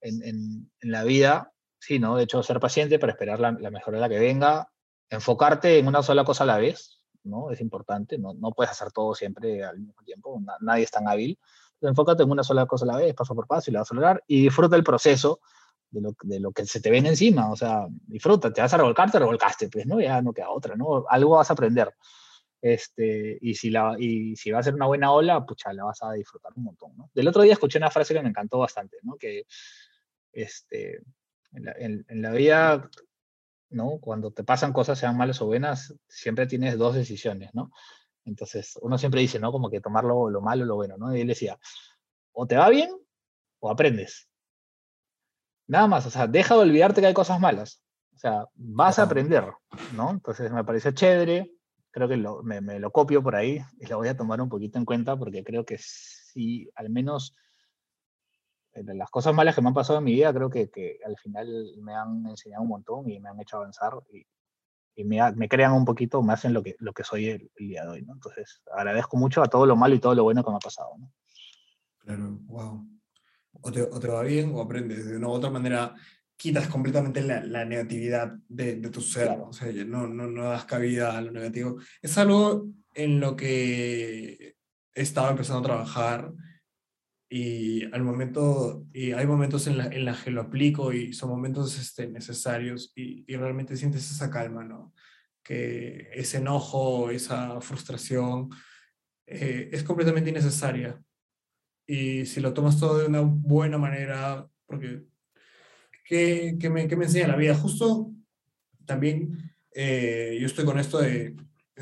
en, 0.00 0.22
en, 0.22 0.70
la 0.80 1.04
vida, 1.04 1.52
sí, 1.78 1.98
¿no? 1.98 2.16
De 2.16 2.24
hecho, 2.24 2.42
ser 2.42 2.60
paciente 2.60 2.98
para 2.98 3.12
esperar 3.12 3.40
la, 3.40 3.52
la 3.52 3.70
mejor 3.70 3.94
la 3.94 4.08
que 4.08 4.18
venga, 4.18 4.70
enfocarte 5.10 5.78
en 5.78 5.86
una 5.86 6.02
sola 6.02 6.24
cosa 6.24 6.44
a 6.44 6.46
la 6.46 6.58
vez, 6.58 7.02
¿no? 7.24 7.50
Es 7.50 7.60
importante, 7.60 8.18
no, 8.18 8.34
no 8.34 8.52
puedes 8.52 8.70
hacer 8.70 8.92
todo 8.92 9.14
siempre 9.14 9.64
al 9.64 9.78
mismo 9.78 10.02
tiempo, 10.04 10.40
nadie 10.60 10.84
es 10.84 10.90
tan 10.90 11.08
hábil. 11.08 11.38
enfócate 11.80 12.22
en 12.22 12.30
una 12.30 12.42
sola 12.42 12.66
cosa 12.66 12.84
a 12.84 12.88
la 12.88 12.96
vez, 12.96 13.14
paso 13.14 13.34
por 13.34 13.46
paso, 13.46 13.70
y 13.70 13.74
la 13.74 13.80
vas 13.80 13.90
a 13.90 13.94
lograr, 13.94 14.24
y 14.26 14.42
disfruta 14.42 14.76
el 14.76 14.84
proceso 14.84 15.40
de 15.90 16.00
lo, 16.00 16.14
de 16.22 16.40
lo, 16.40 16.52
que 16.52 16.66
se 16.66 16.80
te 16.80 16.90
viene 16.90 17.10
encima, 17.10 17.50
o 17.50 17.56
sea, 17.56 17.86
disfruta, 18.06 18.52
te 18.52 18.60
vas 18.60 18.72
a 18.74 18.76
revolcar, 18.76 19.10
te 19.10 19.18
revolcaste, 19.18 19.68
pues, 19.68 19.86
¿no? 19.86 20.00
Ya 20.00 20.20
no 20.22 20.32
queda 20.32 20.50
otra, 20.50 20.76
¿no? 20.76 21.04
Algo 21.08 21.36
vas 21.36 21.50
a 21.50 21.54
aprender. 21.54 21.94
Este, 22.60 23.38
y, 23.40 23.54
si 23.54 23.70
la, 23.70 23.94
y 23.98 24.34
si 24.34 24.50
va 24.50 24.58
a 24.58 24.62
ser 24.62 24.74
una 24.74 24.86
buena 24.86 25.12
ola, 25.12 25.46
pucha, 25.46 25.72
la 25.72 25.84
vas 25.84 26.02
a 26.02 26.12
disfrutar 26.12 26.52
un 26.56 26.64
montón. 26.64 26.96
¿no? 26.96 27.10
Del 27.14 27.28
otro 27.28 27.42
día 27.42 27.52
escuché 27.52 27.78
una 27.78 27.90
frase 27.90 28.14
que 28.14 28.22
me 28.22 28.28
encantó 28.28 28.58
bastante, 28.58 28.96
¿no? 29.02 29.16
que 29.16 29.46
este, 30.32 31.02
en, 31.52 31.64
la, 31.64 31.72
en, 31.78 32.04
en 32.08 32.22
la 32.22 32.30
vida, 32.32 32.90
¿no? 33.70 33.98
cuando 34.00 34.32
te 34.32 34.44
pasan 34.44 34.72
cosas, 34.72 34.98
sean 34.98 35.16
malas 35.16 35.40
o 35.42 35.46
buenas, 35.46 35.94
siempre 36.08 36.46
tienes 36.46 36.78
dos 36.78 36.94
decisiones. 36.94 37.50
¿no? 37.54 37.70
Entonces, 38.24 38.78
uno 38.82 38.98
siempre 38.98 39.20
dice, 39.20 39.38
¿no? 39.38 39.52
Como 39.52 39.70
que 39.70 39.80
tomar 39.80 40.04
lo, 40.04 40.30
lo 40.30 40.40
malo 40.40 40.64
o 40.64 40.66
lo 40.66 40.76
bueno. 40.76 40.96
¿no? 40.96 41.14
Y 41.16 41.20
él 41.20 41.28
decía, 41.28 41.58
o 42.32 42.46
te 42.46 42.56
va 42.56 42.68
bien 42.68 42.90
o 43.60 43.70
aprendes. 43.70 44.28
Nada 45.66 45.86
más, 45.86 46.06
o 46.06 46.10
sea, 46.10 46.26
deja 46.26 46.54
de 46.54 46.62
olvidarte 46.62 47.00
que 47.00 47.08
hay 47.08 47.14
cosas 47.14 47.40
malas. 47.40 47.82
O 48.14 48.18
sea, 48.18 48.46
vas 48.54 48.98
a 48.98 49.04
aprender, 49.04 49.44
¿no? 49.94 50.10
Entonces 50.10 50.50
me 50.50 50.64
pareció 50.64 50.90
chévere, 50.90 51.52
creo 51.90 52.08
que 52.08 52.16
lo, 52.16 52.42
me, 52.42 52.60
me, 52.60 52.80
lo 52.80 52.90
copio 52.90 53.22
por 53.22 53.36
ahí 53.36 53.60
y 53.78 53.86
lo 53.86 53.98
voy 53.98 54.08
a 54.08 54.16
tomar 54.16 54.40
un 54.40 54.48
poquito 54.48 54.78
en 54.78 54.84
cuenta 54.84 55.16
porque 55.16 55.44
creo 55.44 55.64
que 55.64 55.78
sí, 55.78 56.68
al 56.74 56.90
menos 56.90 57.36
eh, 58.80 58.94
las 58.94 59.10
cosas 59.10 59.34
malas 59.34 59.54
que 59.54 59.62
me 59.62 59.68
han 59.68 59.74
pasado 59.74 59.98
en 59.98 60.04
mi 60.04 60.12
vida, 60.12 60.32
creo 60.32 60.50
que, 60.50 60.70
que 60.70 60.98
al 61.04 61.16
final 61.16 61.74
me 61.80 61.94
han 61.94 62.26
enseñado 62.26 62.62
un 62.62 62.68
montón 62.68 63.08
y 63.10 63.20
me 63.20 63.28
han 63.28 63.40
hecho 63.40 63.56
avanzar 63.56 63.94
y, 64.12 64.26
y 64.96 65.04
me, 65.04 65.18
me, 65.32 65.48
crean 65.48 65.72
un 65.72 65.84
poquito, 65.84 66.22
me 66.22 66.32
hacen 66.32 66.52
lo 66.52 66.62
que, 66.62 66.76
lo 66.80 66.92
que 66.92 67.04
soy 67.04 67.28
el, 67.28 67.50
el, 67.56 67.68
día 67.68 67.84
de 67.84 67.90
hoy, 67.90 68.02
¿no? 68.02 68.14
Entonces, 68.14 68.62
agradezco 68.74 69.16
mucho 69.16 69.42
a 69.42 69.48
todo 69.48 69.64
lo 69.64 69.76
malo 69.76 69.94
y 69.94 70.00
todo 70.00 70.14
lo 70.14 70.24
bueno 70.24 70.42
que 70.42 70.50
me 70.50 70.56
ha 70.56 70.60
pasado, 70.60 70.90
¿no? 70.98 71.12
Claro, 71.98 72.38
wow. 72.46 72.86
O 73.60 73.72
te, 73.72 73.82
o 73.82 74.00
te 74.00 74.08
va 74.08 74.22
bien 74.22 74.52
o 74.54 74.60
aprendes. 74.60 75.06
De 75.06 75.16
una 75.16 75.28
u 75.28 75.32
otra 75.32 75.50
manera, 75.50 75.94
quitas 76.36 76.68
completamente 76.68 77.22
la, 77.22 77.44
la 77.44 77.64
negatividad 77.64 78.32
de, 78.48 78.76
de, 78.76 78.90
tu 78.90 79.00
ser, 79.00 79.26
claro. 79.26 79.48
o 79.48 79.52
sea, 79.52 79.72
no, 79.84 80.06
no, 80.06 80.26
no 80.26 80.44
das 80.44 80.64
cabida 80.64 81.16
a 81.16 81.20
lo 81.20 81.32
negativo. 81.32 81.78
Es 82.00 82.16
algo 82.18 82.66
en 82.94 83.20
lo 83.20 83.36
que 83.36 84.56
he 84.94 85.02
estado 85.02 85.30
empezando 85.30 85.60
a 85.60 85.62
trabajar 85.62 86.32
y 87.28 87.84
al 87.92 88.02
momento, 88.02 88.86
y 88.92 89.12
hay 89.12 89.26
momentos 89.26 89.66
en 89.66 89.76
los 89.78 89.86
en 89.86 90.04
la 90.04 90.16
que 90.22 90.30
lo 90.30 90.42
aplico 90.42 90.92
y 90.92 91.12
son 91.12 91.28
momentos 91.28 91.78
este, 91.78 92.08
necesarios 92.08 92.92
y, 92.96 93.24
y, 93.30 93.36
realmente 93.36 93.76
sientes 93.76 94.10
esa 94.10 94.30
calma, 94.30 94.64
¿no? 94.64 94.94
Que 95.42 96.10
ese 96.14 96.38
enojo, 96.38 97.10
esa 97.10 97.60
frustración 97.60 98.50
eh, 99.26 99.68
es 99.72 99.82
completamente 99.82 100.30
innecesaria. 100.30 101.02
Y 101.86 102.26
si 102.26 102.40
lo 102.40 102.54
tomas 102.54 102.78
todo 102.78 102.98
de 102.98 103.06
una 103.06 103.20
buena 103.20 103.78
manera, 103.78 104.46
porque 104.66 105.04
que, 106.08 106.56
que, 106.58 106.70
me, 106.70 106.88
que 106.88 106.96
me 106.96 107.04
enseña 107.04 107.28
la 107.28 107.36
vida. 107.36 107.54
Justo 107.54 108.10
también 108.86 109.52
eh, 109.74 110.38
yo 110.40 110.46
estoy 110.46 110.64
con 110.64 110.78
esto 110.78 110.98
de, 110.98 111.36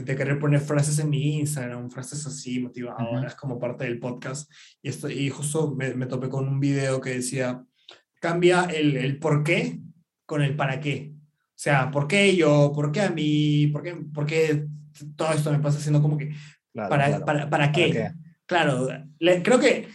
de, 0.05 0.17
querer 0.17 0.39
poner 0.39 0.61
frases 0.61 0.99
en 0.99 1.11
mi 1.11 1.39
Instagram, 1.39 1.91
frases 1.91 2.27
así 2.27 2.61
motivadoras 2.61 3.33
uh 3.33 3.37
-huh. 3.37 3.41
como 3.41 3.59
parte 3.59 3.85
del 3.85 3.99
podcast. 3.99 4.51
Y, 4.83 4.89
esto, 4.89 5.11
y 5.11 5.31
justo 5.31 5.75
me, 5.75 5.95
me, 5.95 6.07
topé 6.07 6.29
con 6.29 6.49
un 6.49 6.61
video 6.61 7.01
que 7.01 7.11
decía, 7.11 7.65
cambia 8.21 8.65
el, 8.65 8.97
el 8.97 9.19
por 9.19 9.43
qué 9.43 9.81
con 10.25 10.43
el 10.43 10.57
para 10.57 10.81
qué. 10.81 11.13
O 11.13 11.59
sea, 11.59 11.91
¿por 11.91 12.07
qué 12.07 12.37
yo? 12.37 12.73
¿Por 12.75 12.93
qué 12.93 13.01
a 13.01 13.11
mí? 13.11 13.69
¿Por 13.69 13.83
qué, 13.83 13.95
por 14.13 14.27
qué 14.27 14.67
todo 15.17 15.33
esto 15.33 15.53
me 15.53 15.61
pasa 15.61 15.79
haciendo 15.79 16.03
como 16.03 16.17
que, 16.19 16.35
claro, 16.73 16.91
para, 16.91 17.07
claro. 17.07 17.25
Para, 17.25 17.51
para, 17.51 17.73
qué? 17.73 17.89
¿Para, 17.89 18.09
qué? 18.11 18.15
Claro, 18.47 18.89
le, 19.19 19.43
creo 19.43 19.59
que 19.59 19.89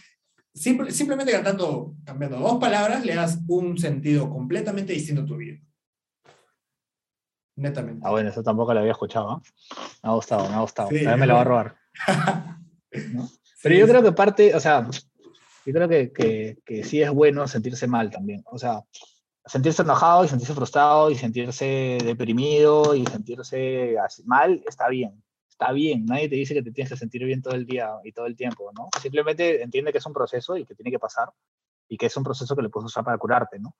Simple, 0.54 0.90
simplemente 0.90 1.32
cantando, 1.32 1.96
cambiando 2.04 2.38
dos 2.38 2.58
palabras, 2.58 3.06
le 3.06 3.14
das 3.14 3.40
un 3.48 3.78
sentido 3.78 4.28
completamente 4.28 4.92
distinto 4.92 5.22
a 5.22 5.26
tu 5.26 5.36
vida. 5.36 5.58
Netamente. 7.56 8.00
Ah, 8.04 8.10
bueno, 8.10 8.30
eso 8.30 8.42
tampoco 8.42 8.72
lo 8.72 8.80
había 8.80 8.92
escuchado. 8.92 9.36
¿eh? 9.36 9.50
Me 10.02 10.10
ha 10.10 10.14
gustado, 10.14 10.48
me 10.48 10.54
ha 10.54 10.60
gustado. 10.60 10.88
Sí, 10.88 11.04
a 11.04 11.14
mí 11.14 11.20
me 11.20 11.26
lo 11.26 11.34
va 11.34 11.40
a 11.40 11.44
robar. 11.44 11.76
¿No? 13.12 13.28
Pero 13.62 13.74
sí, 13.74 13.80
yo 13.80 13.86
creo 13.86 14.02
que 14.02 14.12
parte, 14.12 14.54
o 14.54 14.60
sea, 14.60 14.88
yo 15.64 15.72
creo 15.72 15.88
que, 15.88 16.12
que, 16.12 16.58
que, 16.64 16.84
sí 16.84 17.00
es 17.00 17.10
bueno 17.10 17.46
sentirse 17.46 17.86
mal 17.86 18.10
también. 18.10 18.42
O 18.46 18.58
sea, 18.58 18.82
sentirse 19.44 19.82
enojado 19.82 20.24
y 20.24 20.28
sentirse 20.28 20.54
frustrado 20.54 21.10
y 21.10 21.16
sentirse 21.16 21.98
deprimido 22.04 22.94
y 22.94 23.06
sentirse 23.06 23.98
así, 23.98 24.24
mal 24.24 24.62
está 24.66 24.88
bien 24.88 25.22
está 25.62 25.72
bien, 25.72 26.06
nadie 26.06 26.28
te 26.28 26.34
dice 26.34 26.54
que 26.54 26.62
te 26.62 26.72
tienes 26.72 26.90
que 26.90 26.96
sentir 26.96 27.24
bien 27.24 27.40
todo 27.40 27.54
el 27.54 27.64
día 27.64 27.90
y 28.02 28.12
todo 28.12 28.26
el 28.26 28.34
tiempo, 28.34 28.72
¿no? 28.76 28.88
Simplemente 29.00 29.62
entiende 29.62 29.92
que 29.92 29.98
es 29.98 30.06
un 30.06 30.12
proceso 30.12 30.56
y 30.56 30.64
que 30.64 30.74
tiene 30.74 30.90
que 30.90 30.98
pasar 30.98 31.30
y 31.88 31.96
que 31.96 32.06
es 32.06 32.16
un 32.16 32.24
proceso 32.24 32.56
que 32.56 32.62
le 32.62 32.68
puedes 32.68 32.86
usar 32.86 33.04
para 33.04 33.18
curarte, 33.18 33.60
¿no? 33.60 33.76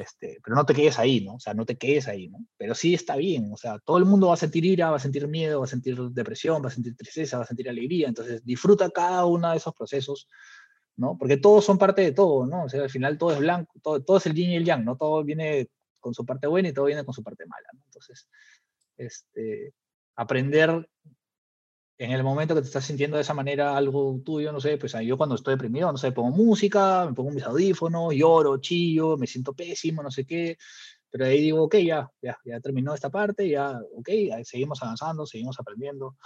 Este, 0.00 0.40
pero 0.42 0.56
no 0.56 0.64
te 0.64 0.74
quedes 0.74 0.98
ahí, 0.98 1.20
¿no? 1.20 1.34
O 1.34 1.40
sea, 1.40 1.52
no 1.52 1.66
te 1.66 1.76
quedes 1.76 2.08
ahí, 2.08 2.28
¿no? 2.28 2.38
Pero 2.56 2.74
sí 2.74 2.94
está 2.94 3.16
bien, 3.16 3.50
o 3.52 3.56
sea, 3.56 3.78
todo 3.80 3.98
el 3.98 4.06
mundo 4.06 4.28
va 4.28 4.34
a 4.34 4.38
sentir 4.38 4.64
ira, 4.64 4.90
va 4.90 4.96
a 4.96 5.00
sentir 5.00 5.28
miedo, 5.28 5.58
va 5.60 5.66
a 5.66 5.68
sentir 5.68 5.98
depresión, 6.10 6.62
va 6.62 6.68
a 6.68 6.70
sentir 6.70 6.96
tristeza, 6.96 7.36
va 7.36 7.44
a 7.44 7.46
sentir 7.46 7.68
alegría, 7.68 8.08
entonces 8.08 8.44
disfruta 8.44 8.88
cada 8.90 9.26
uno 9.26 9.50
de 9.50 9.58
esos 9.58 9.74
procesos, 9.74 10.26
¿no? 10.96 11.16
Porque 11.18 11.36
todos 11.36 11.64
son 11.64 11.76
parte 11.76 12.02
de 12.02 12.12
todo, 12.12 12.46
¿no? 12.46 12.64
O 12.64 12.68
sea, 12.68 12.82
al 12.82 12.90
final 12.90 13.18
todo 13.18 13.32
es 13.32 13.38
blanco, 13.40 13.78
todo, 13.82 14.02
todo 14.02 14.16
es 14.16 14.26
el 14.26 14.34
yin 14.34 14.50
y 14.50 14.56
el 14.56 14.64
yang, 14.64 14.84
¿no? 14.84 14.96
Todo 14.96 15.22
viene 15.22 15.68
con 15.98 16.14
su 16.14 16.24
parte 16.24 16.46
buena 16.46 16.70
y 16.70 16.72
todo 16.72 16.86
viene 16.86 17.04
con 17.04 17.14
su 17.14 17.22
parte 17.22 17.44
mala, 17.46 17.68
¿no? 17.74 17.82
Entonces, 17.84 18.28
este, 18.96 19.74
aprender 20.16 20.88
en 22.00 22.12
el 22.12 22.24
momento 22.24 22.54
que 22.54 22.62
te 22.62 22.66
estás 22.66 22.86
sintiendo 22.86 23.18
de 23.18 23.20
esa 23.20 23.34
manera 23.34 23.76
algo 23.76 24.18
tuyo, 24.24 24.52
no 24.52 24.58
sé, 24.58 24.78
pues 24.78 24.96
yo 25.04 25.18
cuando 25.18 25.34
estoy 25.34 25.52
deprimido, 25.52 25.92
no 25.92 25.98
sé, 25.98 26.12
pongo 26.12 26.30
música, 26.30 27.04
me 27.06 27.12
pongo 27.12 27.30
mis 27.30 27.44
audífonos, 27.44 28.14
lloro, 28.14 28.56
chillo, 28.56 29.18
me 29.18 29.26
siento 29.26 29.52
pésimo, 29.52 30.02
no 30.02 30.10
sé 30.10 30.24
qué, 30.24 30.56
pero 31.10 31.26
ahí 31.26 31.42
digo, 31.42 31.62
ok, 31.64 31.76
ya, 31.76 32.10
ya, 32.22 32.38
ya 32.42 32.58
terminó 32.60 32.94
esta 32.94 33.10
parte, 33.10 33.46
ya, 33.46 33.78
ok, 33.98 34.08
seguimos 34.44 34.82
avanzando, 34.82 35.26
seguimos 35.26 35.60
aprendiendo. 35.60 36.16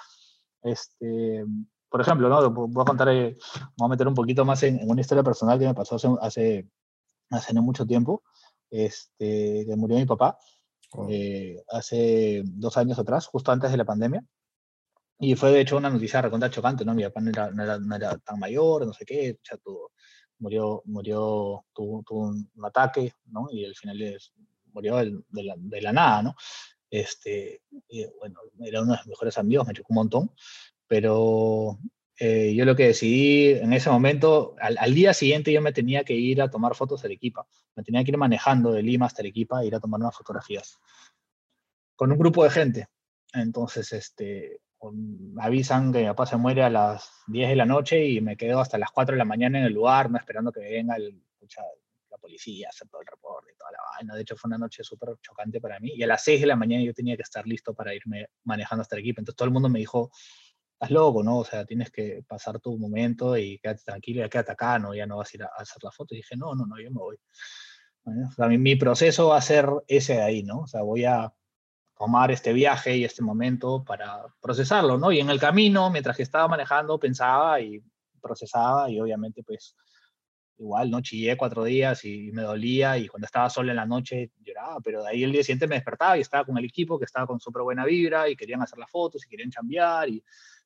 Este, 0.62 1.44
por 1.88 2.00
ejemplo, 2.00 2.28
¿no? 2.28 2.50
voy 2.52 2.82
a 2.82 2.84
contar, 2.84 3.08
eh, 3.08 3.36
voy 3.76 3.86
a 3.86 3.88
meter 3.88 4.06
un 4.06 4.14
poquito 4.14 4.44
más 4.44 4.62
en, 4.62 4.78
una 4.88 5.00
historia 5.00 5.24
personal 5.24 5.58
que 5.58 5.66
me 5.66 5.74
pasó 5.74 5.96
hace, 5.96 6.08
hace, 6.20 6.68
hace 7.30 7.52
no 7.52 7.62
mucho 7.62 7.84
tiempo, 7.84 8.22
este, 8.70 9.64
que 9.66 9.74
murió 9.74 9.96
mi 9.96 10.06
papá, 10.06 10.38
eh, 11.08 11.64
hace 11.68 12.42
dos 12.44 12.76
años 12.76 12.96
atrás, 13.00 13.26
justo 13.26 13.50
antes 13.50 13.72
de 13.72 13.76
la 13.76 13.84
pandemia. 13.84 14.24
Y 15.18 15.34
fue 15.36 15.52
de 15.52 15.60
hecho 15.60 15.76
una 15.76 15.90
noticia 15.90 16.22
recontra 16.22 16.50
chocante, 16.50 16.84
¿no? 16.84 16.94
Mi 16.94 17.04
papá 17.04 17.20
no 17.20 17.30
era, 17.30 17.50
no 17.78 17.96
era, 17.96 18.18
tan 18.18 18.38
mayor, 18.38 18.86
no 18.86 18.92
sé 18.92 19.04
qué, 19.04 19.38
ya 19.48 19.56
tuvo, 19.58 19.92
murió, 20.38 20.82
murió, 20.86 21.64
tuvo, 21.72 22.02
tuvo, 22.02 22.28
un 22.28 22.64
ataque, 22.64 23.14
¿no? 23.26 23.46
Y 23.50 23.64
al 23.64 23.74
final 23.74 24.18
murió 24.72 24.96
de, 24.96 25.22
la, 25.30 25.54
de, 25.56 25.82
la, 25.82 25.92
nada, 25.92 26.22
¿no? 26.22 26.36
Este, 26.90 27.62
y, 27.88 28.06
bueno, 28.18 28.40
era 28.60 28.82
uno 28.82 28.92
de 28.92 28.98
mis 28.98 29.06
mejores 29.08 29.38
amigos, 29.38 29.66
me 29.66 29.74
chocó 29.74 29.88
un 29.90 29.96
montón, 29.96 30.30
pero 30.86 31.78
eh, 32.18 32.54
yo 32.54 32.64
lo 32.64 32.76
que 32.76 32.88
decidí 32.88 33.52
en 33.52 33.72
ese 33.72 33.90
momento, 33.90 34.56
al, 34.60 34.76
al, 34.78 34.94
día 34.94 35.14
siguiente 35.14 35.52
yo 35.52 35.62
me 35.62 35.72
tenía 35.72 36.04
que 36.04 36.14
ir 36.14 36.42
a 36.42 36.50
tomar 36.50 36.74
fotos 36.74 37.02
de 37.02 37.08
Arequipa, 37.08 37.46
me 37.76 37.82
tenía 37.84 38.04
que 38.04 38.10
ir 38.10 38.18
manejando 38.18 38.72
de 38.72 38.82
Lima 38.82 39.06
hasta 39.06 39.22
Arequipa 39.22 39.62
e 39.62 39.66
ir 39.66 39.74
a 39.74 39.80
tomar 39.80 40.00
unas 40.00 40.16
fotografías 40.16 40.78
con 41.96 42.12
un 42.12 42.18
grupo 42.18 42.44
de 42.44 42.50
gente. 42.50 42.88
Entonces, 43.32 43.92
este, 43.92 44.60
avisan 45.38 45.92
que 45.92 46.00
mi 46.00 46.06
papá 46.06 46.26
se 46.26 46.36
muere 46.36 46.62
a 46.62 46.70
las 46.70 47.10
10 47.28 47.50
de 47.50 47.56
la 47.56 47.66
noche 47.66 48.06
y 48.06 48.20
me 48.20 48.36
quedo 48.36 48.60
hasta 48.60 48.78
las 48.78 48.90
4 48.90 49.14
de 49.14 49.18
la 49.18 49.24
mañana 49.24 49.58
en 49.58 49.64
el 49.66 49.72
lugar, 49.72 50.10
no 50.10 50.18
esperando 50.18 50.52
que 50.52 50.60
venga 50.60 50.96
el, 50.96 51.22
la 52.10 52.18
policía, 52.18 52.68
hacer 52.68 52.88
todo 52.88 53.00
el 53.00 53.06
reporte 53.06 53.52
y 53.52 53.56
toda 53.56 53.72
la 53.72 53.78
vaina. 53.96 54.14
De 54.14 54.22
hecho, 54.22 54.36
fue 54.36 54.48
una 54.48 54.58
noche 54.58 54.82
súper 54.82 55.10
chocante 55.20 55.60
para 55.60 55.78
mí. 55.80 55.92
Y 55.94 56.02
a 56.02 56.06
las 56.06 56.24
6 56.24 56.40
de 56.40 56.46
la 56.46 56.56
mañana 56.56 56.82
yo 56.84 56.94
tenía 56.94 57.16
que 57.16 57.22
estar 57.22 57.46
listo 57.46 57.74
para 57.74 57.94
irme 57.94 58.28
manejando 58.44 58.82
hasta 58.82 58.96
el 58.96 59.00
equipo. 59.00 59.20
Entonces 59.20 59.36
todo 59.36 59.46
el 59.46 59.52
mundo 59.52 59.68
me 59.68 59.78
dijo, 59.78 60.10
estás 60.72 60.90
loco, 60.90 61.22
¿no? 61.22 61.38
O 61.38 61.44
sea, 61.44 61.64
tienes 61.64 61.90
que 61.90 62.24
pasar 62.26 62.60
tu 62.60 62.78
momento 62.78 63.36
y 63.36 63.58
quédate 63.58 63.82
tranquilo, 63.84 64.20
ya 64.20 64.28
quédate 64.28 64.52
acá, 64.52 64.78
¿no? 64.78 64.94
Ya 64.94 65.06
no 65.06 65.18
vas 65.18 65.32
a 65.32 65.36
ir 65.36 65.42
a, 65.42 65.50
hacer 65.56 65.82
la 65.82 65.90
foto. 65.90 66.14
Y 66.14 66.18
dije, 66.18 66.36
no, 66.36 66.54
no, 66.54 66.66
no, 66.66 66.80
yo 66.80 66.90
me 66.90 67.00
voy. 67.00 67.16
o 68.04 68.32
sea, 68.32 68.46
mi, 68.48 68.58
mi 68.58 68.76
proceso 68.76 69.28
va 69.28 69.38
a 69.38 69.42
ser 69.42 69.68
ese 69.88 70.14
de 70.14 70.22
ahí, 70.22 70.42
¿no? 70.42 70.60
O 70.60 70.66
sea, 70.66 70.82
voy 70.82 71.04
a 71.04 71.32
tomar 71.96 72.30
este 72.30 72.52
viaje 72.52 72.96
y 72.96 73.04
este 73.04 73.22
momento 73.22 73.84
para 73.84 74.26
procesarlo, 74.40 74.98
¿no? 74.98 75.12
Y 75.12 75.20
en 75.20 75.30
el 75.30 75.38
camino, 75.38 75.90
mientras 75.90 76.16
que 76.16 76.22
estaba 76.22 76.48
manejando, 76.48 76.98
pensaba 76.98 77.60
y 77.60 77.82
procesaba 78.20 78.90
y 78.90 79.00
obviamente 79.00 79.42
pues 79.42 79.76
igual, 80.58 80.90
¿no? 80.90 81.00
Chillé 81.00 81.36
cuatro 81.36 81.64
días 81.64 82.04
y, 82.04 82.30
me 82.32 82.42
dolía 82.42 82.96
y 82.98 83.08
cuando 83.08 83.26
estaba 83.26 83.50
sola 83.50 83.72
en 83.72 83.76
la 83.76 83.86
noche 83.86 84.30
lloraba, 84.40 84.80
pero 84.80 85.02
de 85.02 85.10
ahí 85.10 85.24
el 85.24 85.32
día 85.32 85.42
siguiente 85.42 85.66
me 85.66 85.76
despertaba 85.76 86.16
y 86.16 86.20
estaba 86.20 86.44
con 86.44 86.58
el 86.58 86.64
equipo 86.64 86.98
que 86.98 87.04
estaba 87.04 87.26
con 87.26 87.40
súper 87.40 87.62
buena 87.62 87.84
vibra 87.84 88.28
y 88.28 88.36
querían 88.36 88.62
hacer 88.62 88.78
las 88.78 88.90
fotos 88.90 89.24
y 89.24 89.28
querían 89.28 89.50
cambiar 89.50 90.08
y, 90.08 90.22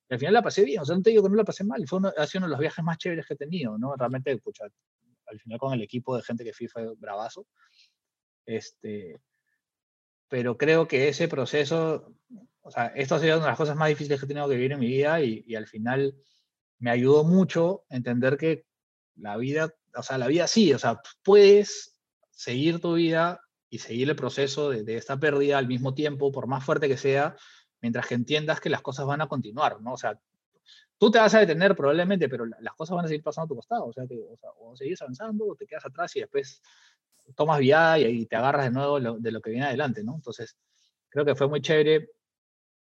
al 0.09 0.17
final 0.17 0.33
la 0.33 0.41
pasé 0.41 0.63
bien, 0.63 0.81
o 0.81 0.85
sea, 0.85 0.95
no 0.95 1.03
te 1.03 1.11
digo 1.11 1.21
que 1.21 1.29
no 1.29 1.35
la 1.35 1.43
pasé 1.43 1.63
mal, 1.63 1.87
fue 1.87 1.99
uno, 1.99 2.11
ha 2.17 2.25
sido 2.25 2.39
uno 2.39 2.47
de 2.47 2.51
los 2.51 2.59
viajes 2.59 2.83
más 2.83 2.97
chéveres 2.97 3.27
que 3.27 3.35
he 3.35 3.37
tenido, 3.37 3.77
¿no? 3.77 3.95
Realmente, 3.95 4.31
escucha, 4.31 4.65
al 5.27 5.39
final 5.39 5.59
con 5.59 5.73
el 5.73 5.83
equipo 5.83 6.15
de 6.15 6.23
gente 6.23 6.43
que 6.43 6.51
fui 6.51 6.67
fue 6.67 6.95
bravazo. 6.95 7.45
Este, 8.45 9.19
pero 10.29 10.57
creo 10.57 10.87
que 10.87 11.09
ese 11.09 11.27
proceso, 11.27 12.13
o 12.61 12.71
sea, 12.71 12.87
esto 12.95 13.15
ha 13.15 13.19
sido 13.19 13.37
una 13.37 13.47
de 13.47 13.51
las 13.51 13.57
cosas 13.57 13.75
más 13.75 13.89
difíciles 13.89 14.19
que 14.19 14.25
he 14.25 14.27
tenido 14.27 14.47
que 14.47 14.55
vivir 14.55 14.71
en 14.71 14.79
mi 14.79 14.87
vida 14.87 15.21
y, 15.21 15.43
y 15.45 15.55
al 15.55 15.67
final 15.67 16.15
me 16.77 16.91
ayudó 16.91 17.23
mucho 17.23 17.83
entender 17.89 18.37
que 18.37 18.65
la 19.15 19.35
vida, 19.37 19.73
o 19.95 20.03
sea, 20.03 20.17
la 20.17 20.27
vida 20.27 20.47
sí, 20.47 20.73
o 20.73 20.79
sea, 20.79 21.01
puedes 21.23 21.99
seguir 22.31 22.79
tu 22.79 22.93
vida 22.93 23.41
y 23.69 23.79
seguir 23.79 24.09
el 24.09 24.15
proceso 24.15 24.69
de, 24.69 24.83
de, 24.83 24.97
esta 24.97 25.19
pérdida 25.19 25.57
al 25.57 25.67
mismo 25.67 25.93
tiempo, 25.93 26.31
por 26.31 26.47
más 26.47 26.63
fuerte 26.63 26.87
que 26.87 26.97
sea, 26.97 27.35
mientras 27.81 28.07
que 28.07 28.15
entiendas 28.15 28.61
que 28.61 28.69
las 28.69 28.81
cosas 28.81 29.05
van 29.05 29.21
a 29.21 29.27
continuar, 29.27 29.81
¿no? 29.81 29.93
O 29.93 29.97
sea, 29.97 30.19
tú 30.97 31.09
te 31.09 31.17
vas 31.17 31.33
a 31.33 31.39
detener 31.39 31.75
probablemente, 31.75 32.29
pero 32.29 32.45
las 32.45 32.75
cosas 32.75 32.95
van 32.95 33.05
a 33.05 33.07
seguir 33.07 33.23
pasando 33.23 33.45
a 33.45 33.47
tu 33.49 33.55
costado, 33.55 33.85
o 33.87 33.93
sea, 33.93 34.05
que, 34.07 34.19
o, 34.29 34.37
sea, 34.37 34.49
o 34.57 34.75
seguís 34.75 35.01
avanzando 35.01 35.47
o 35.47 35.55
te 35.55 35.65
quedas 35.65 35.85
atrás 35.85 36.15
y 36.15 36.19
después 36.19 36.61
tomas 37.35 37.59
viada 37.59 37.99
y, 37.99 38.25
te 38.25 38.35
agarras 38.35 38.65
de 38.65 38.71
nuevo 38.71 38.99
de 38.99 39.31
lo 39.31 39.41
que 39.41 39.51
viene 39.51 39.65
adelante, 39.65 40.03
¿no? 40.03 40.15
Entonces, 40.15 40.57
creo 41.09 41.25
que 41.25 41.35
fue 41.35 41.47
muy 41.47 41.61
chévere, 41.61 42.09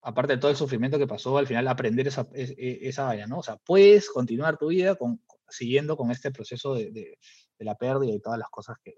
aparte 0.01 0.33
de 0.33 0.39
todo 0.39 0.51
el 0.51 0.57
sufrimiento 0.57 0.97
que 0.97 1.07
pasó, 1.07 1.37
al 1.37 1.47
final 1.47 1.67
aprender 1.67 2.07
esa, 2.07 2.27
esa 2.33 3.05
valla, 3.05 3.27
¿no? 3.27 3.39
O 3.39 3.43
sea, 3.43 3.57
puedes 3.57 4.09
continuar 4.09 4.57
tu 4.57 4.67
vida 4.67 4.97
siguiendo 5.49 5.97
con 5.97 6.11
este 6.11 6.31
proceso 6.31 6.73
de, 6.73 6.91
de, 6.91 7.17
la 7.59 7.75
pérdida 7.75 8.11
y 8.11 8.19
todas 8.19 8.39
las 8.39 8.49
cosas 8.49 8.77
que, 8.83 8.95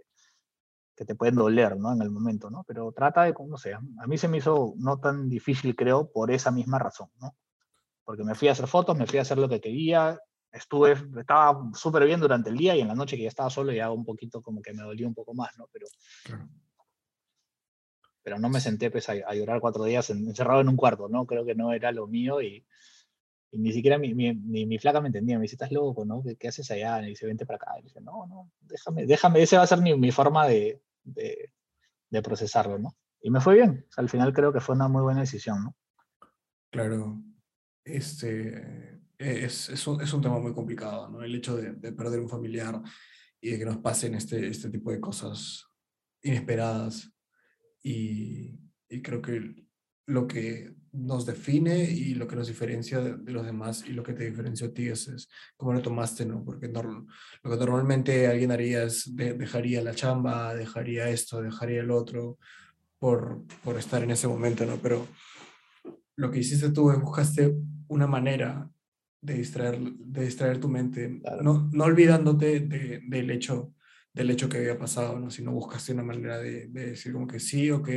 que 0.96 1.04
te 1.04 1.16
pueden 1.16 1.36
doler, 1.36 1.78
¿no? 1.78 1.92
En 1.92 2.02
el 2.02 2.10
momento, 2.10 2.50
¿no? 2.50 2.64
Pero 2.66 2.92
trata 2.94 3.24
de, 3.24 3.34
no 3.48 3.58
sé, 3.58 3.74
a 3.74 4.08
mí 4.08 4.18
se 4.18 4.28
me 4.28 4.38
hizo 4.38 4.74
no 4.78 5.00
tan 5.00 5.30
difícil, 5.30 5.76
creo, 5.76 6.10
por 6.12 6.32
esa 6.32 6.52
misma 6.52 6.80
razón, 6.80 7.10
¿no? 7.20 7.36
Porque 8.06 8.24
me 8.24 8.36
fui 8.36 8.48
a 8.48 8.54
hacer 8.54 8.68
fotos, 8.68 8.98
me 8.98 9.06
fui 9.06 9.20
a 9.20 9.24
hacer 9.24 9.38
lo 9.38 9.50
que 9.50 9.60
quería, 9.60 10.20
estuve, 10.54 10.96
estaba 11.20 11.72
súper 11.74 12.06
bien 12.06 12.20
durante 12.20 12.50
el 12.50 12.58
día 12.58 12.76
y 12.76 12.82
en 12.82 12.88
la 12.88 12.96
noche 12.96 13.18
que 13.18 13.24
ya 13.24 13.30
estaba 13.30 13.50
solo 13.50 13.74
ya 13.74 13.92
un 13.92 14.06
poquito 14.06 14.42
como 14.42 14.62
que 14.62 14.74
me 14.74 14.84
dolía 14.84 15.08
un 15.08 15.16
poco 15.16 15.34
más, 15.34 15.58
¿no? 15.58 15.68
Pero, 15.72 15.88
pero 18.22 18.40
no 18.40 18.50
me 18.50 18.62
senté 18.62 18.92
pues, 18.92 19.10
a, 19.10 19.34
llorar 19.34 19.60
cuatro 19.60 19.84
días 19.84 20.10
encerrado 20.12 20.62
en 20.62 20.70
un 20.70 20.78
cuarto, 20.78 21.10
¿no? 21.10 21.26
Creo 21.26 21.44
que 21.44 21.56
no 21.56 21.74
era 21.74 21.92
lo 21.92 22.08
mío 22.08 22.40
y, 22.42 22.66
y 23.52 23.58
ni 23.58 23.74
siquiera 23.74 23.98
mi, 23.98 24.14
mi, 24.14 24.34
mi, 24.34 24.78
flaca 24.78 25.02
me 25.02 25.08
entendía, 25.08 25.38
me 25.38 25.44
dice, 25.44 25.56
estás 25.56 25.72
loco, 25.72 26.06
¿no? 26.06 26.24
¿Qué, 26.40 26.48
haces 26.48 26.70
allá? 26.70 27.02
Y 27.02 27.10
dice, 27.10 27.26
vente 27.26 27.48
para 27.48 27.58
acá. 27.58 27.72
Y 27.80 27.84
dice, 27.84 28.00
no, 28.00 28.28
no, 28.28 28.52
déjame, 28.62 29.08
déjame, 29.08 29.42
esa 29.42 29.58
va 29.58 29.64
a 29.64 29.68
ser 29.68 29.82
mi, 29.82 29.98
mi 29.98 30.12
forma 30.12 30.48
de, 30.48 30.82
de, 31.04 31.52
de, 32.10 32.22
procesarlo, 32.22 32.78
¿no? 32.78 32.96
Y 33.22 33.32
me 33.32 33.42
fue 33.42 33.56
bien, 33.56 33.88
al 33.98 34.10
final 34.10 34.34
creo 34.34 34.54
que 34.54 34.60
fue 34.60 34.76
una 34.76 34.88
muy 34.88 35.02
buena 35.02 35.22
decisión, 35.22 35.64
¿no? 35.64 35.76
Claro, 36.72 37.22
este, 37.86 39.03
es, 39.24 39.70
es, 39.70 39.88
un, 39.88 40.02
es 40.02 40.14
un 40.14 40.22
tema 40.22 40.40
muy 40.40 40.54
complicado, 40.54 41.10
¿no? 41.10 41.24
El 41.24 41.36
hecho 41.36 41.56
de, 41.56 41.74
de, 41.74 41.92
perder 41.92 42.20
un 42.20 42.30
familiar 42.30 42.82
y 43.42 43.52
de 43.52 43.60
que 43.60 43.66
nos 43.66 43.78
pasen 43.78 44.16
este, 44.16 44.48
este 44.48 44.70
tipo 44.70 44.92
de 44.92 45.00
cosas 45.00 45.66
inesperadas. 46.22 47.12
Y, 47.82 48.60
y 48.90 49.02
creo 49.02 49.22
que 49.22 49.66
lo 50.06 50.28
que 50.28 50.76
nos 50.92 51.26
define 51.26 51.84
y 51.84 52.14
lo 52.14 52.28
que 52.28 52.36
nos 52.36 52.48
diferencia 52.48 53.00
de, 53.00 53.18
de, 53.18 53.32
los 53.32 53.46
demás 53.46 53.84
y 53.88 53.94
lo 53.94 54.04
que 54.04 54.14
te 54.14 54.26
diferenció 54.26 54.68
a 54.68 54.74
ti 54.74 54.88
es, 54.88 55.08
es 55.08 55.30
cómo 55.58 55.74
lo 55.74 55.82
tomaste, 55.82 56.26
¿no? 56.26 56.44
Porque 56.44 56.68
no, 56.68 56.84
lo 56.84 57.52
que 57.52 57.66
normalmente 57.66 58.28
alguien 58.28 58.52
haría 58.52 58.84
es 58.84 59.16
de, 59.16 59.34
dejaría 59.34 59.82
la 59.82 59.96
chamba, 59.96 60.54
dejaría 60.54 61.10
esto, 61.10 61.42
dejaría 61.42 61.82
el 61.82 61.92
otro 61.92 62.38
por, 63.00 63.44
por 63.64 63.78
estar 63.78 64.04
en 64.04 64.12
ese 64.12 64.28
momento, 64.28 64.66
¿no? 64.66 64.78
Pero 64.78 65.08
lo 66.16 66.30
que 66.30 66.40
hiciste 66.40 66.72
tú 66.72 66.92
es 66.92 67.02
buscaste 67.02 67.56
una 67.88 68.08
manera 68.08 68.70
de 69.24 69.36
distraer, 69.36 69.80
de 69.80 70.26
distraer 70.26 70.60
tu 70.60 70.68
mente, 70.68 71.20
claro. 71.22 71.42
no, 71.42 71.70
no 71.72 71.84
olvidándote 71.86 72.60
de, 72.60 73.02
del, 73.08 73.32
hecho, 73.32 73.74
del 74.14 74.30
hecho 74.30 74.50
que 74.50 74.58
había 74.58 74.78
pasado, 74.78 75.18
¿no? 75.18 75.32
sino 75.32 75.54
buscaste 75.54 75.94
una 75.94 76.04
manera 76.04 76.38
de, 76.40 76.68
de 76.68 76.88
decir 76.88 77.14
como 77.14 77.26
que 77.26 77.40
sí, 77.40 77.72
ok, 77.72 77.90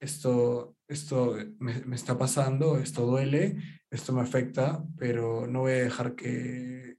esto, 0.00 0.76
esto 0.88 1.36
me, 1.58 1.80
me, 1.84 1.96
está 1.96 2.16
pasando, 2.16 2.78
esto 2.78 3.06
duele, 3.06 3.56
esto 3.90 4.12
me 4.12 4.20
afecta, 4.20 4.84
pero 4.96 5.48
no 5.48 5.60
voy 5.60 5.72
a 5.72 5.84
dejar 5.84 6.14
que, 6.14 6.96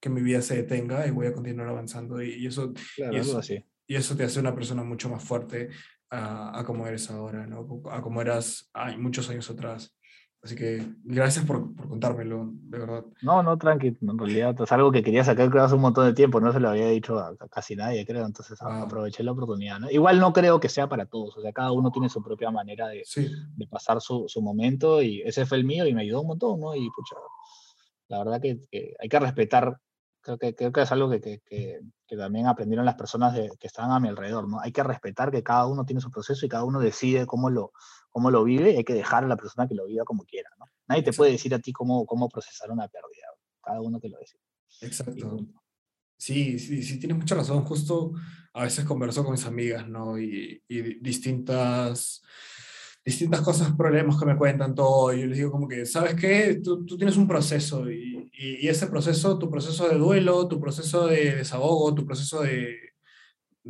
que 0.00 0.08
mi 0.08 0.22
vida 0.22 0.40
se 0.40 0.56
detenga 0.56 1.06
y 1.06 1.10
voy 1.10 1.26
a 1.26 1.32
continuar 1.34 1.68
avanzando. 1.68 2.22
Y, 2.22 2.34
y 2.34 2.46
eso, 2.46 2.72
claro, 2.96 3.14
y, 3.14 3.20
eso 3.20 3.38
así. 3.38 3.64
y 3.86 3.94
eso 3.94 4.16
te 4.16 4.24
hace 4.24 4.40
una 4.40 4.54
persona 4.54 4.82
mucho 4.82 5.10
más 5.10 5.22
fuerte 5.22 5.68
a, 6.10 6.58
a 6.58 6.64
como 6.64 6.86
eres 6.86 7.10
ahora, 7.10 7.46
¿no? 7.46 7.82
a 7.90 8.00
como 8.00 8.20
eras 8.22 8.70
ay, 8.72 8.96
muchos 8.96 9.28
años 9.28 9.50
atrás. 9.50 9.94
Así 10.42 10.56
que 10.56 10.86
gracias 11.04 11.44
por, 11.44 11.74
por 11.74 11.88
contármelo, 11.88 12.48
de 12.50 12.78
verdad. 12.78 13.04
No, 13.20 13.42
no, 13.42 13.58
tranqui, 13.58 13.98
en 14.00 14.18
realidad 14.18 14.56
es 14.58 14.72
algo 14.72 14.90
que 14.90 15.02
quería 15.02 15.22
sacar 15.22 15.54
hace 15.58 15.74
un 15.74 15.82
montón 15.82 16.06
de 16.06 16.14
tiempo, 16.14 16.40
no 16.40 16.50
se 16.50 16.60
lo 16.60 16.70
había 16.70 16.88
dicho 16.88 17.18
a, 17.18 17.36
casi 17.50 17.76
nadie, 17.76 18.06
creo, 18.06 18.24
entonces 18.24 18.58
ah. 18.62 18.82
aproveché 18.82 19.22
la 19.22 19.32
oportunidad. 19.32 19.80
¿no? 19.80 19.90
Igual 19.90 20.18
no 20.18 20.32
creo 20.32 20.58
que 20.58 20.70
sea 20.70 20.88
para 20.88 21.04
todos, 21.04 21.36
o 21.36 21.42
sea, 21.42 21.52
cada 21.52 21.72
uno 21.72 21.90
tiene 21.90 22.08
su 22.08 22.22
propia 22.22 22.50
manera 22.50 22.88
de, 22.88 23.04
de 23.14 23.66
pasar 23.66 24.00
su, 24.00 24.24
su, 24.28 24.40
momento 24.40 25.02
y 25.02 25.20
ese 25.22 25.44
fue 25.44 25.58
el 25.58 25.64
mío 25.64 25.86
y 25.86 25.92
me 25.92 26.02
ayudó 26.02 26.22
un 26.22 26.28
montón, 26.28 26.58
¿no? 26.58 26.74
Y 26.74 26.88
pucha, 26.88 27.16
la 28.08 28.18
verdad 28.24 28.40
que, 28.40 28.60
que 28.70 28.94
hay 28.98 29.08
que 29.10 29.20
respetar 29.20 29.78
creo 30.22 30.38
que, 30.38 30.54
creo 30.54 30.72
que 30.72 30.82
es 30.82 30.92
algo 30.92 31.10
que, 31.10 31.20
que, 31.20 31.42
que, 32.06 32.16
también 32.16 32.46
aprendieron 32.46 32.84
las 32.84 32.94
personas 32.94 33.34
que 33.34 33.66
estaban 33.66 33.92
a 33.92 34.00
mi 34.00 34.08
alrededor, 34.08 34.48
¿no? 34.48 34.60
Hay 34.60 34.72
que 34.72 34.82
respetar 34.82 35.30
que 35.30 35.42
cada 35.42 35.66
uno 35.66 35.84
tiene 35.84 36.00
su 36.00 36.10
proceso 36.10 36.44
y 36.44 36.48
cada 36.48 36.64
uno 36.64 36.80
decide 36.80 37.26
cómo 37.26 37.50
lo, 37.50 37.72
cómo 38.10 38.30
lo 38.30 38.44
vive 38.44 38.72
y 38.72 38.76
hay 38.76 38.84
que 38.84 38.94
dejar 38.94 39.24
a 39.24 39.28
la 39.28 39.36
persona 39.36 39.66
que 39.66 39.74
lo 39.74 39.86
viva 39.86 40.04
como 40.04 40.24
quiera, 40.24 40.50
¿no? 40.58 40.66
Nadie 40.88 41.02
te 41.02 41.12
puede 41.12 41.32
decir 41.32 41.54
a 41.54 41.58
ti 41.58 41.72
cómo, 41.72 42.04
cómo 42.04 42.28
procesar 42.28 42.70
una 42.70 42.88
pérdida, 42.88 43.26
cada 43.62 43.80
uno 43.80 44.00
que 44.00 44.08
lo 44.08 44.18
decide. 44.18 44.40
Exacto. 44.82 45.38
Sí, 46.16 46.58
sí, 46.58 46.82
sí, 46.82 46.98
tienes 46.98 47.16
mucha 47.16 47.34
razón. 47.34 47.64
Justo 47.64 48.12
a 48.52 48.64
veces 48.64 48.84
converso 48.84 49.22
con 49.22 49.32
mis 49.32 49.46
amigas, 49.46 49.88
¿no? 49.88 50.18
Y, 50.18 50.62
y 50.68 51.00
distintas 51.00 52.22
distintas 53.04 53.40
cosas, 53.40 53.74
problemas 53.76 54.18
que 54.18 54.26
me 54.26 54.36
cuentan, 54.36 54.74
todo, 54.74 55.12
y 55.12 55.20
yo 55.20 55.26
les 55.26 55.38
digo 55.38 55.50
como 55.50 55.66
que, 55.66 55.86
¿sabes 55.86 56.14
qué? 56.14 56.60
Tú, 56.62 56.84
tú 56.84 56.96
tienes 56.96 57.16
un 57.16 57.26
proceso 57.26 57.90
y, 57.90 58.30
y, 58.32 58.68
ese 58.68 58.86
proceso, 58.86 59.38
tu 59.38 59.50
proceso 59.50 59.88
de 59.88 59.96
duelo, 59.96 60.46
tu 60.48 60.60
proceso 60.60 61.06
de 61.06 61.36
desahogo, 61.36 61.94
tu 61.94 62.04
proceso 62.04 62.42
de, 62.42 62.76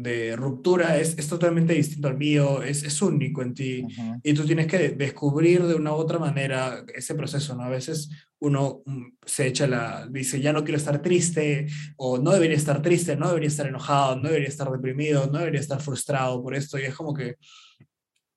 de 0.01 0.35
ruptura 0.35 0.97
es, 0.99 1.19
es, 1.19 1.29
totalmente 1.29 1.75
distinto 1.75 2.09
al 2.09 2.17
mío, 2.17 2.63
es, 2.63 2.83
es 2.83 3.03
único 3.03 3.43
en 3.43 3.53
ti 3.55 3.85
y 4.23 4.33
tú 4.33 4.47
tienes 4.47 4.67
que 4.67 4.91
descubrir 4.91 5.63
de 5.65 5.75
una 5.75 5.93
u 5.93 5.97
otra 5.97 6.19
manera 6.19 6.85
ese 6.95 7.15
proceso, 7.15 7.55
¿no? 7.55 7.65
A 7.65 7.69
veces 7.69 8.09
uno 8.39 8.83
mm, 8.87 9.07
se 9.27 9.47
echa 9.47 9.67
la, 9.67 10.09
dice, 10.11 10.41
ya 10.41 10.53
no 10.53 10.65
quiero 10.65 10.79
estar 10.79 11.03
triste 11.03 11.67
o 11.97 12.19
no 12.19 12.33
debería 12.33 12.57
estar 12.57 12.81
triste, 12.81 13.15
no 13.17 13.29
debería 13.29 13.49
estar 13.49 13.67
enojado, 13.67 14.17
no 14.17 14.29
debería 14.29 14.49
estar 14.49 14.71
deprimido, 14.71 15.27
no 15.27 15.39
debería 15.39 15.61
estar 15.61 15.81
frustrado 15.81 16.43
por 16.43 16.55
esto 16.55 16.79
y 16.79 16.83
es 16.83 16.95
como 16.95 17.13
que 17.13 17.37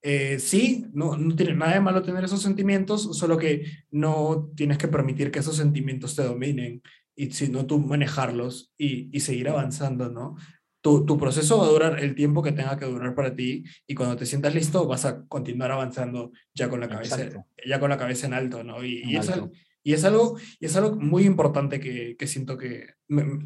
eh, 0.01 0.37
sí, 0.37 0.85
no, 0.93 1.15
no 1.17 1.33
tiene 1.33 1.55
nada 1.55 1.75
de 1.75 1.79
malo 1.79 2.03
tener 2.03 2.25
esos 2.25 2.41
sentimientos, 2.41 3.17
solo 3.17 3.37
que 3.37 3.65
no 3.89 4.51
tienes 4.53 4.77
que 4.77 4.89
permitir 4.89 5.31
que 5.31 5.39
esos 5.39 5.55
sentimientos 5.55 6.13
te 6.13 6.23
dominen 6.23 6.81
y 7.15 7.31
sino 7.31 7.65
tú 7.65 7.79
manejarlos 7.79 8.73
y, 8.77 9.15
y 9.15 9.21
seguir 9.21 9.47
avanzando, 9.47 10.09
¿no? 10.09 10.35
Tu, 10.83 11.05
tu, 11.05 11.17
proceso 11.17 11.59
va 11.59 11.65
a 11.65 11.69
durar 11.69 11.99
el 12.03 12.13
tiempo 12.13 12.43
que 12.43 12.51
tenga 12.51 12.77
que 12.77 12.85
durar 12.85 13.15
para 13.15 13.33
ti 13.33 13.63
y 13.87 13.95
cuando 13.95 14.17
te 14.17 14.25
sientas 14.25 14.53
listo 14.53 14.85
vas 14.85 15.05
a 15.05 15.25
continuar 15.27 15.71
avanzando 15.71 16.31
ya 16.53 16.67
con 16.67 16.81
la 16.81 16.89
cabeza, 16.89 17.17
ya 17.65 17.79
con 17.79 17.89
la 17.89 17.97
cabeza 17.97 18.27
en 18.27 18.33
alto, 18.33 18.65
¿no? 18.65 18.83
Y, 18.83 19.01
y, 19.05 19.15
es, 19.15 19.31
y 19.81 19.93
es, 19.93 20.03
algo, 20.03 20.37
y 20.59 20.65
es 20.65 20.75
algo 20.75 20.97
muy 20.97 21.23
importante 21.23 21.79
que, 21.79 22.17
que 22.17 22.27
siento 22.27 22.57
que 22.57 22.87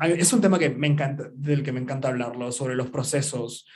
es 0.02 0.34
un 0.34 0.42
tema 0.42 0.58
que 0.58 0.72
me 0.72 0.88
encanta, 0.88 1.30
del 1.34 1.62
que 1.62 1.72
me 1.72 1.80
encanta 1.80 2.08
hablarlo, 2.08 2.52
sobre 2.52 2.76
los 2.76 2.90
procesos. 2.90 3.68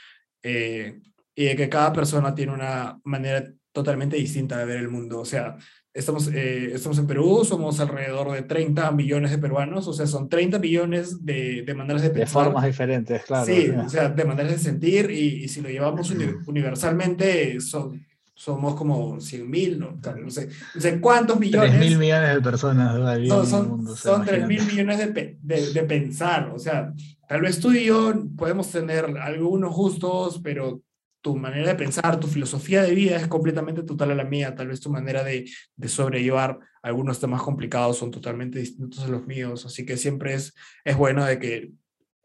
Eh, 0.42 1.00
y 1.34 1.44
de 1.44 1.56
que 1.56 1.68
cada 1.68 1.92
persona 1.92 2.34
tiene 2.34 2.52
una 2.52 3.00
manera 3.04 3.52
totalmente 3.72 4.16
distinta 4.16 4.58
de 4.58 4.66
ver 4.66 4.78
el 4.78 4.88
mundo. 4.88 5.20
O 5.20 5.24
sea, 5.24 5.56
estamos, 5.94 6.28
eh, 6.28 6.72
estamos 6.74 6.98
en 6.98 7.06
Perú, 7.06 7.44
somos 7.44 7.78
alrededor 7.80 8.32
de 8.32 8.42
30 8.42 8.90
millones 8.92 9.30
de 9.30 9.38
peruanos, 9.38 9.86
o 9.88 9.92
sea, 9.92 10.06
son 10.06 10.28
30 10.28 10.58
millones 10.58 11.24
de, 11.24 11.62
de 11.62 11.74
maneras 11.74 12.02
de 12.02 12.10
pensar. 12.10 12.44
De 12.44 12.44
formas 12.46 12.64
diferentes, 12.64 13.24
claro. 13.24 13.46
Sí, 13.46 13.70
o 13.70 13.88
sea, 13.88 14.08
de 14.08 14.24
maneras 14.24 14.52
de 14.52 14.58
sentir, 14.58 15.10
y, 15.10 15.44
y 15.44 15.48
si 15.48 15.60
lo 15.60 15.68
llevamos 15.68 16.10
universalmente, 16.46 17.60
son, 17.60 18.04
somos 18.34 18.74
como 18.74 19.20
100 19.20 19.50
mil, 19.50 19.78
¿no? 19.78 19.98
no, 20.16 20.30
sé, 20.30 20.48
no 20.74 20.80
sé 20.80 20.98
cuántos 21.00 21.38
millones. 21.38 21.72
3 21.72 21.80
mil 21.80 21.98
millones 21.98 22.34
de 22.34 22.40
personas. 22.40 23.20
No, 23.20 23.44
son 23.44 23.68
mundo, 23.68 23.94
son 23.94 24.24
3 24.24 24.46
mil 24.46 24.64
millones 24.64 24.98
de, 24.98 25.38
de, 25.42 25.72
de 25.72 25.82
pensar, 25.82 26.50
o 26.54 26.58
sea, 26.58 26.92
tal 27.28 27.42
vez 27.42 27.60
tú 27.60 27.70
y 27.72 27.84
yo 27.84 28.14
podemos 28.36 28.70
tener 28.70 29.04
algunos 29.18 29.74
gustos, 29.74 30.40
pero 30.42 30.80
tu 31.22 31.36
manera 31.36 31.68
de 31.68 31.74
pensar, 31.76 32.20
tu 32.20 32.26
filosofía 32.26 32.82
de 32.82 32.94
vida 32.94 33.16
es 33.16 33.28
completamente 33.28 33.82
total 33.82 34.10
a 34.10 34.14
la 34.14 34.24
mía. 34.24 34.54
Tal 34.54 34.68
vez 34.68 34.80
tu 34.80 34.90
manera 34.90 35.24
de, 35.24 35.48
de, 35.76 35.88
sobrellevar 35.88 36.58
algunos 36.82 37.20
temas 37.20 37.42
complicados 37.42 37.98
son 37.98 38.10
totalmente 38.10 38.58
distintos 38.58 39.04
a 39.04 39.08
los 39.08 39.26
míos. 39.26 39.64
Así 39.64 39.86
que 39.86 39.96
siempre 39.96 40.34
es, 40.34 40.54
es 40.84 40.96
bueno 40.96 41.24
de 41.24 41.38
que 41.38 41.72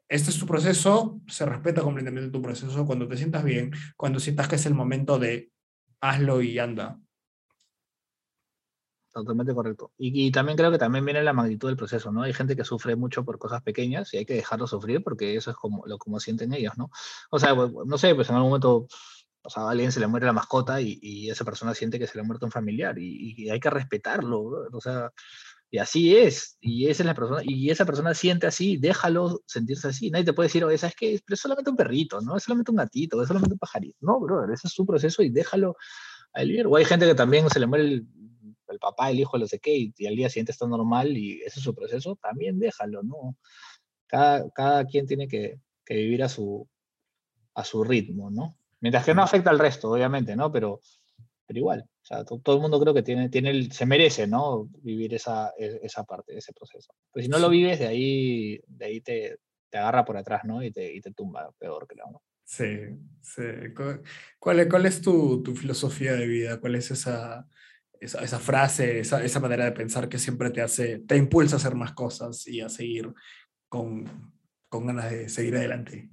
este 0.10 0.32
es 0.32 0.40
tu 0.40 0.46
proceso, 0.46 1.22
se 1.28 1.46
respeta 1.46 1.82
completamente 1.82 2.32
tu 2.32 2.42
proceso. 2.42 2.86
Cuando 2.86 3.08
te 3.08 3.18
sientas 3.18 3.44
bien, 3.44 3.72
cuando 3.96 4.20
sientas 4.20 4.48
que 4.48 4.56
es 4.56 4.66
el 4.66 4.74
momento 4.74 5.20
de 5.20 5.52
hazlo 6.02 6.42
y 6.42 6.60
anda 6.60 7.00
totalmente 9.20 9.54
correcto. 9.54 9.92
Y, 9.98 10.32
también 10.32 10.58
creo 10.58 10.72
que 10.72 10.78
también 10.78 11.06
viene 11.06 11.24
la 11.24 11.34
magnitud 11.34 11.68
del 11.68 11.78
proceso, 11.78 12.12
¿no? 12.12 12.24
Hay 12.24 12.34
gente 12.34 12.56
que 12.56 12.64
sufre 12.64 12.96
mucho 12.96 13.24
por 13.26 13.38
cosas 13.40 13.62
pequeñas 13.64 14.14
y 14.14 14.18
hay 14.18 14.26
que 14.26 14.36
dejarlo 14.36 14.68
sufrir 14.68 15.04
porque 15.04 15.36
eso 15.36 15.52
es 15.52 15.58
como 15.58 15.86
lo 15.86 15.98
como 15.98 16.20
sienten 16.20 16.54
ellos, 16.54 16.78
¿no? 16.78 16.90
O 17.30 17.40
sea, 17.40 17.56
no 17.56 17.98
sé, 17.98 18.16
pues 18.16 18.30
en 18.30 18.36
algún 18.36 18.50
momento, 18.52 18.88
o 19.42 19.50
sea, 19.50 19.64
a 19.64 19.72
alguien 19.72 19.92
se 19.92 20.00
le 20.00 20.08
muere 20.08 20.26
la 20.26 20.34
mascota 20.34 20.82
y, 20.82 21.00
y 21.02 21.30
esa 21.30 21.46
persona 21.46 21.74
siente 21.74 22.00
que 22.00 22.08
se 22.08 22.16
le 22.18 22.22
ha 22.22 22.24
muerto 22.26 22.46
un 22.46 22.52
familiar 22.52 22.98
y, 23.00 23.36
y 23.38 23.50
hay 23.50 23.60
que 23.60 23.70
respetarlo, 23.70 24.68
o 24.72 24.82
sea, 24.82 25.12
y 25.70 25.80
así 25.80 26.16
es, 26.16 26.58
y 26.62 26.88
esa 26.88 27.04
es 27.04 27.08
la 27.08 27.14
persona, 27.14 27.42
y 27.44 27.70
esa 27.70 27.86
persona 27.86 28.14
siente 28.14 28.48
así, 28.48 28.78
déjalo 28.78 29.42
sentirse 29.46 29.90
así. 29.90 30.10
Nadie 30.10 30.26
te 30.26 30.34
puede 30.34 30.48
decir, 30.48 30.64
oye, 30.64 30.78
¿sabes 30.78 30.96
qué? 30.96 31.16
Es 31.28 31.40
solamente 31.40 31.70
un 31.70 31.76
perrito, 31.76 32.22
¿no? 32.22 32.38
Es 32.38 32.44
solamente 32.44 32.72
un 32.72 32.78
gatito, 32.78 33.22
es 33.22 33.28
solamente 33.28 33.54
un 33.54 33.60
pajarito. 33.60 33.98
No, 34.00 34.20
brother, 34.20 34.50
ese 34.52 34.68
es 34.68 34.74
su 34.74 34.86
proceso 34.86 35.24
y 35.24 35.30
déjalo 35.30 35.76
a 36.34 36.42
él 36.42 36.66
O 36.68 36.78
hay 36.78 36.86
gente 36.86 37.06
que 37.06 37.16
también 37.16 37.50
se 37.50 37.60
le 37.60 37.68
muere 37.68 37.84
el, 37.86 38.08
el 38.78 38.80
papá, 38.80 39.10
el 39.10 39.20
hijo, 39.20 39.38
lo 39.38 39.48
sé 39.48 39.60
qué, 39.60 39.76
y, 39.76 40.06
al 40.06 40.16
día 40.16 40.30
siguiente 40.30 40.52
está 40.52 40.68
normal 40.68 41.18
y 41.18 41.42
ese 41.42 41.60
es 41.60 41.64
su 41.64 41.74
proceso, 41.76 42.18
también 42.22 42.60
déjalo, 42.60 43.04
¿no? 43.04 43.36
Cada, 44.08 44.50
cada 44.52 44.86
quien 44.86 45.06
tiene 45.06 45.28
que, 45.28 45.60
que 45.86 45.96
vivir 45.96 46.24
a 46.24 46.30
su, 46.30 46.68
a 47.56 47.64
su 47.64 47.84
ritmo, 47.84 48.30
¿no? 48.30 48.58
Mientras 48.80 49.04
que 49.04 49.14
no 49.14 49.24
afecta 49.24 49.50
al 49.50 49.60
resto, 49.60 49.92
obviamente, 49.92 50.36
¿no? 50.36 50.52
Pero, 50.52 50.80
pero 51.46 51.60
igual, 51.60 51.82
o 51.82 52.06
sea, 52.06 52.24
todo, 52.24 52.56
el 52.56 52.62
mundo 52.62 52.80
creo 52.80 52.94
que 52.94 53.04
tiene, 53.04 53.30
tiene 53.30 53.50
el, 53.50 53.72
se 53.72 53.86
merece, 53.86 54.28
¿no? 54.28 54.70
Vivir 54.82 55.14
esa, 55.16 55.52
e, 55.58 55.80
esa 55.82 56.04
parte, 56.04 56.38
ese 56.38 56.54
proceso. 56.54 56.94
Pero 57.12 57.24
si 57.24 57.30
no 57.30 57.40
lo 57.40 57.50
vives, 57.50 57.80
de 57.80 57.88
ahí, 57.88 58.62
de 58.68 58.86
ahí 58.86 59.02
te, 59.02 59.40
te 59.70 59.78
agarra 59.78 60.06
por 60.06 60.18
atrás, 60.18 60.44
¿no? 60.46 60.64
Y 60.64 60.72
te, 60.72 60.94
y 60.94 61.02
te 61.02 61.12
tumba 61.12 61.52
peor 61.58 61.88
que 61.88 61.96
la 61.96 62.06
uno. 62.06 62.22
Sí, 62.44 62.66
sí. 63.22 63.44
¿Cuál, 64.40 64.60
es, 64.62 64.68
cuál 64.70 64.86
es 64.86 65.02
tu, 65.02 65.44
tu 65.44 65.54
filosofía 65.54 66.14
de 66.14 66.28
vida? 66.28 66.62
¿Cuál 66.62 66.76
es 66.76 66.92
esa, 66.92 67.46
esa, 68.02 68.24
esa 68.24 68.40
frase, 68.40 69.00
esa, 69.00 69.24
esa, 69.24 69.40
manera 69.40 69.66
de 69.66 69.72
pensar 69.72 70.10
que 70.10 70.18
siempre 70.18 70.50
te 70.50 70.62
hace, 70.62 71.00
te 71.00 71.18
impulsa 71.18 71.56
a 71.56 71.60
hacer 71.60 71.76
más 71.76 71.94
cosas 71.94 72.48
y 72.48 72.62
a 72.62 72.70
seguir 72.70 73.14
con, 73.70 74.06
con 74.70 74.88
ganas 74.88 75.12
de 75.12 75.30
seguir 75.30 75.56
adelante. 75.56 76.10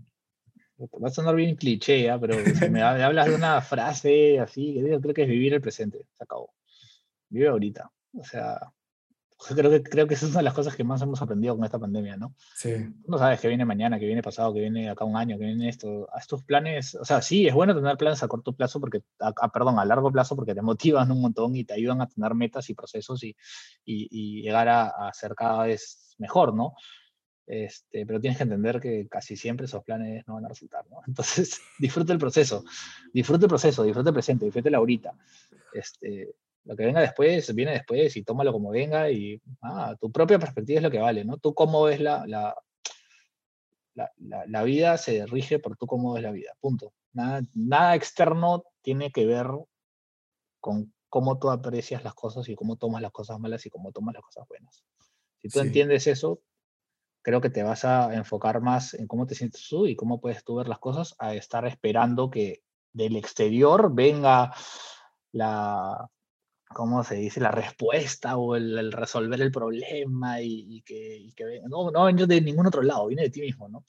Va 0.79 1.09
a 1.09 1.11
sonar 1.11 1.37
bien 1.37 1.57
cliché, 1.57 2.07
¿eh? 2.07 2.19
pero 2.21 2.35
si 2.35 2.69
me 2.71 2.83
hablas 2.83 3.27
de 3.27 3.35
una 3.35 3.61
frase 3.61 4.41
así, 4.41 4.75
yo 4.75 5.01
creo 5.01 5.15
que 5.15 5.23
es 5.23 5.29
vivir 5.29 5.55
el 5.55 5.61
presente, 5.61 6.07
se 6.17 6.25
acabó. 6.25 6.53
Vive 7.29 7.49
ahorita. 7.49 7.91
O 8.13 8.25
sea, 8.25 8.59
creo 9.49 9.71
que, 9.71 9.83
creo 9.83 10.07
que 10.07 10.15
esa 10.15 10.27
es 10.27 10.33
una 10.33 10.41
de 10.41 10.45
las 10.45 10.55
cosas 10.55 10.75
que 10.77 10.85
más 10.85 11.03
hemos 11.03 11.21
aprendido 11.21 11.57
con 11.57 11.65
esta 11.65 11.79
pandemia, 11.79 12.17
¿no? 12.17 12.35
Sí. 12.55 12.71
No 13.07 13.19
sabes 13.19 13.41
que 13.41 13.49
viene 13.49 13.65
mañana, 13.65 13.99
que 13.99 14.07
viene 14.07 14.23
pasado, 14.23 14.55
que 14.55 14.61
viene 14.61 14.89
acá 14.89 15.05
un 15.05 15.17
año, 15.17 15.39
que 15.39 15.45
viene 15.45 15.69
esto. 15.69 16.09
A 16.13 16.19
estos 16.19 16.43
planes, 16.45 16.95
o 16.95 17.05
sea, 17.05 17.21
sí, 17.23 17.47
es 17.47 17.55
bueno 17.55 17.75
tener 17.75 17.97
planes 17.97 18.23
a 18.23 18.29
corto 18.29 18.53
plazo, 18.53 18.81
porque, 18.81 19.03
a, 19.21 19.49
perdón, 19.49 19.79
a 19.79 19.85
largo 19.85 20.11
plazo, 20.11 20.37
porque 20.37 20.55
te 20.55 20.63
motivan 20.63 21.11
un 21.11 21.21
montón 21.21 21.57
y 21.57 21.65
te 21.65 21.75
ayudan 21.75 22.01
a 22.01 22.09
tener 22.09 22.35
metas 22.35 22.71
y 22.71 22.75
procesos 22.75 23.23
y, 23.25 23.37
y, 23.85 24.09
y 24.11 24.43
llegar 24.43 24.69
a, 24.69 24.87
a, 24.87 25.13
ser 25.13 25.35
cada 25.35 25.65
vez 25.65 26.15
mejor, 26.19 26.55
¿no? 26.55 26.75
Este, 27.47 28.07
pero 28.07 28.21
tienes 28.21 28.39
que 28.39 28.45
entender 28.45 28.81
que 28.81 29.07
casi 29.09 29.37
siempre 29.37 29.67
esos 29.67 29.85
planes 29.85 30.27
no 30.27 30.35
van 30.35 30.47
a 30.47 30.49
resultar, 30.49 30.85
¿no? 30.91 30.99
Entonces, 31.07 31.61
disfruta 31.79 32.13
el 32.13 32.19
proceso, 32.19 32.65
disfruta 33.13 33.45
el 33.45 33.51
proceso, 33.51 33.83
disfruta 33.83 34.11
el 34.11 34.15
presente, 34.15 34.47
disfruta 34.47 34.71
la 34.71 34.79
ahorita. 34.79 35.15
Este, 35.73 36.35
lo 36.65 36.77
que 36.77 36.87
venga 36.87 37.01
después, 37.01 37.55
viene 37.55 37.73
después 37.73 38.17
y 38.17 38.23
tómalo 38.23 38.53
como 38.53 38.71
venga 38.71 39.11
y 39.11 39.41
ah, 39.63 39.95
tu 40.01 40.11
propia 40.11 40.39
perspectiva 40.39 40.79
es 40.79 40.83
lo 40.83 40.91
que 40.91 40.99
vale, 40.99 41.25
¿no? 41.25 41.37
Tú 41.39 41.55
cómo 41.55 41.85
ves 41.85 42.01
la, 42.01 42.27
la, 42.27 42.55
la, 43.95 44.11
la 44.47 44.63
vida 44.63 44.97
se 44.97 45.27
rige 45.27 45.59
por 45.59 45.77
tú 45.77 45.87
cómo 45.87 46.15
ves 46.15 46.23
la 46.23 46.33
vida, 46.33 46.53
punto. 46.61 46.93
Nada, 47.13 47.43
nada 47.55 47.95
externo 47.95 48.65
tiene 48.83 49.13
que 49.13 49.27
ver 49.27 49.47
con 50.61 50.93
cómo 51.09 51.39
tú 51.39 51.51
aprecias 51.51 52.03
las 52.03 52.15
cosas 52.15 52.49
y 52.49 52.57
cómo 52.57 52.77
tomas 52.77 53.03
las 53.03 53.13
cosas 53.13 53.39
malas 53.39 53.65
y 53.67 53.71
cómo 53.71 53.93
tomas 53.93 54.15
las 54.15 54.25
cosas 54.25 54.49
buenas. 54.49 54.85
Si 55.41 55.49
tú 55.49 55.61
sí. 55.61 55.67
entiendes 55.67 56.07
eso, 56.07 56.41
creo 57.23 57.41
que 57.41 57.51
te 57.51 57.63
vas 57.63 57.85
a 57.85 58.15
enfocar 58.15 58.61
más 58.61 58.95
en 58.95 59.07
cómo 59.07 59.27
te 59.27 59.35
sientes 59.35 59.67
tú 59.69 59.87
y 59.87 59.95
cómo 59.95 60.21
puedes 60.21 60.43
tú 60.45 60.57
ver 60.57 60.69
las 60.69 60.79
cosas 60.79 61.15
a 61.19 61.35
estar 61.35 61.67
esperando 61.67 62.31
que 62.31 62.63
del 62.93 63.17
exterior 63.17 63.95
venga 63.95 64.55
la, 65.33 66.11
¿cómo 66.75 67.03
se 67.05 67.15
dice? 67.15 67.41
La 67.41 67.51
respuesta 67.51 68.37
o 68.37 68.57
el, 68.57 68.77
el 68.77 68.93
resolver 68.93 69.41
el 69.41 69.51
problema 69.51 70.43
y, 70.43 70.77
y 70.77 70.83
que, 70.83 71.17
y 71.17 71.33
que, 71.33 71.63
no, 71.69 71.91
no 71.91 72.07
viene 72.07 72.27
de 72.27 72.41
ningún 72.41 72.67
otro 72.67 72.83
lado, 72.83 73.07
viene 73.07 73.23
de 73.23 73.31
ti 73.31 73.41
mismo, 73.41 73.69
¿no? 73.69 73.85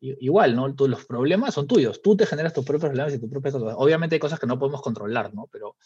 igual, 0.00 0.54
¿no? 0.54 0.74
Tú, 0.74 0.86
los 0.86 1.06
problemas 1.06 1.54
son 1.54 1.66
tuyos, 1.66 2.02
tú 2.02 2.14
te 2.14 2.26
generas 2.26 2.52
tus 2.52 2.62
propios 2.62 2.90
problemas 2.90 3.14
y 3.14 3.18
tus 3.18 3.30
propias 3.30 3.54
cosas. 3.54 3.74
Obviamente 3.78 4.16
hay 4.16 4.20
cosas 4.20 4.38
que 4.38 4.46
no 4.46 4.58
podemos 4.58 4.82
controlar, 4.82 5.32
¿no? 5.32 5.48
Pero, 5.50 5.76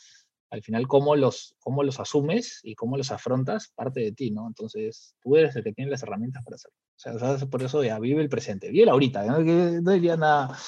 al 0.50 0.62
final 0.62 0.88
cómo 0.88 1.14
los, 1.14 1.54
cómo 1.58 1.82
los 1.82 2.00
asumes 2.00 2.60
y 2.62 2.74
cómo 2.74 2.96
los 2.96 3.10
afrontas 3.10 3.70
parte 3.74 4.00
de 4.00 4.12
ti, 4.12 4.30
¿no? 4.30 4.46
Entonces, 4.46 5.14
tú 5.20 5.36
eres 5.36 5.54
el 5.56 5.64
que 5.64 5.72
tiene 5.72 5.90
las 5.90 6.02
herramientas 6.02 6.42
para 6.44 6.56
hacerlo. 6.56 6.76
O 6.96 7.36
sea, 7.38 7.46
por 7.48 7.62
eso 7.62 7.84
ya 7.84 7.98
vive 7.98 8.22
el 8.22 8.28
presente, 8.28 8.70
vive 8.70 8.90
ahorita, 8.90 9.24
no, 9.24 9.40
no 9.40 9.92
diría 9.92 10.16
nada, 10.16 10.58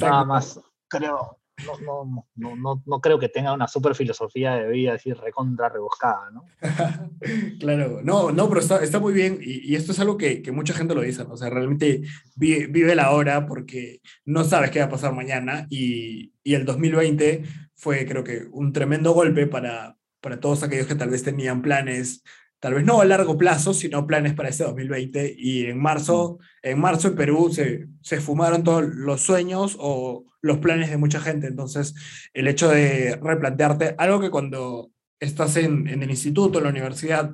nada 0.00 0.24
más, 0.24 0.60
creo, 0.88 1.38
no, 1.64 1.78
no, 1.80 2.26
no, 2.34 2.56
no, 2.56 2.82
no 2.84 3.00
creo 3.00 3.18
que 3.18 3.28
tenga 3.28 3.52
una 3.52 3.66
super 3.66 3.94
filosofía 3.94 4.56
de 4.56 4.68
vida 4.68 4.94
así 4.94 5.12
recontra 5.12 5.68
rebuscada, 5.68 6.30
¿no? 6.30 6.44
claro, 7.60 8.00
no, 8.02 8.30
no, 8.30 8.48
pero 8.48 8.60
está, 8.60 8.82
está 8.82 8.98
muy 8.98 9.14
bien 9.14 9.38
y, 9.40 9.72
y, 9.72 9.74
esto 9.74 9.92
es 9.92 10.00
algo 10.00 10.18
que, 10.18 10.42
que, 10.42 10.52
mucha 10.52 10.74
gente 10.74 10.94
lo 10.94 11.00
dice, 11.00 11.24
¿no? 11.24 11.34
o 11.34 11.36
sea, 11.36 11.48
realmente 11.48 12.02
vive, 12.34 12.66
vive, 12.66 12.94
la 12.94 13.10
hora 13.10 13.46
porque 13.46 14.00
no 14.24 14.44
sabes 14.44 14.70
qué 14.70 14.80
va 14.80 14.86
a 14.86 14.90
pasar 14.90 15.14
mañana 15.14 15.66
y, 15.70 16.32
y, 16.42 16.54
el 16.54 16.66
2020 16.66 17.44
fue 17.74 18.06
creo 18.06 18.22
que 18.22 18.46
un 18.52 18.72
tremendo 18.72 19.12
golpe 19.12 19.46
para, 19.46 19.96
para 20.20 20.40
todos 20.40 20.62
aquellos 20.62 20.86
que 20.86 20.94
tal 20.94 21.10
vez 21.10 21.22
tenían 21.22 21.62
planes 21.62 22.22
tal 22.60 22.74
vez 22.74 22.84
no 22.84 23.00
a 23.00 23.04
largo 23.04 23.36
plazo, 23.36 23.74
sino 23.74 24.06
planes 24.06 24.34
para 24.34 24.48
este 24.48 24.64
2020. 24.64 25.34
Y 25.38 25.66
en 25.66 25.78
marzo, 25.78 26.38
en 26.62 26.78
marzo 26.78 27.08
en 27.08 27.16
Perú 27.16 27.50
se, 27.52 27.86
se 28.02 28.20
fumaron 28.20 28.64
todos 28.64 28.84
los 28.84 29.20
sueños 29.20 29.76
o 29.78 30.24
los 30.42 30.58
planes 30.58 30.90
de 30.90 30.96
mucha 30.96 31.20
gente. 31.20 31.46
Entonces, 31.46 31.94
el 32.32 32.48
hecho 32.48 32.68
de 32.68 33.18
replantearte 33.22 33.94
algo 33.98 34.20
que 34.20 34.30
cuando 34.30 34.90
estás 35.20 35.56
en, 35.56 35.88
en 35.88 36.02
el 36.02 36.10
instituto, 36.10 36.58
en 36.58 36.64
la 36.64 36.70
universidad, 36.70 37.32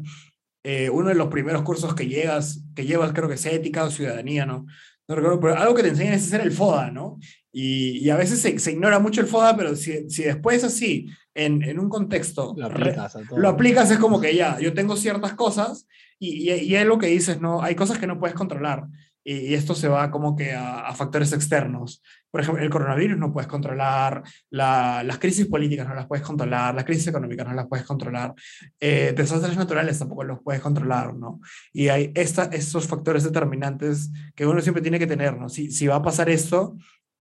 eh, 0.65 0.91
uno 0.91 1.09
de 1.09 1.15
los 1.15 1.29
primeros 1.29 1.63
cursos 1.63 1.95
que 1.95 2.07
llegas, 2.07 2.65
que 2.75 2.87
llevas, 2.87 3.13
creo 3.13 3.29
que 3.29 3.35
es 3.35 3.47
ética 3.47 3.85
o 3.85 3.91
ciudadanía, 3.91 4.47
¿no? 4.47 4.67
No 5.09 5.17
recuerdo, 5.17 5.41
pero 5.41 5.57
algo 5.57 5.75
que 5.75 5.83
te 5.83 5.89
enseñan 5.89 6.15
es 6.15 6.27
hacer 6.27 6.41
el 6.41 6.53
FODA, 6.53 6.93
¿no? 6.93 7.19
Y, 7.51 7.99
y 7.99 8.11
a 8.11 8.17
veces 8.17 8.41
se, 8.41 8.59
se, 8.59 8.73
ignora 8.73 9.01
mucho 9.01 9.21
el 9.21 9.27
FODA, 9.27 9.57
pero 9.57 9.75
si, 9.75 10.09
si 10.09 10.23
después 10.23 10.63
así, 10.63 11.09
en, 11.35 11.63
en 11.63 11.79
un 11.79 11.89
contexto, 11.89 12.55
lo 12.57 12.67
aplicas, 12.67 13.17
lo 13.37 13.49
aplicas, 13.49 13.91
es 13.91 13.99
como 13.99 14.21
que 14.21 14.35
ya, 14.35 14.59
yo 14.61 14.75
tengo 14.75 14.97
ciertas 14.97 15.35
cosas 15.35 15.87
y, 16.19 16.51
y, 16.51 16.53
y, 16.53 16.77
es 16.77 16.87
lo 16.87 16.99
que 16.99 17.07
dices, 17.07 17.41
¿no? 17.41 17.63
Hay 17.63 17.75
cosas 17.75 17.99
que 17.99 18.07
no 18.07 18.19
puedes 18.19 18.37
controlar 18.37 18.87
y, 19.25 19.35
y 19.35 19.55
esto 19.55 19.75
se 19.75 19.89
va 19.89 20.11
como 20.11 20.37
que 20.37 20.53
a, 20.53 20.81
a, 20.81 20.95
factores 20.95 21.33
externos. 21.33 22.03
Por 22.31 22.41
ejemplo, 22.41 22.63
el 22.63 22.71
coronavirus 22.71 23.19
no 23.19 23.33
puedes 23.33 23.49
controlar, 23.49 24.23
la, 24.51 25.03
las 25.05 25.19
crisis 25.19 25.47
políticas 25.47 25.89
no 25.89 25.95
las 25.95 26.07
puedes 26.07 26.25
controlar, 26.25 26.75
las 26.75 26.85
crisis 26.85 27.07
económicas 27.07 27.47
no 27.47 27.55
las 27.55 27.67
puedes 27.67 27.87
controlar, 27.87 28.35
eh, 28.81 29.13
desastres 29.17 29.57
naturales 29.57 29.99
tampoco 29.99 30.25
los 30.25 30.41
puedes 30.43 30.61
controlar, 30.61 31.15
¿no? 31.15 31.41
Y 31.73 31.89
hay 31.89 32.13
esta, 32.15 32.45
estos 32.45 32.87
factores 32.87 33.25
determinantes 33.25 34.11
que 34.35 34.47
uno 34.47 34.61
siempre 34.61 34.83
tiene 34.83 34.99
que 34.99 35.07
tener, 35.07 35.37
¿no? 35.37 35.49
Si, 35.49 35.71
si 35.71 35.87
va 35.87 35.97
a 35.97 36.03
pasar 36.03 36.29
esto, 36.29 36.77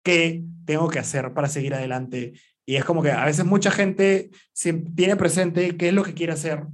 ¿qué 0.03 0.43
tengo 0.65 0.87
que 0.89 0.99
hacer 0.99 1.33
para 1.33 1.47
seguir 1.47 1.73
adelante? 1.73 2.33
Y 2.65 2.75
es 2.75 2.85
como 2.85 3.01
que 3.01 3.11
a 3.11 3.25
veces 3.25 3.45
mucha 3.45 3.71
gente 3.71 4.29
tiene 4.95 5.15
presente 5.15 5.75
qué 5.77 5.89
es 5.89 5.93
lo 5.93 6.03
que 6.03 6.13
quiere 6.13 6.33
hacer 6.33 6.65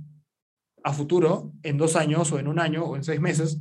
a 0.84 0.94
futuro, 0.94 1.52
en 1.64 1.78
dos 1.78 1.96
años 1.96 2.32
o 2.32 2.40
en 2.40 2.48
un 2.48 2.60
año 2.60 2.86
o 2.86 2.96
en 2.96 3.04
seis 3.04 3.20
meses, 3.20 3.60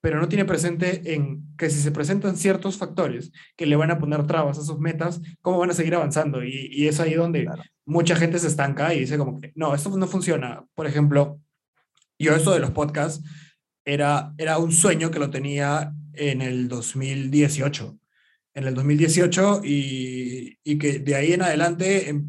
pero 0.00 0.20
no 0.20 0.28
tiene 0.28 0.44
presente 0.44 1.14
en 1.14 1.56
que 1.56 1.70
si 1.70 1.80
se 1.80 1.90
presentan 1.90 2.36
ciertos 2.36 2.76
factores 2.76 3.32
que 3.56 3.66
le 3.66 3.76
van 3.76 3.90
a 3.90 3.98
poner 3.98 4.26
trabas 4.26 4.58
a 4.58 4.62
sus 4.62 4.78
metas, 4.78 5.20
¿cómo 5.40 5.58
van 5.58 5.70
a 5.70 5.74
seguir 5.74 5.94
avanzando? 5.94 6.44
Y, 6.44 6.68
y 6.70 6.86
es 6.86 7.00
ahí 7.00 7.14
donde 7.14 7.44
claro. 7.44 7.62
mucha 7.86 8.14
gente 8.14 8.38
se 8.38 8.46
estanca 8.46 8.94
y 8.94 9.00
dice 9.00 9.18
como 9.18 9.40
que, 9.40 9.52
no, 9.54 9.74
esto 9.74 9.96
no 9.96 10.06
funciona. 10.06 10.64
Por 10.74 10.86
ejemplo, 10.86 11.40
yo 12.18 12.34
esto 12.34 12.52
de 12.52 12.60
los 12.60 12.70
podcasts 12.70 13.24
era, 13.84 14.32
era 14.38 14.58
un 14.58 14.72
sueño 14.72 15.10
que 15.10 15.18
lo 15.18 15.30
tenía 15.30 15.92
en 16.12 16.42
el 16.42 16.68
2018 16.68 17.98
en 18.56 18.66
el 18.66 18.74
2018 18.74 19.60
y, 19.64 20.58
y, 20.64 20.78
que 20.78 20.98
de 20.98 21.14
ahí 21.14 21.34
en 21.34 21.42
adelante 21.42 22.08
em, 22.08 22.26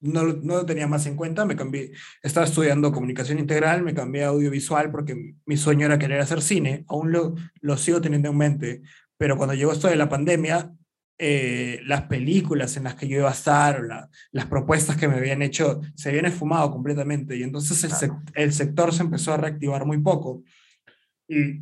no, 0.00 0.22
no, 0.22 0.58
lo 0.58 0.64
tenía 0.64 0.86
más 0.86 1.06
en 1.06 1.16
cuenta, 1.16 1.44
me 1.44 1.56
cambié, 1.56 1.90
estaba 2.22 2.46
estudiando 2.46 2.92
comunicación 2.92 3.40
integral, 3.40 3.82
me 3.82 3.92
cambié 3.92 4.22
a 4.24 4.28
audiovisual 4.28 4.92
porque 4.92 5.34
mi 5.44 5.56
sueño 5.56 5.86
era 5.86 5.98
querer 5.98 6.20
hacer 6.20 6.40
cine, 6.40 6.84
aún 6.86 7.10
lo, 7.10 7.34
lo 7.60 7.76
sigo 7.76 8.00
teniendo 8.00 8.30
en 8.30 8.36
mente, 8.36 8.82
pero 9.18 9.36
cuando 9.36 9.54
llegó 9.54 9.72
esto 9.72 9.88
de 9.88 9.96
la 9.96 10.08
pandemia, 10.08 10.72
eh, 11.18 11.80
las 11.84 12.02
películas 12.02 12.76
en 12.76 12.84
las 12.84 12.94
que 12.94 13.08
yo 13.08 13.18
iba 13.18 13.28
a 13.28 13.32
estar, 13.32 13.82
la, 13.82 14.08
las 14.30 14.46
propuestas 14.46 14.96
que 14.96 15.08
me 15.08 15.16
habían 15.16 15.42
hecho, 15.42 15.80
se 15.96 16.10
habían 16.10 16.26
esfumado 16.26 16.70
completamente 16.70 17.36
y 17.36 17.42
entonces 17.42 17.82
el, 17.82 17.90
claro. 17.90 18.22
se, 18.32 18.42
el 18.42 18.52
sector 18.52 18.94
se 18.94 19.02
empezó 19.02 19.32
a 19.32 19.38
reactivar 19.38 19.84
muy 19.84 19.98
poco. 19.98 20.44
Y 21.26 21.60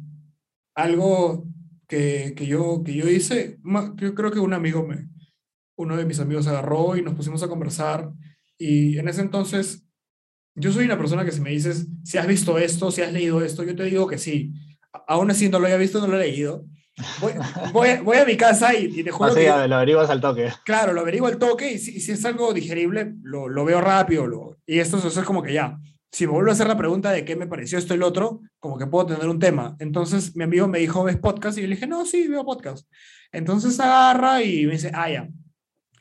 algo 0.75 1.47
que, 1.95 2.35
que, 2.35 2.47
yo, 2.47 2.83
que 2.85 2.93
yo 2.95 3.09
hice, 3.09 3.59
yo 3.97 4.15
creo 4.15 4.33
que 4.33 4.41
un 4.41 4.53
amigo 4.53 4.85
me, 4.85 5.09
uno 5.77 5.97
de 5.97 6.05
mis 6.05 6.19
amigos 6.19 6.49
agarró 6.49 6.97
y 6.97 7.03
nos 7.03 7.15
pusimos 7.15 7.43
a 7.43 7.49
conversar 7.49 8.11
y 8.59 8.99
en 8.99 9.09
ese 9.09 9.21
entonces 9.21 9.85
yo 10.57 10.73
soy 10.73 10.87
una 10.87 10.99
persona 10.99 11.25
que 11.25 11.31
si 11.31 11.41
me 11.41 11.51
dices, 11.51 11.87
si 12.03 12.19
has 12.19 12.27
visto 12.27 12.59
esto, 12.59 12.91
si 12.91 13.03
has 13.03 13.13
leído 13.13 13.43
esto, 13.43 13.63
yo 13.63 13.75
te 13.77 13.85
digo 13.85 14.07
que 14.07 14.19
sí. 14.19 14.53
Aún 15.09 15.31
así 15.31 15.49
no 15.49 15.59
lo 15.59 15.67
había 15.67 15.77
visto, 15.77 16.01
no 16.01 16.07
lo 16.07 16.17
he 16.17 16.29
leído. 16.29 16.65
Voy, 17.21 17.33
voy, 17.73 17.89
voy 18.05 18.17
a 18.19 18.25
mi 18.25 18.37
casa 18.37 18.73
y, 18.75 18.85
y 18.87 19.03
te 19.03 19.11
juro 19.11 19.35
que... 19.35 19.47
Yo, 19.47 19.67
lo 19.67 19.77
averiguas 19.77 20.11
al 20.11 20.21
toque. 20.21 20.53
Claro, 20.65 20.93
lo 20.93 21.01
averiguo 21.01 21.27
al 21.27 21.39
toque 21.39 21.73
y 21.73 21.79
si, 21.79 22.01
si 22.01 22.13
es 22.13 22.25
algo 22.25 22.53
digerible, 22.53 23.15
lo, 23.23 23.49
lo 23.49 23.65
veo 23.65 23.81
rápido. 23.81 24.27
Lo, 24.27 24.59
y 24.67 24.79
esto, 24.79 24.99
eso 24.99 25.09
es 25.09 25.27
como 25.27 25.43
que 25.43 25.53
ya, 25.53 25.79
si 26.15 26.27
me 26.27 26.33
vuelvo 26.33 26.51
a 26.51 26.55
hacer 26.55 26.69
la 26.69 26.77
pregunta 26.77 27.11
de 27.11 27.25
qué 27.25 27.35
me 27.35 27.49
pareció 27.49 27.77
esto 27.77 27.95
y 27.95 27.97
el 27.97 28.05
otro, 28.05 28.41
como 28.65 28.79
que 28.79 28.87
puedo 28.87 29.05
tener 29.05 29.29
un 29.29 29.39
tema. 29.39 29.77
Entonces 29.79 30.35
mi 30.35 30.43
amigo 30.43 30.67
me 30.67 30.79
dijo, 30.79 31.05
¿ves 31.05 31.19
podcast? 31.19 31.59
Y 31.59 31.61
yo 31.61 31.67
le 31.67 31.75
dije, 31.75 31.87
no, 31.87 32.07
sí, 32.07 32.27
veo 32.29 32.47
podcast. 32.47 32.89
Entonces 33.31 33.79
agarra 33.79 34.43
y 34.43 34.65
me 34.65 34.73
dice, 34.73 34.91
ah, 34.95 35.11
ya. 35.11 35.29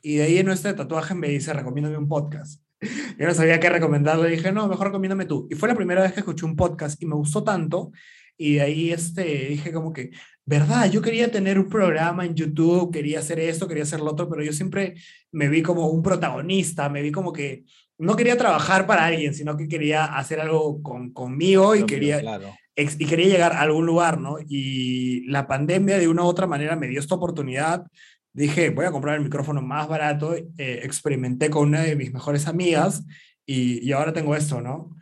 Y 0.00 0.16
de 0.16 0.22
ahí 0.22 0.38
en 0.38 0.48
este 0.48 0.72
tatuaje 0.72 1.14
me 1.14 1.28
dice, 1.28 1.52
recomiéndame 1.52 1.98
un 1.98 2.08
podcast. 2.08 2.62
Yo 3.18 3.26
no 3.26 3.34
sabía 3.34 3.60
qué 3.60 3.68
recomendarle, 3.68 4.30
dije, 4.30 4.50
no, 4.50 4.66
mejor 4.66 4.86
recomiéndame 4.86 5.26
tú. 5.26 5.46
Y 5.50 5.56
fue 5.56 5.68
la 5.68 5.74
primera 5.74 6.00
vez 6.00 6.14
que 6.14 6.20
escuché 6.20 6.46
un 6.46 6.56
podcast 6.56 7.02
y 7.02 7.04
me 7.04 7.16
gustó 7.16 7.44
tanto. 7.44 7.92
Y 8.38 8.54
de 8.54 8.62
ahí 8.62 8.90
este, 8.90 9.24
dije 9.50 9.70
como 9.70 9.92
que, 9.92 10.12
verdad, 10.46 10.90
yo 10.90 11.02
quería 11.02 11.30
tener 11.30 11.58
un 11.58 11.68
programa 11.68 12.24
en 12.24 12.34
YouTube, 12.34 12.90
quería 12.90 13.18
hacer 13.18 13.40
esto, 13.40 13.68
quería 13.68 13.82
hacer 13.82 14.00
lo 14.00 14.10
otro, 14.12 14.26
pero 14.30 14.42
yo 14.42 14.54
siempre 14.54 14.94
me 15.32 15.50
vi 15.50 15.60
como 15.60 15.88
un 15.88 16.02
protagonista, 16.02 16.88
me 16.88 17.02
vi 17.02 17.12
como 17.12 17.30
que 17.30 17.64
no 17.98 18.16
quería 18.16 18.36
trabajar 18.36 18.86
para 18.86 19.06
alguien, 19.06 19.34
sino 19.34 19.56
que 19.56 19.68
quería 19.68 20.04
hacer 20.04 20.40
algo 20.40 20.82
con, 20.82 21.12
conmigo 21.12 21.74
y 21.74 21.80
Lo 21.80 21.86
quería, 21.86 22.20
claro. 22.20 22.54
ex, 22.74 23.00
y 23.00 23.06
quería 23.06 23.28
llegar 23.28 23.52
a 23.52 23.60
algún 23.60 23.86
lugar, 23.86 24.20
¿no? 24.20 24.36
Y 24.48 25.26
la 25.28 25.46
pandemia 25.46 25.98
de 25.98 26.08
una 26.08 26.22
u 26.24 26.26
otra 26.26 26.46
manera 26.46 26.76
me 26.76 26.88
dio 26.88 27.00
esta 27.00 27.14
oportunidad. 27.14 27.86
Dije, 28.32 28.70
voy 28.70 28.86
a 28.86 28.90
comprar 28.90 29.16
el 29.16 29.22
micrófono 29.22 29.62
más 29.62 29.86
barato, 29.88 30.34
eh, 30.34 30.80
experimenté 30.82 31.50
con 31.50 31.68
una 31.68 31.82
de 31.82 31.94
mis 31.94 32.12
mejores 32.12 32.48
amigas 32.48 33.04
y, 33.46 33.86
y 33.86 33.92
ahora 33.92 34.12
tengo 34.12 34.34
esto, 34.34 34.60
¿no? 34.60 34.96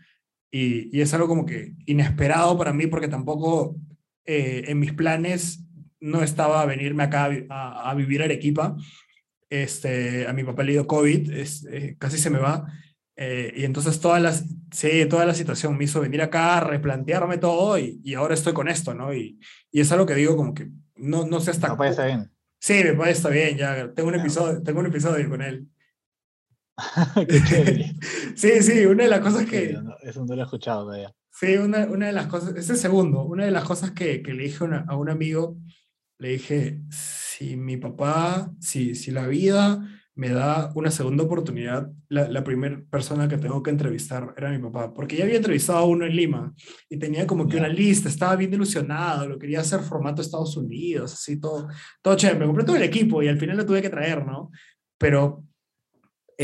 Y, 0.51 0.94
y, 0.97 1.01
es 1.01 1.14
algo 1.14 1.28
como 1.28 1.47
que 1.47 1.73
inesperado 1.86 2.59
para 2.59 2.74
mí 2.74 2.86
porque 2.86 3.09
tampoco 3.09 3.74
eh, 4.27 4.64
en 4.66 4.78
mis 4.78 4.93
planes 4.93 5.64
no 5.98 6.23
estaba 6.23 6.66
venirme 6.66 7.05
acá 7.05 7.24
a, 7.24 7.31
a, 7.48 7.90
a 7.90 7.94
vivir 7.94 8.20
a 8.20 8.27
Arequipa 8.27 8.77
este, 9.53 10.27
a 10.27 10.33
mi 10.33 10.45
papá 10.45 10.62
le 10.62 10.73
dio 10.73 10.87
COVID, 10.87 11.31
es, 11.31 11.66
eh, 11.70 11.97
casi 11.99 12.16
se 12.16 12.31
me 12.31 12.39
va, 12.39 12.66
eh, 13.16 13.53
y 13.55 13.65
entonces 13.65 14.01
toda 14.01 14.19
la, 14.19 14.33
sí, 14.33 15.07
toda 15.11 15.27
la 15.27 15.35
situación 15.35 15.77
me 15.77 15.85
hizo 15.85 16.01
venir 16.01 16.23
acá, 16.23 16.61
replantearme 16.61 17.37
todo, 17.37 17.79
y, 17.79 18.01
y 18.03 18.15
ahora 18.15 18.33
estoy 18.33 18.55
con 18.55 18.69
esto, 18.69 18.95
¿no? 18.95 19.12
Y, 19.12 19.39
y, 19.70 19.81
es 19.81 19.93
algo 19.93 20.07
que 20.07 20.15
digo 20.15 20.37
como 20.37 20.55
que 20.55 20.70
no, 20.97 21.27
no 21.27 21.41
sé 21.41 21.51
hasta... 21.51 21.69
No 21.69 21.77
puede 21.77 21.91
estar 21.91 22.07
bien. 22.07 22.33
Sí, 22.59 22.83
mi 22.83 22.93
papá 22.93 23.11
está 23.11 23.29
bien, 23.29 23.59
ya, 23.59 23.93
tengo 23.93 24.09
un 24.09 24.15
episodio, 24.15 24.62
tengo 24.62 24.81
un 24.81 24.87
episodio 24.87 25.29
con 25.29 25.43
él. 25.43 25.69
Qué 27.29 27.93
sí, 28.35 28.62
sí, 28.62 28.87
una 28.87 29.05
de 29.05 29.11
las 29.11 29.20
cosas 29.20 29.45
que... 29.45 29.79
Eso 30.03 30.24
no 30.24 30.35
lo 30.35 30.41
he 30.41 30.45
escuchado 30.45 30.85
todavía. 30.85 31.15
Sí, 31.31 31.57
una, 31.57 31.85
una 31.87 32.07
de 32.07 32.12
las 32.12 32.27
cosas, 32.27 32.57
ese 32.57 32.77
segundo, 32.77 33.23
una 33.24 33.45
de 33.45 33.51
las 33.51 33.65
cosas 33.65 33.91
que, 33.91 34.23
que 34.23 34.33
le 34.33 34.45
dije 34.45 34.65
una, 34.65 34.87
a 34.89 34.97
un 34.97 35.11
amigo, 35.11 35.59
le 36.23 36.28
dije, 36.28 36.78
si 36.89 37.57
mi 37.57 37.77
papá, 37.77 38.49
si, 38.61 38.94
si 38.94 39.11
la 39.11 39.27
vida 39.27 39.85
me 40.15 40.28
da 40.28 40.70
una 40.77 40.93
segunda 40.93 41.24
oportunidad, 41.24 41.90
la, 42.09 42.28
la 42.28 42.44
primera 42.44 42.81
persona 42.89 43.27
que 43.27 43.39
tengo 43.39 43.61
que 43.61 43.70
entrevistar 43.70 44.32
era 44.36 44.51
mi 44.51 44.61
papá, 44.61 44.94
porque 44.94 45.16
ya 45.16 45.24
había 45.24 45.39
entrevistado 45.39 45.78
a 45.78 45.85
uno 45.85 46.07
en 46.07 46.15
Lima 46.15 46.55
y 46.89 46.97
tenía 46.97 47.27
como 47.27 47.49
que 47.49 47.57
una 47.57 47.66
lista, 47.66 48.09
estaba 48.09 48.36
bien 48.36 48.55
ilusionado, 48.55 49.27
lo 49.27 49.36
quería 49.36 49.62
hacer 49.62 49.81
formato 49.81 50.23
Estados 50.23 50.57
Unidos, 50.57 51.12
así 51.12 51.40
todo, 51.40 51.66
todo 52.01 52.15
chévere, 52.15 52.39
me 52.39 52.47
compré 52.47 52.65
todo 52.65 52.77
el 52.77 52.85
equipo 52.85 53.20
y 53.20 53.27
al 53.27 53.39
final 53.40 53.57
lo 53.57 53.66
tuve 53.66 53.82
que 53.82 53.90
traer, 53.90 54.24
¿no? 54.24 54.53
Pero 54.99 55.44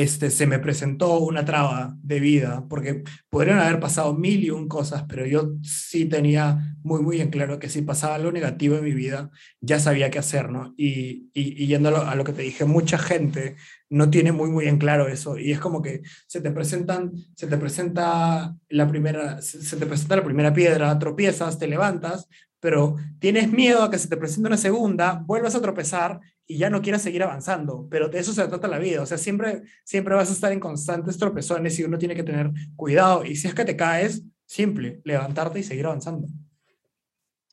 este, 0.02 0.30
se 0.30 0.46
me 0.46 0.60
presentó 0.60 1.18
una 1.18 1.44
traba 1.44 1.96
de 2.04 2.20
vida, 2.20 2.64
porque 2.68 3.02
podrían 3.28 3.58
haber 3.58 3.80
pasado 3.80 4.14
mil 4.14 4.44
y 4.44 4.50
un 4.50 4.68
cosas, 4.68 5.04
pero 5.08 5.26
yo 5.26 5.54
sí 5.62 6.04
tenía 6.04 6.76
muy, 6.84 7.02
muy 7.02 7.20
en 7.20 7.30
claro 7.30 7.58
que 7.58 7.68
si 7.68 7.82
pasaba 7.82 8.14
algo 8.14 8.30
negativo 8.30 8.76
en 8.76 8.84
mi 8.84 8.92
vida, 8.92 9.32
ya 9.60 9.80
sabía 9.80 10.08
qué 10.08 10.20
hacer, 10.20 10.50
¿no? 10.50 10.72
Y, 10.76 11.30
y, 11.34 11.64
y 11.64 11.66
yendo 11.66 11.88
a 11.88 11.92
lo, 11.92 12.02
a 12.06 12.14
lo, 12.14 12.22
que 12.22 12.32
te 12.32 12.42
dije, 12.42 12.64
mucha 12.64 12.96
gente 12.96 13.56
no 13.90 14.08
tiene 14.08 14.30
muy, 14.30 14.50
muy 14.50 14.68
en 14.68 14.78
claro 14.78 15.08
eso, 15.08 15.36
y 15.36 15.50
es 15.50 15.58
como 15.58 15.82
que 15.82 16.02
se 16.28 16.40
te 16.40 16.52
presentan, 16.52 17.12
se 17.34 17.48
te 17.48 17.58
presenta 17.58 18.54
la 18.68 18.86
primera, 18.86 19.42
se 19.42 19.76
te 19.76 19.86
presenta 19.86 20.14
la 20.14 20.24
primera 20.24 20.52
piedra, 20.52 20.96
tropiezas, 21.00 21.58
te 21.58 21.66
levantas, 21.66 22.28
pero 22.60 22.94
tienes 23.18 23.50
miedo 23.50 23.82
a 23.82 23.90
que 23.90 23.98
se 23.98 24.08
te 24.08 24.16
presente 24.16 24.46
una 24.46 24.56
segunda, 24.56 25.24
vuelvas 25.26 25.56
a 25.56 25.60
tropezar 25.60 26.20
y 26.50 26.56
ya 26.56 26.70
no 26.70 26.80
quieras 26.80 27.02
seguir 27.02 27.22
avanzando, 27.22 27.86
pero 27.90 28.08
de 28.08 28.18
eso 28.18 28.32
se 28.32 28.48
trata 28.48 28.66
la 28.66 28.78
vida, 28.78 29.02
o 29.02 29.06
sea, 29.06 29.18
siempre, 29.18 29.64
siempre 29.84 30.14
vas 30.14 30.30
a 30.30 30.32
estar 30.32 30.50
en 30.50 30.58
constantes 30.58 31.18
tropezones 31.18 31.78
y 31.78 31.84
uno 31.84 31.98
tiene 31.98 32.14
que 32.14 32.22
tener 32.22 32.50
cuidado, 32.74 33.22
y 33.24 33.36
si 33.36 33.48
es 33.48 33.54
que 33.54 33.66
te 33.66 33.76
caes, 33.76 34.24
simple, 34.46 35.02
levantarte 35.04 35.60
y 35.60 35.62
seguir 35.62 35.84
avanzando. 35.84 36.26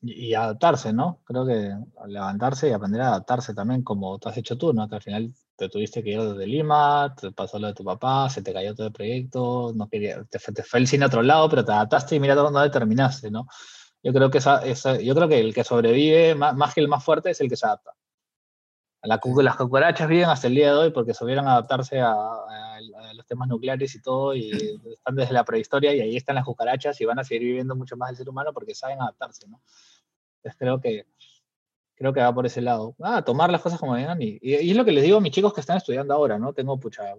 Y, 0.01 0.33
adaptarse, 0.33 0.93
¿no? 0.93 1.19
Creo 1.25 1.45
que 1.45 1.73
levantarse 2.07 2.69
y 2.69 2.71
aprender 2.71 3.01
a 3.01 3.07
adaptarse 3.07 3.53
también, 3.53 3.81
como 3.81 4.17
tú 4.19 4.29
has 4.29 4.37
hecho 4.37 4.57
tú, 4.57 4.71
¿no? 4.71 4.87
Que 4.87 4.95
al 4.95 5.01
final 5.01 5.33
te 5.57 5.67
tuviste 5.67 6.03
que 6.03 6.11
ir 6.11 6.21
desde 6.21 6.45
Lima, 6.45 7.13
te 7.19 7.31
pasó 7.31 7.57
lo 7.57 7.67
de 7.67 7.73
tu 7.73 7.83
papá, 7.83 8.29
se 8.29 8.43
te 8.43 8.53
cayó 8.53 8.75
todo 8.75 8.87
el 8.87 8.93
proyecto, 8.93 9.73
no 9.75 9.89
quería, 9.89 10.23
te, 10.25 10.37
te 10.37 10.63
fue 10.63 10.79
el 10.79 10.87
cine 10.87 11.05
a 11.05 11.07
otro 11.07 11.23
lado, 11.23 11.49
pero 11.49 11.65
te 11.65 11.71
adaptaste 11.71 12.15
y 12.15 12.19
mira 12.19 12.35
dónde 12.35 12.69
terminaste, 12.69 13.31
¿no? 13.31 13.47
Yo 14.03 14.13
creo 14.13 14.29
que, 14.29 14.37
esa, 14.37 14.63
esa, 14.63 15.01
yo 15.01 15.15
creo 15.15 15.27
que 15.27 15.39
el 15.39 15.53
que 15.53 15.63
sobrevive, 15.63 16.35
más, 16.35 16.55
más 16.55 16.73
que 16.73 16.81
el 16.81 16.87
más 16.87 17.03
fuerte, 17.03 17.31
es 17.31 17.41
el 17.41 17.49
que 17.49 17.57
se 17.57 17.65
adapta 17.65 17.94
las 19.05 19.55
cucarachas 19.55 20.07
viven 20.07 20.29
hasta 20.29 20.47
el 20.47 20.55
día 20.55 20.71
de 20.71 20.77
hoy 20.77 20.91
porque 20.91 21.13
supieron 21.13 21.47
adaptarse 21.47 21.99
a, 21.99 22.13
los 23.13 23.25
temas 23.25 23.47
nucleares 23.47 23.95
y 23.95 24.01
todo, 24.01 24.35
y 24.35 24.51
están 24.97 25.15
desde 25.15 25.33
la 25.33 25.45
prehistoria 25.45 25.93
y 25.93 26.01
ahí 26.01 26.17
están 26.17 26.35
las 26.35 26.45
cucarachas 26.45 26.99
y 26.99 27.05
van 27.05 27.19
a 27.19 27.23
seguir 27.23 27.43
viviendo 27.43 27.75
mucho 27.75 27.95
más 27.95 28.09
el 28.09 28.17
ser 28.17 28.29
humano 28.29 28.51
porque 28.53 28.75
saben 28.75 29.01
adaptarse, 29.01 29.47
¿no? 29.47 29.61
Entonces 30.37 30.59
creo 30.59 30.81
que, 30.81 31.07
creo 31.95 32.13
que 32.13 32.19
va 32.21 32.33
por 32.33 32.45
ese 32.45 32.61
lado. 32.61 32.95
Ah, 33.01 33.23
tomar 33.23 33.49
las 33.51 33.61
cosas 33.61 33.79
como 33.79 33.93
vengan 33.93 34.21
y, 34.21 34.37
y, 34.41 34.69
es 34.69 34.75
lo 34.75 34.85
que 34.85 34.91
les 34.91 35.03
digo 35.03 35.17
a 35.17 35.21
mis 35.21 35.31
chicos 35.31 35.53
que 35.53 35.61
están 35.61 35.77
estudiando 35.77 36.13
ahora, 36.13 36.37
¿no? 36.37 36.53
Tengo 36.53 36.79
pucha, 36.79 37.15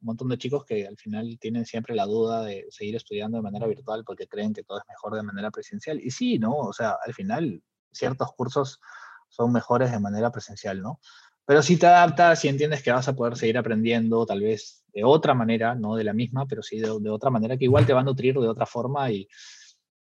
un 0.00 0.06
montón 0.06 0.28
de 0.28 0.38
chicos 0.38 0.64
que 0.64 0.86
al 0.86 0.96
final 0.96 1.38
tienen 1.40 1.64
siempre 1.64 1.94
la 1.94 2.06
duda 2.06 2.42
de 2.42 2.66
seguir 2.70 2.96
estudiando 2.96 3.38
de 3.38 3.42
manera 3.42 3.66
virtual 3.66 4.04
porque 4.04 4.28
creen 4.28 4.52
que 4.52 4.62
todo 4.62 4.78
es 4.78 4.84
mejor 4.88 5.14
de 5.14 5.22
manera 5.22 5.50
presencial. 5.50 6.00
Y 6.00 6.10
sí, 6.10 6.38
¿no? 6.38 6.56
O 6.56 6.72
sea, 6.72 6.96
al 7.04 7.14
final 7.14 7.62
ciertos 7.92 8.32
cursos 8.32 8.80
son 9.28 9.52
mejores 9.52 9.90
de 9.90 9.98
manera 9.98 10.30
presencial, 10.30 10.80
¿no? 10.80 11.00
Pero 11.48 11.62
si 11.62 11.78
te 11.78 11.86
adaptas, 11.86 12.40
si 12.40 12.48
entiendes 12.48 12.82
que 12.82 12.92
vas 12.92 13.08
a 13.08 13.16
poder 13.16 13.34
seguir 13.34 13.56
aprendiendo, 13.56 14.26
tal 14.26 14.42
vez 14.42 14.84
de 14.92 15.02
otra 15.02 15.32
manera, 15.32 15.74
no 15.74 15.96
de 15.96 16.04
la 16.04 16.12
misma, 16.12 16.44
pero 16.46 16.62
sí 16.62 16.78
de, 16.78 16.94
de 17.00 17.08
otra 17.08 17.30
manera, 17.30 17.56
que 17.56 17.64
igual 17.64 17.86
te 17.86 17.94
va 17.94 18.00
a 18.00 18.04
nutrir 18.04 18.34
de 18.34 18.46
otra 18.46 18.66
forma 18.66 19.10
y, 19.10 19.26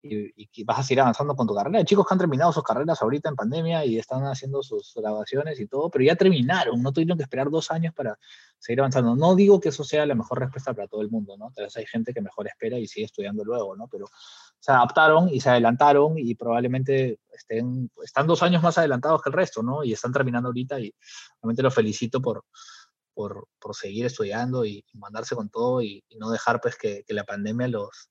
y, 0.02 0.64
vas 0.64 0.80
a 0.80 0.84
seguir 0.84 1.02
avanzando 1.02 1.36
con 1.36 1.48
tu 1.48 1.56
carrera. 1.56 1.80
Hay 1.80 1.86
chicos 1.86 2.06
que 2.06 2.14
han 2.14 2.20
terminado 2.20 2.52
sus 2.52 2.64
carreras 2.64 3.02
ahorita 3.02 3.30
en 3.30 3.36
pandemia 3.36 3.86
y 3.86 3.98
están 3.98 4.26
haciendo 4.26 4.62
sus 4.62 4.94
grabaciones 4.96 5.60
y 5.60 5.68
todo, 5.68 5.90
pero 5.90 6.04
ya 6.04 6.16
terminaron, 6.16 6.82
no 6.82 6.92
tuvieron 6.92 7.18
que 7.18 7.24
esperar 7.24 7.50
dos 7.50 7.72
años 7.72 7.94
para 7.94 8.18
seguir 8.60 8.82
avanzando. 8.82 9.16
No 9.16 9.36
digo 9.36 9.60
que 9.60 9.70
eso 9.70 9.84
sea 9.84 10.06
la 10.06 10.16
mejor 10.16 10.40
respuesta 10.40 10.74
para 10.74 10.88
todo 10.88 11.02
el 11.02 11.10
mundo, 11.10 11.38
¿no? 11.38 11.52
Tal 11.56 11.66
vez 11.66 11.78
hay 11.78 11.86
gente 11.86 12.14
que 12.14 12.22
mejor 12.22 12.48
espera 12.48 12.78
y 12.78 12.88
sigue 12.88 13.06
estudiando 13.06 13.44
luego, 13.44 13.76
¿no? 13.76 13.88
Pero 13.88 14.06
se 14.68 14.74
adaptaron 14.74 15.30
y 15.30 15.40
se 15.40 15.50
adelantaron 15.50 16.18
y 16.18 16.36
probablemente 16.36 17.22
estén, 17.32 17.90
están 18.04 18.28
dos 18.28 18.44
años 18.44 18.62
más 18.62 18.78
adelantados 18.78 19.22
que 19.22 19.30
el 19.30 19.34
resto, 19.34 19.64
¿no? 19.64 19.82
Y 19.82 19.94
están 19.94 20.12
terminando 20.12 20.50
ahorita 20.50 20.78
y 20.82 20.94
realmente 21.42 21.64
los 21.64 21.74
felicito 21.74 22.22
por, 22.22 22.44
por, 23.14 23.48
por 23.62 23.74
seguir 23.78 24.08
estudiando 24.08 24.66
y, 24.66 24.84
mandarse 24.96 25.38
con 25.38 25.50
todo 25.50 25.82
y, 25.82 26.04
no 26.20 26.30
dejar 26.32 26.60
pues 26.60 26.76
que, 26.76 27.06
que 27.08 27.14
la 27.14 27.24
pandemia 27.24 27.70
los 27.70 28.10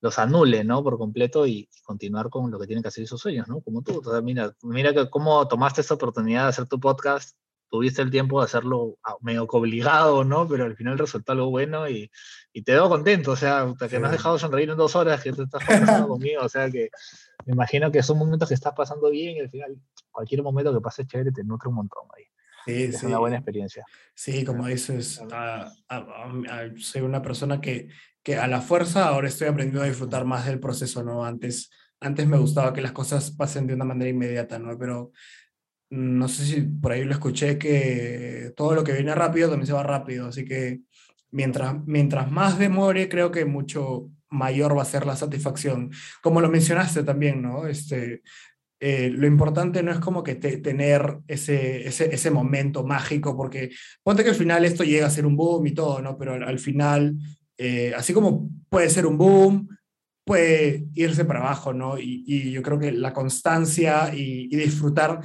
los 0.00 0.18
anule, 0.18 0.64
¿no? 0.64 0.82
Por 0.82 0.98
completo 0.98 1.46
y, 1.46 1.68
continuar 1.84 2.28
con 2.28 2.50
lo 2.50 2.58
que 2.58 2.66
tienen 2.66 2.82
que 2.82 2.88
hacer 2.88 3.04
esos 3.04 3.20
sueños, 3.20 3.46
¿no? 3.46 3.60
Como 3.60 3.82
tú. 3.82 4.02
mira, 4.24 4.52
mira 4.62 4.92
que 4.92 5.08
cómo 5.08 5.46
tomaste 5.46 5.80
esta 5.80 5.94
oportunidad 5.94 6.42
de 6.42 6.48
hacer 6.48 6.66
tu 6.66 6.80
podcast, 6.80 7.36
tuviste 7.74 8.02
el 8.02 8.10
tiempo 8.12 8.38
de 8.38 8.44
hacerlo 8.44 8.98
ah, 9.02 9.16
medio 9.20 9.48
obligado, 9.50 10.22
¿no? 10.22 10.46
Pero 10.46 10.64
al 10.64 10.76
final 10.76 10.96
resultó 10.96 11.32
algo 11.32 11.50
bueno 11.50 11.88
y, 11.88 12.08
y 12.52 12.62
te 12.62 12.70
veo 12.70 12.88
contento, 12.88 13.32
o 13.32 13.36
sea, 13.36 13.66
que 13.90 13.98
me 13.98 14.06
has 14.06 14.12
dejado 14.12 14.38
sonreír 14.38 14.70
en 14.70 14.76
dos 14.76 14.94
horas, 14.94 15.20
que 15.20 15.32
te 15.32 15.42
estás 15.42 15.60
pasando 15.66 16.06
conmigo, 16.06 16.42
o 16.44 16.48
sea 16.48 16.70
que 16.70 16.90
me 17.46 17.54
imagino 17.54 17.90
que 17.90 18.00
son 18.04 18.18
momentos 18.18 18.48
que 18.48 18.54
estás 18.54 18.74
pasando 18.76 19.10
bien 19.10 19.38
y 19.38 19.40
al 19.40 19.50
final 19.50 19.76
cualquier 20.12 20.44
momento 20.44 20.72
que 20.72 20.80
pases 20.80 21.08
chévere 21.08 21.32
te 21.32 21.42
nutre 21.42 21.68
un 21.68 21.74
montón 21.74 22.04
ahí. 22.16 22.24
Sí, 22.64 22.84
es 22.84 23.02
una 23.02 23.18
buena 23.18 23.36
experiencia. 23.36 23.84
Sí, 24.14 24.44
como 24.44 24.68
dices, 24.68 25.20
soy 26.78 27.02
una 27.02 27.20
persona 27.20 27.60
que 27.60 27.88
que 28.24 28.38
a 28.38 28.46
la 28.48 28.62
fuerza 28.62 29.06
ahora 29.06 29.28
estoy 29.28 29.48
aprendiendo 29.48 29.82
a 29.82 29.88
disfrutar 29.88 30.24
más 30.24 30.46
del 30.46 30.58
proceso, 30.58 31.04
¿no? 31.04 31.26
Antes, 31.26 31.70
antes 32.00 32.26
me 32.26 32.38
gustaba 32.38 32.72
que 32.72 32.80
las 32.80 32.92
cosas 32.92 33.30
pasen 33.30 33.66
de 33.66 33.74
una 33.74 33.84
manera 33.84 34.08
inmediata, 34.08 34.58
¿no? 34.58 34.78
Pero 34.78 35.12
no 35.94 36.28
sé 36.28 36.44
si 36.44 36.60
por 36.62 36.92
ahí 36.92 37.04
lo 37.04 37.12
escuché 37.12 37.58
que 37.58 38.52
todo 38.56 38.74
lo 38.74 38.84
que 38.84 38.92
viene 38.92 39.14
rápido 39.14 39.48
también 39.48 39.66
se 39.66 39.72
va 39.72 39.82
rápido, 39.82 40.28
así 40.28 40.44
que 40.44 40.80
mientras, 41.30 41.76
mientras 41.86 42.30
más 42.30 42.58
demore, 42.58 43.08
creo 43.08 43.30
que 43.30 43.44
mucho 43.44 44.10
mayor 44.30 44.76
va 44.76 44.82
a 44.82 44.86
ser 44.86 45.06
la 45.06 45.16
satisfacción. 45.16 45.90
Como 46.22 46.40
lo 46.40 46.48
mencionaste 46.48 47.04
también, 47.04 47.40
¿no? 47.42 47.66
Este, 47.66 48.22
eh, 48.80 49.10
lo 49.10 49.26
importante 49.26 49.82
no 49.82 49.92
es 49.92 49.98
como 49.98 50.22
que 50.22 50.34
tener 50.34 51.18
ese, 51.28 51.86
ese, 51.86 52.12
ese, 52.14 52.30
momento 52.30 52.84
mágico, 52.84 53.36
porque 53.36 53.70
ponte 54.02 54.24
que 54.24 54.30
al 54.30 54.36
final 54.36 54.64
esto 54.64 54.84
llega 54.84 55.06
a 55.06 55.10
ser 55.10 55.26
un 55.26 55.36
boom 55.36 55.66
y 55.66 55.72
todo, 55.72 56.02
¿no? 56.02 56.18
Pero 56.18 56.34
al 56.34 56.58
final 56.58 57.16
eh, 57.56 57.92
así 57.96 58.12
como 58.12 58.50
puede 58.68 58.90
ser 58.90 59.06
un 59.06 59.16
boom, 59.16 59.68
puede 60.24 60.86
irse 60.94 61.24
para 61.24 61.40
abajo, 61.40 61.72
¿no? 61.72 61.98
Y, 61.98 62.50
yo 62.50 62.62
creo 62.62 62.78
que 62.78 62.92
la 62.92 63.12
constancia 63.12 64.12
y, 64.14 64.48
disfrutar 64.48 65.20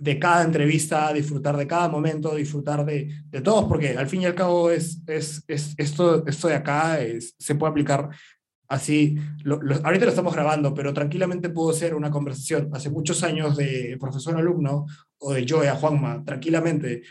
de 0.00 0.18
cada 0.18 0.42
entrevista, 0.44 1.12
disfrutar 1.12 1.56
de 1.56 1.66
cada 1.66 1.88
momento, 1.88 2.34
disfrutar 2.34 2.84
de, 2.84 3.08
de 3.26 3.40
todos, 3.40 3.66
porque 3.66 3.96
al 3.96 4.08
fin 4.08 4.22
y 4.22 4.26
al 4.26 4.34
cabo 4.34 4.70
es, 4.70 5.02
es, 5.06 5.44
es 5.46 5.74
esto, 5.76 6.26
esto 6.26 6.48
de 6.48 6.54
acá 6.54 6.98
se 7.38 7.54
puede 7.54 7.70
aplicar 7.70 8.10
así. 8.70 9.16
ahorita 9.84 10.04
lo 10.06 10.10
estamos 10.10 10.34
grabando, 10.34 10.72
pero 10.72 10.94
tranquilamente 10.94 11.50
pudo 11.50 11.72
ser 11.72 11.94
una 11.94 12.10
conversación 12.10 12.70
hace 12.72 12.88
muchos 12.88 13.22
años 13.22 13.56
de 13.56 13.96
profesor-alumno 14.00 14.86
o 15.18 15.32
de 15.32 15.44
yo 15.44 15.60
a 15.60 15.74
Juanma, 15.74 16.24
tranquilamente. 16.24 17.02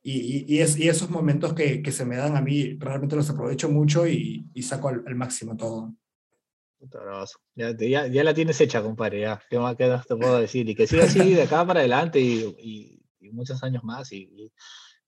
Y, 0.00 0.46
y, 0.54 0.60
es, 0.60 0.78
y 0.78 0.88
esos 0.88 1.10
momentos 1.10 1.52
que, 1.52 1.82
que, 1.82 1.92
se 1.92 2.06
me 2.06 2.16
dan 2.16 2.36
a 2.36 2.40
mí, 2.40 2.78
realmente 2.78 3.16
los 3.16 3.28
aprovecho 3.28 3.68
mucho 3.68 4.06
y, 4.06 4.48
y 4.54 4.62
saco 4.62 4.88
al, 4.88 5.14
máximo 5.16 5.56
todo. 5.56 5.92
Ya, 7.54 7.76
ya, 7.76 8.06
ya, 8.06 8.24
la 8.24 8.34
tienes 8.34 8.60
hecha, 8.60 8.82
compadre, 8.82 9.20
ya. 9.20 9.42
¿Qué 9.50 9.58
más 9.58 9.76
te 9.76 10.16
puedo 10.16 10.38
decir? 10.38 10.68
Y 10.68 10.74
que 10.74 10.86
siga 10.86 11.04
así 11.04 11.34
de 11.34 11.42
acá 11.42 11.66
para 11.66 11.80
adelante 11.80 12.20
y, 12.20 12.98
y 13.20 13.30
muchos 13.30 13.62
años 13.62 13.84
más 13.84 14.12
y, 14.12 14.50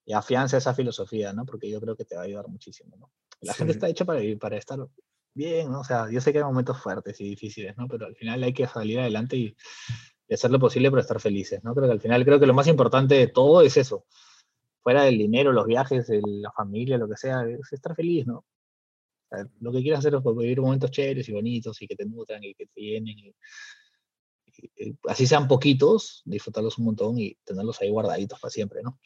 y, 0.05 0.13
afianza 0.13 0.57
esa 0.57 0.75
filosofía, 0.75 1.33
¿no? 1.33 1.45
Porque 1.45 1.71
yo 1.71 1.81
creo 1.81 1.95
que 1.95 2.05
te 2.05 2.17
va 2.17 2.23
a 2.23 2.25
ayudar 2.25 2.49
muchísimo, 2.49 2.97
¿no? 2.97 3.13
La 3.43 3.55
gente 3.55 3.73
está 3.73 3.89
hecha 3.89 4.05
para, 4.05 4.21
para 4.41 4.57
estar 4.57 4.81
bien, 5.35 5.71
¿no? 5.71 5.81
O 5.81 5.85
sea, 5.85 6.11
yo 6.11 6.21
sé 6.21 6.33
que 6.33 6.39
hay 6.39 6.45
momentos 6.45 6.83
fuertes 6.83 7.21
y 7.21 7.29
difíciles, 7.29 7.77
¿no? 7.77 7.87
Pero 7.87 8.07
al 8.07 8.17
final 8.17 8.43
hay 8.43 8.53
que 8.53 8.67
salir 8.67 8.99
adelante 8.99 9.37
y, 9.37 9.57
y 10.27 10.35
hacer 10.35 10.51
lo 10.51 10.59
posible 10.59 10.91
para 10.91 11.03
estar 11.03 11.21
felices, 11.21 11.63
¿no? 11.63 11.75
Creo 11.75 11.87
que 11.87 11.93
al 11.93 12.01
final, 12.01 12.25
creo 12.25 12.41
que 12.41 12.47
lo 12.47 12.55
más 12.55 12.67
importante 12.67 13.15
de 13.15 13.29
todo 13.29 13.63
es 13.63 13.77
eso, 13.77 14.05
fuera 14.83 15.05
del 15.05 15.19
dinero, 15.19 15.53
los 15.53 15.67
viajes, 15.67 16.09
la 16.09 16.51
familia, 16.51 16.99
lo 16.99 17.09
que 17.09 17.17
sea, 17.17 17.45
es 17.47 17.73
estar 17.73 17.95
feliz, 17.95 18.27
¿no? 18.27 18.45
Lo 19.61 19.73
que 19.73 19.83
quieras 19.83 20.01
hacer 20.01 20.15
es 20.15 20.23
vivir 20.25 20.61
momentos 20.61 20.91
chéveres 20.91 21.29
y 21.29 21.33
bonitos 21.33 21.81
y 21.83 21.87
que 21.87 21.97
te 21.97 22.05
nutran 22.05 22.43
y 22.43 22.55
que 22.55 22.67
te 22.67 22.81
llenen. 22.81 23.19
Y, 23.19 23.35
así 25.09 25.27
sean 25.27 25.49
poquitos, 25.49 26.23
disfrutarlos 26.25 26.79
un 26.79 26.87
montón 26.87 27.19
y 27.19 27.37
tenerlos 27.45 27.81
ahí 27.81 27.91
guardaditos 27.91 28.39
para 28.41 28.51
siempre, 28.51 28.83
¿no? 28.83 29.01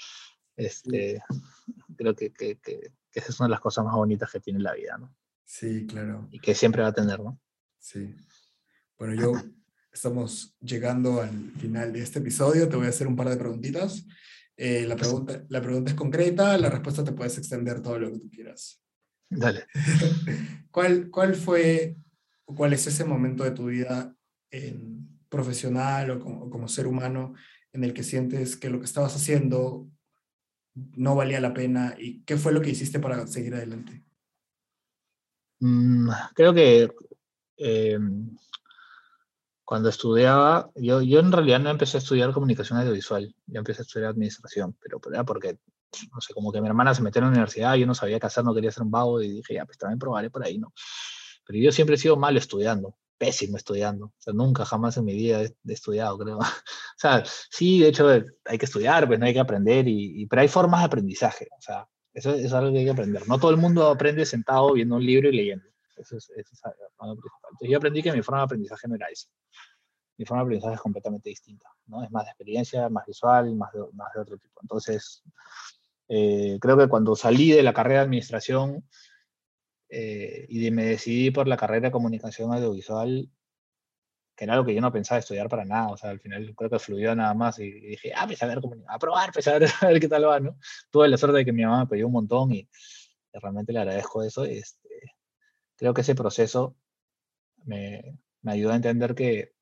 Este, 0.56 1.22
creo 1.96 2.14
que, 2.14 2.32
que, 2.32 2.58
que, 2.58 2.92
esa 3.12 3.28
es 3.30 3.40
una 3.40 3.48
de 3.48 3.52
las 3.52 3.60
cosas 3.60 3.84
más 3.84 3.94
bonitas 3.94 4.30
que 4.32 4.40
tiene 4.40 4.60
la 4.60 4.74
vida, 4.74 4.96
¿no? 4.98 5.14
Sí, 5.44 5.86
claro. 5.86 6.28
Y 6.32 6.40
que 6.40 6.54
siempre 6.54 6.82
va 6.82 6.88
a 6.88 6.94
tener, 6.94 7.20
¿no? 7.20 7.38
Sí. 7.78 8.14
Bueno, 8.98 9.14
yo 9.14 9.32
estamos 9.92 10.56
llegando 10.60 11.20
al 11.20 11.52
final 11.52 11.92
de 11.92 12.02
este 12.02 12.18
episodio. 12.18 12.68
Te 12.68 12.76
voy 12.76 12.86
a 12.86 12.90
hacer 12.90 13.06
un 13.06 13.16
par 13.16 13.28
de 13.28 13.36
preguntitas. 13.36 14.04
Eh, 14.56 14.86
la, 14.86 14.96
pregunta, 14.96 15.44
la 15.48 15.60
pregunta 15.60 15.90
es 15.90 15.96
concreta, 15.96 16.56
la 16.58 16.70
respuesta 16.70 17.04
te 17.04 17.12
puedes 17.12 17.36
extender 17.38 17.82
todo 17.82 17.98
lo 17.98 18.12
que 18.12 18.18
tú 18.18 18.30
quieras. 18.30 18.83
Dale. 19.30 19.66
¿Cuál, 20.70 21.10
¿Cuál 21.10 21.34
fue 21.34 21.96
o 22.44 22.54
cuál 22.54 22.72
es 22.72 22.86
ese 22.86 23.04
momento 23.04 23.44
de 23.44 23.52
tu 23.52 23.66
vida 23.66 24.14
en, 24.50 25.08
profesional 25.28 26.10
o 26.10 26.20
como, 26.20 26.48
como, 26.50 26.68
ser 26.68 26.86
humano 26.86 27.34
en 27.72 27.84
el 27.84 27.92
que 27.92 28.02
sientes 28.02 28.56
que 28.56 28.70
lo 28.70 28.78
que 28.78 28.84
estabas 28.84 29.16
haciendo 29.16 29.88
no 30.74 31.16
valía 31.16 31.40
la 31.40 31.54
pena 31.54 31.94
y 31.98 32.22
qué 32.22 32.36
fue 32.36 32.52
lo 32.52 32.60
que 32.60 32.70
hiciste 32.70 33.00
para 33.00 33.26
seguir 33.26 33.54
adelante? 33.54 34.04
Mm, 35.60 36.08
creo 36.34 36.54
que 36.54 36.88
eh, 37.56 37.98
cuando 39.64 39.88
estudiaba, 39.88 40.70
yo, 40.76 41.00
yo 41.02 41.20
en 41.20 41.32
realidad 41.32 41.60
no 41.60 41.70
empecé 41.70 41.96
a 41.96 42.00
estudiar 42.00 42.32
comunicación 42.32 42.78
audiovisual, 42.78 43.34
yo 43.46 43.58
empecé 43.58 43.82
a 43.82 43.84
estudiar 43.84 44.10
administración, 44.10 44.76
pero 44.80 45.00
era 45.12 45.24
porque, 45.24 45.58
no 46.12 46.20
sé, 46.20 46.34
como 46.34 46.52
que 46.52 46.60
mi 46.60 46.68
hermana 46.68 46.94
se 46.94 47.02
metió 47.02 47.20
en 47.20 47.26
la 47.26 47.30
universidad, 47.30 47.74
yo 47.74 47.86
no 47.86 47.94
sabía 47.94 48.18
hacer, 48.20 48.44
no 48.44 48.54
quería 48.54 48.70
ser 48.70 48.82
un 48.82 48.90
vago 48.90 49.22
y 49.22 49.28
dije, 49.28 49.54
ya, 49.54 49.64
pues 49.64 49.78
también 49.78 49.98
probaré 49.98 50.30
por 50.30 50.44
ahí, 50.44 50.58
¿no? 50.58 50.72
Pero 51.46 51.58
yo 51.58 51.72
siempre 51.72 51.96
he 51.96 51.98
sido 51.98 52.16
malo 52.16 52.38
estudiando, 52.38 52.96
pésimo 53.18 53.56
estudiando, 53.56 54.06
o 54.06 54.14
sea, 54.18 54.32
nunca 54.32 54.64
jamás 54.64 54.96
en 54.96 55.04
mi 55.04 55.14
vida 55.14 55.42
he, 55.42 55.54
estudiado, 55.68 56.18
creo. 56.18 56.38
o 56.38 56.44
sea, 56.96 57.22
sí, 57.50 57.80
de 57.80 57.88
hecho 57.88 58.08
hay 58.44 58.58
que 58.58 58.66
estudiar, 58.66 59.06
pues 59.06 59.18
no 59.18 59.26
hay 59.26 59.34
que 59.34 59.40
aprender, 59.40 59.86
y, 59.88 60.26
pero 60.26 60.42
hay 60.42 60.48
formas 60.48 60.80
de 60.80 60.86
aprendizaje, 60.86 61.48
o 61.56 61.62
sea, 61.62 61.86
eso, 62.12 62.32
es 62.32 62.52
algo 62.52 62.72
que 62.72 62.78
hay 62.78 62.84
que 62.84 62.92
aprender. 62.92 63.26
No 63.28 63.38
todo 63.38 63.50
el 63.50 63.56
mundo 63.56 63.88
aprende 63.88 64.24
sentado 64.24 64.72
viendo 64.72 64.94
un 64.94 65.04
libro 65.04 65.28
y 65.30 65.32
leyendo. 65.36 65.64
Eso 65.96 66.16
es, 66.16 66.30
eso 66.30 66.52
es 66.52 66.60
algo 66.64 67.16
principal. 67.16 67.50
Entonces 67.50 67.70
yo 67.70 67.76
aprendí 67.76 68.02
que 68.04 68.12
mi 68.12 68.22
forma 68.22 68.38
de 68.38 68.44
aprendizaje 68.44 68.86
no 68.86 68.94
era 68.94 69.08
esa 69.08 69.28
mi 70.16 70.24
forma 70.24 70.42
de 70.42 70.46
aprendizaje 70.46 70.74
es 70.74 70.80
completamente 70.80 71.28
distinta, 71.28 71.68
¿no? 71.86 72.02
Es 72.02 72.10
más 72.10 72.24
de 72.24 72.30
experiencia, 72.30 72.88
más 72.88 73.06
visual, 73.06 73.54
más 73.54 73.72
de, 73.72 73.80
más 73.92 74.12
de 74.14 74.20
otro 74.20 74.38
tipo. 74.38 74.60
Entonces, 74.62 75.22
eh, 76.08 76.58
creo 76.60 76.76
que 76.76 76.88
cuando 76.88 77.16
salí 77.16 77.52
de 77.52 77.62
la 77.62 77.72
carrera 77.72 78.00
de 78.00 78.04
administración 78.06 78.84
eh, 79.88 80.46
y 80.48 80.70
me 80.70 80.84
decidí 80.84 81.30
por 81.30 81.48
la 81.48 81.56
carrera 81.56 81.88
de 81.88 81.92
comunicación 81.92 82.52
audiovisual, 82.52 83.30
que 84.36 84.44
era 84.44 84.54
algo 84.54 84.66
que 84.66 84.74
yo 84.74 84.80
no 84.80 84.92
pensaba 84.92 85.20
estudiar 85.20 85.48
para 85.48 85.64
nada, 85.64 85.88
o 85.90 85.96
sea, 85.96 86.10
al 86.10 86.20
final 86.20 86.54
creo 86.56 86.70
que 86.70 86.78
fluyó 86.78 87.14
nada 87.14 87.34
más 87.34 87.58
y, 87.58 87.70
dije, 87.70 88.12
ah, 88.14 88.26
pues 88.26 88.42
a 88.42 88.46
ver, 88.46 88.60
a 88.88 88.98
probar, 88.98 89.32
pues 89.32 89.46
a 89.48 89.58
ver, 89.58 89.68
a 89.80 89.86
ver 89.86 90.00
qué 90.00 90.08
tal 90.08 90.26
va, 90.26 90.40
¿no? 90.40 90.58
Tuve 90.90 91.08
la 91.08 91.16
suerte 91.16 91.38
de 91.38 91.44
que 91.44 91.52
mi 91.52 91.62
mamá 91.62 91.80
me 91.80 91.86
pidió 91.86 92.06
un 92.06 92.12
montón 92.12 92.52
y 92.52 92.68
realmente 93.32 93.72
le 93.72 93.80
agradezco 93.80 94.22
eso. 94.22 94.44
Este, 94.44 94.88
creo 95.76 95.94
que 95.94 96.02
ese 96.02 96.14
proceso 96.14 96.76
me, 97.64 98.18
me 98.42 98.52
ayudó 98.52 98.72
a 98.72 98.76
entender 98.76 99.14
que, 99.14 99.52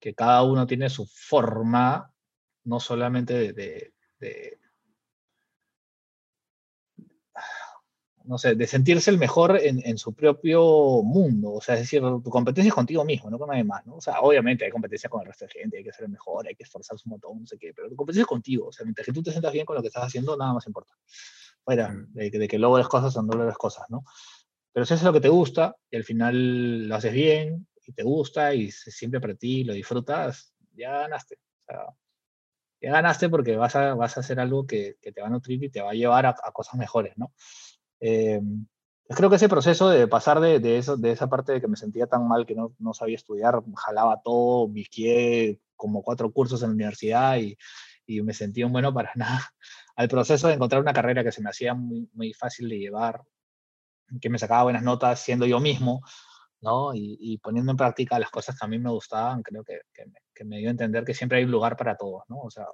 que, 0.00 0.14
cada 0.14 0.42
uno 0.42 0.66
tiene 0.66 0.90
su 0.90 1.06
forma, 1.06 2.12
no 2.64 2.80
solamente 2.80 3.52
de 3.52 4.57
no 8.28 8.36
sé, 8.36 8.54
de 8.54 8.66
sentirse 8.66 9.10
el 9.10 9.16
mejor 9.16 9.58
en, 9.58 9.80
en, 9.84 9.96
su 9.96 10.12
propio 10.12 11.02
mundo. 11.02 11.54
O 11.54 11.60
sea, 11.62 11.76
es 11.76 11.80
decir, 11.80 12.02
tu 12.02 12.30
competencia 12.30 12.68
es 12.68 12.74
contigo 12.74 13.02
mismo, 13.02 13.30
no 13.30 13.38
con 13.38 13.48
nadie 13.48 13.64
más, 13.64 13.86
¿no? 13.86 13.96
O 13.96 14.00
sea, 14.02 14.20
obviamente 14.20 14.66
hay 14.66 14.70
competencia 14.70 15.08
con 15.08 15.22
el 15.22 15.28
resto 15.28 15.46
de 15.46 15.52
gente, 15.52 15.78
hay 15.78 15.84
que 15.84 15.92
ser 15.92 16.04
el 16.04 16.10
mejor, 16.10 16.46
hay 16.46 16.54
que 16.54 16.62
esforzarse 16.62 17.02
un 17.06 17.12
montón, 17.12 17.40
no 17.40 17.46
sé 17.46 17.56
qué, 17.58 17.72
pero 17.74 17.88
tu 17.88 17.96
competencia 17.96 18.20
es 18.22 18.26
contigo. 18.26 18.66
O 18.66 18.72
sea, 18.72 18.84
mientras 18.84 19.06
que 19.06 19.12
tú 19.14 19.22
te 19.22 19.30
sientas 19.30 19.50
bien 19.50 19.64
con 19.64 19.76
lo 19.76 19.82
que 19.82 19.88
estás 19.88 20.04
haciendo, 20.04 20.36
nada 20.36 20.52
más 20.52 20.66
importa. 20.66 20.92
Fuera, 21.64 21.94
de, 22.10 22.30
de 22.30 22.48
que 22.48 22.58
logres 22.58 22.86
cosas 22.86 23.16
o 23.16 23.22
no 23.22 23.32
logres 23.32 23.56
cosas, 23.56 23.86
¿no? 23.88 24.04
Pero 24.72 24.84
si 24.84 24.92
eso 24.92 25.00
es 25.00 25.06
lo 25.06 25.12
que 25.14 25.20
te 25.20 25.30
gusta 25.30 25.74
y 25.90 25.96
al 25.96 26.04
final 26.04 26.86
lo 26.86 26.96
haces 26.96 27.14
bien 27.14 27.66
y 27.86 27.92
te 27.92 28.02
gusta 28.02 28.52
y 28.52 28.70
siempre 28.70 29.20
para 29.20 29.34
ti 29.36 29.64
lo 29.64 29.72
disfrutas, 29.72 30.52
ya 30.74 30.98
ganaste. 30.98 31.36
O 31.36 31.62
sea, 31.64 31.86
ya 32.82 32.92
ganaste 32.92 33.30
porque 33.30 33.56
vas 33.56 33.74
a, 33.74 33.94
vas 33.94 34.18
a 34.18 34.20
hacer 34.20 34.38
algo 34.38 34.66
que, 34.66 34.98
que, 35.00 35.12
te 35.12 35.22
va 35.22 35.28
a 35.28 35.30
nutrir 35.30 35.64
y 35.64 35.70
te 35.70 35.80
va 35.80 35.92
a 35.92 35.94
llevar 35.94 36.26
a, 36.26 36.30
a 36.30 36.52
cosas 36.52 36.74
mejores, 36.74 37.16
¿no? 37.16 37.32
Eh, 38.00 38.40
creo 39.08 39.30
que 39.30 39.36
ese 39.36 39.48
proceso 39.48 39.88
de 39.88 40.06
pasar 40.08 40.40
de, 40.40 40.60
de, 40.60 40.78
eso, 40.78 40.96
de 40.96 41.12
esa 41.12 41.28
parte 41.28 41.52
de 41.52 41.60
que 41.60 41.68
me 41.68 41.76
sentía 41.76 42.06
tan 42.06 42.26
mal 42.28 42.46
que 42.46 42.54
no, 42.54 42.74
no 42.78 42.94
sabía 42.94 43.16
estudiar, 43.16 43.62
jalaba 43.76 44.20
todo, 44.22 44.68
visqué 44.68 45.60
como 45.76 46.02
cuatro 46.02 46.32
cursos 46.32 46.62
en 46.62 46.70
la 46.70 46.74
universidad 46.74 47.38
y, 47.38 47.56
y, 48.06 48.22
me 48.22 48.34
sentía 48.34 48.66
un 48.66 48.72
bueno 48.72 48.92
para 48.92 49.12
nada, 49.16 49.50
al 49.96 50.08
proceso 50.08 50.48
de 50.48 50.54
encontrar 50.54 50.80
una 50.82 50.92
carrera 50.92 51.24
que 51.24 51.32
se 51.32 51.42
me 51.42 51.50
hacía 51.50 51.74
muy, 51.74 52.08
muy 52.12 52.34
fácil 52.34 52.68
de 52.68 52.78
llevar, 52.78 53.22
que 54.20 54.30
me 54.30 54.38
sacaba 54.38 54.64
buenas 54.64 54.82
notas 54.82 55.20
siendo 55.20 55.46
yo 55.46 55.60
mismo, 55.60 56.02
¿no? 56.60 56.94
Y, 56.94 57.16
y, 57.20 57.38
poniendo 57.38 57.72
en 57.72 57.76
práctica 57.76 58.18
las 58.18 58.30
cosas 58.30 58.58
que 58.58 58.64
a 58.64 58.68
mí 58.68 58.78
me 58.78 58.90
gustaban, 58.90 59.42
creo 59.42 59.64
que, 59.64 59.80
que, 59.92 60.06
me, 60.06 60.18
que, 60.34 60.44
me, 60.44 60.58
dio 60.58 60.68
a 60.68 60.72
entender 60.72 61.04
que 61.04 61.14
siempre 61.14 61.38
hay 61.38 61.44
lugar 61.46 61.76
para 61.76 61.96
todos, 61.96 62.22
¿no? 62.28 62.38
O 62.40 62.50
sea, 62.50 62.66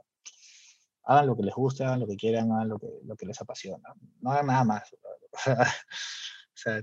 hagan 1.04 1.26
lo 1.26 1.36
que 1.36 1.42
les 1.42 1.54
guste, 1.54 1.84
hagan 1.84 2.00
lo 2.00 2.06
que 2.06 2.16
quieran, 2.16 2.52
hagan 2.52 2.68
lo 2.68 2.78
que, 2.78 2.88
lo 3.04 3.16
que 3.16 3.26
les 3.26 3.40
apasiona. 3.40 3.94
No 4.20 4.30
hagan 4.30 4.46
nada 4.46 4.64
más. 4.64 4.94
o 5.46 6.54
sea, 6.54 6.82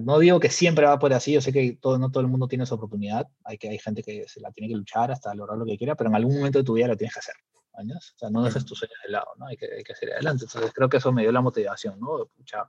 no 0.00 0.18
digo 0.18 0.38
que 0.38 0.50
siempre 0.50 0.86
va 0.86 0.98
por 0.98 1.12
así, 1.12 1.32
yo 1.32 1.40
sé 1.40 1.52
que 1.52 1.78
todo, 1.80 1.98
no 1.98 2.10
todo 2.10 2.20
el 2.20 2.28
mundo 2.28 2.46
tiene 2.46 2.64
esa 2.64 2.76
oportunidad, 2.76 3.26
hay, 3.44 3.58
que, 3.58 3.68
hay 3.68 3.78
gente 3.78 4.02
que 4.02 4.28
se 4.28 4.40
la 4.40 4.52
tiene 4.52 4.68
que 4.68 4.76
luchar 4.76 5.10
hasta 5.10 5.34
lograr 5.34 5.58
lo 5.58 5.66
que 5.66 5.76
quiera, 5.76 5.96
pero 5.96 6.10
en 6.10 6.16
algún 6.16 6.36
momento 6.36 6.58
de 6.58 6.64
tu 6.64 6.74
vida 6.74 6.86
lo 6.86 6.96
tienes 6.96 7.14
que 7.14 7.20
hacer. 7.20 7.34
¿no? 7.84 7.96
O 7.96 8.00
sea, 8.00 8.30
no 8.30 8.44
dejes 8.44 8.64
tus 8.64 8.78
sueños 8.78 8.98
de 9.04 9.12
lado, 9.12 9.28
¿no? 9.36 9.46
Hay 9.46 9.56
que, 9.56 9.66
hay 9.66 9.82
que 9.82 9.92
hacer 9.92 10.12
adelante. 10.12 10.44
Entonces 10.44 10.72
creo 10.74 10.88
que 10.88 10.98
eso 10.98 11.12
me 11.12 11.22
dio 11.22 11.32
la 11.32 11.40
motivación, 11.40 11.98
¿no? 11.98 12.26
Pucha, 12.36 12.68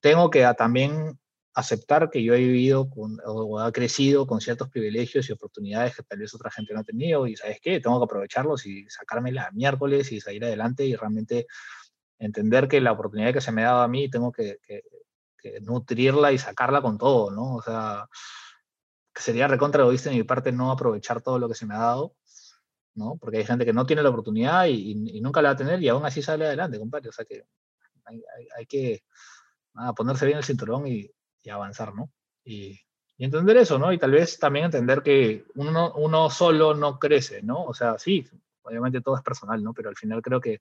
tengo 0.00 0.30
que 0.30 0.46
también 0.56 1.18
aceptar 1.56 2.10
que 2.10 2.22
yo 2.22 2.34
he 2.34 2.38
vivido 2.38 2.90
con, 2.90 3.18
o 3.24 3.66
he 3.66 3.72
crecido 3.72 4.26
con 4.26 4.42
ciertos 4.42 4.68
privilegios 4.68 5.26
y 5.28 5.32
oportunidades 5.32 5.96
que 5.96 6.02
tal 6.02 6.18
vez 6.18 6.34
otra 6.34 6.50
gente 6.50 6.74
no 6.74 6.80
ha 6.80 6.84
tenido 6.84 7.26
y 7.26 7.34
sabes 7.34 7.60
qué, 7.62 7.80
tengo 7.80 7.98
que 7.98 8.04
aprovecharlos 8.04 8.66
y 8.66 8.86
sacarme 8.90 9.32
la 9.32 9.50
miércoles 9.52 10.12
y 10.12 10.20
salir 10.20 10.44
adelante 10.44 10.84
y 10.84 10.94
realmente 10.94 11.46
entender 12.18 12.68
que 12.68 12.82
la 12.82 12.92
oportunidad 12.92 13.32
que 13.32 13.40
se 13.40 13.52
me 13.52 13.62
ha 13.62 13.68
dado 13.68 13.80
a 13.80 13.88
mí 13.88 14.10
tengo 14.10 14.30
que, 14.32 14.58
que, 14.66 14.82
que 15.38 15.60
nutrirla 15.62 16.30
y 16.30 16.36
sacarla 16.36 16.82
con 16.82 16.98
todo, 16.98 17.30
¿no? 17.30 17.54
O 17.54 17.62
sea, 17.62 18.06
que 19.14 19.22
sería 19.22 19.48
recontra 19.48 19.82
egoísta 19.82 20.10
de 20.10 20.16
mi 20.16 20.24
parte 20.24 20.52
no 20.52 20.70
aprovechar 20.70 21.22
todo 21.22 21.38
lo 21.38 21.48
que 21.48 21.54
se 21.54 21.64
me 21.64 21.74
ha 21.74 21.78
dado, 21.78 22.14
¿no? 22.94 23.16
Porque 23.18 23.38
hay 23.38 23.46
gente 23.46 23.64
que 23.64 23.72
no 23.72 23.86
tiene 23.86 24.02
la 24.02 24.10
oportunidad 24.10 24.66
y, 24.66 24.92
y, 24.92 25.16
y 25.16 25.20
nunca 25.22 25.40
la 25.40 25.50
va 25.50 25.54
a 25.54 25.56
tener 25.56 25.82
y 25.82 25.88
aún 25.88 26.04
así 26.04 26.20
sale 26.20 26.44
adelante, 26.44 26.78
compadre. 26.78 27.08
O 27.08 27.12
sea 27.12 27.24
que 27.24 27.46
hay, 28.04 28.16
hay, 28.36 28.48
hay 28.58 28.66
que 28.66 29.04
nada, 29.72 29.94
ponerse 29.94 30.26
bien 30.26 30.36
el 30.36 30.44
cinturón 30.44 30.86
y, 30.86 31.10
y 31.46 31.50
avanzar, 31.50 31.94
¿no? 31.94 32.10
Y, 32.44 32.78
entender 33.18 33.56
eso, 33.56 33.78
¿no? 33.78 33.92
Y 33.92 33.98
tal 33.98 34.10
vez 34.10 34.38
también 34.38 34.66
entender 34.66 35.02
que 35.02 35.46
uno, 35.54 35.94
uno 35.94 36.28
solo 36.28 36.74
no 36.74 36.98
crece, 36.98 37.40
¿no? 37.40 37.64
O 37.64 37.72
sea, 37.72 37.98
sí, 37.98 38.28
obviamente 38.60 39.00
todo 39.00 39.16
es 39.16 39.22
personal, 39.22 39.62
¿no? 39.62 39.72
Pero 39.72 39.88
al 39.88 39.96
final 39.96 40.20
creo 40.20 40.38
que, 40.38 40.60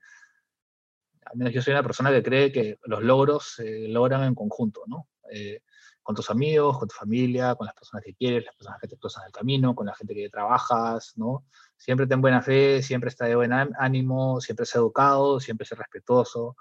al 1.26 1.36
menos 1.36 1.54
yo 1.54 1.62
soy 1.62 1.74
una 1.74 1.84
persona 1.84 2.12
que 2.12 2.24
cree 2.24 2.54
que 2.54 2.78
los 2.84 3.04
logros 3.04 3.56
se 3.56 3.90
logran 3.90 4.24
en 4.24 4.36
conjunto, 4.36 4.84
¿no? 4.88 5.10
Eh, 5.30 5.64
con 6.02 6.16
tus 6.16 6.30
amigos, 6.30 6.78
con 6.78 6.88
tu 6.88 6.96
familia, 6.96 7.56
con 7.56 7.66
las 7.66 7.76
personas 7.76 8.06
que 8.06 8.14
quieres, 8.14 8.46
las 8.46 8.56
personas 8.56 8.80
que 8.80 8.88
te 8.88 8.98
cruzan 8.98 9.26
el 9.26 9.34
camino, 9.34 9.76
con 9.76 9.88
la 9.88 9.96
gente 9.96 10.14
que 10.14 10.30
trabajas, 10.30 11.14
¿no? 11.18 11.46
Siempre 11.76 12.08
ten 12.08 12.22
buena 12.22 12.42
fe, 12.42 12.82
siempre 12.84 13.10
está 13.10 13.26
de 13.26 13.36
buen 13.36 13.52
ánimo, 13.52 14.40
siempre 14.40 14.66
sé 14.66 14.78
educado, 14.78 15.42
siempre 15.42 15.66
sé 15.66 15.76
respetuoso, 15.76 16.56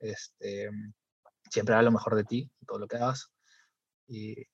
este, 0.00 0.70
siempre 1.48 1.74
da 1.76 1.82
lo 1.82 1.92
mejor 1.92 2.16
de 2.16 2.24
ti, 2.24 2.50
todo 2.66 2.80
lo 2.80 2.88
que 2.88 2.96
hagas 2.96 3.30
y, 4.10 4.46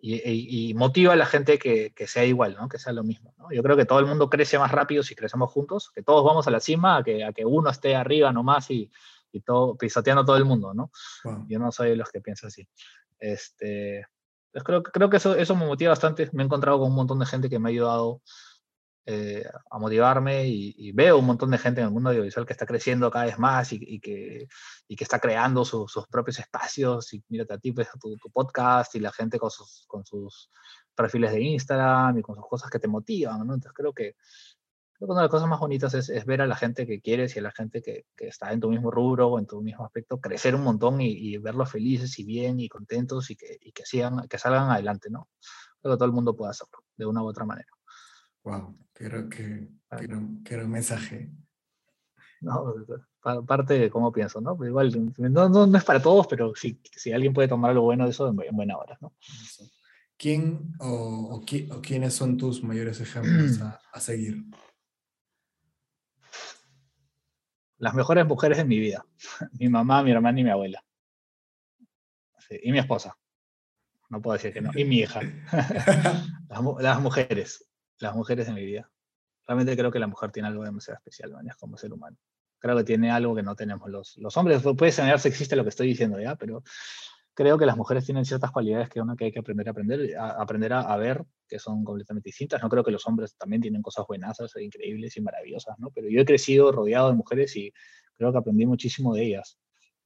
y, 0.00 0.70
y, 0.70 0.74
motiva 0.74 1.12
a 1.12 1.16
la 1.16 1.26
gente 1.26 1.58
que, 1.58 1.92
que, 1.94 2.06
sea 2.06 2.24
igual, 2.24 2.56
¿no? 2.58 2.68
que 2.68 2.78
sea 2.78 2.92
lo 2.92 3.04
mismo. 3.04 3.34
¿no? 3.38 3.52
Yo 3.52 3.62
creo 3.62 3.76
que 3.76 3.84
todo 3.84 4.00
el 4.00 4.06
mundo 4.06 4.28
crece 4.28 4.58
más 4.58 4.72
rápido 4.72 5.02
si 5.02 5.14
crecemos 5.14 5.50
juntos, 5.50 5.90
que 5.94 6.02
todos 6.02 6.24
vamos 6.24 6.46
a 6.46 6.50
la 6.50 6.60
cima, 6.60 6.96
a 6.96 7.04
que, 7.04 7.24
a 7.24 7.32
que 7.32 7.44
uno 7.44 7.70
esté 7.70 7.94
arriba 7.94 8.32
nomás 8.32 8.70
y, 8.70 8.90
y 9.30 9.40
todo, 9.40 9.76
pisoteando 9.76 10.22
a 10.22 10.24
todo 10.24 10.36
el 10.36 10.44
mundo. 10.44 10.74
¿no? 10.74 10.90
Wow. 11.24 11.46
Yo 11.48 11.58
no 11.58 11.70
soy 11.70 11.90
de 11.90 11.96
los 11.96 12.10
que 12.10 12.20
piensan 12.20 12.48
así. 12.48 12.66
Este, 13.18 14.06
pues 14.52 14.64
creo, 14.64 14.82
creo 14.82 15.10
que 15.10 15.18
eso, 15.18 15.36
eso 15.36 15.54
me 15.54 15.66
motiva 15.66 15.90
bastante. 15.90 16.28
Me 16.32 16.42
he 16.42 16.46
encontrado 16.46 16.80
con 16.80 16.88
un 16.88 16.96
montón 16.96 17.18
de 17.18 17.26
gente 17.26 17.48
que 17.48 17.58
me 17.58 17.68
ha 17.68 17.72
ayudado 17.72 18.22
eh, 19.06 19.44
a 19.70 19.78
motivarme 19.78 20.46
y, 20.46 20.92
veo 20.92 21.18
un 21.18 21.26
montón 21.26 21.50
de 21.50 21.58
gente 21.58 21.80
en 21.80 21.86
el 21.86 21.92
mundo 21.92 22.10
audiovisual 22.10 22.46
que 22.46 22.52
está 22.52 22.66
creciendo 22.66 23.10
cada 23.10 23.24
vez 23.24 23.38
más 23.38 23.72
y, 23.72 23.98
que, 23.98 24.46
está 24.88 25.18
creando 25.18 25.64
su, 25.64 25.88
sus 25.88 26.06
propios 26.06 26.38
espacios. 26.38 27.12
Y 27.14 27.24
mírate 27.28 27.54
a 27.54 27.58
ti, 27.58 27.72
pues, 27.72 27.88
tu, 28.00 28.16
podcast 28.32 28.94
y 28.94 29.00
la 29.00 29.12
gente 29.12 29.38
con 29.38 29.50
sus, 29.50 29.84
con 29.86 30.04
perfiles 30.94 31.32
de 31.32 31.40
Instagram 31.40 32.18
y 32.18 32.22
con 32.22 32.36
sus 32.36 32.46
cosas 32.46 32.70
que 32.70 32.78
te 32.78 32.88
motivan. 32.88 33.46
¿no? 33.46 33.54
Entonces 33.54 33.72
creo 33.74 33.92
que, 33.92 34.16
una 35.00 35.20
de 35.20 35.24
las 35.24 35.30
cosas 35.30 35.48
más 35.48 35.60
bonitas 35.60 35.94
es, 35.94 36.26
ver 36.26 36.42
a 36.42 36.46
la 36.46 36.56
gente 36.56 36.86
que 36.86 37.00
quieres 37.00 37.34
y 37.34 37.38
a 37.38 37.42
la 37.42 37.52
gente 37.52 37.80
que, 37.80 38.04
está 38.18 38.52
en 38.52 38.60
tu 38.60 38.68
mismo 38.68 38.90
rubro 38.90 39.28
o 39.28 39.38
en 39.38 39.46
tu 39.46 39.62
mismo 39.62 39.84
aspecto 39.86 40.20
crecer 40.20 40.54
un 40.54 40.62
montón 40.62 41.00
y, 41.00 41.38
verlos 41.38 41.70
felices 41.70 42.18
y 42.18 42.24
bien 42.24 42.60
y 42.60 42.68
contentos 42.68 43.30
y 43.30 43.36
que, 43.36 43.58
que, 43.74 43.86
sigan, 43.86 44.28
que 44.28 44.36
salgan 44.36 44.70
adelante. 44.70 45.08
¿no? 45.10 45.28
Creo 45.80 45.94
que 45.94 45.98
todo 45.98 46.06
el 46.06 46.12
mundo 46.12 46.36
puede 46.36 46.50
hacerlo 46.50 46.84
de 46.96 47.06
una 47.06 47.22
u 47.22 47.28
otra 47.28 47.46
manera. 47.46 47.68
Wow, 48.42 48.76
creo 48.92 49.28
que 49.28 49.68
un 49.90 50.70
mensaje. 50.70 51.30
No, 52.40 52.74
parte 53.46 53.78
de 53.78 53.90
cómo 53.90 54.12
pienso, 54.12 54.40
¿no? 54.40 54.56
Pero 54.56 54.70
igual, 54.70 55.12
no, 55.18 55.48
no, 55.48 55.66
no, 55.66 55.78
es 55.78 55.84
para 55.84 56.00
todos, 56.00 56.26
pero 56.26 56.54
si, 56.54 56.80
si 56.96 57.12
alguien 57.12 57.34
puede 57.34 57.48
tomar 57.48 57.72
algo 57.72 57.84
bueno 57.84 58.04
de 58.04 58.10
eso, 58.10 58.28
en, 58.28 58.40
en 58.42 58.56
buena 58.56 58.78
hora, 58.78 58.96
¿no? 59.00 59.12
¿Quién 60.16 60.74
o, 60.78 60.86
o, 60.86 61.36
o, 61.36 61.80
quiénes 61.82 62.14
son 62.14 62.36
tus 62.36 62.62
mayores 62.62 63.00
ejemplos 63.00 63.60
a, 63.62 63.80
a, 63.92 64.00
seguir? 64.00 64.44
Las 67.78 67.94
mejores 67.94 68.26
mujeres 68.26 68.58
de 68.58 68.64
mi 68.64 68.78
vida. 68.78 69.04
Mi 69.58 69.68
mamá, 69.68 70.02
mi 70.02 70.12
hermana 70.12 70.40
y 70.40 70.44
mi 70.44 70.50
abuela. 70.50 70.84
Sí, 72.48 72.58
y 72.62 72.72
mi 72.72 72.78
esposa. 72.78 73.16
No 74.10 74.20
puedo 74.20 74.34
decir 74.34 74.52
que 74.52 74.60
no. 74.60 74.70
Y 74.74 74.84
mi 74.84 74.98
hija. 74.98 75.20
las, 76.48 76.60
las 76.80 77.00
mujeres 77.00 77.69
las 78.00 78.14
mujeres 78.14 78.46
de 78.46 78.52
mi 78.52 78.64
vida. 78.64 78.90
Realmente 79.46 79.76
creo 79.76 79.90
que 79.90 79.98
la 79.98 80.06
mujer 80.06 80.32
tiene 80.32 80.48
algo 80.48 80.64
demasiado 80.64 80.98
especial, 80.98 81.30
¿no? 81.30 81.38
como 81.58 81.76
ser 81.76 81.92
humano. 81.92 82.16
Creo 82.58 82.76
que 82.76 82.84
tiene 82.84 83.10
algo 83.10 83.34
que 83.34 83.42
no 83.42 83.54
tenemos 83.54 83.88
los, 83.88 84.16
los 84.18 84.36
hombres. 84.36 84.62
Puede 84.76 84.92
sonar 84.92 85.18
sexista 85.18 85.56
lo 85.56 85.62
que 85.62 85.70
estoy 85.70 85.88
diciendo 85.88 86.20
ya, 86.20 86.36
pero 86.36 86.62
creo 87.34 87.56
que 87.56 87.64
las 87.64 87.76
mujeres 87.76 88.04
tienen 88.04 88.24
ciertas 88.24 88.50
cualidades 88.50 88.88
que 88.90 89.00
uno 89.00 89.16
que 89.16 89.26
hay 89.26 89.32
que 89.32 89.38
aprender 89.38 89.68
a 89.68 89.70
aprender, 89.70 90.16
a, 90.16 90.30
aprender 90.42 90.72
a, 90.74 90.96
ver, 90.96 91.24
que 91.48 91.58
son 91.58 91.84
completamente 91.84 92.28
distintas. 92.28 92.62
No 92.62 92.68
creo 92.68 92.84
que 92.84 92.90
los 92.90 93.06
hombres 93.06 93.34
también 93.36 93.62
tienen 93.62 93.82
cosas 93.82 94.06
buenas, 94.06 94.38
increíbles 94.56 95.16
y 95.16 95.22
maravillosas, 95.22 95.78
¿no? 95.78 95.90
Pero 95.90 96.08
yo 96.08 96.20
he 96.20 96.24
crecido 96.24 96.70
rodeado 96.70 97.08
de 97.08 97.14
mujeres 97.14 97.56
y 97.56 97.72
creo 98.16 98.32
que 98.32 98.38
aprendí 98.38 98.66
muchísimo 98.66 99.14
de 99.14 99.24
ellas. 99.24 99.58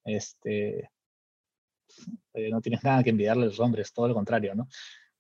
Este, 0.05 0.91
eh, 2.35 2.51
no 2.51 2.61
tienes 2.61 2.85
nada 2.85 3.03
que 3.03 3.11
envidiarle 3.11 3.45
a 3.45 3.47
los 3.47 3.61
hombres, 3.61 3.93
todo 3.93 4.09
lo 4.09 4.15
contrario, 4.15 4.55
¿no? 4.55 4.69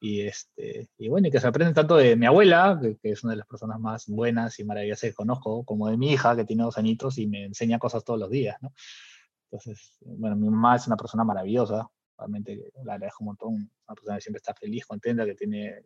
Y, 0.01 0.23
este, 0.23 0.89
y 0.99 1.09
bueno, 1.09 1.29
y 1.29 1.31
que 1.31 1.41
se 1.41 1.47
aprende 1.47 1.73
tanto 1.73 1.97
de 1.97 2.17
mi 2.17 2.27
abuela, 2.27 2.79
que, 2.81 2.97
que, 2.97 3.11
es 3.11 3.25
una 3.25 3.33
de 3.33 3.39
las 3.39 3.47
personas 3.47 3.81
más 3.81 4.07
buenas 4.07 4.59
y 4.59 4.65
maravillosas 4.65 5.11
que 5.11 5.15
conozco, 5.15 5.65
como 5.65 5.89
de 5.89 5.97
mi 5.97 6.13
hija, 6.13 6.37
que 6.37 6.45
tiene 6.45 6.63
dos 6.63 6.77
añitos 6.77 7.17
y 7.19 7.27
me 7.27 7.45
enseña 7.45 7.79
cosas 7.79 8.05
todos 8.05 8.21
los 8.21 8.31
días, 8.31 8.57
¿no? 8.61 8.73
Entonces, 9.45 9.97
bueno, 10.01 10.37
mi 10.37 10.51
mamá 10.51 10.77
es 10.77 10.87
una 10.87 10.97
persona 10.97 11.25
maravillosa, 11.25 11.89
realmente 12.19 12.73
la 12.85 12.95
agradezco 12.95 13.19
un 13.21 13.27
montón, 13.27 13.55
una 13.87 13.95
persona 13.95 14.17
que 14.17 14.23
siempre 14.23 14.39
está 14.39 14.53
feliz, 14.55 14.85
contenta, 14.85 15.25
que 15.25 15.35
tiene 15.35 15.85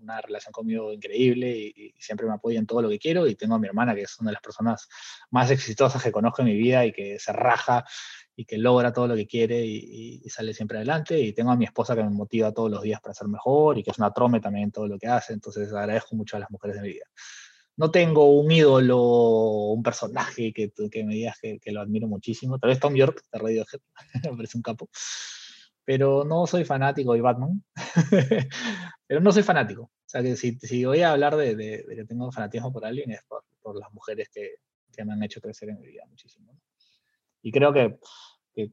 una 0.00 0.20
relación 0.20 0.52
conmigo 0.52 0.92
increíble 0.92 1.56
y, 1.56 1.94
siempre 1.98 2.26
me 2.26 2.34
apoya 2.34 2.58
en 2.58 2.66
todo 2.66 2.82
lo 2.82 2.88
que 2.88 2.98
quiero. 2.98 3.26
Y 3.26 3.36
tengo 3.36 3.54
a 3.54 3.58
mi 3.58 3.68
hermana, 3.68 3.94
que 3.94 4.02
es 4.02 4.18
una 4.18 4.30
de 4.30 4.34
las 4.34 4.42
personas 4.42 4.88
más 5.30 5.50
exitosas 5.50 6.02
que 6.02 6.12
conozco 6.12 6.42
en 6.42 6.48
mi 6.48 6.56
vida 6.56 6.84
y 6.84 6.92
que 6.92 7.18
se 7.18 7.32
raja 7.32 7.84
y 8.40 8.46
que 8.46 8.56
logra 8.56 8.90
todo 8.90 9.06
lo 9.06 9.16
que 9.16 9.26
quiere 9.26 9.62
y, 9.66 10.22
sale 10.30 10.54
siempre 10.54 10.78
adelante. 10.78 11.20
Y 11.20 11.34
tengo 11.34 11.50
a 11.50 11.56
mi 11.56 11.66
esposa 11.66 11.94
que 11.94 12.02
me 12.02 12.08
motiva 12.08 12.52
todos 12.52 12.70
los 12.70 12.80
días 12.80 12.98
para 13.02 13.12
ser 13.12 13.28
mejor 13.28 13.76
y 13.76 13.82
que 13.82 13.90
es 13.90 13.98
una 13.98 14.12
trome 14.12 14.40
también 14.40 14.64
en 14.64 14.72
todo 14.72 14.86
lo 14.88 14.98
que 14.98 15.08
hace. 15.08 15.34
Entonces 15.34 15.70
agradezco 15.74 16.16
mucho 16.16 16.36
a 16.38 16.40
las 16.40 16.50
mujeres 16.50 16.76
de 16.76 16.82
mi 16.82 16.88
vida. 16.88 17.04
No 17.76 17.90
tengo 17.90 18.32
un 18.32 18.50
ídolo, 18.50 18.98
un 18.98 19.82
personaje 19.82 20.54
que, 20.54 20.72
que 20.90 21.04
me 21.04 21.14
digas 21.14 21.38
que, 21.38 21.58
que, 21.58 21.70
lo 21.70 21.82
admiro 21.82 22.08
muchísimo. 22.08 22.58
Tal 22.58 22.70
vez 22.70 22.80
Tom 22.80 22.94
York 22.94 23.22
de 23.30 23.38
Radiohead, 23.38 23.80
me 24.30 24.36
parece 24.36 24.56
un 24.56 24.62
capo 24.62 24.88
pero 25.84 26.24
no 26.24 26.46
soy 26.46 26.64
fanático 26.64 27.14
de 27.14 27.20
Batman. 27.20 27.64
pero 29.06 29.20
no 29.20 29.32
soy 29.32 29.42
fanático. 29.42 29.82
O 29.82 29.90
sea, 30.06 30.22
que 30.22 30.36
si, 30.36 30.56
si 30.60 30.84
voy 30.84 31.02
a 31.02 31.12
hablar 31.12 31.34
de, 31.36 31.56
de, 31.56 31.84
que 31.96 32.04
tengo 32.04 32.30
fanatismo 32.30 32.72
por 32.72 32.84
alguien 32.84 33.10
es 33.10 33.22
por, 33.24 33.44
por 33.60 33.76
las 33.76 33.92
mujeres 33.92 34.28
que, 34.32 34.54
que, 34.92 35.04
me 35.04 35.14
han 35.14 35.22
hecho 35.24 35.40
crecer 35.40 35.68
en 35.68 35.80
mi 35.80 35.88
vida 35.88 36.04
muchísimo. 36.08 36.56
Y 37.42 37.52
creo 37.52 37.72
que, 37.72 37.98
que, 38.54 38.72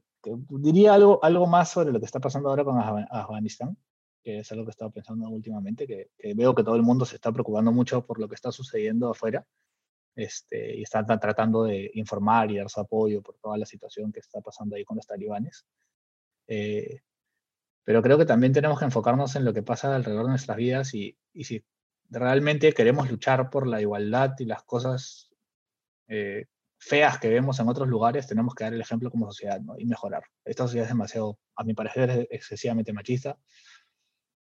diría 0.50 0.94
algo, 0.94 1.22
algo 1.22 1.46
más 1.46 1.70
sobre 1.70 1.92
lo 1.92 2.00
que 2.00 2.06
está 2.06 2.20
pasando 2.20 2.48
ahora 2.48 2.64
con 2.64 2.78
Afganistán, 2.78 3.76
que 4.22 4.40
es 4.40 4.52
algo 4.52 4.64
que 4.64 4.70
he 4.70 4.72
estado 4.72 4.90
pensando 4.90 5.28
últimamente, 5.28 5.86
que, 5.86 6.10
veo 6.34 6.54
que 6.54 6.64
todo 6.64 6.76
el 6.76 6.82
mundo 6.82 7.04
se 7.04 7.16
está 7.16 7.32
preocupando 7.32 7.72
mucho 7.72 8.04
por 8.04 8.18
lo 8.18 8.28
que 8.28 8.34
está 8.34 8.52
sucediendo 8.52 9.10
afuera. 9.10 9.46
Este, 10.14 10.76
y 10.76 10.82
están 10.82 11.06
tratando 11.06 11.62
de 11.62 11.92
informar 11.94 12.50
y 12.50 12.56
dar 12.56 12.68
su 12.68 12.80
apoyo 12.80 13.22
por 13.22 13.38
toda 13.38 13.56
la 13.56 13.64
situación 13.64 14.10
que 14.10 14.18
está 14.18 14.40
pasando 14.40 14.74
ahí 14.74 14.84
con 14.84 14.96
los 14.96 15.06
talibanes. 15.06 15.64
Eh, 16.48 17.02
pero 17.84 18.02
creo 18.02 18.18
que 18.18 18.26
también 18.26 18.52
tenemos 18.52 18.80
que 18.80 18.84
enfocarnos 18.84 19.36
en 19.36 19.44
lo 19.44 19.54
que 19.54 19.62
pasa 19.62 19.94
alrededor 19.94 20.24
de 20.24 20.30
nuestras 20.30 20.56
vidas 20.56 20.92
y, 20.92 21.16
y 21.32 21.44
si 21.44 21.64
realmente 22.10 22.72
queremos 22.72 23.10
luchar 23.10 23.50
por 23.50 23.66
la 23.66 23.80
igualdad 23.80 24.34
y 24.38 24.44
las 24.44 24.62
cosas 24.64 25.30
eh, 26.08 26.46
feas 26.78 27.18
que 27.18 27.28
vemos 27.28 27.58
en 27.60 27.68
otros 27.68 27.88
lugares, 27.88 28.26
tenemos 28.26 28.54
que 28.54 28.64
dar 28.64 28.74
el 28.74 28.80
ejemplo 28.80 29.10
como 29.10 29.26
sociedad 29.26 29.60
¿no? 29.60 29.74
y 29.78 29.84
mejorar. 29.84 30.22
Esta 30.44 30.64
sociedad 30.64 30.84
es 30.84 30.90
demasiado, 30.90 31.38
a 31.56 31.64
mi 31.64 31.74
parecer, 31.74 32.10
es 32.10 32.26
excesivamente 32.30 32.92
machista, 32.92 33.38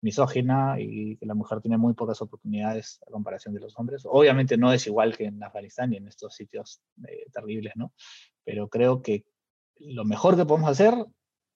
misógina 0.01 0.77
y 0.79 1.17
que 1.17 1.27
la 1.27 1.35
mujer 1.35 1.61
tiene 1.61 1.77
muy 1.77 1.95
pocas 1.95 2.23
oportunidades 2.23 3.01
a 3.07 3.11
comparación 3.11 3.55
de 3.55 3.61
los 3.61 3.77
hombres. 3.79 4.03
Obviamente 4.05 4.57
no 4.57 4.73
es 4.73 4.87
igual 4.87 5.17
que 5.17 5.25
en 5.25 5.43
Afganistán 5.43 5.93
y 5.93 5.97
en 5.97 6.07
estos 6.07 6.35
sitios 6.35 6.81
eh, 7.09 7.27
terribles, 7.33 7.73
¿no? 7.75 7.93
Pero 8.45 8.69
creo 8.69 9.03
que 9.03 9.25
lo 9.77 10.05
mejor 10.05 10.37
que 10.37 10.45
podemos 10.45 10.71
hacer 10.71 10.95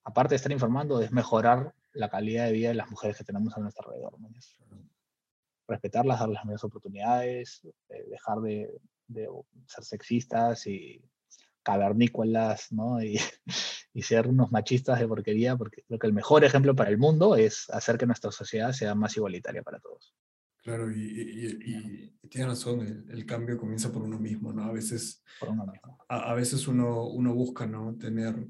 aparte 0.03 0.31
de 0.31 0.35
estar 0.37 0.51
informando, 0.51 1.01
es 1.01 1.11
mejorar 1.11 1.73
la 1.93 2.09
calidad 2.09 2.45
de 2.45 2.51
vida 2.51 2.69
de 2.69 2.75
las 2.75 2.89
mujeres 2.89 3.17
que 3.17 3.23
tenemos 3.23 3.55
a 3.55 3.61
nuestro 3.61 3.87
alrededor. 3.87 4.17
Respetarlas, 5.67 6.19
darles 6.19 6.35
las 6.35 6.45
mismas 6.45 6.63
oportunidades, 6.63 7.61
eh, 7.89 8.03
dejar 8.09 8.39
de, 8.41 8.69
ser 9.07 9.83
sexistas 9.83 10.67
y 10.67 11.03
cavernícolas, 11.63 12.71
¿no? 12.71 13.01
Y, 13.01 13.19
y, 13.93 14.01
ser 14.01 14.27
unos 14.27 14.51
machistas 14.51 14.99
de 14.99 15.07
porquería, 15.07 15.55
porque 15.55 15.83
creo 15.83 15.99
que 15.99 16.07
el 16.07 16.13
mejor 16.13 16.43
ejemplo 16.43 16.75
para 16.75 16.89
el 16.89 16.97
mundo 16.97 17.35
es 17.35 17.69
hacer 17.69 17.97
que 17.97 18.05
nuestra 18.05 18.31
sociedad 18.31 18.71
sea 18.73 18.95
más 18.95 19.15
igualitaria 19.17 19.63
para 19.63 19.79
todos. 19.79 20.13
Claro, 20.63 20.89
y, 20.89 21.01
y, 21.01 22.17
y 22.21 22.27
tienes 22.29 22.47
razón, 22.47 23.05
el, 23.09 23.25
cambio 23.25 23.57
comienza 23.57 23.91
por 23.91 24.01
uno 24.01 24.17
mismo, 24.17 24.53
¿no? 24.53 24.63
A 24.63 24.71
veces, 24.71 25.21
A, 26.07 26.31
a, 26.31 26.33
veces 26.33 26.67
uno, 26.69 27.07
uno 27.07 27.33
busca, 27.33 27.65
¿no? 27.65 27.97
Tener 27.97 28.47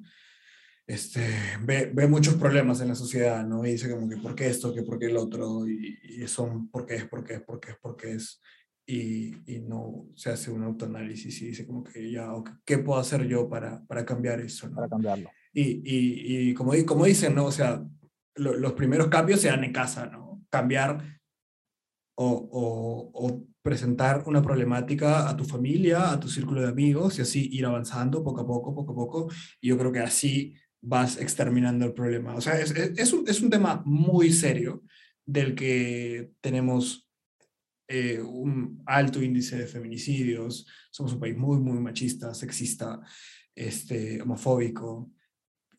este, 0.86 1.22
ve, 1.62 1.92
ve, 1.94 2.08
muchos 2.08 2.36
problemas 2.36 2.82
en 2.82 2.90
la 2.90 2.96
sociedad, 2.96 3.44
¿no? 3.46 3.66
Y 3.66 3.72
dice 3.72 3.90
como 3.90 4.08
que 4.08 4.18
por 4.18 4.36
qué 4.36 4.48
esto, 4.48 4.74
que 4.74 4.84
por 4.84 5.00
qué 5.00 5.08
el 5.08 5.18
otro, 5.18 5.68
y, 5.68 5.98
y 6.04 6.28
son 6.28 6.70
por 6.70 6.86
qué 6.86 6.96
es, 6.96 7.08
por 7.08 7.24
qué 7.24 7.36
es, 7.36 7.42
por 7.42 7.60
qué 7.60 7.72
es, 7.72 7.78
por 7.78 7.98
qué 7.98 8.12
es, 8.12 8.42
y, 8.86 9.34
y 9.46 9.60
no 9.60 10.08
se 10.16 10.32
hace 10.32 10.52
un 10.52 10.64
autoanálisis 10.64 11.42
y 11.42 11.48
dice 11.48 11.66
como 11.66 11.84
que 11.84 12.12
ya, 12.12 12.30
¿qué 12.66 12.80
puedo 12.80 13.00
hacer 13.00 13.26
yo 13.28 13.50
para, 13.50 13.84
para 13.86 14.06
cambiar 14.06 14.42
eso? 14.42 14.70
Para 14.72 14.90
cambiarlo. 14.90 15.30
Y, 15.54 15.82
y, 15.84 16.50
y 16.50 16.54
como, 16.54 16.74
como 16.86 17.06
dicen, 17.06 17.36
¿no? 17.36 17.46
O 17.46 17.52
sea, 17.52 17.84
los 18.36 18.74
primeros 18.74 19.08
cambios 19.08 19.42
se 19.42 19.50
dan 19.50 19.64
en 19.64 19.72
casa, 19.72 20.08
¿no? 20.08 20.44
Cambiar 20.50 21.20
o, 22.16 22.28
o, 22.28 23.12
o, 23.14 23.48
presentar 23.62 24.24
una 24.26 24.42
problemática 24.42 25.30
a 25.30 25.38
tu 25.38 25.46
familia, 25.46 26.12
a 26.12 26.20
tu 26.20 26.28
círculo 26.28 26.62
de 26.62 26.68
amigos 26.68 27.18
y 27.18 27.22
así 27.22 27.50
ir 27.52 27.66
avanzando 27.66 28.22
poco 28.22 28.42
a 28.42 28.48
poco, 28.48 28.76
poco 28.76 28.92
a 28.92 28.96
poco. 28.96 29.32
Y 29.62 29.70
yo 29.70 29.78
creo 29.78 29.92
que 29.92 30.02
así 30.02 30.54
vas 30.82 31.18
exterminando 31.18 31.86
el 31.86 31.94
problema. 31.94 32.36
O 32.36 32.42
sea, 32.42 32.60
es, 32.60 32.72
es, 32.72 33.14
un, 33.14 33.28
es 33.28 33.42
un, 33.42 33.50
tema 33.50 33.82
muy 33.86 34.34
serio 34.34 34.84
del 35.26 35.56
que 35.56 36.32
tenemos 36.42 37.10
eh, 37.96 38.20
un 38.20 38.82
alto 38.88 39.22
índice 39.22 39.56
de 39.56 39.68
feminicidios, 39.68 40.66
somos 40.90 41.14
un 41.14 41.20
país 41.20 41.38
muy, 41.38 41.60
muy 41.60 41.80
machista, 41.80 42.34
sexista, 42.34 43.00
este, 43.54 44.20
homofóbico, 44.20 45.12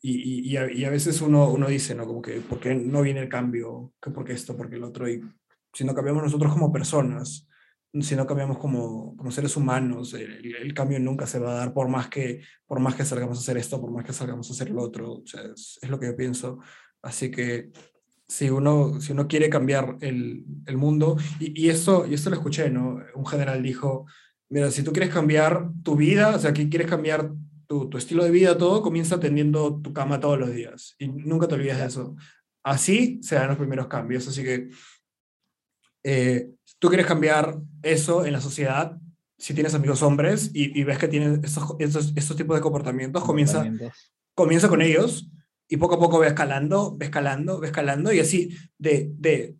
y, 0.01 0.51
y, 0.51 0.55
a, 0.55 0.89
veces 0.89 1.19
uno, 1.21 1.49
uno 1.49 1.67
dice, 1.67 1.93
¿no? 1.93 2.05
Como 2.05 2.21
que, 2.21 2.39
¿por 2.39 2.59
qué 2.59 2.73
no 2.73 3.01
viene 3.01 3.21
el 3.21 3.27
cambio? 3.27 3.91
¿Qué, 4.01 4.11
¿Por 4.11 4.23
qué 4.23 4.33
esto? 4.33 4.55
¿Por 4.55 4.69
qué 4.69 4.75
el 4.75 4.83
otro? 4.83 5.09
Y 5.09 5.19
si 5.73 5.83
no 5.83 5.93
cambiamos 5.93 6.23
nosotros 6.23 6.53
como 6.53 6.71
personas, 6.71 7.49
si 7.99 8.15
no 8.15 8.25
cambiamos 8.25 8.59
como, 8.59 9.17
como 9.17 9.31
seres 9.31 9.57
humanos, 9.57 10.13
el, 10.13 10.73
cambio 10.73 10.99
nunca 10.99 11.25
se 11.27 11.39
va 11.39 11.51
a 11.51 11.55
dar 11.55 11.73
por 11.73 11.89
más 11.89 12.07
que 12.07 12.43
por 12.65 12.79
más 12.79 12.95
que 12.95 13.03
salgamos 13.03 13.39
a 13.39 13.41
hacer 13.41 13.57
esto, 13.57 13.81
por 13.81 13.91
más 13.91 14.05
que 14.05 14.13
salgamos 14.13 14.49
a 14.49 14.53
hacer 14.53 14.69
lo 14.69 14.83
otro, 14.83 15.23
sea, 15.25 15.41
es, 15.53 15.79
lo 15.89 15.99
que 15.99 16.05
yo 16.05 16.15
pienso. 16.15 16.59
Así 17.01 17.31
que 17.31 17.71
si 18.27 18.49
uno, 18.49 18.99
si 19.01 19.11
uno 19.11 19.27
quiere 19.27 19.49
cambiar 19.49 19.97
el, 20.01 20.45
el 20.65 20.77
mundo, 20.77 21.17
y, 21.39 21.65
y, 21.65 21.69
esto, 21.69 22.05
y 22.07 22.13
esto 22.13 22.29
lo 22.29 22.37
escuché, 22.37 22.69
¿no? 22.69 22.99
Un 23.13 23.25
general 23.25 23.61
dijo, 23.61 24.05
mira, 24.49 24.71
si 24.71 24.83
tú 24.83 24.91
quieres 24.91 25.13
cambiar 25.13 25.69
tu 25.83 25.95
vida, 25.95 26.35
o 26.35 26.39
sea, 26.39 26.53
que 26.53 26.69
quieres 26.69 26.89
cambiar 26.89 27.31
tu, 27.67 27.89
tu 27.89 27.97
estilo 27.97 28.23
de 28.23 28.31
vida, 28.31 28.57
todo, 28.57 28.81
comienza 28.81 29.15
atendiendo 29.15 29.79
tu 29.81 29.93
cama 29.93 30.19
todos 30.19 30.39
los 30.39 30.51
días, 30.51 30.95
y 30.99 31.07
nunca 31.07 31.47
te 31.47 31.55
olvides 31.55 31.77
de 31.77 31.85
eso. 31.85 32.15
Así 32.63 33.19
se 33.21 33.35
dan 33.35 33.49
los 33.49 33.57
primeros 33.57 33.87
cambios, 33.87 34.27
así 34.27 34.43
que 34.43 34.69
eh, 36.03 36.49
tú 36.79 36.87
quieres 36.87 37.05
cambiar 37.05 37.57
eso 37.83 38.25
en 38.25 38.33
la 38.33 38.41
sociedad, 38.41 38.97
si 39.37 39.53
tienes 39.53 39.75
amigos 39.75 40.01
hombres 40.01 40.49
y, 40.53 40.83
ves 40.83 40.97
que 40.97 41.09
tienen 41.09 41.41
estos, 41.43 41.75
estos, 41.79 42.37
tipos 42.37 42.55
de 42.55 42.61
comportamientos, 42.61 43.23
comienza, 43.23 43.69
comienza 44.33 44.69
con 44.69 44.81
ellos 44.81 45.29
y 45.67 45.77
poco 45.77 45.95
a 45.95 45.99
poco 45.99 46.19
ve 46.19 46.27
escalando, 46.27 46.95
ve 46.97 47.05
escalando, 47.05 47.59
ve 47.59 47.67
escalando 47.67 48.13
y 48.13 48.19
así 48.19 48.55
de, 48.77 49.11
de 49.17 49.55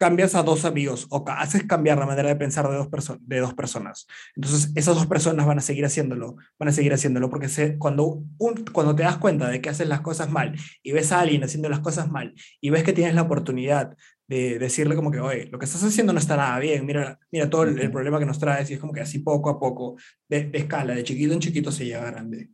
cambias 0.00 0.34
a 0.34 0.42
dos 0.42 0.64
amigos 0.64 1.06
o 1.10 1.22
haces 1.28 1.64
cambiar 1.64 1.98
la 1.98 2.06
manera 2.06 2.30
de 2.30 2.36
pensar 2.36 2.66
de 2.70 2.74
dos, 2.74 2.88
de 3.20 3.38
dos 3.38 3.52
personas. 3.52 4.06
Entonces, 4.34 4.72
esas 4.74 4.94
dos 4.94 5.06
personas 5.06 5.44
van 5.44 5.58
a 5.58 5.60
seguir 5.60 5.84
haciéndolo, 5.84 6.36
van 6.58 6.70
a 6.70 6.72
seguir 6.72 6.94
haciéndolo, 6.94 7.28
porque 7.28 7.50
se, 7.50 7.76
cuando, 7.76 8.24
un, 8.38 8.64
cuando 8.72 8.96
te 8.96 9.02
das 9.02 9.18
cuenta 9.18 9.48
de 9.48 9.60
que 9.60 9.68
haces 9.68 9.86
las 9.86 10.00
cosas 10.00 10.30
mal 10.30 10.56
y 10.82 10.92
ves 10.92 11.12
a 11.12 11.20
alguien 11.20 11.44
haciendo 11.44 11.68
las 11.68 11.80
cosas 11.80 12.10
mal 12.10 12.34
y 12.62 12.70
ves 12.70 12.82
que 12.82 12.94
tienes 12.94 13.14
la 13.14 13.22
oportunidad 13.22 13.94
de 14.26 14.58
decirle 14.58 14.96
como 14.96 15.10
que, 15.10 15.20
oye, 15.20 15.48
lo 15.52 15.58
que 15.58 15.66
estás 15.66 15.84
haciendo 15.84 16.14
no 16.14 16.18
está 16.18 16.34
nada 16.34 16.58
bien, 16.58 16.86
mira, 16.86 17.18
mira 17.30 17.50
todo 17.50 17.64
el, 17.64 17.90
problema 17.90 18.18
que 18.18 18.26
nos 18.26 18.38
traes 18.38 18.70
y 18.70 18.74
es 18.74 18.80
como 18.80 18.94
que 18.94 19.02
así 19.02 19.18
poco 19.18 19.50
a 19.50 19.60
poco, 19.60 19.96
de, 20.30 20.48
escala, 20.54 20.94
de 20.94 21.04
chiquito 21.04 21.34
en 21.34 21.40
chiquito 21.40 21.70
se 21.70 21.84
llega 21.84 22.10
grande. 22.10 22.48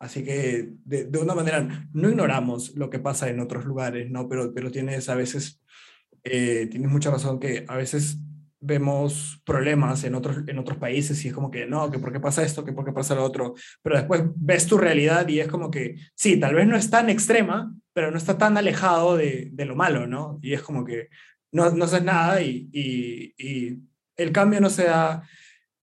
Así 0.00 0.24
que 0.24 0.70
de, 0.84 1.04
de, 1.04 1.18
una 1.18 1.34
manera, 1.34 1.86
no 1.92 2.08
ignoramos 2.08 2.74
lo 2.74 2.90
que 2.90 2.98
pasa 2.98 3.28
en 3.28 3.38
otros 3.38 3.64
lugares, 3.64 4.10
¿no? 4.10 4.28
Pero, 4.28 4.52
pero 4.52 4.72
tienes 4.72 5.08
a 5.08 5.14
veces 5.14 5.60
eh, 6.24 6.66
tienes 6.70 6.90
mucha 6.90 7.10
razón 7.10 7.40
que 7.40 7.64
a 7.66 7.76
veces 7.76 8.18
vemos 8.60 9.40
problemas 9.44 10.04
en 10.04 10.14
otros, 10.14 10.38
en 10.46 10.58
otros 10.58 10.76
países 10.76 11.24
y 11.24 11.28
es 11.28 11.34
como 11.34 11.50
que 11.50 11.66
no, 11.66 11.90
que 11.90 11.98
por 11.98 12.12
qué 12.12 12.20
pasa 12.20 12.42
esto, 12.42 12.64
que 12.64 12.74
por 12.74 12.84
qué 12.84 12.92
pasa 12.92 13.14
lo 13.14 13.24
otro, 13.24 13.54
pero 13.82 13.96
después 13.96 14.22
ves 14.36 14.66
tu 14.66 14.76
realidad 14.76 15.26
y 15.28 15.40
es 15.40 15.48
como 15.48 15.70
que 15.70 15.96
sí, 16.14 16.38
tal 16.38 16.54
vez 16.54 16.66
no 16.66 16.76
es 16.76 16.90
tan 16.90 17.08
extrema, 17.08 17.74
pero 17.94 18.10
no 18.10 18.18
está 18.18 18.36
tan 18.36 18.58
alejado 18.58 19.16
de, 19.16 19.48
de 19.52 19.64
lo 19.64 19.76
malo, 19.76 20.06
¿no? 20.06 20.38
Y 20.42 20.52
es 20.52 20.62
como 20.62 20.84
que 20.84 21.08
no, 21.52 21.70
no 21.70 21.86
haces 21.86 22.04
nada 22.04 22.42
y, 22.42 22.68
y, 22.72 23.78
el 24.16 24.32
cambio 24.32 24.60
no 24.60 24.68
se 24.68 24.84
da, 24.84 25.22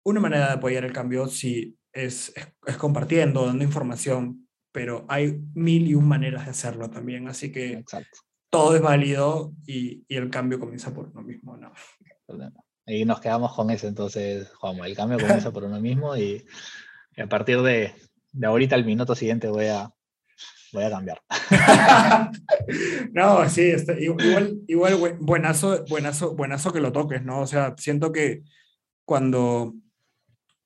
una 0.04 0.20
manera 0.20 0.48
de 0.48 0.54
apoyar 0.54 0.84
el 0.84 0.92
cambio 0.92 1.28
sí 1.28 1.78
es, 1.96 2.32
es, 2.36 2.48
es 2.68 2.78
compartiendo, 2.78 3.48
dando 3.48 3.64
información, 3.64 4.48
pero 4.72 5.06
hay 5.10 5.42
mil 5.56 5.88
y 5.88 5.96
un 5.96 6.08
maneras 6.08 6.46
de 6.46 6.52
hacerlo 6.52 6.90
también, 6.92 7.28
así 7.28 7.52
que 7.52 7.74
Exacto 7.74 8.20
todo 8.56 8.74
es 8.74 8.82
válido 8.82 9.52
y, 9.68 10.06
y 10.08 10.16
el 10.16 10.30
cambio 10.30 10.62
comienza 10.62 10.94
por 10.94 11.10
uno 11.10 11.22
mismo, 11.22 11.58
¿no? 11.58 11.74
Y 12.86 13.04
nos 13.04 13.20
quedamos 13.20 13.54
con 13.54 13.70
eso 13.70 13.86
entonces, 13.86 14.50
Juan, 14.54 14.78
el 14.86 14.96
cambio 14.96 15.20
comienza 15.20 15.52
por 15.52 15.66
uno 15.66 15.78
mismo 15.82 16.16
y, 16.16 16.46
a 17.18 17.28
partir 17.28 17.62
de, 17.64 17.94
de, 18.32 18.48
ahorita, 18.48 18.78
el 18.78 18.86
minuto 18.86 19.14
siguiente, 19.14 19.50
voy 19.50 19.66
a, 19.66 19.92
voy 20.72 20.86
a 20.86 20.90
cambiar. 20.90 21.22
no, 23.12 23.50
sí, 23.50 23.72
este, 23.72 24.02
igual, 24.02 24.62
igual 24.68 25.18
buenazo, 25.20 25.84
buenazo, 25.90 26.34
buenazo 26.34 26.72
que 26.72 26.80
lo 26.80 26.94
toques, 26.94 27.24
¿no? 27.24 27.42
O 27.42 27.48
sea, 27.48 27.76
siento 27.78 28.14
que 28.14 28.44
cuando, 29.04 29.74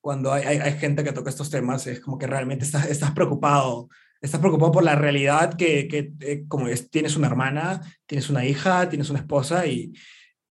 cuando 0.02 0.32
hay, 0.32 0.44
hay, 0.44 0.58
hay 0.58 0.74
gente 0.80 1.04
que 1.04 1.12
toca 1.12 1.30
estos 1.30 1.50
temas, 1.50 1.88
es 1.88 2.00
como 2.00 2.18
que 2.18 2.28
realmente 2.28 2.66
estás, 2.66 2.90
estás 2.90 3.12
preocupado 3.12 3.90
estás 4.22 4.40
preocupado 4.40 4.72
por 4.72 4.84
la 4.84 4.96
realidad 4.96 5.54
que, 5.54 5.88
que 5.88 6.14
eh, 6.20 6.46
como 6.48 6.68
es, 6.68 6.90
tienes 6.90 7.16
una 7.16 7.28
hermana, 7.28 7.82
tienes 8.06 8.30
una 8.30 8.46
hija, 8.46 8.90
tienes 8.90 9.10
una 9.10 9.20
esposa 9.20 9.66
y, 9.66 9.94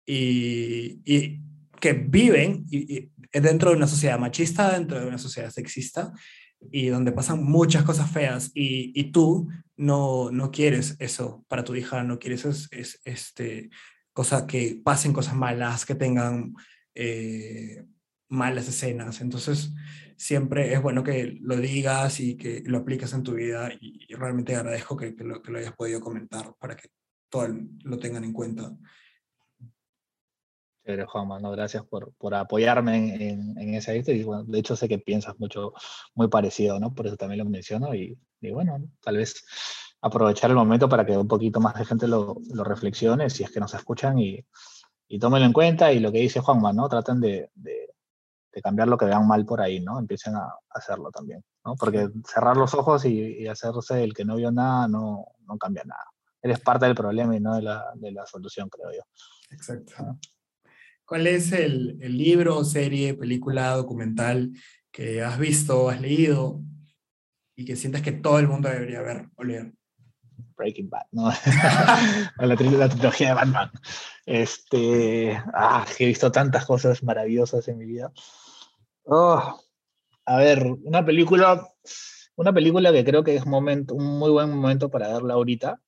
y, 0.05 0.99
y 1.05 1.41
que 1.80 1.93
viven 1.93 2.65
y, 2.69 3.11
dentro 3.31 3.69
de 3.69 3.77
una 3.77 3.88
sociedad 3.88 4.19
machista, 4.19 4.73
dentro 4.73 4.99
de 4.99 5.07
una 5.07 5.18
sociedad 5.18 5.49
sexista, 5.51 6.11
y 6.72 6.88
donde 6.88 7.11
pasan 7.11 7.43
muchas 7.43 7.84
cosas 7.84 8.11
feas, 8.11 8.51
y, 8.53 8.91
y 8.99 9.11
tú 9.11 9.47
no, 9.77 10.30
no 10.31 10.51
quieres 10.51 10.95
eso 10.99 11.43
para 11.47 11.63
tu 11.63 11.73
hija, 11.76 12.03
no 12.03 12.19
quieres 12.19 12.45
es, 12.45 12.68
es, 12.72 12.99
este, 13.05 13.69
cosa 14.13 14.45
que 14.45 14.80
pasen 14.84 15.13
cosas 15.13 15.35
malas, 15.35 15.85
que 15.85 15.95
tengan 15.95 16.53
eh, 16.93 17.84
malas 18.32 18.68
escenas. 18.68 19.22
Entonces, 19.22 19.72
siempre 20.16 20.74
es 20.74 20.82
bueno 20.82 21.03
que 21.03 21.38
lo 21.41 21.58
digas 21.58 22.20
y 22.20 22.38
que 22.38 22.64
lo 22.66 22.80
apliques 22.80 23.14
en 23.14 23.24
tu 23.24 23.34
vida 23.34 23.70
y, 23.80 24.08
realmente 24.16 24.56
agradezco 24.56 24.95
que, 24.95 25.16
que, 25.16 25.24
lo, 25.24 25.41
que, 25.41 25.52
lo, 25.52 25.60
hayas 25.60 25.74
podido 25.74 25.99
comentar 25.99 26.53
para 26.60 26.76
que 26.76 26.90
todo 27.30 27.48
lo 27.84 27.98
tengan 27.98 28.24
en 28.24 28.34
cuenta. 28.34 28.72
Chévere, 30.86 31.06
Juanma, 31.06 31.40
no, 31.40 31.52
gracias 31.52 31.86
por, 31.86 32.14
por 32.14 32.34
apoyarme 32.34 33.16
en, 33.16 33.58
en, 33.58 33.74
esa 33.74 33.91
vista. 33.91 34.12
Y 34.12 34.24
bueno, 34.24 34.44
de 34.44 34.60
hecho 34.60 34.76
sé 34.76 34.88
que 34.88 34.99
piensas 34.99 35.40
mucho, 35.40 35.74
muy 36.16 36.28
parecido, 36.28 36.80
¿no? 36.80 36.94
Por 36.94 37.08
eso 37.08 37.18
también 37.18 37.40
lo 37.40 37.45
menciono. 37.45 37.94
Y, 37.94 38.18
y 38.41 38.52
bueno, 38.52 38.80
tal 39.02 39.18
vez 39.18 39.44
aprovechar 40.02 40.49
el 40.49 40.56
momento 40.56 40.90
para 40.90 41.06
que 41.06 41.18
un 41.18 41.28
poquito 41.28 41.60
más 41.60 41.76
de 41.76 41.86
gente 41.86 42.08
lo, 42.08 42.38
lo 42.53 42.64
reflexione, 42.64 43.30
si 43.30 43.44
es 43.44 43.52
que 43.52 43.60
nos 43.60 43.74
escuchan 43.74 44.18
y, 44.18 44.44
y 45.08 45.20
tómenlo 45.20 45.45
en 45.45 45.53
cuenta. 45.53 45.91
Y 45.94 45.99
lo 45.99 46.12
que 46.12 46.20
dice 46.20 46.40
Juanma, 46.40 46.74
¿no? 46.74 46.88
Traten 46.90 47.20
de, 47.20 47.49
de, 47.56 47.90
de 48.53 48.61
cambiar 48.61 48.88
lo 48.88 48.98
que 48.98 49.06
vean 49.06 49.28
mal 49.28 49.45
por 49.45 49.61
ahí, 49.61 49.80
¿no? 49.80 49.99
Empiecen 49.99 50.36
a 50.36 50.53
hacerlo 50.69 51.11
también, 51.11 51.44
¿no? 51.65 51.76
Porque 51.76 52.10
cerrar 52.28 52.57
los 52.57 52.73
ojos 52.73 53.06
y, 53.06 53.38
y 53.40 53.48
hacerse 53.48 54.03
el 54.03 54.14
que 54.14 54.26
no 54.26 54.36
vio 54.36 54.52
nada 54.52 54.88
no, 54.88 55.26
no 55.48 55.57
cambia 55.57 55.84
nada. 55.86 56.06
Eres 56.41 56.60
parte 56.60 56.86
del 56.86 56.95
problema 56.95 57.36
y 57.36 57.40
no 57.40 57.56
de 57.56 57.61
la, 57.61 57.86
de 57.95 58.11
la 58.11 58.26
solución, 58.26 58.68
creo 58.69 58.91
yo. 58.91 59.03
Exacto. 59.52 59.94
¿no? 59.99 60.19
¿Cuál 61.06 61.28
es 61.28 61.52
el, 61.52 61.98
el, 62.02 62.18
libro, 62.18 62.64
serie, 62.64 63.14
película, 63.14 63.76
documental 63.76 64.52
que 64.91 65.22
has 65.22 65.38
visto, 65.38 65.90
has 65.90 66.02
leído 66.02 66.61
y 67.56 67.65
que 67.65 67.76
sientas 67.76 68.02
que 68.02 68.14
todo 68.14 68.40
el 68.40 68.48
mundo 68.48 68.69
debería 68.69 69.02
ver 69.02 69.30
o 69.36 69.44
leer? 69.44 69.73
Breaking 70.56 70.90
Bad, 70.90 71.06
¿no? 71.11 71.30
la, 72.38 72.56
tri 72.56 72.69
la, 72.69 72.88
trilogía 72.88 73.30
de 73.30 73.34
Batman. 73.34 73.72
Este, 74.26 75.38
ah, 75.53 75.86
he 75.99 76.06
visto 76.06 76.32
tantas 76.32 76.65
cosas 76.65 77.03
maravillosas 77.03 77.68
en 77.68 77.78
mi 77.78 77.86
vida. 77.86 78.11
Oh, 79.03 79.60
a 80.26 80.38
ver, 80.38 80.65
una 80.84 81.03
película, 81.06 81.68
una 82.36 82.53
película 82.53 82.91
que 82.91 83.03
creo 83.03 83.23
que 83.23 83.36
es 83.36 83.45
momento, 83.45 83.95
un 83.95 84.19
muy 84.19 84.30
buen 84.30 84.49
momento 84.49 84.90
para 84.90 85.07
verla 85.07 85.34
ahorita, 85.34 85.82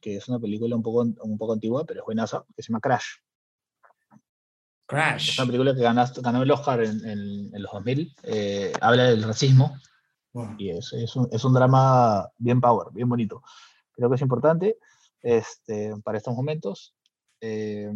que 0.00 0.16
es 0.16 0.28
una 0.28 0.38
película 0.38 0.76
un 0.76 0.82
poco, 0.82 1.00
un 1.00 1.38
poco 1.38 1.52
antigua, 1.52 1.84
pero 1.84 2.00
es 2.00 2.06
buenaza, 2.06 2.44
que 2.54 2.62
se 2.62 2.68
llama 2.68 2.80
Crash. 2.80 3.06
Crash. 4.86 5.30
Es 5.30 5.38
una 5.38 5.46
película 5.46 5.74
que 5.74 5.82
ganaste, 5.82 6.20
ganó 6.22 6.42
el 6.42 6.50
Oscar 6.50 6.82
en, 6.82 7.04
en, 7.04 7.54
en 7.54 7.62
los 7.62 7.72
2000. 7.72 8.14
Eh, 8.22 8.72
habla 8.80 9.04
del 9.04 9.22
racismo. 9.22 9.76
Wow. 10.32 10.54
Y 10.58 10.70
es, 10.70 10.92
es, 10.92 11.14
un, 11.16 11.28
es, 11.30 11.44
un, 11.44 11.52
drama 11.52 12.26
bien 12.38 12.60
power, 12.60 12.88
bien 12.92 13.08
bonito. 13.08 13.42
Creo 13.92 14.08
que 14.08 14.16
es 14.16 14.22
importante 14.22 14.78
este, 15.20 15.94
para 16.02 16.16
estos 16.18 16.34
momentos. 16.34 16.94
Eh, 17.40 17.92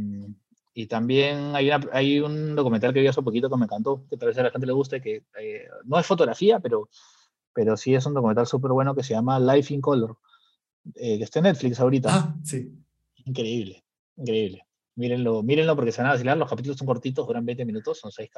y 0.74 0.86
también 0.86 1.54
hay, 1.54 1.68
una, 1.68 1.80
hay, 1.92 2.20
un 2.20 2.54
documental 2.54 2.92
que 2.94 3.00
vi 3.00 3.06
hace 3.06 3.22
poquito 3.22 3.50
que 3.50 3.56
me 3.56 3.64
encantó, 3.64 4.04
que 4.08 4.16
tal 4.16 4.28
vez 4.28 4.38
a 4.38 4.44
la 4.44 4.50
gente 4.50 4.66
le 4.66 4.72
guste, 4.72 5.00
que 5.00 5.24
eh, 5.38 5.68
no 5.84 5.98
es 5.98 6.06
fotografía, 6.06 6.60
pero, 6.60 6.88
pero 7.52 7.76
sí 7.76 7.94
es 7.94 8.06
un 8.06 8.14
documental 8.14 8.46
súper 8.46 8.70
bueno 8.72 8.94
que 8.94 9.02
se 9.02 9.14
llama 9.14 9.38
Life 9.38 9.72
in 9.74 9.80
Color, 9.80 10.16
eh, 10.94 11.18
que 11.18 11.24
está 11.24 11.40
en 11.40 11.44
Netflix 11.44 11.78
ahorita. 11.78 12.08
Ah, 12.10 12.36
sí. 12.42 12.72
Increíble, 13.24 13.84
increíble. 14.16 14.66
Mírenlo, 14.94 15.42
mírenlo 15.42 15.74
porque 15.74 15.92
se 15.92 16.02
van 16.02 16.10
a 16.10 16.14
vacilar, 16.14 16.36
los 16.36 16.48
capítulos 16.48 16.76
son 16.76 16.86
cortitos, 16.86 17.26
duran 17.26 17.46
20 17.46 17.64
minutos, 17.64 17.98
son 17.98 18.12
6, 18.12 18.30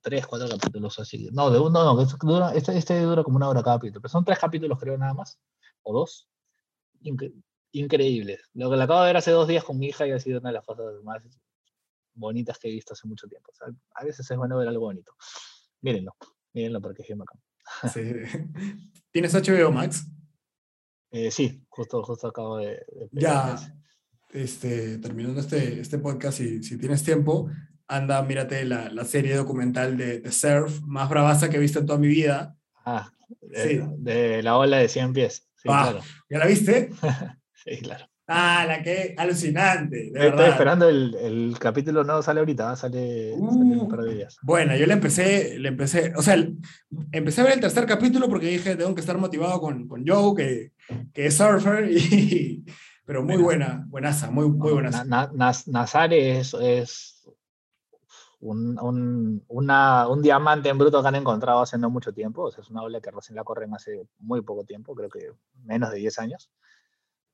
3, 0.00 0.26
4 0.26 0.48
capítulos 0.48 0.98
así. 0.98 1.28
No, 1.32 1.50
de 1.50 1.58
uno, 1.58 1.84
no, 1.84 2.06
dura, 2.22 2.52
este, 2.54 2.76
este, 2.76 3.00
dura 3.02 3.22
como 3.22 3.36
una 3.36 3.48
hora 3.48 3.62
cada 3.62 3.76
capítulo, 3.76 4.00
pero 4.00 4.10
son 4.10 4.24
3 4.24 4.38
capítulos 4.38 4.78
creo 4.78 4.96
nada 4.96 5.12
más, 5.14 5.38
o 5.82 5.92
2. 5.92 6.28
Incre 7.02 7.32
increíble. 7.72 8.38
Lo 8.54 8.70
que 8.70 8.76
le 8.76 8.82
acabo 8.82 9.00
de 9.00 9.06
ver 9.08 9.16
hace 9.16 9.30
dos 9.30 9.48
días 9.48 9.64
con 9.64 9.78
mi 9.78 9.86
hija 9.86 10.06
y 10.06 10.12
ha 10.12 10.18
sido 10.18 10.40
una 10.40 10.50
de 10.50 10.54
las 10.54 10.64
cosas 10.64 10.86
más 11.04 11.22
bonitas 12.18 12.58
que 12.58 12.68
he 12.68 12.72
visto 12.72 12.92
hace 12.92 13.06
mucho 13.06 13.26
tiempo. 13.26 13.50
O 13.50 13.54
sea, 13.54 13.68
a 13.94 14.04
veces 14.04 14.30
es 14.30 14.36
bueno 14.36 14.58
ver 14.58 14.68
algo 14.68 14.86
bonito. 14.86 15.12
Mírenlo, 15.80 16.14
mírenlo 16.52 16.80
porque 16.80 17.02
es 17.02 17.08
bien 17.08 17.18
bacán. 17.18 17.40
Sí. 17.92 18.02
¿Tienes 19.12 19.34
HBO 19.34 19.72
Max? 19.72 20.06
Eh, 21.10 21.30
sí, 21.30 21.64
justo, 21.68 22.02
justo 22.02 22.28
acabo 22.28 22.58
de... 22.58 22.84
de 22.86 23.08
ya, 23.12 23.56
este, 24.30 24.98
terminando 24.98 25.40
este, 25.40 25.80
este 25.80 25.98
podcast, 25.98 26.38
si, 26.38 26.62
si 26.62 26.76
tienes 26.76 27.02
tiempo, 27.02 27.50
anda, 27.86 28.22
mírate 28.22 28.64
la, 28.64 28.90
la 28.90 29.04
serie 29.04 29.34
documental 29.34 29.96
de, 29.96 30.20
de, 30.20 30.32
Surf 30.32 30.82
más 30.82 31.08
bravaza 31.08 31.48
que 31.48 31.56
he 31.56 31.60
visto 31.60 31.78
en 31.78 31.86
toda 31.86 31.98
mi 31.98 32.08
vida. 32.08 32.56
Ah, 32.84 33.10
de, 33.40 33.68
sí. 33.68 33.80
de 33.98 34.42
la 34.42 34.58
ola 34.58 34.78
de 34.78 34.88
100 34.88 35.12
pies. 35.14 35.48
Sí, 35.56 35.68
ah, 35.70 35.88
claro. 35.90 36.04
¿Ya 36.28 36.38
la 36.38 36.46
viste? 36.46 36.90
sí, 37.54 37.78
claro. 37.80 38.06
Ah, 38.30 38.66
la 38.68 38.82
que 38.82 39.14
alucinante. 39.16 40.10
De 40.12 40.28
Estoy 40.28 40.50
esperando 40.50 40.86
el, 40.86 41.14
el, 41.14 41.58
capítulo, 41.58 42.04
no 42.04 42.20
sale 42.20 42.40
ahorita, 42.40 42.76
sale, 42.76 43.32
uh, 43.32 43.50
sale, 43.50 43.80
un 43.80 43.88
par 43.88 44.02
de 44.02 44.14
días. 44.16 44.36
Bueno, 44.42 44.76
yo 44.76 44.84
le 44.84 44.92
empecé, 44.92 45.58
le 45.58 45.68
empecé, 45.68 46.12
o 46.14 46.20
sea, 46.20 46.36
empecé 47.10 47.40
a 47.40 47.44
ver 47.44 47.54
el 47.54 47.60
tercer 47.60 47.86
capítulo 47.86 48.28
porque 48.28 48.48
dije, 48.48 48.76
tengo 48.76 48.94
que 48.94 49.00
estar 49.00 49.16
motivado 49.16 49.58
con, 49.62 49.88
con 49.88 50.06
Joe, 50.06 50.34
que, 50.36 50.72
que 51.14 51.24
es 51.24 51.38
surfer, 51.38 51.90
y, 51.90 52.66
pero 53.06 53.22
muy 53.22 53.38
buena, 53.38 53.86
buenaza, 53.88 54.30
muy, 54.30 54.46
muy 54.50 54.72
buenaza. 54.72 55.06
Na, 55.06 55.30
na, 55.32 55.52
Nazar 55.64 56.12
es, 56.12 56.52
es 56.52 57.26
un, 58.40 58.78
un, 58.78 59.42
una, 59.48 60.06
un, 60.06 60.20
diamante 60.20 60.68
en 60.68 60.76
bruto 60.76 61.00
que 61.00 61.08
han 61.08 61.14
encontrado 61.14 61.62
hace 61.62 61.78
no 61.78 61.88
mucho 61.88 62.12
tiempo, 62.12 62.42
o 62.42 62.50
sea, 62.50 62.60
es 62.62 62.68
una 62.68 62.82
ola 62.82 63.00
que 63.00 63.10
recién 63.10 63.36
la 63.36 63.44
corren 63.44 63.72
hace 63.74 64.06
muy 64.18 64.42
poco 64.42 64.64
tiempo, 64.64 64.94
creo 64.94 65.08
que 65.08 65.32
menos 65.64 65.90
de 65.92 65.96
10 65.96 66.18
años, 66.18 66.50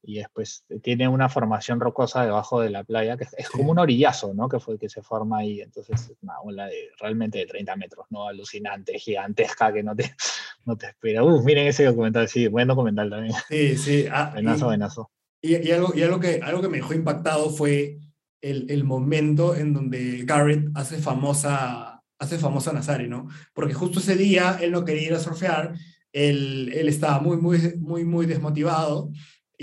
y 0.06 0.16
después 0.16 0.64
tiene 0.82 1.08
una 1.08 1.28
formación 1.28 1.80
rocosa 1.80 2.24
debajo 2.24 2.60
de 2.60 2.70
la 2.70 2.84
playa, 2.84 3.16
que 3.16 3.24
es, 3.24 3.48
como 3.48 3.70
un 3.70 3.78
orillazo, 3.78 4.34
¿no? 4.34 4.48
Que 4.48 4.60
fue 4.60 4.78
que 4.78 4.88
se 4.88 5.02
forma 5.02 5.38
ahí, 5.38 5.60
entonces 5.60 6.10
es 6.10 6.16
una 6.22 6.40
ola 6.40 6.66
de, 6.66 6.90
realmente 6.98 7.38
de 7.38 7.46
30 7.46 7.76
metros, 7.76 8.06
¿no? 8.10 8.28
Alucinante, 8.28 8.98
gigantesca, 8.98 9.72
que 9.72 9.82
no 9.82 9.96
te, 9.96 10.14
no 10.64 10.76
te 10.76 10.86
espera. 10.86 11.24
Uh, 11.24 11.42
miren 11.42 11.66
ese 11.66 11.84
documental, 11.84 12.28
sí, 12.28 12.48
buen 12.48 12.68
documental 12.68 13.10
también. 13.10 13.34
Sí, 13.48 13.76
sí. 13.76 14.06
Ah, 14.10 14.30
buenazo, 14.34 14.66
buenazo. 14.66 15.10
Y, 15.40 15.56
y, 15.56 15.72
algo, 15.72 15.92
y 15.94 16.02
algo, 16.02 16.20
que, 16.20 16.40
algo 16.42 16.62
que 16.62 16.68
me 16.68 16.78
dejó 16.78 16.94
impactado 16.94 17.50
fue 17.50 17.98
el, 18.40 18.70
el 18.70 18.84
momento 18.84 19.54
en 19.54 19.72
donde 19.72 20.24
Garrett 20.24 20.68
hace 20.74 20.98
famosa, 20.98 22.02
hace 22.18 22.38
famosa 22.38 22.70
a 22.70 22.74
Nazari, 22.74 23.08
¿no? 23.08 23.28
Porque 23.52 23.74
justo 23.74 24.00
ese 24.00 24.16
día 24.16 24.58
él 24.60 24.72
no 24.72 24.84
quería 24.84 25.08
ir 25.08 25.14
a 25.14 25.18
surfear, 25.18 25.74
él, 26.12 26.70
él 26.74 26.88
estaba 26.88 27.20
muy, 27.20 27.36
muy, 27.38 27.74
muy, 27.78 28.04
muy 28.04 28.26
desmotivado. 28.26 29.10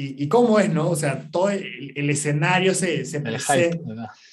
Y, 0.01 0.23
y 0.23 0.27
cómo 0.27 0.59
es, 0.59 0.73
¿no? 0.73 0.89
O 0.89 0.95
sea, 0.95 1.29
todo 1.29 1.49
el, 1.51 1.93
el 1.95 2.09
escenario 2.09 2.73
se... 2.73 3.05
se, 3.05 3.17
el 3.17 3.39
se 3.39 3.69
hype, 3.69 3.81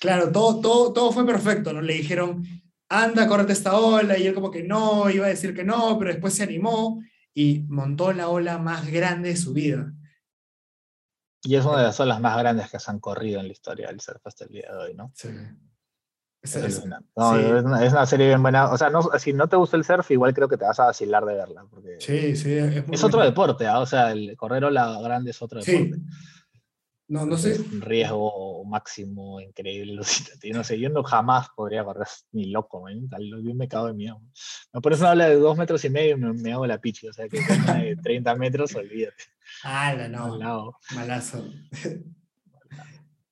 claro, 0.00 0.32
todo, 0.32 0.60
todo, 0.60 0.92
todo 0.92 1.12
fue 1.12 1.26
perfecto, 1.26 1.72
¿no? 1.72 1.82
Le 1.82 1.94
dijeron, 1.94 2.42
anda, 2.88 3.28
córrete 3.28 3.52
esta 3.52 3.76
ola, 3.76 4.16
y 4.18 4.26
él 4.26 4.34
como 4.34 4.50
que 4.50 4.62
no, 4.62 5.10
iba 5.10 5.26
a 5.26 5.30
decir 5.30 5.54
que 5.54 5.64
no, 5.64 5.98
pero 5.98 6.10
después 6.10 6.34
se 6.34 6.44
animó 6.44 7.02
y 7.34 7.64
montó 7.68 8.12
la 8.12 8.28
ola 8.28 8.58
más 8.58 8.90
grande 8.90 9.28
de 9.28 9.36
su 9.36 9.52
vida. 9.52 9.92
Y 11.42 11.54
es 11.56 11.64
una 11.64 11.78
de 11.78 11.84
las 11.84 12.00
olas 12.00 12.20
más 12.20 12.36
grandes 12.38 12.70
que 12.70 12.80
se 12.80 12.90
han 12.90 12.98
corrido 12.98 13.40
en 13.40 13.46
la 13.46 13.52
historia 13.52 13.88
del 13.88 14.00
surf 14.00 14.26
hasta 14.26 14.44
el 14.44 14.50
día 14.50 14.72
de 14.72 14.76
hoy, 14.78 14.94
¿no? 14.94 15.12
Sí. 15.14 15.28
Es, 16.40 16.54
es, 16.54 16.84
no, 16.86 16.96
sí. 16.96 17.40
es, 17.40 17.64
una, 17.64 17.84
es, 17.84 17.92
una, 17.92 18.06
serie 18.06 18.28
bien 18.28 18.42
buena. 18.42 18.70
O 18.70 18.78
sea, 18.78 18.90
no, 18.90 19.02
si 19.18 19.32
no 19.32 19.48
te 19.48 19.56
gusta 19.56 19.76
el 19.76 19.84
surf, 19.84 20.10
igual 20.12 20.32
creo 20.32 20.48
que 20.48 20.56
te 20.56 20.64
vas 20.64 20.78
a 20.78 20.86
vacilar 20.86 21.24
de 21.24 21.34
verla. 21.34 21.66
Porque 21.68 21.96
sí, 21.98 22.36
sí. 22.36 22.52
Es, 22.92 23.02
otro 23.02 23.22
deporte, 23.22 23.64
¿eh? 23.64 23.70
o 23.70 23.86
sea, 23.86 24.12
el 24.12 24.36
correr 24.36 24.64
ola 24.64 25.00
grande 25.02 25.32
es 25.32 25.42
otro 25.42 25.60
deporte. 25.60 25.96
Sí. 25.96 26.02
No, 27.08 27.24
no 27.24 27.38
sé. 27.38 27.52
Es 27.52 27.60
un 27.60 27.80
riesgo 27.80 28.64
máximo, 28.66 29.40
increíble. 29.40 30.00
No 30.52 30.62
sé, 30.62 30.78
yo 30.78 30.90
no 30.90 31.02
jamás 31.02 31.48
podría 31.56 31.84
correr 31.84 32.06
ni 32.32 32.46
loco, 32.46 32.88
¿eh? 32.88 33.00
yo 33.20 33.54
me 33.54 33.66
cago 33.66 33.86
de 33.88 33.94
miedo. 33.94 34.20
Me 34.72 34.80
pones 34.80 35.00
una 35.00 35.10
ola 35.10 35.28
de 35.28 35.36
dos 35.36 35.56
metros 35.56 35.84
y 35.84 35.90
medio 35.90 36.16
y 36.16 36.20
me, 36.20 36.32
me 36.34 36.52
hago 36.52 36.66
la 36.66 36.78
pichi, 36.78 37.08
o 37.08 37.12
sea, 37.12 37.28
que 37.28 37.40
de 37.40 37.96
30 38.02 38.34
metros, 38.36 38.74
olvídate. 38.74 39.24
Ah, 39.64 39.94
no. 40.08 40.78
Malazo. 40.94 41.44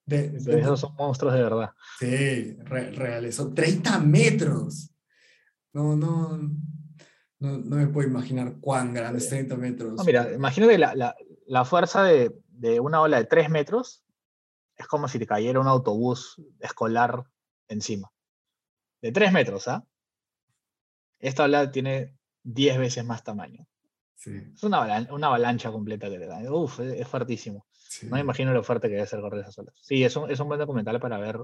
De, 0.06 0.30
de, 0.30 0.60
esos 0.60 0.80
son 0.80 0.94
monstruos 0.94 1.34
de 1.34 1.42
verdad. 1.42 1.70
Sí, 1.98 2.56
re, 2.60 2.92
reales. 2.92 3.34
Son 3.34 3.52
30 3.52 3.98
metros. 3.98 4.94
No, 5.72 5.96
no, 5.96 6.38
no, 7.40 7.58
no, 7.58 7.76
me 7.76 7.88
puedo 7.88 8.08
imaginar 8.08 8.56
cuán 8.60 8.94
grandes 8.94 9.28
30 9.28 9.56
metros. 9.56 9.94
No, 9.94 10.04
mira, 10.04 10.32
imagínate 10.32 10.78
la, 10.78 10.94
la, 10.94 11.16
la 11.46 11.64
fuerza 11.64 12.04
de, 12.04 12.32
de, 12.48 12.78
una 12.78 13.00
ola 13.00 13.18
de 13.18 13.24
3 13.24 13.50
metros 13.50 14.04
es 14.76 14.86
como 14.86 15.08
si 15.08 15.18
te 15.18 15.26
cayera 15.26 15.58
un 15.58 15.66
autobús 15.66 16.40
escolar 16.60 17.24
encima. 17.66 18.12
De 19.02 19.10
3 19.10 19.32
metros, 19.32 19.66
¿ah? 19.66 19.84
Esta 21.18 21.44
ola 21.44 21.70
tiene 21.72 22.16
10 22.44 22.78
veces 22.78 23.04
más 23.04 23.24
tamaño. 23.24 23.66
Sí. 24.14 24.30
Es 24.54 24.62
una, 24.62 24.78
avalancha, 24.78 25.12
una 25.12 25.26
avalancha 25.26 25.72
completa 25.72 26.08
que 26.08 26.18
te 26.18 26.26
da. 26.26 26.40
Uf, 26.52 26.78
es, 26.80 27.00
es 27.00 27.08
fuertísimo. 27.08 27.66
No 28.02 28.16
me 28.16 28.20
imagino 28.20 28.52
lo 28.52 28.62
fuerte 28.62 28.88
que 28.88 28.94
debe 28.94 29.06
ser 29.06 29.20
correr 29.20 29.40
esas 29.40 29.58
olas. 29.58 29.74
Sí, 29.80 30.04
es 30.04 30.14
un, 30.16 30.30
es 30.30 30.40
un 30.40 30.48
buen 30.48 30.60
documental 30.60 31.00
para 31.00 31.18
ver 31.18 31.38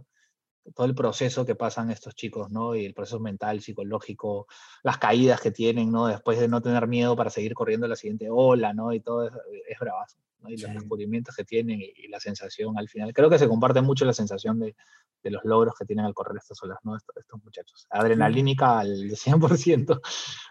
todo 0.74 0.86
el 0.86 0.94
proceso 0.94 1.44
que 1.44 1.55
pasan 1.55 1.90
estos 1.90 2.14
chicos, 2.14 2.51
¿no? 2.51 2.74
Y 2.74 2.85
el 2.86 2.94
proceso 2.94 3.20
mental, 3.20 3.60
psicológico, 3.60 4.47
las 4.82 4.98
caídas 4.98 5.40
que 5.40 5.51
tienen, 5.51 5.90
¿no? 5.90 6.06
Después 6.06 6.39
de 6.39 6.48
no 6.48 6.62
tener 6.62 6.86
miedo 6.86 7.16
para 7.16 7.31
seguir 7.31 7.55
corriendo 7.55 7.89
la 7.89 7.97
siguiente 7.97 8.28
ola, 8.31 8.73
¿no? 8.73 8.93
Y 8.93 9.01
todo 9.01 9.27
es, 9.27 9.32
es 9.69 9.78
bravazo, 9.78 10.19
¿no? 10.43 10.51
Y 10.51 10.56
los 10.56 10.73
descubrimientos 10.73 11.35
que 11.35 11.44
tienen 11.44 11.81
y, 11.81 12.09
la 12.09 12.20
sensación 12.20 12.77
al 12.78 12.89
final. 12.89 13.12
Creo 13.12 13.31
que 13.31 13.39
se 13.39 13.48
comparte 13.48 13.81
mucho 13.81 14.05
la 14.05 14.12
sensación 14.12 14.59
de, 14.59 14.77
de 15.23 15.31
los 15.31 15.44
logros 15.44 15.74
que 15.78 15.85
tienen 15.85 16.05
al 16.05 16.14
correr 16.14 16.36
estas 16.36 16.62
olas, 16.62 16.78
¿no? 16.82 16.97
Estos, 16.97 17.14
muchachos. 17.43 17.86
Adrenalínica 17.90 18.81
al 18.81 19.10
100%. 19.10 20.01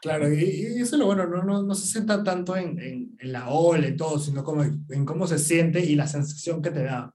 Claro, 0.01 0.33
y, 0.33 0.65
eso 0.81 0.95
es 0.95 0.99
lo 0.99 1.05
bueno, 1.05 1.27
no, 1.27 1.43
no, 1.43 1.61
no 1.61 1.75
se 1.75 1.87
sienta 1.87 2.23
tanto 2.23 2.55
en, 2.55 2.79
en, 2.79 3.15
en, 3.19 3.31
la 3.31 3.49
ola 3.49 3.87
y 3.87 3.95
todo, 3.95 4.17
sino 4.17 4.43
como 4.43 4.63
en 4.63 5.05
cómo 5.05 5.27
se 5.27 5.37
siente 5.37 5.79
y 5.79 5.95
la 5.95 6.07
sensación 6.07 6.61
que 6.61 6.71
te 6.71 6.83
da. 6.83 7.13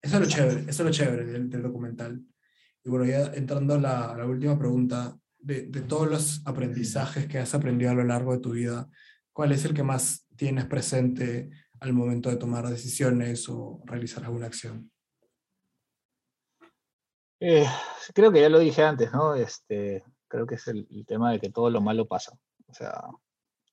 Eso 0.00 0.16
es 0.16 0.22
lo 0.22 0.28
chévere, 0.28 0.60
eso 0.62 0.70
es 0.70 0.80
lo 0.80 0.90
chévere 0.90 1.24
del, 1.24 1.50
del 1.50 1.62
documental. 1.62 2.20
Y 2.84 2.90
bueno, 2.90 3.04
ya 3.04 3.32
entrando 3.34 3.74
a 3.74 3.78
la, 3.78 4.14
la 4.16 4.26
última 4.26 4.58
pregunta, 4.58 5.16
de, 5.38 5.66
de, 5.66 5.80
todos 5.82 6.08
los 6.08 6.42
aprendizajes 6.46 7.26
que 7.26 7.38
has 7.38 7.54
aprendido 7.54 7.90
a 7.90 7.94
lo 7.94 8.04
largo 8.04 8.32
de 8.32 8.40
tu 8.40 8.52
vida, 8.52 8.88
¿cuál 9.32 9.52
es 9.52 9.64
el 9.64 9.74
que 9.74 9.82
más 9.82 10.26
tienes 10.36 10.66
presente 10.66 11.50
al 11.82 11.92
momento 11.92 12.30
de 12.30 12.36
tomar 12.36 12.68
decisiones 12.68 13.48
o 13.48 13.80
realizar 13.84 14.24
alguna 14.24 14.46
acción? 14.46 14.90
Eh, 17.40 17.66
creo 18.14 18.30
que 18.30 18.40
ya 18.40 18.48
lo 18.48 18.60
dije 18.60 18.82
antes, 18.84 19.12
¿no? 19.12 19.34
Este, 19.34 20.04
creo 20.28 20.46
que 20.46 20.54
es 20.54 20.68
el, 20.68 20.86
tema 21.06 21.32
de 21.32 21.40
que 21.40 21.50
todo 21.50 21.70
lo 21.70 21.80
malo 21.80 22.06
pasa. 22.06 22.38
O 22.68 22.74
sea, 22.74 23.02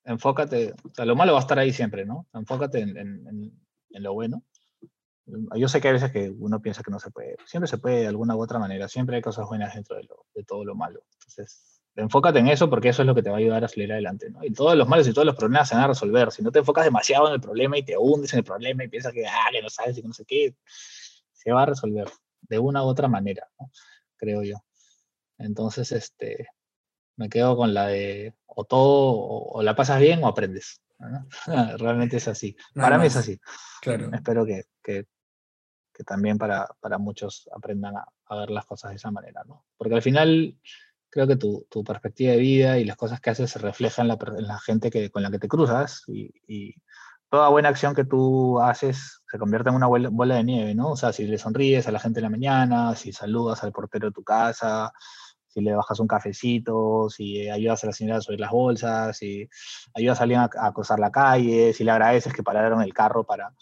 enfócate, 0.03 0.73
o 0.83 0.93
sea, 0.93 1.05
lo 1.05 1.15
malo 1.15 1.33
va 1.33 1.39
a 1.39 1.41
estar 1.41 1.59
ahí 1.59 1.71
siempre, 1.71 2.03
¿no? 2.03 2.27
Enfócate 2.33 2.79
en, 2.79 2.97
en, 2.97 4.03
lo 4.03 4.13
bueno 4.13 4.43
yo 5.55 5.67
sé 5.67 5.81
que 5.81 5.89
hay 5.89 5.93
veces 5.93 6.11
que 6.11 6.29
uno 6.29 6.61
piensa 6.61 6.83
que 6.83 6.91
no 6.91 6.99
se 6.99 7.11
puede, 7.11 7.35
siempre 7.45 7.67
se 7.67 7.77
puede 7.77 8.01
de 8.01 8.07
alguna 8.07 8.35
u 8.35 8.41
otra 8.41 8.59
manera, 8.59 8.87
siempre 8.87 9.17
hay 9.17 9.21
cosas 9.21 9.47
buenas 9.47 9.73
dentro 9.73 9.95
de, 9.95 10.07
de 10.33 10.43
todo 10.43 10.65
lo 10.65 10.75
malo. 10.75 11.03
Entonces, 11.13 11.78
enfócate 12.01 12.39
en 12.39 12.47
eso 12.47 12.69
porque 12.69 12.89
eso 12.89 13.01
es 13.01 13.05
lo 13.05 13.15
que 13.15 13.23
te 13.23 13.29
va 13.29 13.37
a 13.37 13.39
ayudar 13.39 13.63
a 13.63 13.67
salir 13.67 13.91
adelante, 13.91 14.29
¿no? 14.29 14.43
Y 14.43 14.51
todos 14.51 14.75
los 14.75 14.87
males 14.87 15.07
y 15.07 15.13
todos 15.13 15.25
los 15.25 15.35
problemas 15.35 15.69
se 15.69 15.75
van 15.75 15.85
a 15.85 15.87
resolver. 15.87 16.31
Si 16.31 16.41
no 16.41 16.51
te 16.51 16.59
enfocas 16.59 16.85
demasiado 16.85 17.27
en 17.27 17.33
el 17.33 17.41
problema 17.41 17.77
y 17.77 17.83
te 17.83 17.97
hundes 17.97 18.33
en 18.33 18.39
el 18.39 18.45
problema 18.45 18.83
y 18.83 18.87
piensas 18.87 19.13
que, 19.13 19.25
ah, 19.27 19.49
que 19.51 19.61
no 19.61 19.69
sabes 19.69 19.97
y 19.97 20.01
que 20.01 20.07
no 20.07 20.13
sé 20.13 20.25
qué, 20.25 20.55
se 21.33 21.51
va 21.51 21.63
a 21.63 21.65
resolver 21.67 22.07
de 22.41 22.59
una 22.59 22.83
u 22.83 22.87
otra 22.87 23.07
manera, 23.07 23.47
¿no? 23.59 23.71
creo 24.17 24.43
yo. 24.43 24.57
Entonces, 25.37 25.91
este, 25.91 26.49
me 27.15 27.29
quedo 27.29 27.55
con 27.55 27.73
la 27.73 27.87
de 27.87 28.35
o 28.45 28.65
todo, 28.65 29.11
o, 29.11 29.59
o 29.59 29.63
la 29.63 29.75
pasas 29.75 29.99
bien 29.99 30.23
o 30.23 30.27
aprendes. 30.27 30.81
¿no? 30.99 31.27
Realmente 31.77 32.17
es 32.17 32.27
así. 32.27 32.55
Nada 32.75 32.87
Para 32.87 32.97
más. 32.97 33.03
mí 33.03 33.07
es 33.07 33.15
así. 33.15 33.39
Claro. 33.81 34.09
Espero 34.13 34.45
que, 34.45 34.63
que, 34.83 35.05
que 35.93 36.03
también 36.03 36.37
para, 36.37 36.67
para 36.79 36.97
muchos 36.97 37.49
aprendan 37.55 37.97
a, 37.97 38.05
a, 38.25 38.35
ver 38.35 38.49
las 38.51 38.65
cosas 38.65 38.91
de 38.91 38.97
esa 38.97 39.11
manera, 39.11 39.43
¿no? 39.45 39.65
Porque 39.77 39.95
al 39.95 40.01
final 40.01 40.57
creo 41.09 41.27
que 41.27 41.35
tu, 41.35 41.65
tu 41.69 41.83
perspectiva 41.83 42.31
de 42.33 42.37
vida 42.37 42.79
y 42.79 42.85
las 42.85 42.97
cosas 42.97 43.19
que 43.19 43.29
haces 43.29 43.51
se 43.51 43.59
reflejan 43.59 44.03
en 44.03 44.07
la, 44.09 44.17
en 44.37 44.47
la 44.47 44.59
gente 44.59 44.89
que, 44.89 45.09
con 45.09 45.23
la 45.23 45.31
que 45.31 45.39
te 45.39 45.47
cruzas 45.47 46.03
y, 46.07 46.31
y, 46.47 46.75
toda 47.31 47.49
buena 47.49 47.69
acción 47.69 47.93
que 47.93 48.05
tú 48.05 48.59
haces 48.59 49.21
se 49.29 49.37
convierte 49.37 49.69
en 49.69 49.75
una 49.75 49.85
bola 49.85 50.35
de 50.35 50.43
nieve, 50.43 50.73
¿no? 50.73 50.93
O 50.93 50.95
sea, 50.95 51.13
si 51.13 51.27
le 51.27 51.37
sonríes 51.37 51.87
a 51.87 51.91
la 51.91 51.99
gente 51.99 52.19
en 52.19 52.23
la 52.23 52.29
mañana, 52.31 52.95
si 52.95 53.13
saludas 53.13 53.63
al 53.63 53.71
portero 53.71 54.07
de 54.07 54.13
tu 54.13 54.23
casa, 54.23 54.91
si 55.45 55.61
le 55.61 55.75
bajas 55.75 55.99
un 55.99 56.07
cafecito, 56.07 57.07
si 57.11 57.47
ayudas 57.47 57.83
a 57.83 57.87
la 57.87 57.93
señora 57.93 58.17
a 58.17 58.21
subir 58.21 58.39
las 58.39 58.49
bolsas, 58.49 59.17
si 59.17 59.47
ayudas 59.93 60.19
a 60.19 60.23
alguien 60.23 60.39
a, 60.39 60.49
a 60.59 60.73
cruzar 60.73 60.99
la 60.99 61.11
calle, 61.11 61.71
si 61.73 61.83
le 61.83 61.91
agradeces 61.91 62.33
que 62.33 62.41
pararon 62.41 62.81
el 62.81 62.95
carro 62.95 63.23
para, 63.23 63.53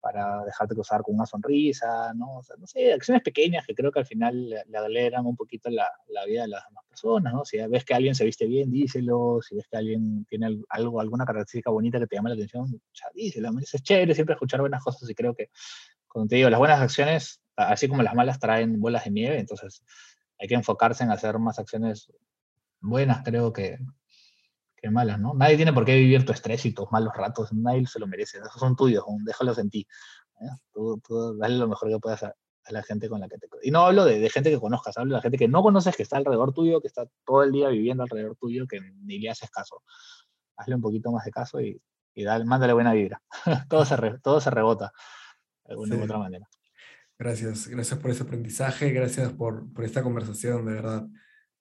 para 0.00 0.44
dejarte 0.44 0.74
cruzar 0.74 1.02
con 1.02 1.14
una 1.14 1.26
sonrisa, 1.26 2.12
¿no? 2.14 2.38
O 2.38 2.42
sea, 2.42 2.56
no 2.58 2.66
sé, 2.66 2.92
acciones 2.92 3.22
pequeñas 3.22 3.66
que 3.66 3.74
creo 3.74 3.92
que 3.92 4.00
al 4.00 4.06
final 4.06 4.48
le, 4.48 4.64
le 4.66 4.78
alegran 4.78 5.26
un 5.26 5.36
poquito 5.36 5.68
la, 5.70 5.86
la, 6.08 6.24
vida 6.24 6.42
de 6.42 6.48
las 6.48 6.64
demás 6.66 6.84
personas, 6.88 7.32
¿no? 7.34 7.44
Si 7.44 7.58
ves 7.58 7.84
que 7.84 7.94
alguien 7.94 8.14
se 8.14 8.24
viste 8.24 8.46
bien, 8.46 8.70
díselo, 8.70 9.40
si 9.42 9.56
ves 9.56 9.66
que 9.70 9.76
alguien 9.76 10.24
tiene 10.24 10.58
algo, 10.70 11.00
alguna 11.00 11.24
característica 11.24 11.70
bonita 11.70 11.98
que 11.98 12.06
te 12.06 12.16
llama 12.16 12.30
la 12.30 12.36
atención, 12.36 12.66
ya 12.70 13.06
díselo, 13.14 13.50
es 13.60 13.82
chévere 13.82 14.14
siempre 14.14 14.34
escuchar 14.34 14.60
buenas 14.60 14.82
cosas 14.82 15.08
y 15.08 15.14
creo 15.14 15.34
que, 15.34 15.50
cuando 16.08 16.28
te 16.28 16.36
digo, 16.36 16.50
las 16.50 16.58
buenas 16.58 16.80
acciones, 16.80 17.40
así 17.56 17.86
como 17.86 18.02
las 18.02 18.14
malas 18.14 18.38
traen 18.40 18.80
bolas 18.80 19.04
de 19.04 19.10
nieve, 19.10 19.38
entonces 19.38 19.82
hay 20.38 20.48
que 20.48 20.54
enfocarse 20.54 21.04
en 21.04 21.10
hacer 21.10 21.38
más 21.38 21.58
acciones 21.58 22.10
buenas, 22.80 23.22
creo 23.22 23.52
que, 23.52 23.78
que 24.80 24.90
malas, 24.90 25.20
¿no? 25.20 25.34
Nadie 25.34 25.56
tiene 25.56 25.72
por 25.72 25.84
qué 25.84 25.96
vivir 25.96 26.24
tu 26.24 26.32
estrés 26.32 26.64
y 26.66 26.72
tus 26.72 26.90
malos 26.90 27.12
ratos, 27.14 27.52
nadie 27.52 27.86
se 27.86 27.98
lo 27.98 28.06
merece, 28.06 28.38
esos 28.38 28.58
son 28.58 28.76
tuyos, 28.76 29.04
déjalos 29.24 29.58
en 29.58 29.70
ti. 29.70 29.86
¿eh? 30.40 30.48
Tú, 30.72 31.00
tú, 31.06 31.36
dale 31.36 31.56
lo 31.56 31.68
mejor 31.68 31.88
que 31.88 31.98
puedas 31.98 32.22
a, 32.22 32.28
a, 32.28 32.72
la 32.72 32.82
gente 32.82 33.08
con 33.08 33.20
la 33.20 33.28
que 33.28 33.38
te... 33.38 33.46
Y 33.62 33.70
no 33.70 33.80
hablo 33.80 34.04
de, 34.04 34.18
de, 34.18 34.30
gente 34.30 34.50
que 34.50 34.58
conozcas, 34.58 34.96
hablo 34.96 35.12
de 35.12 35.18
la 35.18 35.22
gente 35.22 35.38
que 35.38 35.48
no 35.48 35.62
conoces, 35.62 35.96
que 35.96 36.02
está 36.02 36.16
alrededor 36.16 36.52
tuyo, 36.52 36.80
que 36.80 36.88
está 36.88 37.06
todo 37.24 37.42
el 37.42 37.52
día 37.52 37.68
viviendo 37.68 38.02
alrededor 38.02 38.36
tuyo, 38.36 38.66
que 38.66 38.80
ni 38.80 39.18
le 39.18 39.30
haces 39.30 39.50
caso. 39.50 39.82
Hazle 40.56 40.76
un 40.76 40.82
poquito 40.82 41.12
más 41.12 41.24
de 41.24 41.30
caso 41.30 41.60
y, 41.60 41.80
y 42.14 42.24
dale, 42.24 42.44
mándale 42.44 42.72
buena 42.72 42.92
vibra. 42.92 43.22
todo, 43.68 43.84
se 43.84 43.96
re, 43.96 44.18
todo 44.20 44.40
se 44.40 44.50
rebota 44.50 44.92
de 45.64 45.72
alguna 45.72 45.94
sí. 45.94 46.00
u 46.00 46.04
otra 46.04 46.18
manera. 46.18 46.48
Gracias, 47.18 47.68
gracias 47.68 47.98
por 48.00 48.10
ese 48.10 48.22
aprendizaje, 48.22 48.92
gracias 48.92 49.30
por, 49.34 49.70
por 49.74 49.84
esta 49.84 50.02
conversación, 50.02 50.64
de 50.64 50.72
verdad. 50.72 51.06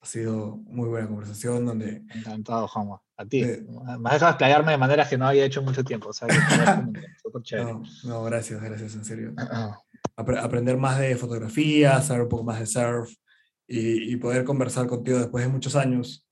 Ha 0.01 0.05
sido 0.05 0.57
muy 0.65 0.87
buena 0.87 1.07
conversación 1.07 1.65
donde... 1.65 2.03
Encantado, 2.13 2.67
Juanma. 2.67 3.01
A 3.17 3.25
ti. 3.25 3.43
Eh, 3.43 3.65
me 3.99 4.09
has 4.09 4.13
dejado 4.13 4.31
explayarme 4.31 4.71
de 4.71 4.77
maneras 4.77 5.09
que 5.09 5.17
no 5.17 5.27
había 5.27 5.43
hecho 5.43 5.61
mucho 5.61 5.83
tiempo. 5.83 6.09
O 6.09 6.13
sea, 6.13 6.27
no, 7.57 7.83
no, 8.05 8.23
gracias, 8.23 8.61
gracias, 8.61 8.95
en 8.95 9.03
serio. 9.03 9.33
Ap 10.15 10.29
aprender 10.29 10.77
más 10.77 10.99
de 10.99 11.15
fotografía, 11.17 12.01
saber 12.01 12.23
un 12.23 12.29
poco 12.29 12.43
más 12.43 12.59
de 12.59 12.65
surf 12.65 13.13
y, 13.67 14.13
y, 14.13 14.15
poder 14.15 14.45
conversar 14.45 14.87
contigo 14.87 15.19
después 15.19 15.43
de 15.43 15.51
muchos 15.51 15.75
años 15.75 16.25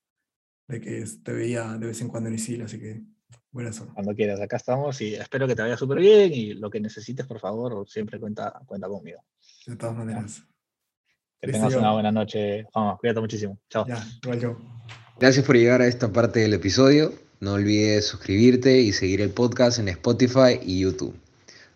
de 0.67 0.81
que 0.81 1.05
te 1.23 1.33
veía 1.33 1.77
de 1.77 1.87
vez 1.87 2.01
en 2.01 2.07
cuando 2.07 2.29
en 2.29 2.35
Isil, 2.35 2.61
así 2.61 2.79
que 2.79 3.03
buenas 3.51 3.79
Cuando 3.79 4.13
quieras, 4.13 4.39
acá 4.39 4.57
estamos 4.57 4.99
y 5.01 5.15
espero 5.15 5.47
que 5.47 5.55
te 5.55 5.61
vaya 5.61 5.77
súper 5.77 5.99
bien 5.99 6.33
y 6.33 6.53
lo 6.53 6.69
que 6.69 6.79
necesites, 6.79 7.25
por 7.25 7.39
favor, 7.39 7.87
siempre 7.89 8.19
cuenta, 8.19 8.61
cuenta 8.65 8.87
conmigo. 8.87 9.23
De 9.65 9.75
todas 9.75 9.95
maneras. 9.95 10.43
Que 11.41 11.51
tengas 11.51 11.75
una 11.75 11.91
buena 11.91 12.11
noche, 12.11 12.65
Juanma. 12.73 12.97
Cuídate 12.97 13.19
muchísimo. 13.19 13.57
Chao. 13.69 13.85
Ya, 13.87 14.03
igual 14.23 14.39
yo. 14.39 14.57
Gracias 15.19 15.45
por 15.45 15.55
llegar 15.55 15.81
a 15.81 15.87
esta 15.87 16.11
parte 16.11 16.39
del 16.39 16.53
episodio. 16.53 17.13
No 17.39 17.53
olvides 17.53 18.07
suscribirte 18.07 18.79
y 18.79 18.91
seguir 18.93 19.21
el 19.21 19.29
podcast 19.29 19.77
en 19.77 19.89
Spotify 19.89 20.59
y 20.61 20.79
YouTube. 20.79 21.15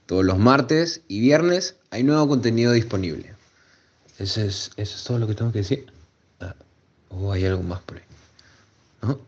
Todos 0.07 0.25
los 0.25 0.39
martes 0.39 1.01
y 1.07 1.19
viernes 1.19 1.75
hay 1.91 2.03
nuevo 2.03 2.27
contenido 2.27 2.71
disponible. 2.71 3.33
¿Eso 4.17 4.41
es, 4.41 4.71
eso 4.77 4.95
es 4.95 5.03
todo 5.03 5.19
lo 5.19 5.27
que 5.27 5.35
tengo 5.35 5.51
que 5.51 5.59
decir? 5.59 5.85
Ah, 6.39 6.55
¿O 7.09 7.31
hay 7.31 7.45
algo 7.45 7.63
más 7.63 7.81
por 7.81 7.97
ahí? 7.97 8.03
¿No? 9.01 9.19